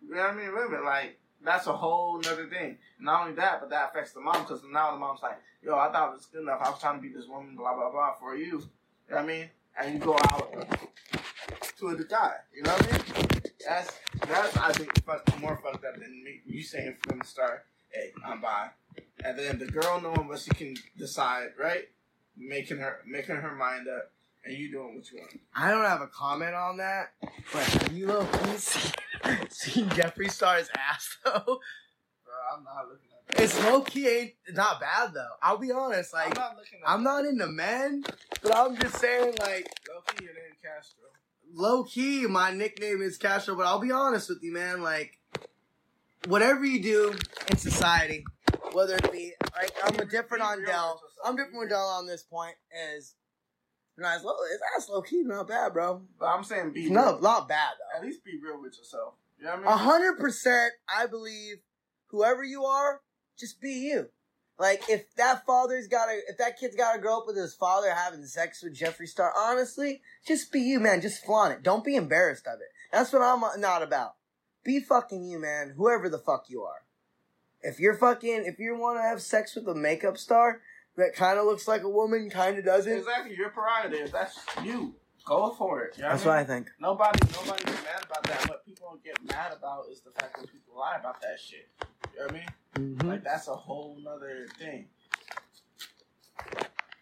you 0.02 0.16
know 0.16 0.22
what 0.22 0.32
I 0.32 0.36
mean? 0.36 0.54
Women, 0.54 0.86
like, 0.86 1.20
that's 1.43 1.68
a 1.68 1.74
whole 1.74 2.20
nother 2.20 2.48
thing. 2.48 2.78
Not 3.00 3.22
only 3.22 3.36
that, 3.36 3.60
but 3.62 3.70
that 3.70 3.89
affects 3.89 4.14
the 4.14 4.22
mom 4.22 4.43
because 4.43 4.62
now 4.72 4.91
the 4.91 4.98
mom's 4.98 5.22
like, 5.22 5.38
yo, 5.64 5.78
I 5.78 5.91
thought 5.91 6.12
it 6.12 6.16
was 6.16 6.26
good 6.26 6.41
enough. 6.41 6.62
I 6.64 6.70
was 6.70 6.80
trying 6.80 6.98
to 6.98 7.02
be 7.02 7.14
this 7.14 7.28
woman, 7.28 7.56
blah, 7.56 7.76
blah, 7.76 7.91
blah, 7.91 8.14
for 8.20 8.36
you. 8.36 8.46
You 8.46 8.52
know 8.52 9.16
what 9.16 9.20
I 9.20 9.26
mean? 9.26 9.50
And 9.80 9.93
you 9.93 10.00
go 10.00 10.18
out 10.30 10.80
to 11.78 11.96
the 11.96 12.04
guy. 12.06 12.34
You 12.56 12.64
know 12.64 12.72
what 12.72 12.88
I 12.88 12.91
mean? 12.91 13.41
That's, 13.68 13.91
that's 14.28 14.58
I 14.58 14.72
think, 14.72 15.04
fuck, 15.04 15.39
more 15.39 15.60
fucked 15.62 15.86
up 15.86 16.00
than 16.00 16.24
me, 16.24 16.41
you 16.46 16.64
saying 16.64 16.96
from 17.08 17.20
the 17.20 17.26
start, 17.26 17.66
hey, 17.91 18.12
I'm 18.26 18.41
bi. 18.41 18.70
And 19.24 19.38
then 19.38 19.60
the 19.60 19.66
girl 19.66 20.00
knowing 20.02 20.28
what 20.28 20.39
she 20.39 20.52
can 20.52 20.76
decide, 20.98 21.50
right? 21.60 21.89
Making 22.38 22.78
her, 22.80 23.00
making 23.08 23.36
her 23.36 23.56
mind 23.56 23.88
up 23.88 24.12
and 24.46 24.56
you 24.58 24.72
doing 24.72 24.96
what 24.96 25.12
you 25.12 25.20
want. 25.20 25.40
I 25.56 25.72
don't 25.72 25.86
have 25.86 26.02
a 26.02 26.08
comment 26.08 26.54
on 26.54 26.78
that, 26.78 27.14
but 27.52 27.64
have 27.64 27.92
you 27.92 28.08
low 28.08 28.26
key 28.26 28.52
seen, 28.58 28.92
seen 29.50 29.90
Jeffree 29.90 30.32
Star's 30.32 30.70
ass 30.78 31.18
though? 31.24 31.32
Bro, 31.46 32.34
I'm 32.56 32.64
not 32.64 32.88
looking 32.88 33.10
at 33.12 33.38
that. 33.38 33.44
It's 33.44 33.64
low 33.64 33.82
key 33.82 34.08
ain't 34.08 34.34
not 34.54 34.80
bad 34.80 35.14
though. 35.14 35.28
I'll 35.42 35.58
be 35.58 35.72
honest, 35.72 36.14
I'm 36.16 36.30
like 36.30 36.38
not 36.38 36.56
looking 36.58 36.80
at 36.86 36.90
I'm 36.90 37.04
not 37.04 37.26
into 37.26 37.48
men, 37.48 38.04
but 38.44 38.56
I'm 38.56 38.78
just 38.78 38.98
saying 38.98 39.36
like 39.40 39.68
Loki 39.90 40.28
and 40.28 40.28
then 40.28 40.56
Castro. 40.62 41.04
low 41.54 41.84
key 41.84 42.28
my 42.28 42.52
nickname 42.52 43.02
is 43.02 43.18
Castro, 43.18 43.56
but 43.56 43.66
I'll 43.66 43.80
be 43.80 43.92
honest 43.92 44.30
with 44.30 44.44
you, 44.44 44.54
man, 44.54 44.84
like 44.84 45.18
whatever 46.28 46.66
you 46.66 46.82
do 46.82 47.16
in 47.50 47.58
society, 47.58 48.26
whether 48.74 48.95
it 48.95 49.11
be 49.11 49.34
like 49.55 49.72
I'm 49.84 49.95
a 49.99 50.05
different 50.05 50.43
on 50.43 50.63
Dell. 50.66 51.01
I'm 51.24 51.36
different 51.36 51.59
with 51.59 51.70
Dell 51.70 51.88
on 51.88 52.07
this 52.07 52.24
point 52.24 52.55
is 52.95 53.16
nice 53.97 54.24
low 54.24 54.34
it's 54.51 54.61
ass 54.78 54.89
low 54.89 55.01
key 55.01 55.24
not 55.24 55.47
bad, 55.47 55.74
bro. 55.74 56.01
But 56.20 56.26
I'm 56.28 56.43
saying 56.43 56.72
be 56.74 56.89
No, 56.89 57.13
real. 57.13 57.22
not 57.22 57.47
bad 57.47 57.74
though. 57.80 57.99
At 57.99 58.05
least 58.05 58.24
be 58.26 58.39
real 58.43 58.61
with 58.61 58.78
yourself. 58.78 59.13
You 59.38 59.45
know 59.45 59.51
what 59.57 59.63
A 59.66 59.68
I 59.70 59.76
mean? 59.76 59.86
hundred 59.86 60.20
percent, 60.20 60.74
I 60.89 61.05
believe 61.07 61.57
whoever 62.07 62.43
you 62.43 62.63
are, 62.66 63.01
just 63.38 63.59
be 63.61 63.72
you. 63.72 64.09
Like 64.57 64.84
if 64.89 65.13
that 65.16 65.45
father's 65.45 65.88
gotta, 65.88 66.18
if 66.30 66.38
that 66.38 66.57
kid's 66.57 66.78
gotta 66.78 66.99
grow 66.99 67.18
up 67.18 67.28
with 67.28 67.36
his 67.36 67.53
father 67.53 67.91
having 67.93 68.24
sex 68.26 68.63
with 68.63 68.78
Jeffree 68.80 69.07
Star, 69.07 69.34
honestly, 69.38 70.01
just 70.26 70.49
be 70.51 70.61
you, 70.61 70.80
man. 70.80 71.01
Just 71.01 71.26
flaunt 71.26 71.51
it. 71.53 71.63
Don't 71.63 71.84
be 71.84 71.95
embarrassed 71.97 72.47
of 72.47 72.61
it. 72.61 72.68
That's 72.93 73.11
what 73.11 73.22
I'm 73.22 73.59
not 73.59 73.84
about. 73.84 74.16
Be 74.63 74.80
fucking 74.80 75.26
you, 75.26 75.39
man. 75.39 75.74
Whoever 75.76 76.07
the 76.07 76.18
fuck 76.20 76.45
you 76.47 76.61
are. 76.63 76.85
If 77.66 77.80
you're 77.80 77.95
fucking, 77.97 78.43
if 78.45 78.59
you 78.59 78.78
want 78.78 78.99
to 78.99 79.01
have 79.01 79.22
sex 79.22 79.55
with 79.55 79.68
a 79.68 79.74
makeup 79.74 80.18
star 80.18 80.61
that 80.97 81.16
kind 81.16 81.39
of 81.39 81.45
looks 81.45 81.68
like 81.68 81.82
a 81.82 81.89
woman, 81.89 82.30
kind 82.30 82.57
of 82.59 82.63
doesn't. 82.63 82.93
Exactly, 82.93 83.36
your 83.36 83.49
prerogative. 83.49 84.11
That's 84.11 84.39
you. 84.63 84.93
Go 85.26 85.55
for 85.57 85.82
it. 85.82 85.97
You 85.97 86.03
know 86.03 86.09
That's 86.09 86.24
what 86.24 86.32
what 86.32 86.38
I 86.38 86.41
I 86.41 86.43
think. 86.43 86.70
Nobody, 86.80 87.20
nobody 87.34 87.63
gets 87.66 87.84
mad 87.84 88.05
about 88.05 88.24
that. 88.24 88.47
What 88.47 88.63
people 88.63 88.99
get 89.03 89.18
mad 89.26 89.51
about 89.57 89.86
is 89.91 90.01
the 90.01 90.11
fact 90.11 90.39
that 90.39 90.51
people 90.51 90.78
lie 90.78 90.97
about 90.99 91.20
that 91.22 91.39
shit. 91.39 91.68
You 92.13 92.20
know 92.20 92.26
what 92.28 92.36
I 92.36 92.78
mean? 92.78 92.97
hmm 92.99 93.09
Like 93.09 93.24
that's 93.24 93.47
a 93.47 93.55
whole 93.55 93.97
nother 94.03 94.45
thing. 94.59 94.86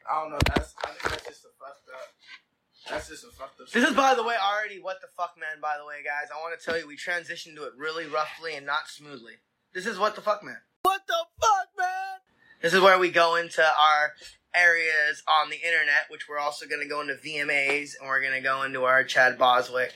I 0.09 0.22
don't 0.22 0.32
know. 0.32 0.39
That's 0.55 0.74
I 0.84 0.88
think 0.91 1.01
that's 1.01 1.28
just 1.28 1.43
a 1.43 1.51
fucked 1.59 1.89
up. 1.93 2.07
That's 2.89 3.09
just 3.09 3.26
a 3.26 3.28
fucked 3.28 3.59
up. 3.59 3.68
This 3.70 3.89
is, 3.89 3.95
by 3.95 4.16
the 4.16 4.24
way, 4.24 4.36
already 4.41 4.80
what 4.80 5.01
the 5.01 5.07
fuck, 5.18 5.36
man. 5.38 5.59
By 5.61 5.76
the 5.78 5.86
way, 5.86 5.95
guys, 6.03 6.30
I 6.34 6.39
want 6.41 6.57
to 6.57 6.66
tell 6.66 6.78
you 6.80 6.88
we 6.88 6.95
transitioned 6.95 7.55
to 7.55 7.64
it 7.66 7.74
really 7.78 8.05
roughly 8.05 8.55
and 8.55 8.66
not 8.66 8.88
smoothly. 8.88 9.34
This 9.74 9.86
is 9.88 9.98
what 9.98 10.16
the 10.16 10.22
fuck, 10.22 10.44
man. 10.44 10.58
What 10.84 11.02
the 11.08 11.26
fuck, 11.42 11.68
man? 11.78 12.20
This 12.62 12.74
is 12.74 12.82
where 12.82 13.00
we 13.00 13.10
go 13.10 13.36
into 13.36 13.64
our 13.64 14.14
areas 14.56 15.24
on 15.28 15.50
the 15.50 15.56
internet, 15.56 16.06
which 16.10 16.30
we're 16.30 16.40
also 16.40 16.68
going 16.68 16.82
to 16.82 16.88
go 16.88 17.02
into 17.02 17.16
VMAs, 17.16 17.94
and 18.00 18.08
we're 18.08 18.22
going 18.22 18.34
to 18.34 18.42
go 18.42 18.64
into 18.64 18.84
our 18.84 19.04
Chad 19.04 19.38
Boswick, 19.38 19.92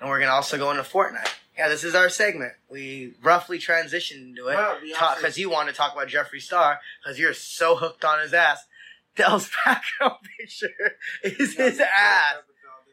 and 0.00 0.08
we're 0.08 0.18
going 0.18 0.28
to 0.28 0.34
also 0.34 0.56
go 0.56 0.70
into 0.70 0.84
Fortnite. 0.84 1.34
Yeah, 1.56 1.68
this 1.68 1.82
is 1.82 1.96
our 1.96 2.08
segment. 2.08 2.52
We 2.70 3.14
roughly 3.20 3.58
transitioned 3.58 4.28
into 4.28 4.46
it 4.46 4.54
Well, 4.54 4.78
because 4.80 5.36
you 5.36 5.50
want 5.50 5.68
to 5.68 5.74
talk 5.74 5.92
about 5.92 6.06
Jeffree 6.06 6.40
Star 6.40 6.78
because 7.02 7.18
you're 7.18 7.34
so 7.34 7.74
hooked 7.74 8.04
on 8.04 8.20
his 8.20 8.32
ass. 8.32 8.64
Dell's 9.16 9.50
background 9.64 10.18
picture 10.38 10.68
is 11.24 11.54
his 11.56 11.80
ass. 11.80 12.36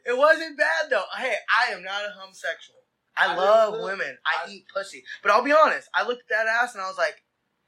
It 0.04 0.18
wasn't 0.18 0.58
bad 0.58 0.90
though. 0.90 1.04
Hey, 1.16 1.36
I 1.48 1.74
am 1.74 1.84
not 1.84 2.06
a 2.06 2.20
homosexual. 2.20 2.80
I, 3.18 3.36
love 3.36 3.82
women. 3.82 4.18
I, 4.26 4.50
eat 4.50 4.66
pussy. 4.74 5.04
But 5.22 5.32
I'll 5.32 5.44
be 5.44 5.54
honest, 5.54 5.90
I 5.94 6.06
looked 6.06 6.24
at 6.24 6.30
that 6.30 6.48
ass 6.48 6.74
and 6.74 6.84
I 6.84 6.88
was 6.88 6.98
like, 6.98 7.24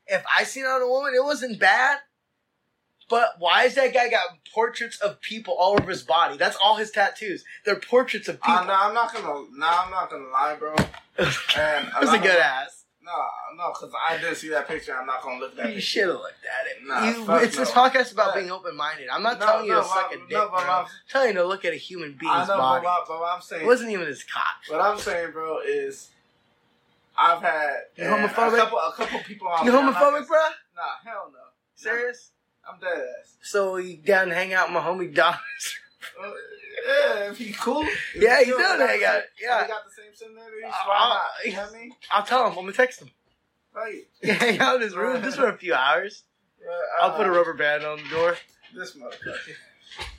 if 0.07 0.23
I 0.37 0.43
seen 0.43 0.65
on 0.65 0.81
a 0.81 0.87
woman, 0.87 1.13
it 1.15 1.23
wasn't 1.23 1.59
bad. 1.59 1.99
But 3.09 3.35
why 3.39 3.63
is 3.63 3.75
that 3.75 3.93
guy 3.93 4.09
got 4.09 4.27
portraits 4.53 4.99
of 4.99 5.21
people 5.21 5.55
all 5.57 5.73
over 5.79 5.89
his 5.89 6.03
body? 6.03 6.37
That's 6.37 6.57
all 6.61 6.75
his 6.75 6.91
tattoos. 6.91 7.45
They're 7.63 7.79
portraits 7.79 8.27
of 8.27 8.41
people. 8.41 8.53
Uh, 8.53 8.65
no, 8.65 8.73
I'm 8.73 8.93
not 8.93 9.13
gonna. 9.13 9.45
No, 9.53 9.67
I'm 9.67 9.91
not 9.91 10.09
gonna 10.09 10.27
lie, 10.27 10.55
bro. 10.59 10.75
And 11.57 11.87
it 11.87 12.01
was 12.01 12.13
a 12.13 12.19
good 12.19 12.37
ass. 12.37 12.76
No, 13.07 13.25
no, 13.55 13.71
because 13.71 13.93
I 14.09 14.17
didn't 14.17 14.35
see 14.35 14.49
that 14.49 14.67
picture. 14.67 14.93
I'm 14.93 15.05
not 15.07 15.23
gonna 15.23 15.39
look 15.39 15.51
at 15.51 15.57
that 15.57 15.65
You 15.69 15.75
picture. 15.75 15.81
should 15.87 16.07
have 16.09 16.15
looked 16.15 16.43
at 16.45 16.67
it. 16.67 16.77
Nah, 16.85 17.05
You- 17.37 17.43
it's 17.45 17.55
this 17.55 17.73
no. 17.73 17.81
podcast 17.81 18.11
about 18.11 18.33
But- 18.33 18.39
being 18.39 18.51
open 18.51 18.75
minded. 18.75 19.07
I'm 19.07 19.23
not 19.23 19.39
No, 19.39 19.45
telling 19.45 19.65
you 19.67 19.71
no, 19.71 19.81
to 19.81 19.87
suck 19.87 20.09
but- 20.09 20.15
a 20.17 20.19
dick, 20.19 20.29
no, 20.31 20.49
but 20.49 20.61
bro. 20.63 20.69
I'm- 20.73 20.85
I'm 20.85 20.91
telling 21.09 21.27
you 21.29 21.33
to 21.35 21.45
look 21.45 21.63
at 21.63 21.71
a 21.71 21.77
human 21.77 22.17
being's 22.19 22.33
I 22.35 22.45
know, 22.47 22.57
body. 22.57 22.83
but, 22.83 22.91
what- 22.91 23.07
but 23.07 23.19
what 23.21 23.33
I'm 23.33 23.41
saying, 23.41 23.61
It 23.63 23.65
wasn't 23.65 23.91
even 23.91 24.07
his 24.07 24.23
cock. 24.25 24.43
what 24.67 24.81
I'm 24.81 24.97
saying, 24.99 25.31
bro, 25.31 25.59
is 25.59 26.09
I've 27.17 27.41
had 27.41 27.85
You 27.95 28.03
homophobic? 28.03 28.53
A 28.55 28.57
couple, 28.57 28.77
a 28.79 28.93
couple 28.93 29.19
people. 29.21 29.47
You 29.63 29.71
homophobic, 29.71 30.27
bro? 30.27 30.39
Nah, 30.75 30.83
hell 31.03 31.31
no. 31.33 31.39
Serious? 31.75 32.31
I'm 32.69 32.77
dead 32.79 32.91
ass. 33.21 33.37
So 33.41 33.77
you 33.77 33.95
down 33.97 34.27
to 34.27 34.35
hang 34.35 34.53
out 34.53 34.67
with 34.67 34.73
my 34.73 34.81
homie 34.87 35.13
Don? 35.15 35.35
Uh, 36.77 36.91
yeah, 37.23 37.31
if 37.31 37.37
he 37.37 37.51
cool. 37.53 37.81
If 37.83 38.21
Yeah, 38.21 38.39
he 38.39 38.45
chill, 38.45 38.57
does 38.57 38.77
got 38.79 38.89
hang 38.89 38.99
the 38.99 39.05
out, 39.05 39.13
same- 39.13 39.23
yeah. 39.41 39.61
He 39.63 39.67
got 39.67 39.85
the 39.85 39.91
same 39.91 40.13
similarity. 40.15 40.63
Uh, 40.65 40.71
Why 40.85 41.09
not? 41.09 41.45
You 41.45 41.51
uh, 41.51 41.55
know 41.55 41.61
what 41.63 41.75
I 41.75 41.79
mean? 41.79 41.91
I'll 42.11 42.23
tell 42.23 42.43
him. 42.45 42.49
I'm 42.51 42.55
gonna 42.55 42.73
text 42.73 43.01
him. 43.01 43.11
Right. 43.75 44.03
Yeah, 44.23 44.33
hang 44.33 44.59
out 44.59 44.75
in 44.77 44.81
his 44.81 44.95
room 44.95 45.21
just 45.23 45.37
for 45.37 45.47
a 45.49 45.57
few 45.57 45.73
hours. 45.73 46.23
Uh, 46.61 47.03
I'll 47.05 47.15
put 47.15 47.27
a 47.27 47.31
rubber 47.31 47.53
band 47.53 47.83
on 47.83 47.97
the 48.03 48.09
door. 48.09 48.35
This 48.75 48.93
motherfucker. 48.95 49.55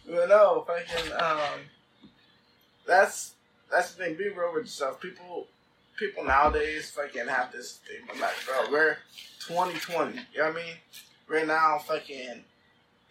But 0.08 0.28
no, 0.28 0.64
fucking 0.66 1.12
um, 1.12 1.60
that's 2.86 3.34
that's 3.70 3.92
the 3.92 4.04
thing. 4.04 4.14
Be 4.16 4.28
real 4.30 4.52
with 4.54 4.64
yourself. 4.64 5.00
People, 5.00 5.46
people 5.98 6.24
nowadays 6.24 6.90
fucking 6.90 7.26
have 7.28 7.52
this 7.52 7.78
thing. 7.86 8.06
I'm 8.12 8.20
like, 8.20 8.32
bro, 8.46 8.70
we're 8.72 8.96
2020. 9.46 10.12
You 10.12 10.38
know 10.38 10.44
what 10.46 10.52
I 10.52 10.54
mean? 10.56 10.74
Right 11.28 11.46
now, 11.46 11.78
fucking, 11.78 12.42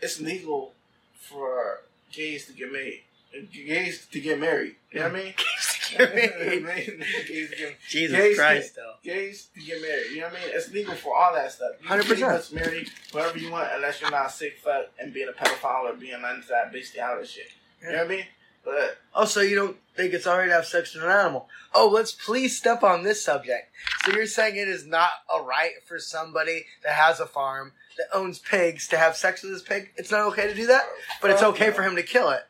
it's 0.02 0.20
legal 0.20 0.74
for 1.14 1.82
gays 2.12 2.48
to 2.48 2.54
get 2.54 2.72
married. 2.72 3.04
Gays 3.52 4.08
to 4.12 4.20
get 4.20 4.40
married. 4.40 4.76
You 4.92 5.00
know 5.00 5.10
what 5.10 5.16
I 5.16 5.24
mean? 5.24 5.34
gays 5.98 7.50
can, 7.50 7.74
Jesus 7.90 8.18
gays 8.18 8.38
Christ, 8.38 8.76
can, 8.76 8.84
though. 8.84 8.94
gays 9.04 9.50
can 9.54 9.66
get 9.66 9.82
married. 9.82 10.12
You 10.12 10.22
know 10.22 10.28
what 10.28 10.38
I 10.38 10.40
mean? 10.46 10.50
It's 10.54 10.72
legal 10.72 10.94
for 10.96 11.16
all 11.16 11.34
that 11.34 11.52
stuff. 11.52 11.72
100%. 11.86 12.06
pretty 12.06 12.22
much 12.24 12.52
marry 12.52 12.88
whoever 13.12 13.38
you 13.38 13.52
want 13.52 13.70
unless 13.74 14.02
you're 14.02 14.12
not 14.12 14.32
sick 14.32 14.58
fuck 14.64 14.86
and 15.00 15.14
being 15.14 15.30
a 15.30 15.32
pedophile 15.32 15.92
or 15.92 15.94
being 15.94 16.14
into 16.14 16.48
that 16.50 16.72
bestiality 16.72 17.28
shit. 17.28 17.48
You 17.82 17.92
know 17.92 17.98
what 18.00 18.06
I 18.06 18.10
mean? 18.10 18.26
But 18.66 18.98
Oh, 19.16 19.26
so 19.26 19.40
you 19.42 19.56
don't 19.56 19.78
think 19.96 20.14
it's 20.14 20.28
alright 20.28 20.50
to 20.50 20.54
have 20.54 20.66
sex 20.66 20.94
with 20.94 21.04
an 21.04 21.10
animal? 21.10 21.48
Oh, 21.74 21.88
let's 21.88 22.12
please 22.12 22.58
step 22.58 22.84
on 22.84 23.04
this 23.04 23.24
subject. 23.24 23.72
So 24.04 24.12
you're 24.12 24.26
saying 24.28 24.58
it 24.58 24.68
is 24.68 24.86
not 24.86 25.10
a 25.34 25.42
right 25.42 25.72
for 25.88 26.00
somebody 26.00 26.66
that 26.84 26.94
has 26.94 27.20
a 27.20 27.26
farm 27.26 27.72
that 27.98 28.08
owns 28.14 28.40
pigs 28.40 28.88
to 28.90 28.98
have 28.98 29.16
sex 29.16 29.42
with 29.42 29.54
his 29.54 29.62
pig? 29.62 29.92
It's 29.96 30.12
not 30.12 30.22
okay 30.28 30.48
to 30.48 30.54
do 30.54 30.68
that, 30.68 30.84
but 31.22 31.32
it's 31.32 31.42
okay 31.44 31.72
for 31.72 31.82
him 31.82 31.96
to 31.96 32.04
kill 32.04 32.30
it. 32.30 32.42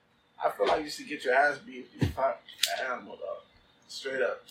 I 0.44 0.50
feel 0.52 0.68
like 0.68 0.84
you 0.84 0.90
should 0.90 1.08
get 1.08 1.24
your 1.26 1.34
ass 1.34 1.58
beat 1.66 1.88
if 1.96 2.02
you 2.02 2.08
fuck 2.10 2.42
an 2.80 2.86
animal, 2.92 3.16
dog. 3.16 3.38
Straight 3.88 4.22
up. 4.22 4.44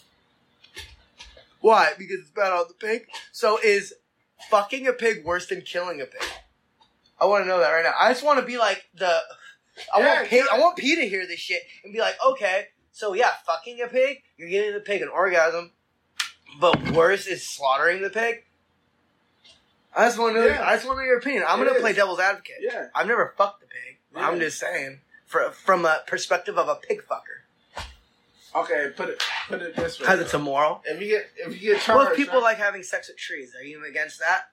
Why? 1.60 1.92
Because 1.98 2.20
it's 2.20 2.30
bad 2.30 2.52
on 2.52 2.64
the 2.68 2.74
pig. 2.74 3.06
So 3.32 3.58
is 3.62 3.94
fucking 4.50 4.86
a 4.86 4.92
pig 4.92 5.24
worse 5.24 5.46
than 5.46 5.62
killing 5.62 6.00
a 6.00 6.06
pig? 6.06 6.22
I 7.20 7.26
want 7.26 7.44
to 7.44 7.48
know 7.48 7.58
that 7.60 7.70
right 7.70 7.84
now. 7.84 7.94
I 7.98 8.12
just 8.12 8.24
want 8.24 8.40
to 8.40 8.46
be 8.46 8.58
like 8.58 8.84
the. 8.94 9.18
I 9.94 10.00
Yeah, 10.00 10.20
want 10.22 10.52
I 10.52 10.58
want 10.58 10.76
P 10.76 10.96
to 10.96 11.08
hear 11.08 11.26
this 11.26 11.38
shit 11.40 11.62
and 11.84 11.92
be 11.92 12.00
like, 12.00 12.14
okay, 12.26 12.68
so 12.92 13.12
yeah, 13.14 13.30
fucking 13.46 13.80
a 13.82 13.88
pig, 13.88 14.22
you're 14.38 14.48
giving 14.48 14.72
the 14.72 14.80
pig 14.80 15.02
an 15.02 15.08
orgasm, 15.08 15.72
but 16.60 16.92
worse 16.92 17.26
is 17.26 17.46
slaughtering 17.46 18.00
the 18.02 18.08
pig. 18.10 18.44
I 19.94 20.06
just 20.06 20.18
want 20.18 20.34
to 20.34 20.40
know. 20.40 20.46
Yeah. 20.46 20.66
I 20.66 20.74
just 20.74 20.86
want 20.86 20.96
to 20.98 21.02
know 21.02 21.06
your 21.06 21.18
opinion. 21.18 21.44
I'm 21.46 21.60
It 21.60 21.64
gonna 21.66 21.76
is. 21.76 21.82
play 21.82 21.92
devil's 21.94 22.20
advocate. 22.20 22.56
Yeah. 22.60 22.86
I've 22.94 23.06
never 23.06 23.34
fucked 23.36 23.62
a 23.62 23.66
pig. 23.66 23.98
I'm 24.14 24.38
just 24.40 24.58
saying, 24.58 25.00
for, 25.26 25.50
from 25.50 25.84
a 25.84 26.00
perspective 26.06 26.56
of 26.58 26.68
a 26.68 26.76
pig 26.76 27.02
fucker, 27.10 27.84
Okay, 28.54 28.90
put 28.96 29.10
it 29.10 29.22
put 29.48 29.60
it 29.60 29.76
this 29.76 29.98
way. 30.00 30.04
because 30.06 30.20
it's 30.20 30.32
immoral. 30.34 30.80
if 30.86 31.00
you 31.00 31.08
get 31.08 31.26
if 31.36 31.60
you 31.62 31.72
get 31.74 31.82
charged, 31.82 31.98
Well, 31.98 32.10
if 32.12 32.16
people 32.16 32.34
right, 32.36 32.42
like 32.44 32.56
having 32.58 32.82
sex 32.82 33.08
with 33.08 33.18
trees, 33.18 33.52
are 33.54 33.64
you 33.64 33.84
against 33.88 34.18
that? 34.20 34.44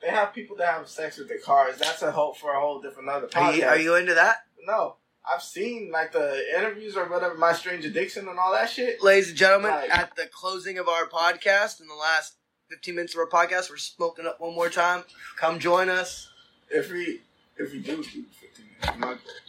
they 0.00 0.08
have 0.10 0.32
people 0.34 0.54
that 0.56 0.68
have 0.68 0.86
sex 0.88 1.16
with 1.18 1.28
their 1.28 1.38
cars. 1.38 1.78
That's 1.78 2.02
a 2.02 2.12
hope 2.12 2.36
for 2.36 2.52
a 2.52 2.60
whole 2.60 2.80
different 2.80 3.08
other 3.08 3.26
podcast. 3.26 3.40
Are 3.42 3.54
you, 3.56 3.64
are 3.64 3.78
you 3.78 3.94
into 3.96 4.12
that? 4.14 4.44
No, 4.66 4.96
I've 5.30 5.42
seen 5.42 5.90
like 5.90 6.12
the 6.12 6.42
interviews 6.58 6.94
or 6.96 7.06
whatever, 7.08 7.34
My 7.36 7.52
Strange 7.54 7.84
Addiction 7.86 8.28
and 8.28 8.38
all 8.38 8.52
that 8.52 8.68
shit. 8.70 9.02
Ladies 9.02 9.28
and 9.30 9.36
gentlemen, 9.38 9.70
Right. 9.70 9.88
at 9.90 10.14
the 10.16 10.26
closing 10.26 10.76
of 10.78 10.88
our 10.88 11.06
podcast, 11.06 11.80
in 11.80 11.88
the 11.88 11.94
last 11.94 12.34
15 12.70 12.94
minutes 12.94 13.14
of 13.14 13.20
our 13.20 13.26
podcast, 13.28 13.70
we're 13.70 13.76
smoking 13.78 14.26
up 14.26 14.40
one 14.40 14.54
more 14.54 14.68
time. 14.70 15.04
Come 15.38 15.58
join 15.58 15.88
us. 15.88 16.28
If 16.70 16.90
we 16.90 17.20
if 17.56 17.72
we 17.72 17.78
do 17.80 17.96
do 17.96 18.02
fifteen 18.02 18.66
minutes, 18.80 18.88
I'm 18.88 19.00
not 19.00 19.18
good. 19.24 19.43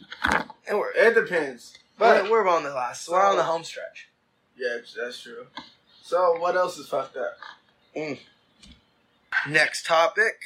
And 0.68 0.78
we're, 0.78 0.92
it 0.92 1.14
depends. 1.14 1.78
but 1.98 2.22
But 2.22 2.30
we're 2.30 2.46
on 2.48 2.62
the 2.64 2.70
last. 2.70 3.08
We're 3.08 3.24
on 3.24 3.36
the 3.36 3.44
home 3.44 3.64
stretch. 3.64 4.08
yeah, 4.56 4.78
that's 4.96 5.22
true. 5.22 5.46
So 6.02 6.36
what 6.38 6.56
else 6.56 6.78
is 6.78 6.88
fucked 6.88 7.16
up? 7.16 7.36
Next 9.48 9.86
topic. 9.86 10.40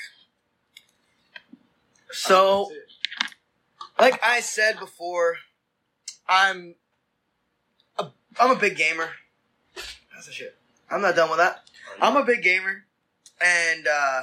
So, 2.12 2.70
like 3.98 4.18
I 4.24 4.40
said 4.40 4.78
before, 4.80 5.36
I'm 6.28 6.74
a, 7.98 8.06
I'm 8.38 8.50
a 8.50 8.56
big 8.58 8.76
gamer. 8.76 9.10
That's 10.14 10.26
the 10.26 10.32
shit. 10.32 10.56
I'm 10.90 11.02
not 11.02 11.14
done 11.14 11.30
with 11.30 11.38
that. 11.38 11.62
I'm 12.00 12.16
a 12.16 12.24
big 12.24 12.42
gamer, 12.42 12.84
and 13.40 13.86
uh, 13.86 14.22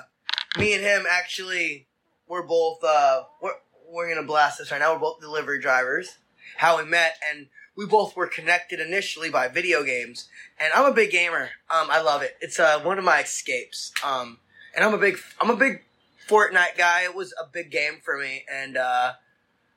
me 0.60 0.74
and 0.74 0.84
him 0.84 1.06
actually, 1.10 1.88
we're 2.28 2.44
both 2.44 2.84
uh, 2.84 3.24
we're 3.42 3.54
we're 3.90 4.14
gonna 4.14 4.28
blast 4.28 4.60
this 4.60 4.72
right 4.72 4.80
now. 4.80 4.94
We're 4.94 5.00
both 5.00 5.20
delivery 5.20 5.60
drivers. 5.60 6.18
How 6.58 6.78
we 6.78 6.86
met, 6.86 7.18
and 7.30 7.48
we 7.76 7.86
both 7.86 8.16
were 8.16 8.28
connected 8.28 8.80
initially 8.80 9.30
by 9.30 9.48
video 9.48 9.84
games. 9.84 10.28
And 10.60 10.74
I'm 10.74 10.86
a 10.86 10.94
big 10.94 11.12
gamer. 11.12 11.50
Um, 11.70 11.88
I 11.90 12.02
love 12.02 12.22
it. 12.22 12.36
It's 12.42 12.60
uh, 12.60 12.80
one 12.82 12.98
of 12.98 13.04
my 13.06 13.22
escapes. 13.22 13.92
Um, 14.04 14.40
and 14.76 14.84
I'm 14.84 14.94
a 14.94 14.98
big 14.98 15.18
I'm 15.40 15.50
a 15.50 15.56
big 15.56 15.84
Fortnite 16.28 16.78
guy. 16.78 17.04
It 17.04 17.16
was 17.16 17.34
a 17.42 17.46
big 17.52 17.72
game 17.72 18.00
for 18.04 18.18
me, 18.18 18.46
and 18.52 18.78
uh, 18.78 19.14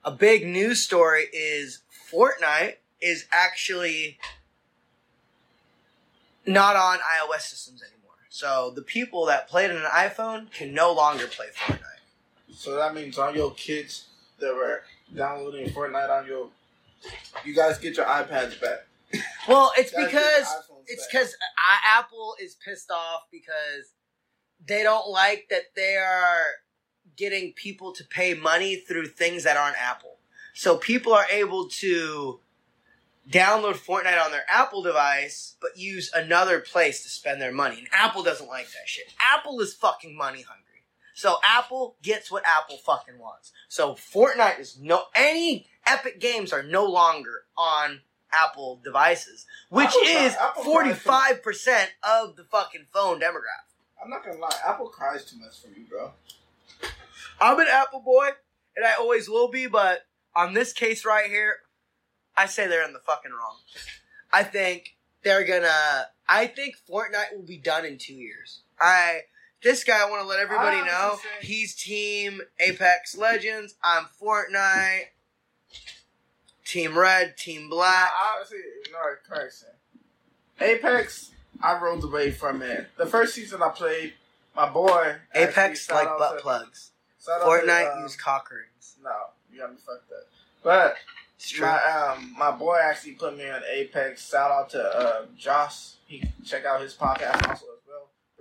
a 0.04 0.11
big 0.11 0.46
news 0.46 0.82
story 0.82 1.26
is 1.32 1.82
Fortnite 2.12 2.76
is 3.00 3.26
actually 3.32 4.18
not 6.46 6.76
on 6.76 6.98
iOS 6.98 7.42
systems 7.42 7.82
anymore. 7.82 8.16
So 8.28 8.72
the 8.74 8.82
people 8.82 9.26
that 9.26 9.48
played 9.48 9.70
on 9.70 9.76
an 9.76 9.84
iPhone 9.84 10.50
can 10.50 10.74
no 10.74 10.92
longer 10.92 11.26
play 11.26 11.46
Fortnite. 11.54 11.99
So 12.55 12.76
that 12.76 12.94
means 12.94 13.18
all 13.18 13.34
your 13.34 13.53
kids 13.53 14.07
that 14.38 14.55
were 14.55 14.82
downloading 15.14 15.68
Fortnite 15.70 16.11
on 16.11 16.26
your, 16.26 16.48
you 17.44 17.55
guys 17.55 17.78
get 17.78 17.96
your 17.96 18.07
iPads 18.07 18.61
back. 18.61 18.86
Well, 19.48 19.72
it's 19.76 19.90
because 19.90 20.46
it's 20.86 21.07
because 21.07 21.34
Apple 21.84 22.36
is 22.40 22.57
pissed 22.64 22.90
off 22.90 23.22
because 23.32 23.94
they 24.64 24.82
don't 24.82 25.09
like 25.09 25.46
that 25.51 25.74
they 25.74 25.96
are 25.96 26.44
getting 27.16 27.53
people 27.53 27.92
to 27.92 28.05
pay 28.05 28.34
money 28.34 28.76
through 28.76 29.07
things 29.07 29.44
that 29.44 29.57
aren't 29.57 29.80
Apple. 29.80 30.18
So 30.55 30.76
people 30.76 31.12
are 31.12 31.26
able 31.30 31.68
to 31.68 32.40
download 33.28 33.74
Fortnite 33.74 34.22
on 34.22 34.30
their 34.30 34.44
Apple 34.48 34.82
device, 34.82 35.57
but 35.61 35.76
use 35.76 36.11
another 36.14 36.61
place 36.61 37.03
to 37.03 37.09
spend 37.09 37.40
their 37.40 37.53
money. 37.53 37.78
And 37.78 37.88
Apple 37.92 38.22
doesn't 38.22 38.48
like 38.48 38.66
that 38.66 38.86
shit. 38.86 39.07
Apple 39.20 39.61
is 39.61 39.74
fucking 39.74 40.16
money 40.16 40.42
hungry. 40.42 40.64
So 41.20 41.36
Apple 41.44 41.96
gets 42.02 42.30
what 42.30 42.44
Apple 42.46 42.78
fucking 42.78 43.18
wants. 43.18 43.52
So 43.68 43.92
Fortnite 43.92 44.58
is 44.58 44.78
no 44.80 45.02
any 45.14 45.66
Epic 45.86 46.18
games 46.18 46.50
are 46.50 46.62
no 46.62 46.86
longer 46.86 47.44
on 47.58 48.00
Apple 48.32 48.80
devices, 48.82 49.44
which 49.68 49.88
Apple 49.88 50.02
is 50.02 50.34
forty 50.64 50.94
five 50.94 51.42
percent 51.42 51.90
of 52.02 52.36
the 52.36 52.44
fucking 52.44 52.86
phone 52.90 53.20
demographic. 53.20 53.68
I'm 54.02 54.08
not 54.08 54.24
gonna 54.24 54.38
lie, 54.38 54.56
Apple 54.66 54.88
cries 54.88 55.26
too 55.26 55.36
much 55.38 55.60
for 55.60 55.68
me, 55.68 55.84
bro. 55.86 56.12
I'm 57.38 57.60
an 57.60 57.66
Apple 57.70 58.00
boy, 58.00 58.28
and 58.74 58.86
I 58.86 58.94
always 58.94 59.28
will 59.28 59.48
be, 59.48 59.66
but 59.66 60.06
on 60.34 60.54
this 60.54 60.72
case 60.72 61.04
right 61.04 61.28
here, 61.28 61.56
I 62.34 62.46
say 62.46 62.66
they're 62.66 62.86
in 62.86 62.94
the 62.94 62.98
fucking 62.98 63.32
wrong. 63.32 63.56
I 64.32 64.42
think 64.42 64.96
they're 65.22 65.44
gonna. 65.44 66.06
I 66.26 66.46
think 66.46 66.76
Fortnite 66.90 67.36
will 67.36 67.46
be 67.46 67.58
done 67.58 67.84
in 67.84 67.98
two 67.98 68.14
years. 68.14 68.62
I. 68.80 69.24
This 69.62 69.84
guy, 69.84 70.00
I 70.06 70.08
want 70.08 70.22
to 70.22 70.28
let 70.28 70.40
everybody 70.40 70.78
I 70.78 70.86
know 70.86 71.18
he's 71.42 71.74
Team 71.74 72.40
Apex 72.58 73.16
Legends. 73.16 73.74
I'm 73.84 74.06
Fortnite. 74.20 75.08
Team 76.64 76.96
Red, 76.96 77.36
Team 77.36 77.68
Black. 77.68 78.11
I 78.11 78.36
honestly, 78.36 78.58
no, 78.90 78.98
correction. 79.28 79.68
Apex, 80.61 81.32
I 81.62 81.78
rolled 81.78 82.04
away 82.04 82.30
from 82.30 82.62
it. 82.62 82.88
The 82.96 83.04
first 83.04 83.34
season 83.34 83.62
I 83.62 83.68
played, 83.68 84.14
my 84.56 84.68
boy. 84.68 85.16
Apex 85.35 85.90
like 85.90 86.09
butt 86.16 86.36
to- 86.36 86.43
plugs. 86.43 86.93
Fortnite 87.44 87.66
to, 87.90 87.97
um, 87.97 88.02
use 88.02 88.16
cock 88.16 88.51
rings. 88.51 88.97
No, 89.05 89.10
you 89.52 89.59
got 89.59 89.72
me 89.72 89.76
fucked 89.85 90.10
up. 90.10 90.26
But 90.62 90.97
my 91.60 91.82
um 92.16 92.35
my 92.39 92.51
boy 92.51 92.78
actually 92.82 93.12
put 93.12 93.36
me 93.36 93.48
on 93.51 93.60
Apex. 93.70 94.30
Shout 94.30 94.51
out 94.51 94.70
to 94.70 94.82
uh, 94.82 95.26
Josh. 95.36 95.93
He 96.06 96.22
check 96.47 96.64
out 96.64 96.80
his 96.80 96.94
podcast 96.94 97.47
also 97.47 97.66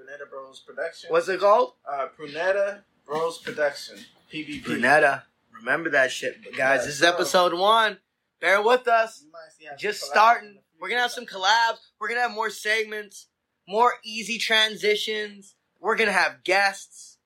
Brunetta 0.10 0.30
Bros 0.30 0.60
Production. 0.62 1.10
What's 1.12 1.30
it 1.30 1.40
called? 1.40 1.74
uh 1.90 2.08
Brunetta 2.20 2.82
Bros 3.06 3.38
Production. 3.40 3.98
PBP. 4.34 4.64
Prunetta. 4.64 5.24
Remember 5.54 5.90
that 5.92 6.12
shit, 6.12 6.38
But 6.44 6.56
guys. 6.56 6.82
Yeah, 6.82 6.86
this 6.86 6.96
is 6.96 7.04
episode 7.04 7.54
one. 7.54 7.98
Bear 8.40 8.62
with 8.62 8.88
us. 8.88 9.22
You 9.24 9.32
might 9.32 9.52
see 9.58 9.66
how 9.66 9.76
Just 9.76 10.00
some 10.02 10.10
collabs 10.10 10.12
in 10.12 10.14
starting. 10.14 10.60
We're 10.80 10.90
gonna 10.90 11.02
have 11.02 11.12
some 11.12 11.26
collabs. 11.26 11.78
We're 12.00 12.08
gonna 12.08 12.22
have 12.22 12.32
more 12.32 12.50
segments, 12.50 13.28
more 13.68 13.94
easy 14.04 14.38
transitions. 14.38 15.56
We're 15.80 15.96
gonna 15.98 16.12
have 16.12 16.44
guests. 16.44 17.18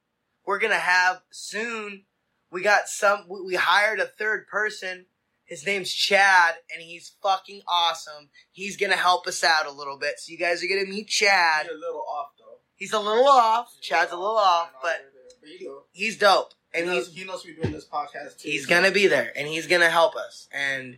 We're 0.46 0.60
gonna 0.60 0.76
have 0.76 1.22
soon. 1.32 2.06
We 2.52 2.64
got 2.64 2.88
some. 2.88 3.28
We 3.30 3.56
hired 3.56 4.00
a 4.00 4.06
third 4.06 4.48
person. 4.48 5.06
His 5.46 5.66
name's 5.66 5.94
Chad, 5.94 6.56
and 6.74 6.82
he's 6.82 7.16
fucking 7.22 7.62
awesome. 7.68 8.30
He's 8.52 8.76
gonna 8.76 8.96
help 8.96 9.28
us 9.28 9.44
out 9.44 9.68
a 9.68 9.72
little 9.72 10.00
bit. 10.00 10.16
So 10.18 10.32
you 10.32 10.38
guys 10.38 10.64
are 10.64 10.68
gonna 10.68 10.86
meet 10.86 11.08
Chad. 11.08 11.68
You're 11.68 11.76
a 11.76 11.80
little 11.80 12.04
off. 12.10 12.33
He's 12.84 12.92
a 12.92 13.00
little 13.00 13.26
off. 13.30 13.80
Chad's 13.80 14.12
a 14.12 14.18
little 14.18 14.36
off, 14.36 14.72
but 14.82 15.10
But 15.40 15.50
you 15.50 15.70
know, 15.70 15.84
he's 15.94 16.18
dope, 16.18 16.52
and 16.74 16.86
he 16.90 16.92
he's 16.96 17.08
knows, 17.08 17.16
he 17.16 17.24
knows 17.24 17.46
we're 17.46 17.56
doing 17.56 17.72
this 17.72 17.86
podcast 17.88 18.40
too. 18.42 18.50
he's 18.50 18.66
gonna 18.66 18.92
be 18.92 19.08
there 19.08 19.32
and 19.38 19.48
he's 19.48 19.68
gonna 19.68 19.90
help 19.90 20.18
us. 20.18 20.50
And 20.52 20.98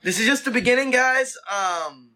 this 0.00 0.18
is 0.18 0.24
just 0.24 0.46
the 0.46 0.50
beginning 0.50 0.90
guys. 0.90 1.36
Um 1.50 2.12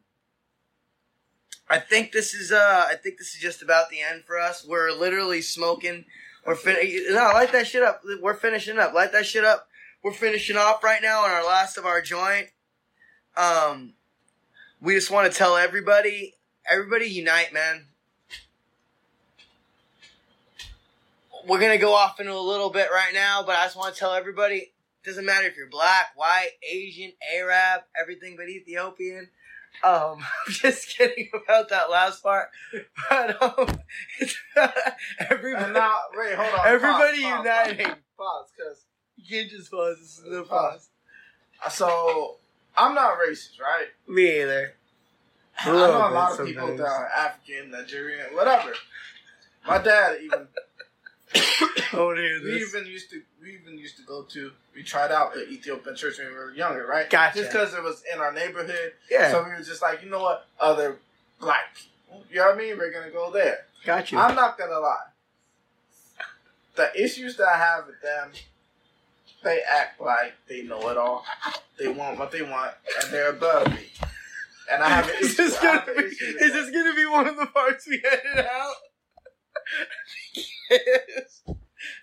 i 1.68 1.78
think 1.78 2.12
this 2.12 2.32
is 2.32 2.52
uh 2.52 2.86
i 2.88 2.94
think 2.94 3.18
this 3.18 3.34
is 3.34 3.40
just 3.40 3.60
about 3.60 3.90
the 3.90 4.00
end 4.00 4.24
for 4.24 4.38
us. 4.38 4.64
We're 4.66 4.92
literally 4.92 5.42
smoking. 5.42 6.06
We're 6.46 6.54
fin- 6.54 7.04
no 7.10 7.32
light 7.34 7.52
that 7.52 7.66
shit 7.66 7.82
up. 7.82 8.00
We're 8.22 8.32
finishing 8.32 8.78
up. 8.78 8.94
Light 8.94 9.12
that 9.12 9.26
shit 9.26 9.44
up. 9.44 9.68
We're 10.02 10.12
finishing 10.14 10.56
off 10.56 10.82
right 10.82 11.02
now 11.02 11.22
on 11.22 11.30
our 11.30 11.44
last 11.44 11.76
of 11.76 11.84
our 11.84 12.00
joint. 12.00 12.48
Um 13.36 13.92
we 14.80 14.94
just 14.94 15.10
want 15.10 15.30
to 15.30 15.36
tell 15.36 15.58
everybody 15.58 16.32
everybody 16.66 17.04
unite 17.10 17.52
man 17.52 17.88
we're 21.46 21.60
gonna 21.60 21.78
go 21.78 21.94
off 21.94 22.20
into 22.20 22.32
a 22.32 22.38
little 22.38 22.70
bit 22.70 22.88
right 22.92 23.12
now, 23.14 23.42
but 23.44 23.56
I 23.56 23.64
just 23.64 23.76
want 23.76 23.94
to 23.94 23.98
tell 23.98 24.12
everybody: 24.12 24.72
doesn't 25.04 25.24
matter 25.24 25.46
if 25.46 25.56
you're 25.56 25.68
black, 25.68 26.08
white, 26.16 26.50
Asian, 26.68 27.12
Arab, 27.34 27.82
everything 28.00 28.36
but 28.36 28.48
Ethiopian. 28.48 29.28
Um, 29.84 30.18
I'm 30.46 30.52
just 30.52 30.88
kidding 30.96 31.28
about 31.44 31.68
that 31.68 31.90
last 31.90 32.22
part. 32.22 32.48
But 33.08 33.42
um, 33.42 33.78
everybody, 35.30 35.72
now, 35.72 35.94
wait, 36.14 36.34
hold 36.34 36.60
on. 36.60 36.66
Everybody 36.66 37.22
pause, 37.22 37.32
pause, 37.32 37.46
uniting. 37.46 37.86
Pause, 37.86 37.96
pause, 38.18 38.48
because 38.56 38.84
you 39.16 39.36
can't 39.36 39.50
just 39.50 39.70
pause. 39.70 39.98
This 39.98 40.18
is 40.18 40.24
the 40.24 40.42
Pause. 40.42 40.88
so 41.70 42.36
I'm 42.76 42.94
not 42.94 43.16
racist, 43.18 43.60
right? 43.60 43.88
Me 44.08 44.42
either. 44.42 44.72
I 45.58 45.72
know 45.72 45.86
a 45.86 46.12
lot 46.12 46.38
of 46.38 46.46
people 46.46 46.76
that 46.76 46.86
are 46.86 47.08
African, 47.16 47.70
Nigerian, 47.70 48.34
whatever. 48.34 48.72
My 49.66 49.78
dad 49.78 50.18
even 50.22 50.48
We 51.92 52.50
this. 52.50 52.74
even 52.74 52.86
used 52.86 53.10
to 53.10 53.22
we 53.42 53.54
even 53.54 53.78
used 53.78 53.96
to 53.96 54.02
go 54.02 54.22
to 54.22 54.52
we 54.74 54.82
tried 54.82 55.10
out 55.10 55.32
the 55.34 55.48
Ethiopian 55.48 55.96
church 55.96 56.18
when 56.18 56.28
we 56.28 56.34
were 56.34 56.52
younger, 56.52 56.86
right? 56.86 57.08
Gotcha. 57.08 57.38
Just 57.38 57.52
because 57.52 57.74
it 57.74 57.82
was 57.82 58.02
in 58.12 58.20
our 58.20 58.32
neighborhood, 58.32 58.92
Yeah, 59.10 59.30
so 59.30 59.42
we 59.42 59.50
were 59.50 59.62
just 59.62 59.80
like, 59.82 60.02
you 60.02 60.10
know 60.10 60.20
what, 60.22 60.46
other 60.60 60.98
black 61.40 61.74
people, 61.74 62.24
you 62.30 62.36
know 62.40 62.46
what 62.46 62.54
I 62.56 62.58
mean? 62.58 62.76
We're 62.78 62.92
gonna 62.92 63.10
go 63.10 63.30
there. 63.30 63.60
Gotcha. 63.84 64.16
I'm 64.18 64.34
not 64.34 64.58
gonna 64.58 64.78
lie. 64.78 65.06
The 66.76 66.90
issues 67.02 67.36
that 67.36 67.48
I 67.48 67.56
have 67.56 67.86
with 67.86 68.02
them, 68.02 68.32
they 69.42 69.60
act 69.70 70.00
like 70.00 70.34
they 70.48 70.62
know 70.62 70.88
it 70.90 70.96
all. 70.98 71.24
They 71.78 71.88
want 71.88 72.18
what 72.18 72.30
they 72.32 72.42
want, 72.42 72.72
and 73.02 73.12
they're 73.12 73.30
above 73.30 73.68
me. 73.72 73.86
And 74.70 74.82
I 74.82 74.88
have 74.88 75.08
an 75.08 75.14
is 75.20 75.32
issue. 75.38 75.44
this 75.44 75.58
gonna 75.60 75.84
be? 75.86 76.02
Is 76.02 76.52
this 76.52 76.70
gonna 76.70 76.94
be 76.94 77.06
one 77.06 77.26
of 77.28 77.36
the 77.36 77.46
parts 77.46 77.86
we 77.86 78.02
edit 78.04 78.44
out? 78.44 78.74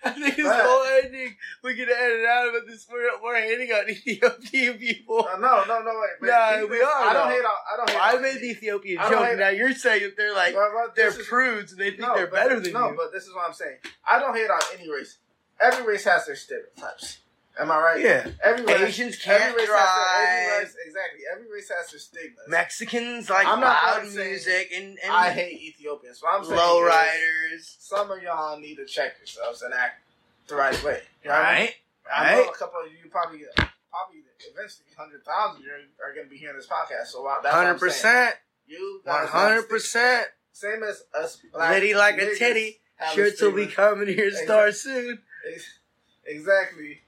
I 0.02 0.10
think 0.10 0.36
this 0.36 0.46
But- 0.46 0.64
whole 0.64 0.84
ending 1.02 1.36
we're 1.62 1.74
gonna 1.74 1.92
edit 1.92 2.24
out, 2.24 2.52
but 2.52 2.66
this 2.66 2.86
we're 2.90 3.10
we're 3.22 3.36
hating 3.36 3.70
on 3.72 3.88
Ethiopian 3.90 4.78
people. 4.78 5.26
Uh, 5.30 5.36
no, 5.36 5.64
no, 5.68 5.80
no, 5.82 5.90
wait. 6.00 6.10
but 6.20 6.26
Nah, 6.28 6.56
these 6.60 6.70
we 6.70 6.76
things- 6.78 6.88
are, 6.88 7.08
I 7.08 7.12
don't 7.12 7.30
hate 7.30 7.44
on. 7.44 7.56
I 7.72 7.76
don't 7.76 7.90
hate. 7.90 7.98
I 8.00 8.18
made 8.20 8.40
the 8.40 8.50
Ethiopian 8.50 8.98
joke. 9.10 9.38
Now 9.38 9.48
you're 9.50 9.74
saying 9.74 10.02
that 10.02 10.16
they're 10.16 10.34
like 10.34 10.54
But- 10.54 10.70
but 10.72 10.96
they're 10.96 11.08
is- 11.08 11.26
prudes 11.26 11.72
and 11.72 11.80
they 11.80 11.90
think 11.90 12.00
no, 12.00 12.14
they're 12.14 12.26
but- 12.28 12.34
better 12.36 12.60
than 12.60 12.72
no, 12.72 12.90
you. 12.90 12.96
but 12.96 13.12
this 13.12 13.24
is 13.24 13.34
what 13.34 13.46
I'm 13.46 13.52
saying. 13.54 13.76
I 14.08 14.18
don't 14.18 14.34
hate 14.34 14.48
on 14.50 14.60
any 14.78 14.90
race. 14.90 15.18
Every 15.60 15.84
race 15.84 16.04
has 16.04 16.26
their 16.26 16.36
stereotypes. 16.36 17.18
Am 17.58 17.70
I 17.70 17.78
right? 17.78 18.00
yeah, 18.00 18.26
Every 18.42 18.64
race, 18.64 18.80
Asians 18.80 19.16
can't 19.16 19.40
every 19.42 19.62
race 19.62 19.68
Has 19.70 19.78
their, 19.78 20.26
every 20.26 20.48
drive. 20.48 20.62
race, 20.64 20.76
exactly. 20.86 21.20
Every 21.32 21.52
race 21.52 21.70
has 21.76 21.90
their 21.90 22.00
stigmas. 22.00 22.44
Mexicans 22.48 23.30
like 23.30 23.46
I'm 23.46 23.60
not 23.60 24.02
loud 24.02 24.12
music 24.12 24.72
and, 24.74 24.98
and 25.02 25.12
I 25.12 25.30
hate 25.30 25.60
Ethiopians. 25.60 26.18
So 26.18 26.26
I'm 26.28 26.44
saying 26.44 26.56
low 26.56 26.82
riders. 26.82 27.76
Some 27.78 28.10
of 28.10 28.20
y'all 28.22 28.58
need 28.58 28.76
to 28.76 28.84
check 28.84 29.18
yourselves 29.18 29.62
and 29.62 29.72
act 29.72 30.02
the 30.48 30.56
right 30.56 30.82
way. 30.82 31.00
You 31.22 31.30
know 31.30 31.36
what 31.36 31.44
I? 31.44 31.52
Right, 31.52 31.74
I 32.12 32.34
know 32.34 32.48
a 32.48 32.52
couple 32.52 32.80
of 32.84 32.90
you 32.90 33.08
probably, 33.10 33.44
probably 33.56 34.20
eventually 34.50 34.86
hundred 34.96 35.24
thousand 35.24 35.62
are, 35.64 36.10
are 36.10 36.14
going 36.14 36.26
to 36.26 36.30
be 36.30 36.36
hearing 36.36 36.56
this 36.56 36.66
podcast. 36.66 37.06
So 37.06 37.26
that's 37.42 37.54
hundred 37.54 37.78
percent. 37.78 38.34
You 38.66 39.00
one 39.04 39.26
hundred 39.28 39.68
percent. 39.68 40.26
Same 40.52 40.82
as 40.82 41.02
us. 41.16 41.38
Litty 41.54 41.94
like 41.94 42.18
a 42.18 42.34
titty. 42.34 42.80
Shirts 43.14 43.40
will 43.40 43.52
be 43.52 43.64
stigma. 43.66 43.74
coming 43.74 44.08
here 44.08 44.30
star 44.32 44.72
soon. 44.72 45.18
Exactly. 46.26 47.00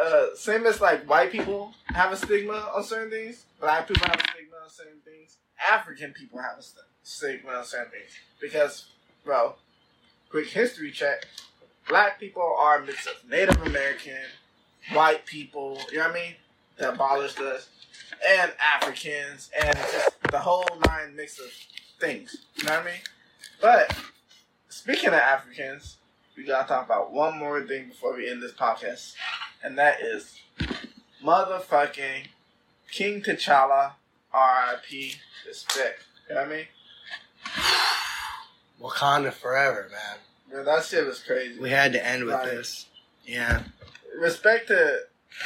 Uh, 0.00 0.26
same 0.34 0.64
as 0.66 0.80
like 0.80 1.08
white 1.08 1.32
people 1.32 1.72
have 1.86 2.12
a 2.12 2.16
stigma 2.16 2.70
on 2.74 2.84
certain 2.84 3.10
things. 3.10 3.44
Black 3.60 3.88
people 3.88 4.06
have 4.06 4.20
a 4.20 4.28
stigma 4.30 4.56
on 4.62 4.70
certain 4.70 5.00
things. 5.04 5.36
African 5.70 6.12
people 6.12 6.38
have 6.40 6.58
a 6.58 6.62
st- 6.62 6.84
stigma 7.02 7.50
on 7.50 7.64
certain 7.64 7.90
things. 7.90 8.10
Because, 8.40 8.86
bro, 9.24 9.54
quick 10.30 10.48
history 10.48 10.92
check. 10.92 11.24
Black 11.88 12.20
people 12.20 12.42
are 12.58 12.78
a 12.78 12.86
mix 12.86 13.06
of 13.06 13.14
Native 13.28 13.60
American, 13.66 14.18
white 14.92 15.24
people, 15.26 15.78
you 15.90 15.98
know 15.98 16.04
what 16.04 16.12
I 16.12 16.14
mean? 16.14 16.34
That 16.76 16.94
abolished 16.94 17.40
us, 17.40 17.68
and 18.26 18.52
Africans, 18.62 19.50
and 19.60 19.76
just 19.76 20.10
the 20.30 20.38
whole 20.38 20.66
nine 20.86 21.16
mix 21.16 21.40
of 21.40 21.46
things. 21.98 22.36
You 22.56 22.64
know 22.64 22.72
what 22.72 22.82
I 22.82 22.84
mean? 22.84 23.00
But 23.60 23.96
speaking 24.68 25.08
of 25.08 25.14
Africans, 25.14 25.96
we 26.36 26.44
gotta 26.44 26.68
talk 26.68 26.86
about 26.86 27.12
one 27.12 27.36
more 27.38 27.60
thing 27.66 27.88
before 27.88 28.14
we 28.16 28.30
end 28.30 28.42
this 28.42 28.52
podcast, 28.52 29.14
and 29.62 29.78
that 29.78 30.00
is 30.00 30.38
motherfucking 31.24 32.26
King 32.90 33.20
T'Challa, 33.22 33.92
R.I.P. 34.32 35.14
Respect. 35.46 36.02
You 36.28 36.34
know 36.34 36.42
what 36.42 36.50
I 36.50 36.56
mean? 36.56 36.66
Wakanda 38.80 39.32
forever, 39.32 39.88
man. 39.90 40.18
Bro, 40.50 40.64
that 40.64 40.84
shit 40.84 41.06
was 41.06 41.22
crazy. 41.22 41.58
We 41.58 41.70
had 41.70 41.92
to 41.92 42.04
end 42.06 42.24
with 42.24 42.34
Right. 42.34 42.46
this. 42.50 42.86
Yeah. 43.24 43.62
respect 44.18 44.68
to. 44.68 45.00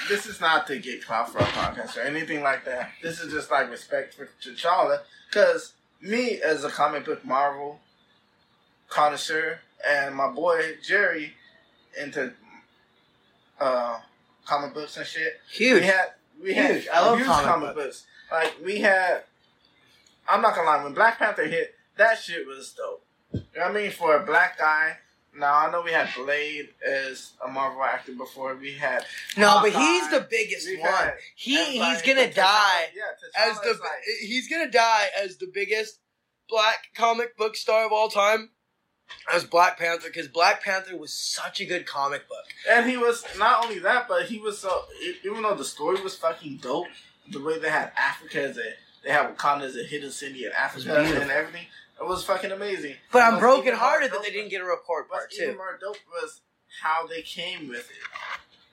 This 0.08 0.24
is 0.26 0.40
not 0.40 0.66
to 0.68 0.78
get 0.78 1.04
clout 1.04 1.30
for 1.30 1.38
a 1.38 1.42
podcast 1.44 1.96
or 1.98 2.00
anything 2.00 2.42
like 2.42 2.64
that. 2.64 2.92
This 3.02 3.20
is 3.20 3.30
just 3.32 3.50
like 3.50 3.68
respect 3.70 4.14
for 4.14 4.26
T'Challa, 4.42 5.00
because 5.28 5.74
me 6.00 6.40
as 6.40 6.64
a 6.64 6.70
comic 6.70 7.04
book 7.04 7.24
Marvel 7.24 7.80
connoisseur 8.88 9.58
and 9.86 10.14
my 10.14 10.28
boy 10.30 10.76
Jerry 10.82 11.34
into 12.00 12.32
uh, 13.62 14.00
comic 14.44 14.74
books 14.74 14.96
and 14.96 15.06
shit. 15.06 15.34
Huge. 15.50 15.80
We 15.80 15.86
had 15.86 16.06
we 16.42 16.54
had 16.54 16.74
Huge. 16.76 16.88
I 16.92 17.00
love 17.00 17.18
huge 17.18 17.28
comic 17.28 17.74
books. 17.74 18.04
Like 18.30 18.54
we 18.64 18.78
had. 18.80 19.22
I'm 20.28 20.40
not 20.40 20.54
gonna 20.54 20.66
lie. 20.68 20.82
When 20.84 20.94
Black 20.94 21.18
Panther 21.18 21.44
hit, 21.46 21.74
that 21.96 22.18
shit 22.18 22.46
was 22.46 22.72
dope. 22.76 23.04
You 23.32 23.40
know 23.56 23.64
I 23.64 23.72
mean? 23.72 23.90
For 23.90 24.16
a 24.16 24.24
black 24.24 24.58
guy. 24.58 24.96
Now 25.34 25.66
I 25.66 25.70
know 25.70 25.80
we 25.80 25.92
had 25.92 26.10
Blade 26.14 26.68
as 26.86 27.32
a 27.44 27.48
Marvel 27.48 27.82
actor 27.82 28.12
before. 28.12 28.54
We 28.54 28.74
had 28.74 29.04
no, 29.38 29.60
but 29.62 29.72
he's 29.72 30.10
the 30.10 30.26
biggest 30.28 30.66
We 30.68 30.78
one. 30.78 31.10
He 31.36 31.78
he's 31.80 32.02
gonna 32.02 32.28
T'Challa- 32.28 32.34
die 32.34 32.88
Yeah, 32.94 33.48
as 33.48 33.58
the 33.60 33.70
like, 33.70 34.02
he's 34.20 34.48
gonna 34.50 34.70
die 34.70 35.06
as 35.22 35.38
the 35.38 35.50
biggest 35.52 36.00
black 36.50 36.88
comic 36.94 37.36
book 37.38 37.56
star 37.56 37.86
of 37.86 37.92
all 37.92 38.08
time. 38.10 38.50
As 39.32 39.44
Black 39.44 39.78
Panther, 39.78 40.08
because 40.08 40.28
Black 40.28 40.62
Panther 40.62 40.96
was 40.96 41.12
such 41.12 41.60
a 41.60 41.64
good 41.64 41.86
comic 41.86 42.28
book. 42.28 42.44
and 42.70 42.88
he 42.88 42.96
was 42.96 43.24
not 43.38 43.64
only 43.64 43.78
that, 43.80 44.08
but 44.08 44.26
he 44.26 44.38
was 44.38 44.58
so. 44.58 44.84
Even 45.24 45.42
though 45.42 45.54
the 45.54 45.64
story 45.64 46.00
was 46.02 46.16
fucking 46.16 46.58
dope, 46.58 46.86
the 47.30 47.40
way 47.40 47.58
they 47.58 47.70
had 47.70 47.92
Africa 47.96 48.42
as 48.42 48.56
a, 48.58 48.62
they 49.04 49.10
had 49.10 49.34
Wakanda 49.36 49.62
as 49.62 49.76
a 49.76 49.84
hidden 49.84 50.10
city 50.10 50.44
in 50.44 50.52
Africa 50.52 50.98
and 50.98 51.30
everything, 51.30 51.66
it 52.00 52.06
was 52.06 52.24
fucking 52.24 52.50
amazing. 52.50 52.94
But 53.12 53.22
I'm 53.22 53.34
What's 53.34 53.42
broken 53.42 53.74
hearted 53.74 54.10
that 54.12 54.22
they 54.22 54.30
didn't 54.30 54.50
get 54.50 54.60
a 54.60 54.64
report 54.64 55.08
part 55.08 55.24
What's 55.24 55.40
even 55.40 55.56
more 55.56 55.78
dope 55.80 55.96
was 56.10 56.40
how 56.82 57.06
they 57.06 57.22
came 57.22 57.68
with 57.68 57.88
it. 57.90 57.96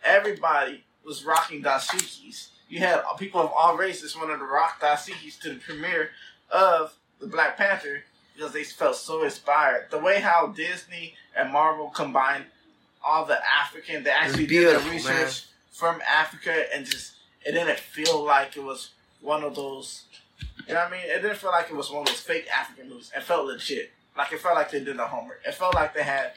Everybody 0.04 0.84
was 1.06 1.24
rocking 1.26 1.62
dashikis. 1.64 2.50
You 2.70 2.80
had 2.80 3.00
uh, 3.00 3.14
people 3.14 3.42
of 3.42 3.52
all 3.56 3.76
races 3.78 4.16
wanted 4.16 4.38
to 4.38 4.46
rock 4.46 4.80
dashikis 4.82 5.40
to 5.42 5.50
the 5.50 5.60
premiere 5.60 6.10
of 6.52 6.94
the 7.20 7.28
Black 7.28 7.58
Panther 7.58 8.04
because 8.40 8.54
they 8.54 8.64
felt 8.64 8.96
so 8.96 9.24
inspired. 9.24 9.88
The 9.92 10.00
way 10.00 10.22
how 10.22 10.48
Disney 10.48 11.16
and 11.36 11.52
Marvel 11.52 11.90
combined 11.90 12.46
all 13.04 13.26
the 13.26 13.38
African, 13.62 14.04
they 14.04 14.12
actually 14.12 14.46
did 14.46 14.80
the 14.80 14.90
research 14.90 15.12
man. 15.12 15.32
from 15.72 16.02
Africa 16.10 16.66
and 16.74 16.86
just 16.86 17.14
it 17.46 17.52
didn't 17.52 17.80
feel 17.80 18.24
like 18.24 18.56
it 18.56 18.64
was 18.64 18.92
one 19.22 19.44
of 19.44 19.56
those. 19.56 20.04
You 20.68 20.74
know 20.74 20.82
what 20.82 20.88
I 20.88 20.92
mean? 20.92 21.02
It 21.06 21.22
didn't 21.22 21.38
feel 21.38 21.52
like 21.52 21.70
it 21.70 21.76
was 21.76 21.92
one 21.92 22.02
of 22.02 22.08
those 22.08 22.20
fake 22.20 22.48
African 22.56 22.90
movies. 22.90 23.12
It 23.16 23.24
felt 23.24 23.46
legit. 23.46 23.92
Like 24.18 24.32
it 24.32 24.40
felt 24.40 24.56
like 24.56 24.72
they 24.72 24.84
did 24.84 24.98
the 24.98 25.08
homework. 25.08 25.42
It 25.46 25.54
felt 25.54 25.76
like 25.76 25.94
they 25.94 26.04
had 26.04 26.34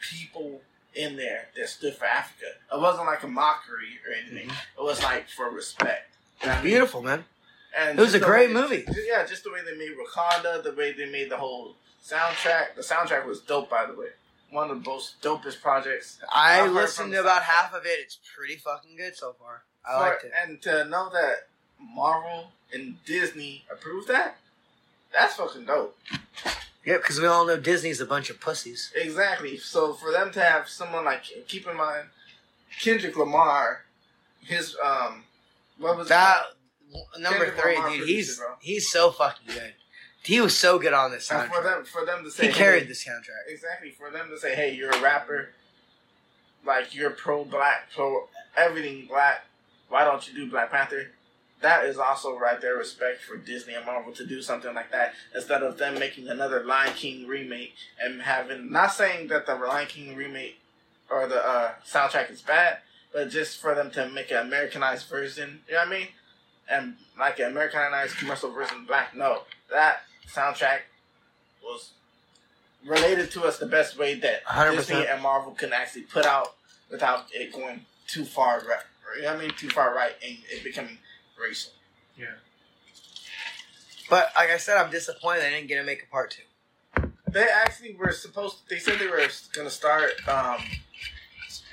people 0.00 0.60
in 0.94 1.16
there 1.16 1.48
that 1.56 1.68
stood 1.68 1.94
for 1.94 2.04
Africa. 2.04 2.46
It 2.72 2.80
wasn't 2.80 3.06
like 3.06 3.22
a 3.24 3.28
mockery 3.28 3.98
or 4.06 4.14
anything. 4.14 4.50
It 4.50 4.82
was 4.82 5.02
like 5.02 5.28
for 5.28 5.50
respect. 5.50 6.14
You 6.42 6.48
know 6.48 6.52
I 6.52 6.56
mean? 6.56 6.64
Beautiful, 6.64 7.02
man. 7.02 7.24
And 7.76 7.98
It 7.98 8.02
was 8.02 8.14
a 8.14 8.20
great 8.20 8.48
way- 8.48 8.54
movie. 8.54 8.84
Yeah, 9.06 9.24
just 9.24 9.44
the 9.44 9.50
way 9.50 9.60
they 9.64 9.76
made 9.76 9.96
Wakanda, 9.96 10.62
the 10.62 10.72
way 10.72 10.92
they 10.92 11.06
made 11.06 11.30
the 11.30 11.36
whole 11.36 11.76
soundtrack. 12.04 12.74
The 12.76 12.82
soundtrack 12.82 13.24
was 13.26 13.40
dope, 13.40 13.68
by 13.70 13.86
the 13.86 13.94
way. 13.94 14.08
One 14.50 14.70
of 14.70 14.82
the 14.84 14.88
most 14.90 15.20
dopest 15.20 15.60
projects. 15.60 16.18
I 16.32 16.60
I've 16.60 16.70
listened 16.72 17.12
to 17.12 17.20
about 17.20 17.42
half 17.42 17.74
of 17.74 17.84
it. 17.84 17.98
It's 18.00 18.18
pretty 18.36 18.56
fucking 18.56 18.96
good 18.96 19.16
so 19.16 19.32
far. 19.32 19.62
I 19.84 19.92
For- 19.92 19.98
liked 20.00 20.24
it. 20.24 20.32
And 20.40 20.62
to 20.62 20.84
know 20.84 21.10
that 21.12 21.48
Marvel 21.80 22.52
and 22.72 23.02
Disney 23.04 23.64
approved 23.70 24.08
that, 24.08 24.36
that's 25.12 25.34
fucking 25.36 25.64
dope. 25.64 25.98
Yeah, 26.84 26.98
because 26.98 27.18
we 27.20 27.26
all 27.26 27.46
know 27.46 27.56
Disney's 27.56 28.00
a 28.00 28.06
bunch 28.06 28.30
of 28.30 28.40
pussies. 28.40 28.92
Exactly. 28.94 29.56
So 29.58 29.94
for 29.94 30.12
them 30.12 30.30
to 30.32 30.40
have 30.40 30.68
someone 30.68 31.04
like, 31.04 31.22
keep 31.48 31.66
in 31.66 31.76
mind, 31.76 32.08
Kendrick 32.80 33.16
Lamar, 33.16 33.84
his 34.40 34.76
um, 34.84 35.24
what 35.78 35.96
was 35.96 36.08
That 36.08 36.42
number 37.18 37.38
Kendrick 37.46 37.60
three, 37.60 37.74
Lamar 37.76 37.90
dude. 37.96 38.08
He's 38.08 38.40
he's 38.60 38.90
so 38.90 39.10
fucking 39.10 39.54
good. 39.54 39.74
He 40.24 40.40
was 40.40 40.56
so 40.56 40.78
good 40.78 40.94
on 40.94 41.10
this 41.10 41.30
and 41.30 41.48
for 41.50 41.56
soundtrack. 41.56 41.62
them 41.64 41.84
for 41.84 42.06
them 42.06 42.24
to 42.24 42.30
say 42.30 42.46
He 42.46 42.52
carried 42.52 42.84
hey, 42.84 42.88
the 42.88 42.94
soundtrack. 42.94 43.52
exactly 43.52 43.90
for 43.90 44.10
them 44.10 44.30
to 44.30 44.38
say, 44.38 44.54
hey, 44.54 44.74
you're 44.74 44.90
a 44.90 45.00
rapper, 45.02 45.50
like 46.66 46.94
you're 46.94 47.10
pro 47.10 47.44
black, 47.44 47.90
pro 47.94 48.28
everything 48.56 49.06
black. 49.06 49.44
Why 49.88 50.04
don't 50.04 50.26
you 50.26 50.34
do 50.34 50.50
Black 50.50 50.70
Panther? 50.70 51.10
That 51.60 51.84
is 51.84 51.98
also 51.98 52.38
right 52.38 52.60
there 52.60 52.76
respect 52.76 53.22
for 53.22 53.36
Disney 53.36 53.74
and 53.74 53.86
Marvel 53.86 54.12
to 54.14 54.26
do 54.26 54.42
something 54.42 54.74
like 54.74 54.90
that 54.92 55.14
instead 55.34 55.62
of 55.62 55.78
them 55.78 55.98
making 55.98 56.28
another 56.28 56.64
Lion 56.64 56.92
King 56.94 57.26
remake 57.26 57.74
and 58.02 58.22
having 58.22 58.72
not 58.72 58.92
saying 58.92 59.28
that 59.28 59.46
the 59.46 59.54
Lion 59.54 59.86
King 59.86 60.16
remake 60.16 60.58
or 61.10 61.26
the 61.26 61.36
uh, 61.46 61.72
soundtrack 61.86 62.30
is 62.30 62.42
bad, 62.42 62.78
but 63.12 63.30
just 63.30 63.60
for 63.60 63.74
them 63.74 63.90
to 63.92 64.08
make 64.08 64.30
an 64.30 64.38
Americanized 64.38 65.08
version. 65.08 65.60
You 65.68 65.74
know 65.74 65.80
what 65.80 65.88
I 65.88 65.90
mean? 65.90 66.08
And 66.68 66.94
like 67.18 67.38
an 67.38 67.46
Americanized 67.50 68.16
commercial 68.16 68.50
version 68.50 68.78
of 68.78 68.86
Black. 68.86 69.14
No, 69.14 69.42
that 69.70 70.02
soundtrack 70.28 70.80
was 71.62 71.90
related 72.86 73.30
to 73.32 73.44
us 73.44 73.58
the 73.58 73.66
best 73.66 73.98
way 73.98 74.14
that 74.20 74.44
100%. 74.44 74.76
Disney 74.76 75.06
and 75.06 75.22
Marvel 75.22 75.52
can 75.52 75.72
actually 75.72 76.02
put 76.02 76.26
out 76.26 76.54
without 76.90 77.26
it 77.32 77.52
going 77.52 77.84
too 78.06 78.24
far 78.24 78.60
right. 78.68 78.80
You 79.16 79.22
know 79.22 79.34
what 79.34 79.38
I 79.38 79.46
mean? 79.46 79.50
Too 79.56 79.70
far 79.70 79.94
right 79.94 80.12
and 80.22 80.36
it 80.50 80.64
becoming 80.64 80.98
racial. 81.40 81.72
Yeah. 82.18 82.26
But 84.10 84.30
like 84.36 84.50
I 84.50 84.58
said, 84.58 84.76
I'm 84.76 84.90
disappointed 84.90 85.42
they 85.42 85.50
didn't 85.50 85.68
get 85.68 85.76
to 85.76 85.84
make 85.84 86.02
a 86.02 86.06
part 86.12 86.30
two. 86.32 87.10
They 87.28 87.46
actually 87.48 87.94
were 87.94 88.12
supposed. 88.12 88.58
they 88.68 88.78
said 88.78 88.98
they 88.98 89.08
were 89.08 89.26
gonna 89.52 89.70
start. 89.70 90.12
Um, 90.28 90.60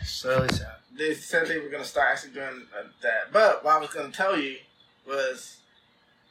It's 0.01 0.25
really 0.25 0.47
sad. 0.49 0.67
they 0.97 1.13
said 1.13 1.47
they 1.47 1.59
were 1.59 1.69
gonna 1.69 1.83
start 1.83 2.09
actually 2.11 2.33
doing 2.33 2.67
uh, 2.77 2.83
that. 3.03 3.31
But 3.31 3.63
what 3.63 3.75
I 3.75 3.79
was 3.79 3.89
gonna 3.89 4.11
tell 4.11 4.39
you 4.39 4.57
was, 5.07 5.57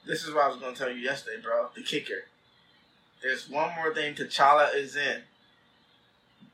this 0.06 0.24
is 0.24 0.34
what 0.34 0.44
I 0.44 0.48
was 0.48 0.56
gonna 0.56 0.76
tell 0.76 0.90
you 0.90 0.96
yesterday, 0.96 1.40
bro. 1.42 1.68
The 1.74 1.82
kicker. 1.82 2.24
There's 3.22 3.48
one 3.48 3.74
more 3.74 3.94
thing. 3.94 4.14
T'Challa 4.14 4.74
is 4.74 4.96
in. 4.96 5.22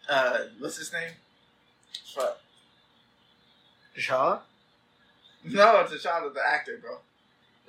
Uh, 0.09 0.38
what's 0.59 0.76
his 0.78 0.93
name? 0.93 1.12
Fuck. 2.14 2.40
T'Challa? 3.97 4.40
No, 5.44 5.86
T'Challa's 5.88 6.34
the 6.34 6.43
actor, 6.47 6.78
bro. 6.80 6.98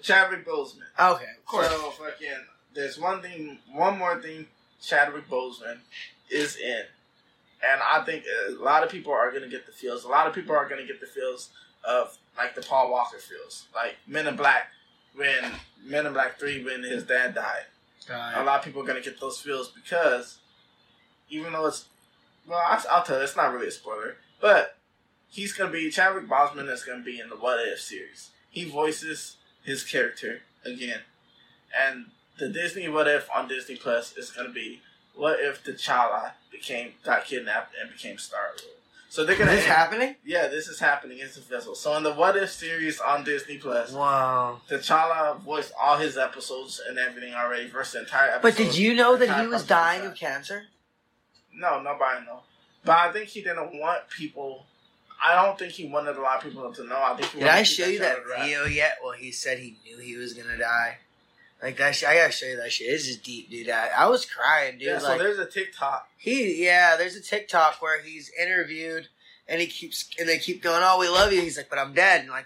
Chadwick 0.02 0.46
Boseman. 0.46 0.88
Okay, 1.00 1.26
of 1.38 1.46
course. 1.46 1.68
So 1.68 1.92
fucking, 1.92 2.28
there's 2.74 3.00
one 3.00 3.22
thing, 3.22 3.60
one 3.72 3.98
more 3.98 4.22
thing. 4.22 4.48
Chadwick 4.82 5.28
Boseman 5.30 5.80
is 6.30 6.56
in, 6.56 6.84
and 7.64 7.82
I 7.82 8.04
think 8.04 8.24
a 8.48 8.64
lot 8.64 8.84
of 8.84 8.90
people 8.90 9.12
are 9.12 9.32
gonna 9.32 9.48
get 9.48 9.66
the 9.66 9.72
feels. 9.72 10.04
A 10.04 10.08
lot 10.08 10.28
of 10.28 10.34
people 10.34 10.56
are 10.56 10.70
gonna 10.70 10.86
get 10.86 11.02
the 11.02 11.08
feels 11.08 11.50
of 11.84 12.18
like 12.38 12.56
the 12.56 12.62
Paul 12.62 12.92
Walker 12.92 13.18
feels, 13.18 13.66
like 13.74 13.96
Men 14.08 14.28
in 14.28 14.36
Black 14.36 14.70
when 15.16 15.52
Men 15.84 16.06
in 16.06 16.14
Black 16.14 16.40
Three 16.40 16.64
when 16.64 16.84
his 16.84 17.04
dad 17.04 17.34
died. 17.36 17.64
A 18.38 18.44
lot 18.44 18.60
of 18.60 18.66
people 18.66 18.82
are 18.82 18.86
gonna 18.86 19.02
get 19.02 19.20
those 19.20 19.40
feels 19.42 19.70
because 19.70 20.38
even 21.30 21.54
though 21.54 21.66
it's 21.68 21.86
well, 22.48 22.60
I, 22.60 22.82
I'll 22.90 23.04
tell 23.04 23.18
you, 23.18 23.24
it's 23.24 23.36
not 23.36 23.52
really 23.52 23.68
a 23.68 23.72
spoiler, 23.72 24.16
but 24.40 24.78
he's 25.30 25.54
gonna 25.54 25.72
be 25.72 25.90
Chadwick 25.90 26.28
Boseman 26.28 26.70
is 26.72 26.84
gonna 26.84 27.04
be 27.04 27.20
in 27.20 27.30
the 27.30 27.36
What 27.36 27.60
If 27.68 27.82
series. 27.82 28.30
He 28.50 28.66
voices 28.66 29.38
his 29.64 29.84
character 29.84 30.42
again, 30.66 31.02
and 31.78 32.06
the 32.40 32.48
Disney 32.50 32.88
What 32.88 33.08
If 33.08 33.30
on 33.36 33.48
Disney 33.48 33.76
Plus 33.76 34.16
is 34.16 34.32
gonna 34.32 34.50
be 34.50 34.82
What 35.16 35.40
if 35.40 35.64
the 35.64 35.74
T'Challa 35.74 36.32
became 36.52 36.94
got 37.04 37.26
kidnapped 37.26 37.74
and 37.80 37.92
became 37.92 38.18
Star 38.18 38.52
Lord. 38.64 38.77
So 39.18 39.24
they're 39.24 39.34
Is 39.34 39.40
gonna 39.40 39.52
this 39.54 39.66
happening? 39.66 40.16
yeah, 40.24 40.48
this 40.48 40.68
is 40.68 40.80
happening. 40.80 41.18
It's 41.20 41.38
official. 41.38 41.74
So 41.74 41.98
in 41.98 42.04
the 42.04 42.14
What 42.14 42.38
If 42.38 42.52
series 42.52 43.00
on 43.00 43.24
Disney 43.24 43.58
Plus, 43.58 43.92
Wow. 43.92 44.62
T'Challa 44.70 45.40
voiced 45.40 45.72
all 45.82 45.98
his 45.98 46.20
episodes 46.20 46.80
and 46.88 47.00
everything 47.00 47.34
already, 47.34 47.68
versus 47.68 47.94
the 47.94 48.00
entire 48.02 48.30
episode. 48.30 48.42
But 48.44 48.56
did 48.58 48.78
you 48.78 48.94
know 48.94 49.16
that 49.16 49.42
he 49.42 49.48
was 49.48 49.66
dying 49.66 50.06
of 50.06 50.14
cancer? 50.14 50.66
No, 51.52 51.82
nobody 51.82 52.28
know. 52.28 52.42
But 52.86 52.96
I 52.96 53.12
think 53.12 53.30
he 53.30 53.42
didn't 53.42 53.80
want 53.80 54.08
people. 54.16 54.68
I 55.20 55.34
don't 55.44 55.58
think 55.58 55.72
he 55.74 55.88
wanted 55.88 56.16
a 56.18 56.22
lot 56.22 56.38
of 56.38 56.44
people 56.44 56.72
to 56.72 56.84
know. 56.84 57.02
I 57.02 57.16
think. 57.16 57.32
He 57.32 57.40
Did 57.40 57.48
I 57.48 57.64
show 57.64 57.88
you 57.88 57.98
that 57.98 58.20
video 58.38 58.66
yet? 58.66 59.00
Well, 59.04 59.14
he 59.14 59.32
said 59.32 59.58
he 59.58 59.78
knew 59.84 59.98
he 59.98 60.16
was 60.16 60.36
gonna 60.36 60.60
die. 60.60 61.00
Like 61.62 61.78
that 61.78 61.96
shit, 61.96 62.08
I 62.10 62.16
gotta 62.16 62.32
show 62.32 62.46
you 62.46 62.58
that 62.58 62.72
shit. 62.72 62.88
It's 62.88 63.08
just 63.08 63.24
deep, 63.24 63.50
dude. 63.50 63.70
I, 63.70 63.90
I 63.98 64.08
was 64.08 64.26
crying, 64.26 64.78
dude. 64.78 64.88
Yeah, 64.88 65.00
so 65.00 65.10
like 65.10 65.20
there's 65.20 65.40
a 65.40 65.46
TikTok. 65.46 66.08
he, 66.18 66.64
yeah, 66.64 66.96
there's 66.98 67.16
a 67.16 67.22
TikTok 67.22 67.82
where 67.82 68.02
he's 68.02 68.32
interviewed 68.40 69.08
and 69.48 69.60
he 69.60 69.68
keeps 69.68 70.10
and 70.20 70.30
they 70.30 70.38
keep 70.38 70.62
going, 70.62 70.82
"Oh, 70.84 71.00
we 71.00 71.08
love 71.08 71.34
you." 71.34 71.42
He's 71.42 71.58
like, 71.58 71.70
"But 71.70 71.80
I'm 71.80 71.94
dead." 71.94 72.22
And 72.22 72.30
like, 72.30 72.46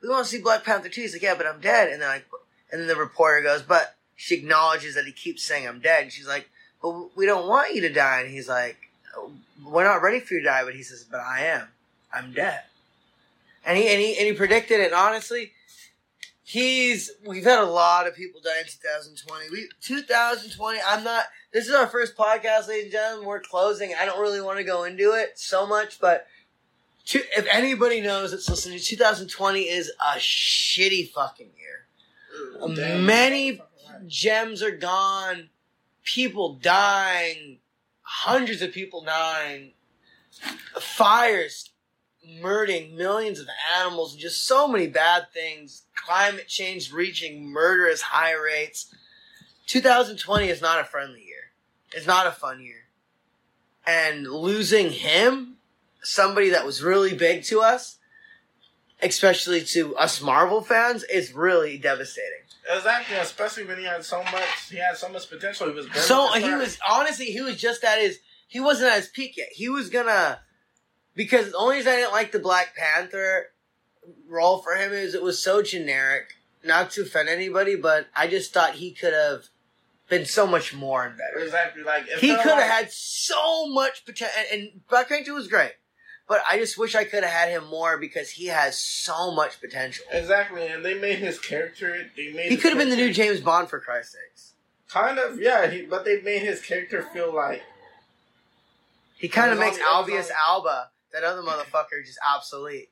we 0.00 0.08
want 0.08 0.24
to 0.24 0.30
see 0.30 0.40
Black 0.40 0.64
Panther 0.64 0.88
too. 0.88 1.00
He's 1.00 1.12
like, 1.12 1.22
"Yeah, 1.22 1.34
but 1.34 1.46
I'm 1.46 1.60
dead." 1.60 1.92
And 1.92 2.00
then 2.00 2.08
like, 2.08 2.26
and 2.70 2.80
then 2.80 2.88
the 2.88 2.96
reporter 2.96 3.42
goes, 3.42 3.62
"But 3.62 3.96
she 4.14 4.36
acknowledges 4.36 4.94
that 4.94 5.06
he 5.06 5.12
keeps 5.12 5.42
saying 5.42 5.66
I'm 5.66 5.80
dead." 5.80 6.04
And 6.04 6.12
she's 6.12 6.28
like, 6.28 6.48
"But 6.80 7.16
we 7.16 7.26
don't 7.26 7.48
want 7.48 7.74
you 7.74 7.80
to 7.82 7.92
die." 7.92 8.20
And 8.20 8.30
he's 8.30 8.48
like, 8.48 8.76
oh, 9.16 9.32
"We're 9.64 9.84
not 9.84 10.02
ready 10.02 10.20
for 10.20 10.34
you 10.34 10.40
to 10.40 10.46
die." 10.46 10.64
But 10.64 10.74
he 10.74 10.82
says, 10.84 11.04
"But 11.10 11.20
I 11.20 11.40
am. 11.46 11.68
I'm 12.12 12.32
dead." 12.32 12.62
And 13.64 13.78
he 13.78 13.88
and 13.88 14.00
he 14.00 14.16
and 14.18 14.26
he 14.26 14.32
predicted 14.34 14.80
it. 14.80 14.86
And 14.86 14.94
honestly, 14.94 15.52
he's 16.52 17.10
we've 17.26 17.44
had 17.44 17.60
a 17.60 17.66
lot 17.66 18.06
of 18.06 18.14
people 18.14 18.40
die 18.42 18.58
in 18.58 18.66
2020. 18.66 19.50
We 19.50 19.68
2020. 19.80 20.78
I'm 20.86 21.02
not. 21.02 21.24
This 21.52 21.66
is 21.66 21.74
our 21.74 21.86
first 21.86 22.14
podcast, 22.14 22.68
ladies 22.68 22.84
and 22.84 22.92
gentlemen. 22.92 23.26
We're 23.26 23.40
closing. 23.40 23.94
I 23.98 24.04
don't 24.04 24.20
really 24.20 24.40
want 24.42 24.58
to 24.58 24.64
go 24.64 24.84
into 24.84 25.12
it 25.12 25.38
so 25.38 25.66
much, 25.66 25.98
but 25.98 26.26
to, 27.06 27.20
if 27.36 27.46
anybody 27.50 28.00
knows 28.02 28.30
that's 28.32 28.48
listening, 28.48 28.78
2020 28.78 29.60
is 29.62 29.90
a 30.00 30.18
shitty 30.18 31.10
fucking 31.10 31.50
year. 31.58 32.62
Ooh, 32.62 33.00
Many 33.00 33.56
fucking 33.56 34.08
gems 34.08 34.62
are 34.62 34.76
gone. 34.76 35.48
People 36.04 36.54
dying. 36.56 37.58
Hundreds 38.02 38.60
of 38.60 38.72
people 38.72 39.02
dying. 39.02 39.72
Fires 40.78 41.70
murdering 42.40 42.96
millions 42.96 43.40
of 43.40 43.46
animals. 43.80 44.12
And 44.12 44.20
just 44.20 44.46
so 44.46 44.68
many 44.68 44.86
bad 44.86 45.30
things. 45.32 45.82
Climate 45.94 46.48
change 46.48 46.92
reaching 46.92 47.50
murderous 47.50 48.02
high 48.02 48.34
rates. 48.34 48.94
2020 49.66 50.48
is 50.48 50.60
not 50.60 50.80
a 50.80 50.84
friendly 50.84 51.20
year. 51.24 51.50
It's 51.94 52.06
not 52.06 52.26
a 52.26 52.32
fun 52.32 52.60
year. 52.60 52.84
And 53.86 54.26
losing 54.26 54.90
him, 54.90 55.56
somebody 56.02 56.50
that 56.50 56.64
was 56.64 56.82
really 56.82 57.14
big 57.14 57.42
to 57.44 57.60
us, 57.60 57.98
especially 59.02 59.62
to 59.62 59.96
us 59.96 60.20
Marvel 60.20 60.62
fans, 60.62 61.04
is 61.04 61.32
really 61.32 61.78
devastating. 61.78 62.42
Exactly, 62.70 63.16
especially 63.16 63.64
when 63.64 63.78
he 63.78 63.84
had 63.84 64.04
so 64.04 64.22
much. 64.24 64.70
He 64.70 64.76
had 64.76 64.96
so 64.96 65.08
much 65.08 65.28
potential. 65.28 65.68
He 65.68 65.74
was 65.74 65.86
So 65.94 66.32
he 66.34 66.54
was 66.54 66.78
honestly 66.88 67.26
he 67.26 67.40
was 67.40 67.56
just 67.56 67.82
at 67.82 67.98
his 67.98 68.20
he 68.46 68.60
wasn't 68.60 68.92
at 68.92 68.96
his 68.98 69.08
peak 69.08 69.36
yet. 69.36 69.48
He 69.52 69.68
was 69.68 69.90
gonna 69.90 70.38
because 71.14 71.50
the 71.52 71.56
only 71.56 71.76
reason 71.76 71.92
I 71.92 71.96
didn't 71.96 72.12
like 72.12 72.32
the 72.32 72.38
Black 72.38 72.74
Panther 72.76 73.46
role 74.28 74.58
for 74.58 74.74
him 74.74 74.92
is 74.92 75.14
it 75.14 75.22
was 75.22 75.38
so 75.42 75.62
generic. 75.62 76.34
Not 76.64 76.92
to 76.92 77.02
offend 77.02 77.28
anybody, 77.28 77.74
but 77.76 78.06
I 78.14 78.28
just 78.28 78.52
thought 78.54 78.74
he 78.76 78.92
could 78.92 79.12
have 79.12 79.46
been 80.08 80.26
so 80.26 80.46
much 80.46 80.72
more 80.74 81.04
and 81.04 81.16
better. 81.18 81.44
exactly 81.44 81.82
like 81.82 82.06
He 82.06 82.28
could 82.28 82.38
have 82.38 82.58
like- 82.58 82.70
had 82.70 82.92
so 82.92 83.66
much 83.68 84.04
potential, 84.04 84.34
and, 84.52 84.60
and 84.72 84.86
Black 84.88 85.08
Panther 85.08 85.34
was 85.34 85.48
great. 85.48 85.72
But 86.28 86.40
I 86.48 86.58
just 86.58 86.78
wish 86.78 86.94
I 86.94 87.02
could 87.04 87.24
have 87.24 87.32
had 87.32 87.48
him 87.50 87.64
more 87.66 87.98
because 87.98 88.30
he 88.30 88.46
has 88.46 88.78
so 88.78 89.32
much 89.32 89.60
potential. 89.60 90.04
exactly, 90.12 90.66
and 90.68 90.84
they 90.84 90.94
made 90.94 91.18
his 91.18 91.38
character. 91.40 92.08
They 92.16 92.32
made 92.32 92.50
He 92.50 92.56
could 92.56 92.70
have 92.70 92.78
been 92.78 92.90
the 92.90 92.96
new 92.96 93.12
James 93.12 93.40
Bond 93.40 93.68
for 93.68 93.80
Christ's 93.80 94.12
sakes. 94.14 94.52
Kind 94.88 95.18
of, 95.18 95.40
yeah. 95.40 95.68
He, 95.68 95.82
but 95.82 96.04
they 96.04 96.20
made 96.20 96.42
his 96.42 96.60
character 96.62 97.02
feel 97.02 97.34
like 97.34 97.62
He 99.16 99.28
kind 99.28 99.50
of 99.52 99.58
makes 99.58 99.78
only- 99.78 100.14
it 100.14 100.16
was 100.18 100.28
Albius 100.28 100.30
Alba, 100.48 100.90
that 101.12 101.24
other 101.24 101.42
motherfucker, 101.42 102.04
just 102.04 102.18
obsolete. 102.34 102.90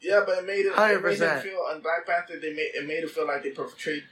Yeah, 0.00 0.22
but 0.26 0.38
it 0.38 0.46
made 0.46 0.66
it. 0.66 0.72
Him 0.72 1.02
100%. 1.02 1.42
feel 1.42 1.60
on 1.70 1.80
Black 1.80 2.06
Panther. 2.06 2.38
They 2.40 2.52
made 2.52 2.72
it 2.74 2.86
made 2.86 3.04
it 3.04 3.10
feel 3.10 3.26
like 3.26 3.44
they 3.44 3.50
portrayed 3.50 4.02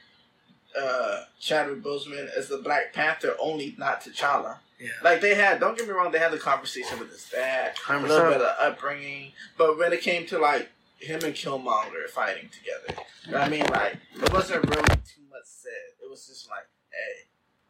uh, 0.81 1.23
Chadwick 1.41 1.83
Boseman 1.83 2.29
as 2.37 2.49
the 2.49 2.59
Black 2.59 2.93
Panther, 2.93 3.35
only 3.41 3.75
not 3.79 4.03
T'Challa. 4.03 4.59
Yeah. 4.79 4.89
Like 5.03 5.21
they 5.21 5.35
had, 5.35 5.61
don't 5.61 5.77
get 5.77 5.87
me 5.87 5.93
wrong, 5.93 6.11
they 6.11 6.19
had 6.19 6.33
the 6.33 6.39
conversation 6.39 6.99
with 6.99 7.11
his 7.11 7.29
dad, 7.29 7.75
a 7.77 7.93
100%. 7.93 8.09
little 8.09 8.31
bit 8.31 8.41
of 8.41 8.57
upbringing, 8.61 9.33
but 9.59 9.77
when 9.77 9.93
it 9.93 10.01
came 10.01 10.27
to 10.27 10.39
like 10.39 10.71
him 10.99 11.21
and 11.23 11.35
Killmonger 11.35 12.09
fighting 12.09 12.49
together, 12.49 13.03
you 13.27 13.33
know 13.33 13.39
I 13.39 13.49
mean? 13.49 13.67
Like 13.67 13.97
it 14.23 14.33
wasn't 14.33 14.65
really 14.71 14.97
too 15.05 15.23
much 15.31 15.45
said. 15.45 15.71
It 16.03 16.09
was 16.09 16.27
just 16.27 16.49
like, 16.49 16.67
hey, 16.91 17.27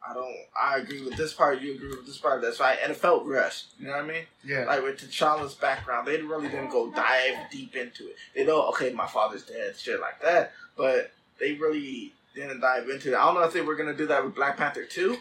I 0.07 0.13
don't, 0.15 0.35
I 0.59 0.77
agree 0.77 1.03
with 1.03 1.15
this 1.15 1.33
part, 1.33 1.61
you 1.61 1.75
agree 1.75 1.89
with 1.89 2.07
this 2.07 2.17
part, 2.17 2.41
that's 2.41 2.59
right, 2.59 2.77
and 2.81 2.91
it 2.91 2.97
felt 2.97 3.25
rushed. 3.25 3.67
You 3.79 3.87
know 3.87 3.93
what 3.93 4.05
I 4.05 4.07
mean? 4.07 4.23
Yeah. 4.43 4.65
like 4.65 4.81
with 4.83 4.99
T'Challa's 4.99 5.53
background, 5.53 6.07
they 6.07 6.19
really 6.21 6.49
didn't 6.49 6.71
go 6.71 6.91
dive 6.91 7.35
deep 7.51 7.75
into 7.75 8.07
it. 8.07 8.15
They 8.35 8.43
know, 8.43 8.67
okay, 8.69 8.91
my 8.93 9.05
father's 9.05 9.43
dead, 9.43 9.77
shit 9.77 10.01
like 10.01 10.19
that, 10.23 10.53
but 10.75 11.11
they 11.39 11.53
really 11.53 12.13
didn't 12.33 12.61
dive 12.61 12.89
into 12.89 13.13
it. 13.13 13.15
I 13.15 13.25
don't 13.25 13.35
know 13.35 13.43
if 13.43 13.53
they 13.53 13.61
were 13.61 13.75
gonna 13.75 13.93
do 13.95 14.07
that 14.07 14.25
with 14.25 14.33
Black 14.35 14.57
Panther 14.57 14.85
too, 14.85 15.17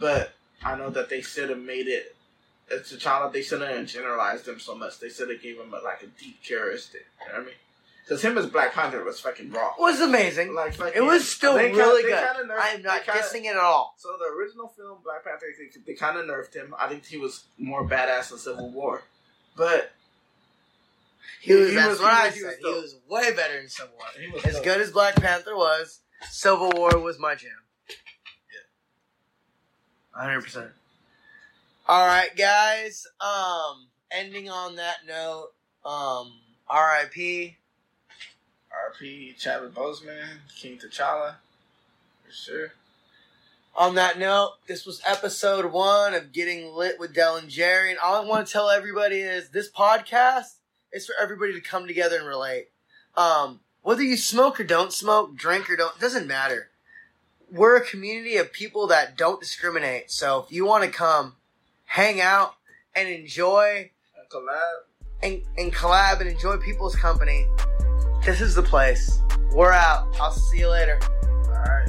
but 0.00 0.32
I 0.64 0.76
know 0.76 0.90
that 0.90 1.08
they 1.08 1.20
should 1.20 1.50
have 1.50 1.58
made 1.58 1.86
it. 1.86 2.16
As 2.70 2.80
T'Challa, 2.92 3.32
they 3.32 3.42
shouldn't 3.42 3.70
have 3.70 3.86
generalized 3.86 4.46
him 4.48 4.58
so 4.58 4.74
much. 4.74 4.98
They 4.98 5.08
should 5.08 5.30
have 5.30 5.40
gave 5.40 5.58
him 5.58 5.72
a, 5.72 5.78
like 5.82 6.02
a 6.02 6.06
deep 6.20 6.42
characteristic. 6.42 7.06
You 7.20 7.32
know 7.32 7.38
what 7.38 7.42
I 7.42 7.46
mean? 7.46 7.54
Because 8.08 8.22
him 8.22 8.38
as 8.38 8.46
Black 8.46 8.72
Panther 8.72 9.04
was 9.04 9.20
fucking 9.20 9.50
raw. 9.50 9.74
It 9.78 9.80
was 9.82 10.00
amazing. 10.00 10.54
Like 10.54 10.72
fucking, 10.74 10.94
It 10.96 11.04
was 11.04 11.28
still 11.30 11.54
they 11.54 11.66
kinda- 11.68 11.76
really 11.78 12.02
good. 12.04 12.12
kinda 12.36 12.54
nerfed- 12.54 12.58
I 12.58 12.68
am 12.70 12.82
not 12.82 13.02
kinda- 13.04 13.20
dissing 13.20 13.44
it 13.44 13.48
at 13.48 13.56
all. 13.58 13.94
so 13.98 14.16
the 14.18 14.24
original 14.34 14.68
film, 14.68 15.02
Black 15.04 15.24
Panther, 15.24 15.44
they, 15.58 15.80
they 15.86 15.94
kind 15.94 16.16
of 16.16 16.24
nerfed 16.24 16.54
him. 16.54 16.74
I 16.78 16.88
think 16.88 17.04
he 17.04 17.18
was 17.18 17.44
more 17.58 17.84
badass 17.86 18.32
in 18.32 18.38
Civil 18.38 18.70
War, 18.70 19.02
but 19.56 19.92
He 21.40 21.52
was, 21.54 21.68
He 21.68 21.74
that's 21.76 21.88
was- 21.90 22.00
what 22.00 22.12
he 22.14 22.18
I 22.28 22.30
said. 22.30 22.44
was 22.46 22.56
He 22.56 22.64
was 22.64 22.96
way 23.08 23.32
better 23.34 23.58
in 23.58 23.68
Civil 23.68 23.94
War. 23.96 24.06
he 24.18 24.28
was 24.28 24.44
As 24.46 24.54
dope. 24.54 24.64
good 24.64 24.80
as 24.80 24.90
Black 24.90 25.14
Panther 25.16 25.54
was, 25.54 26.00
Civil 26.30 26.70
War 26.70 26.98
was 26.98 27.18
my 27.18 27.34
jam. 27.34 27.50
Yeah, 27.88 28.60
Hundred 30.12 30.42
percent. 30.42 30.72
All 31.86 32.06
right, 32.06 32.34
guys. 32.34 33.06
Um, 33.20 33.88
ending 34.10 34.48
on 34.50 34.76
that 34.76 35.04
note, 35.06 35.50
um, 35.84 36.40
R.I.P. 36.66 37.56
RP 38.72 39.36
Chadwick 39.36 39.74
Boseman, 39.74 40.38
King 40.56 40.78
T'Challa, 40.78 41.36
for 42.24 42.32
sure. 42.32 42.72
On 43.74 43.94
that 43.94 44.18
note, 44.18 44.54
this 44.66 44.84
was 44.84 45.00
episode 45.06 45.72
one 45.72 46.12
of 46.14 46.32
Getting 46.32 46.74
Lit 46.74 46.98
with 46.98 47.14
Del 47.14 47.36
and 47.36 47.48
Jerry. 47.48 47.90
And 47.90 47.98
all 48.00 48.16
I 48.16 48.26
want 48.26 48.46
to 48.46 48.52
tell 48.52 48.70
everybody 48.70 49.20
is 49.20 49.50
this 49.50 49.70
podcast 49.70 50.56
is 50.92 51.06
for 51.06 51.14
everybody 51.20 51.52
to 51.52 51.60
come 51.60 51.86
together 51.86 52.16
and 52.18 52.26
relate. 52.26 52.68
Um, 53.16 53.60
whether 53.82 54.02
you 54.02 54.16
smoke 54.16 54.58
or 54.58 54.64
don't 54.64 54.92
smoke, 54.92 55.36
drink 55.36 55.70
or 55.70 55.76
don't, 55.76 55.94
it 55.96 56.00
doesn't 56.00 56.26
matter. 56.26 56.70
We're 57.52 57.76
a 57.76 57.84
community 57.84 58.36
of 58.36 58.52
people 58.52 58.88
that 58.88 59.16
don't 59.16 59.40
discriminate. 59.40 60.10
So 60.10 60.40
if 60.40 60.52
you 60.52 60.66
want 60.66 60.84
to 60.84 60.90
come, 60.90 61.36
hang 61.84 62.20
out 62.20 62.54
and 62.96 63.08
enjoy 63.08 63.90
A 64.16 64.34
collab. 64.34 64.82
and, 65.22 65.42
and 65.56 65.72
collab 65.72 66.20
and 66.20 66.28
enjoy 66.28 66.56
people's 66.56 66.96
company, 66.96 67.46
this 68.24 68.40
is 68.40 68.54
the 68.54 68.62
place. 68.62 69.22
We're 69.52 69.72
out. 69.72 70.08
I'll 70.20 70.30
see 70.30 70.58
you 70.58 70.68
later. 70.68 70.98
All 71.22 71.54
right. 71.54 71.88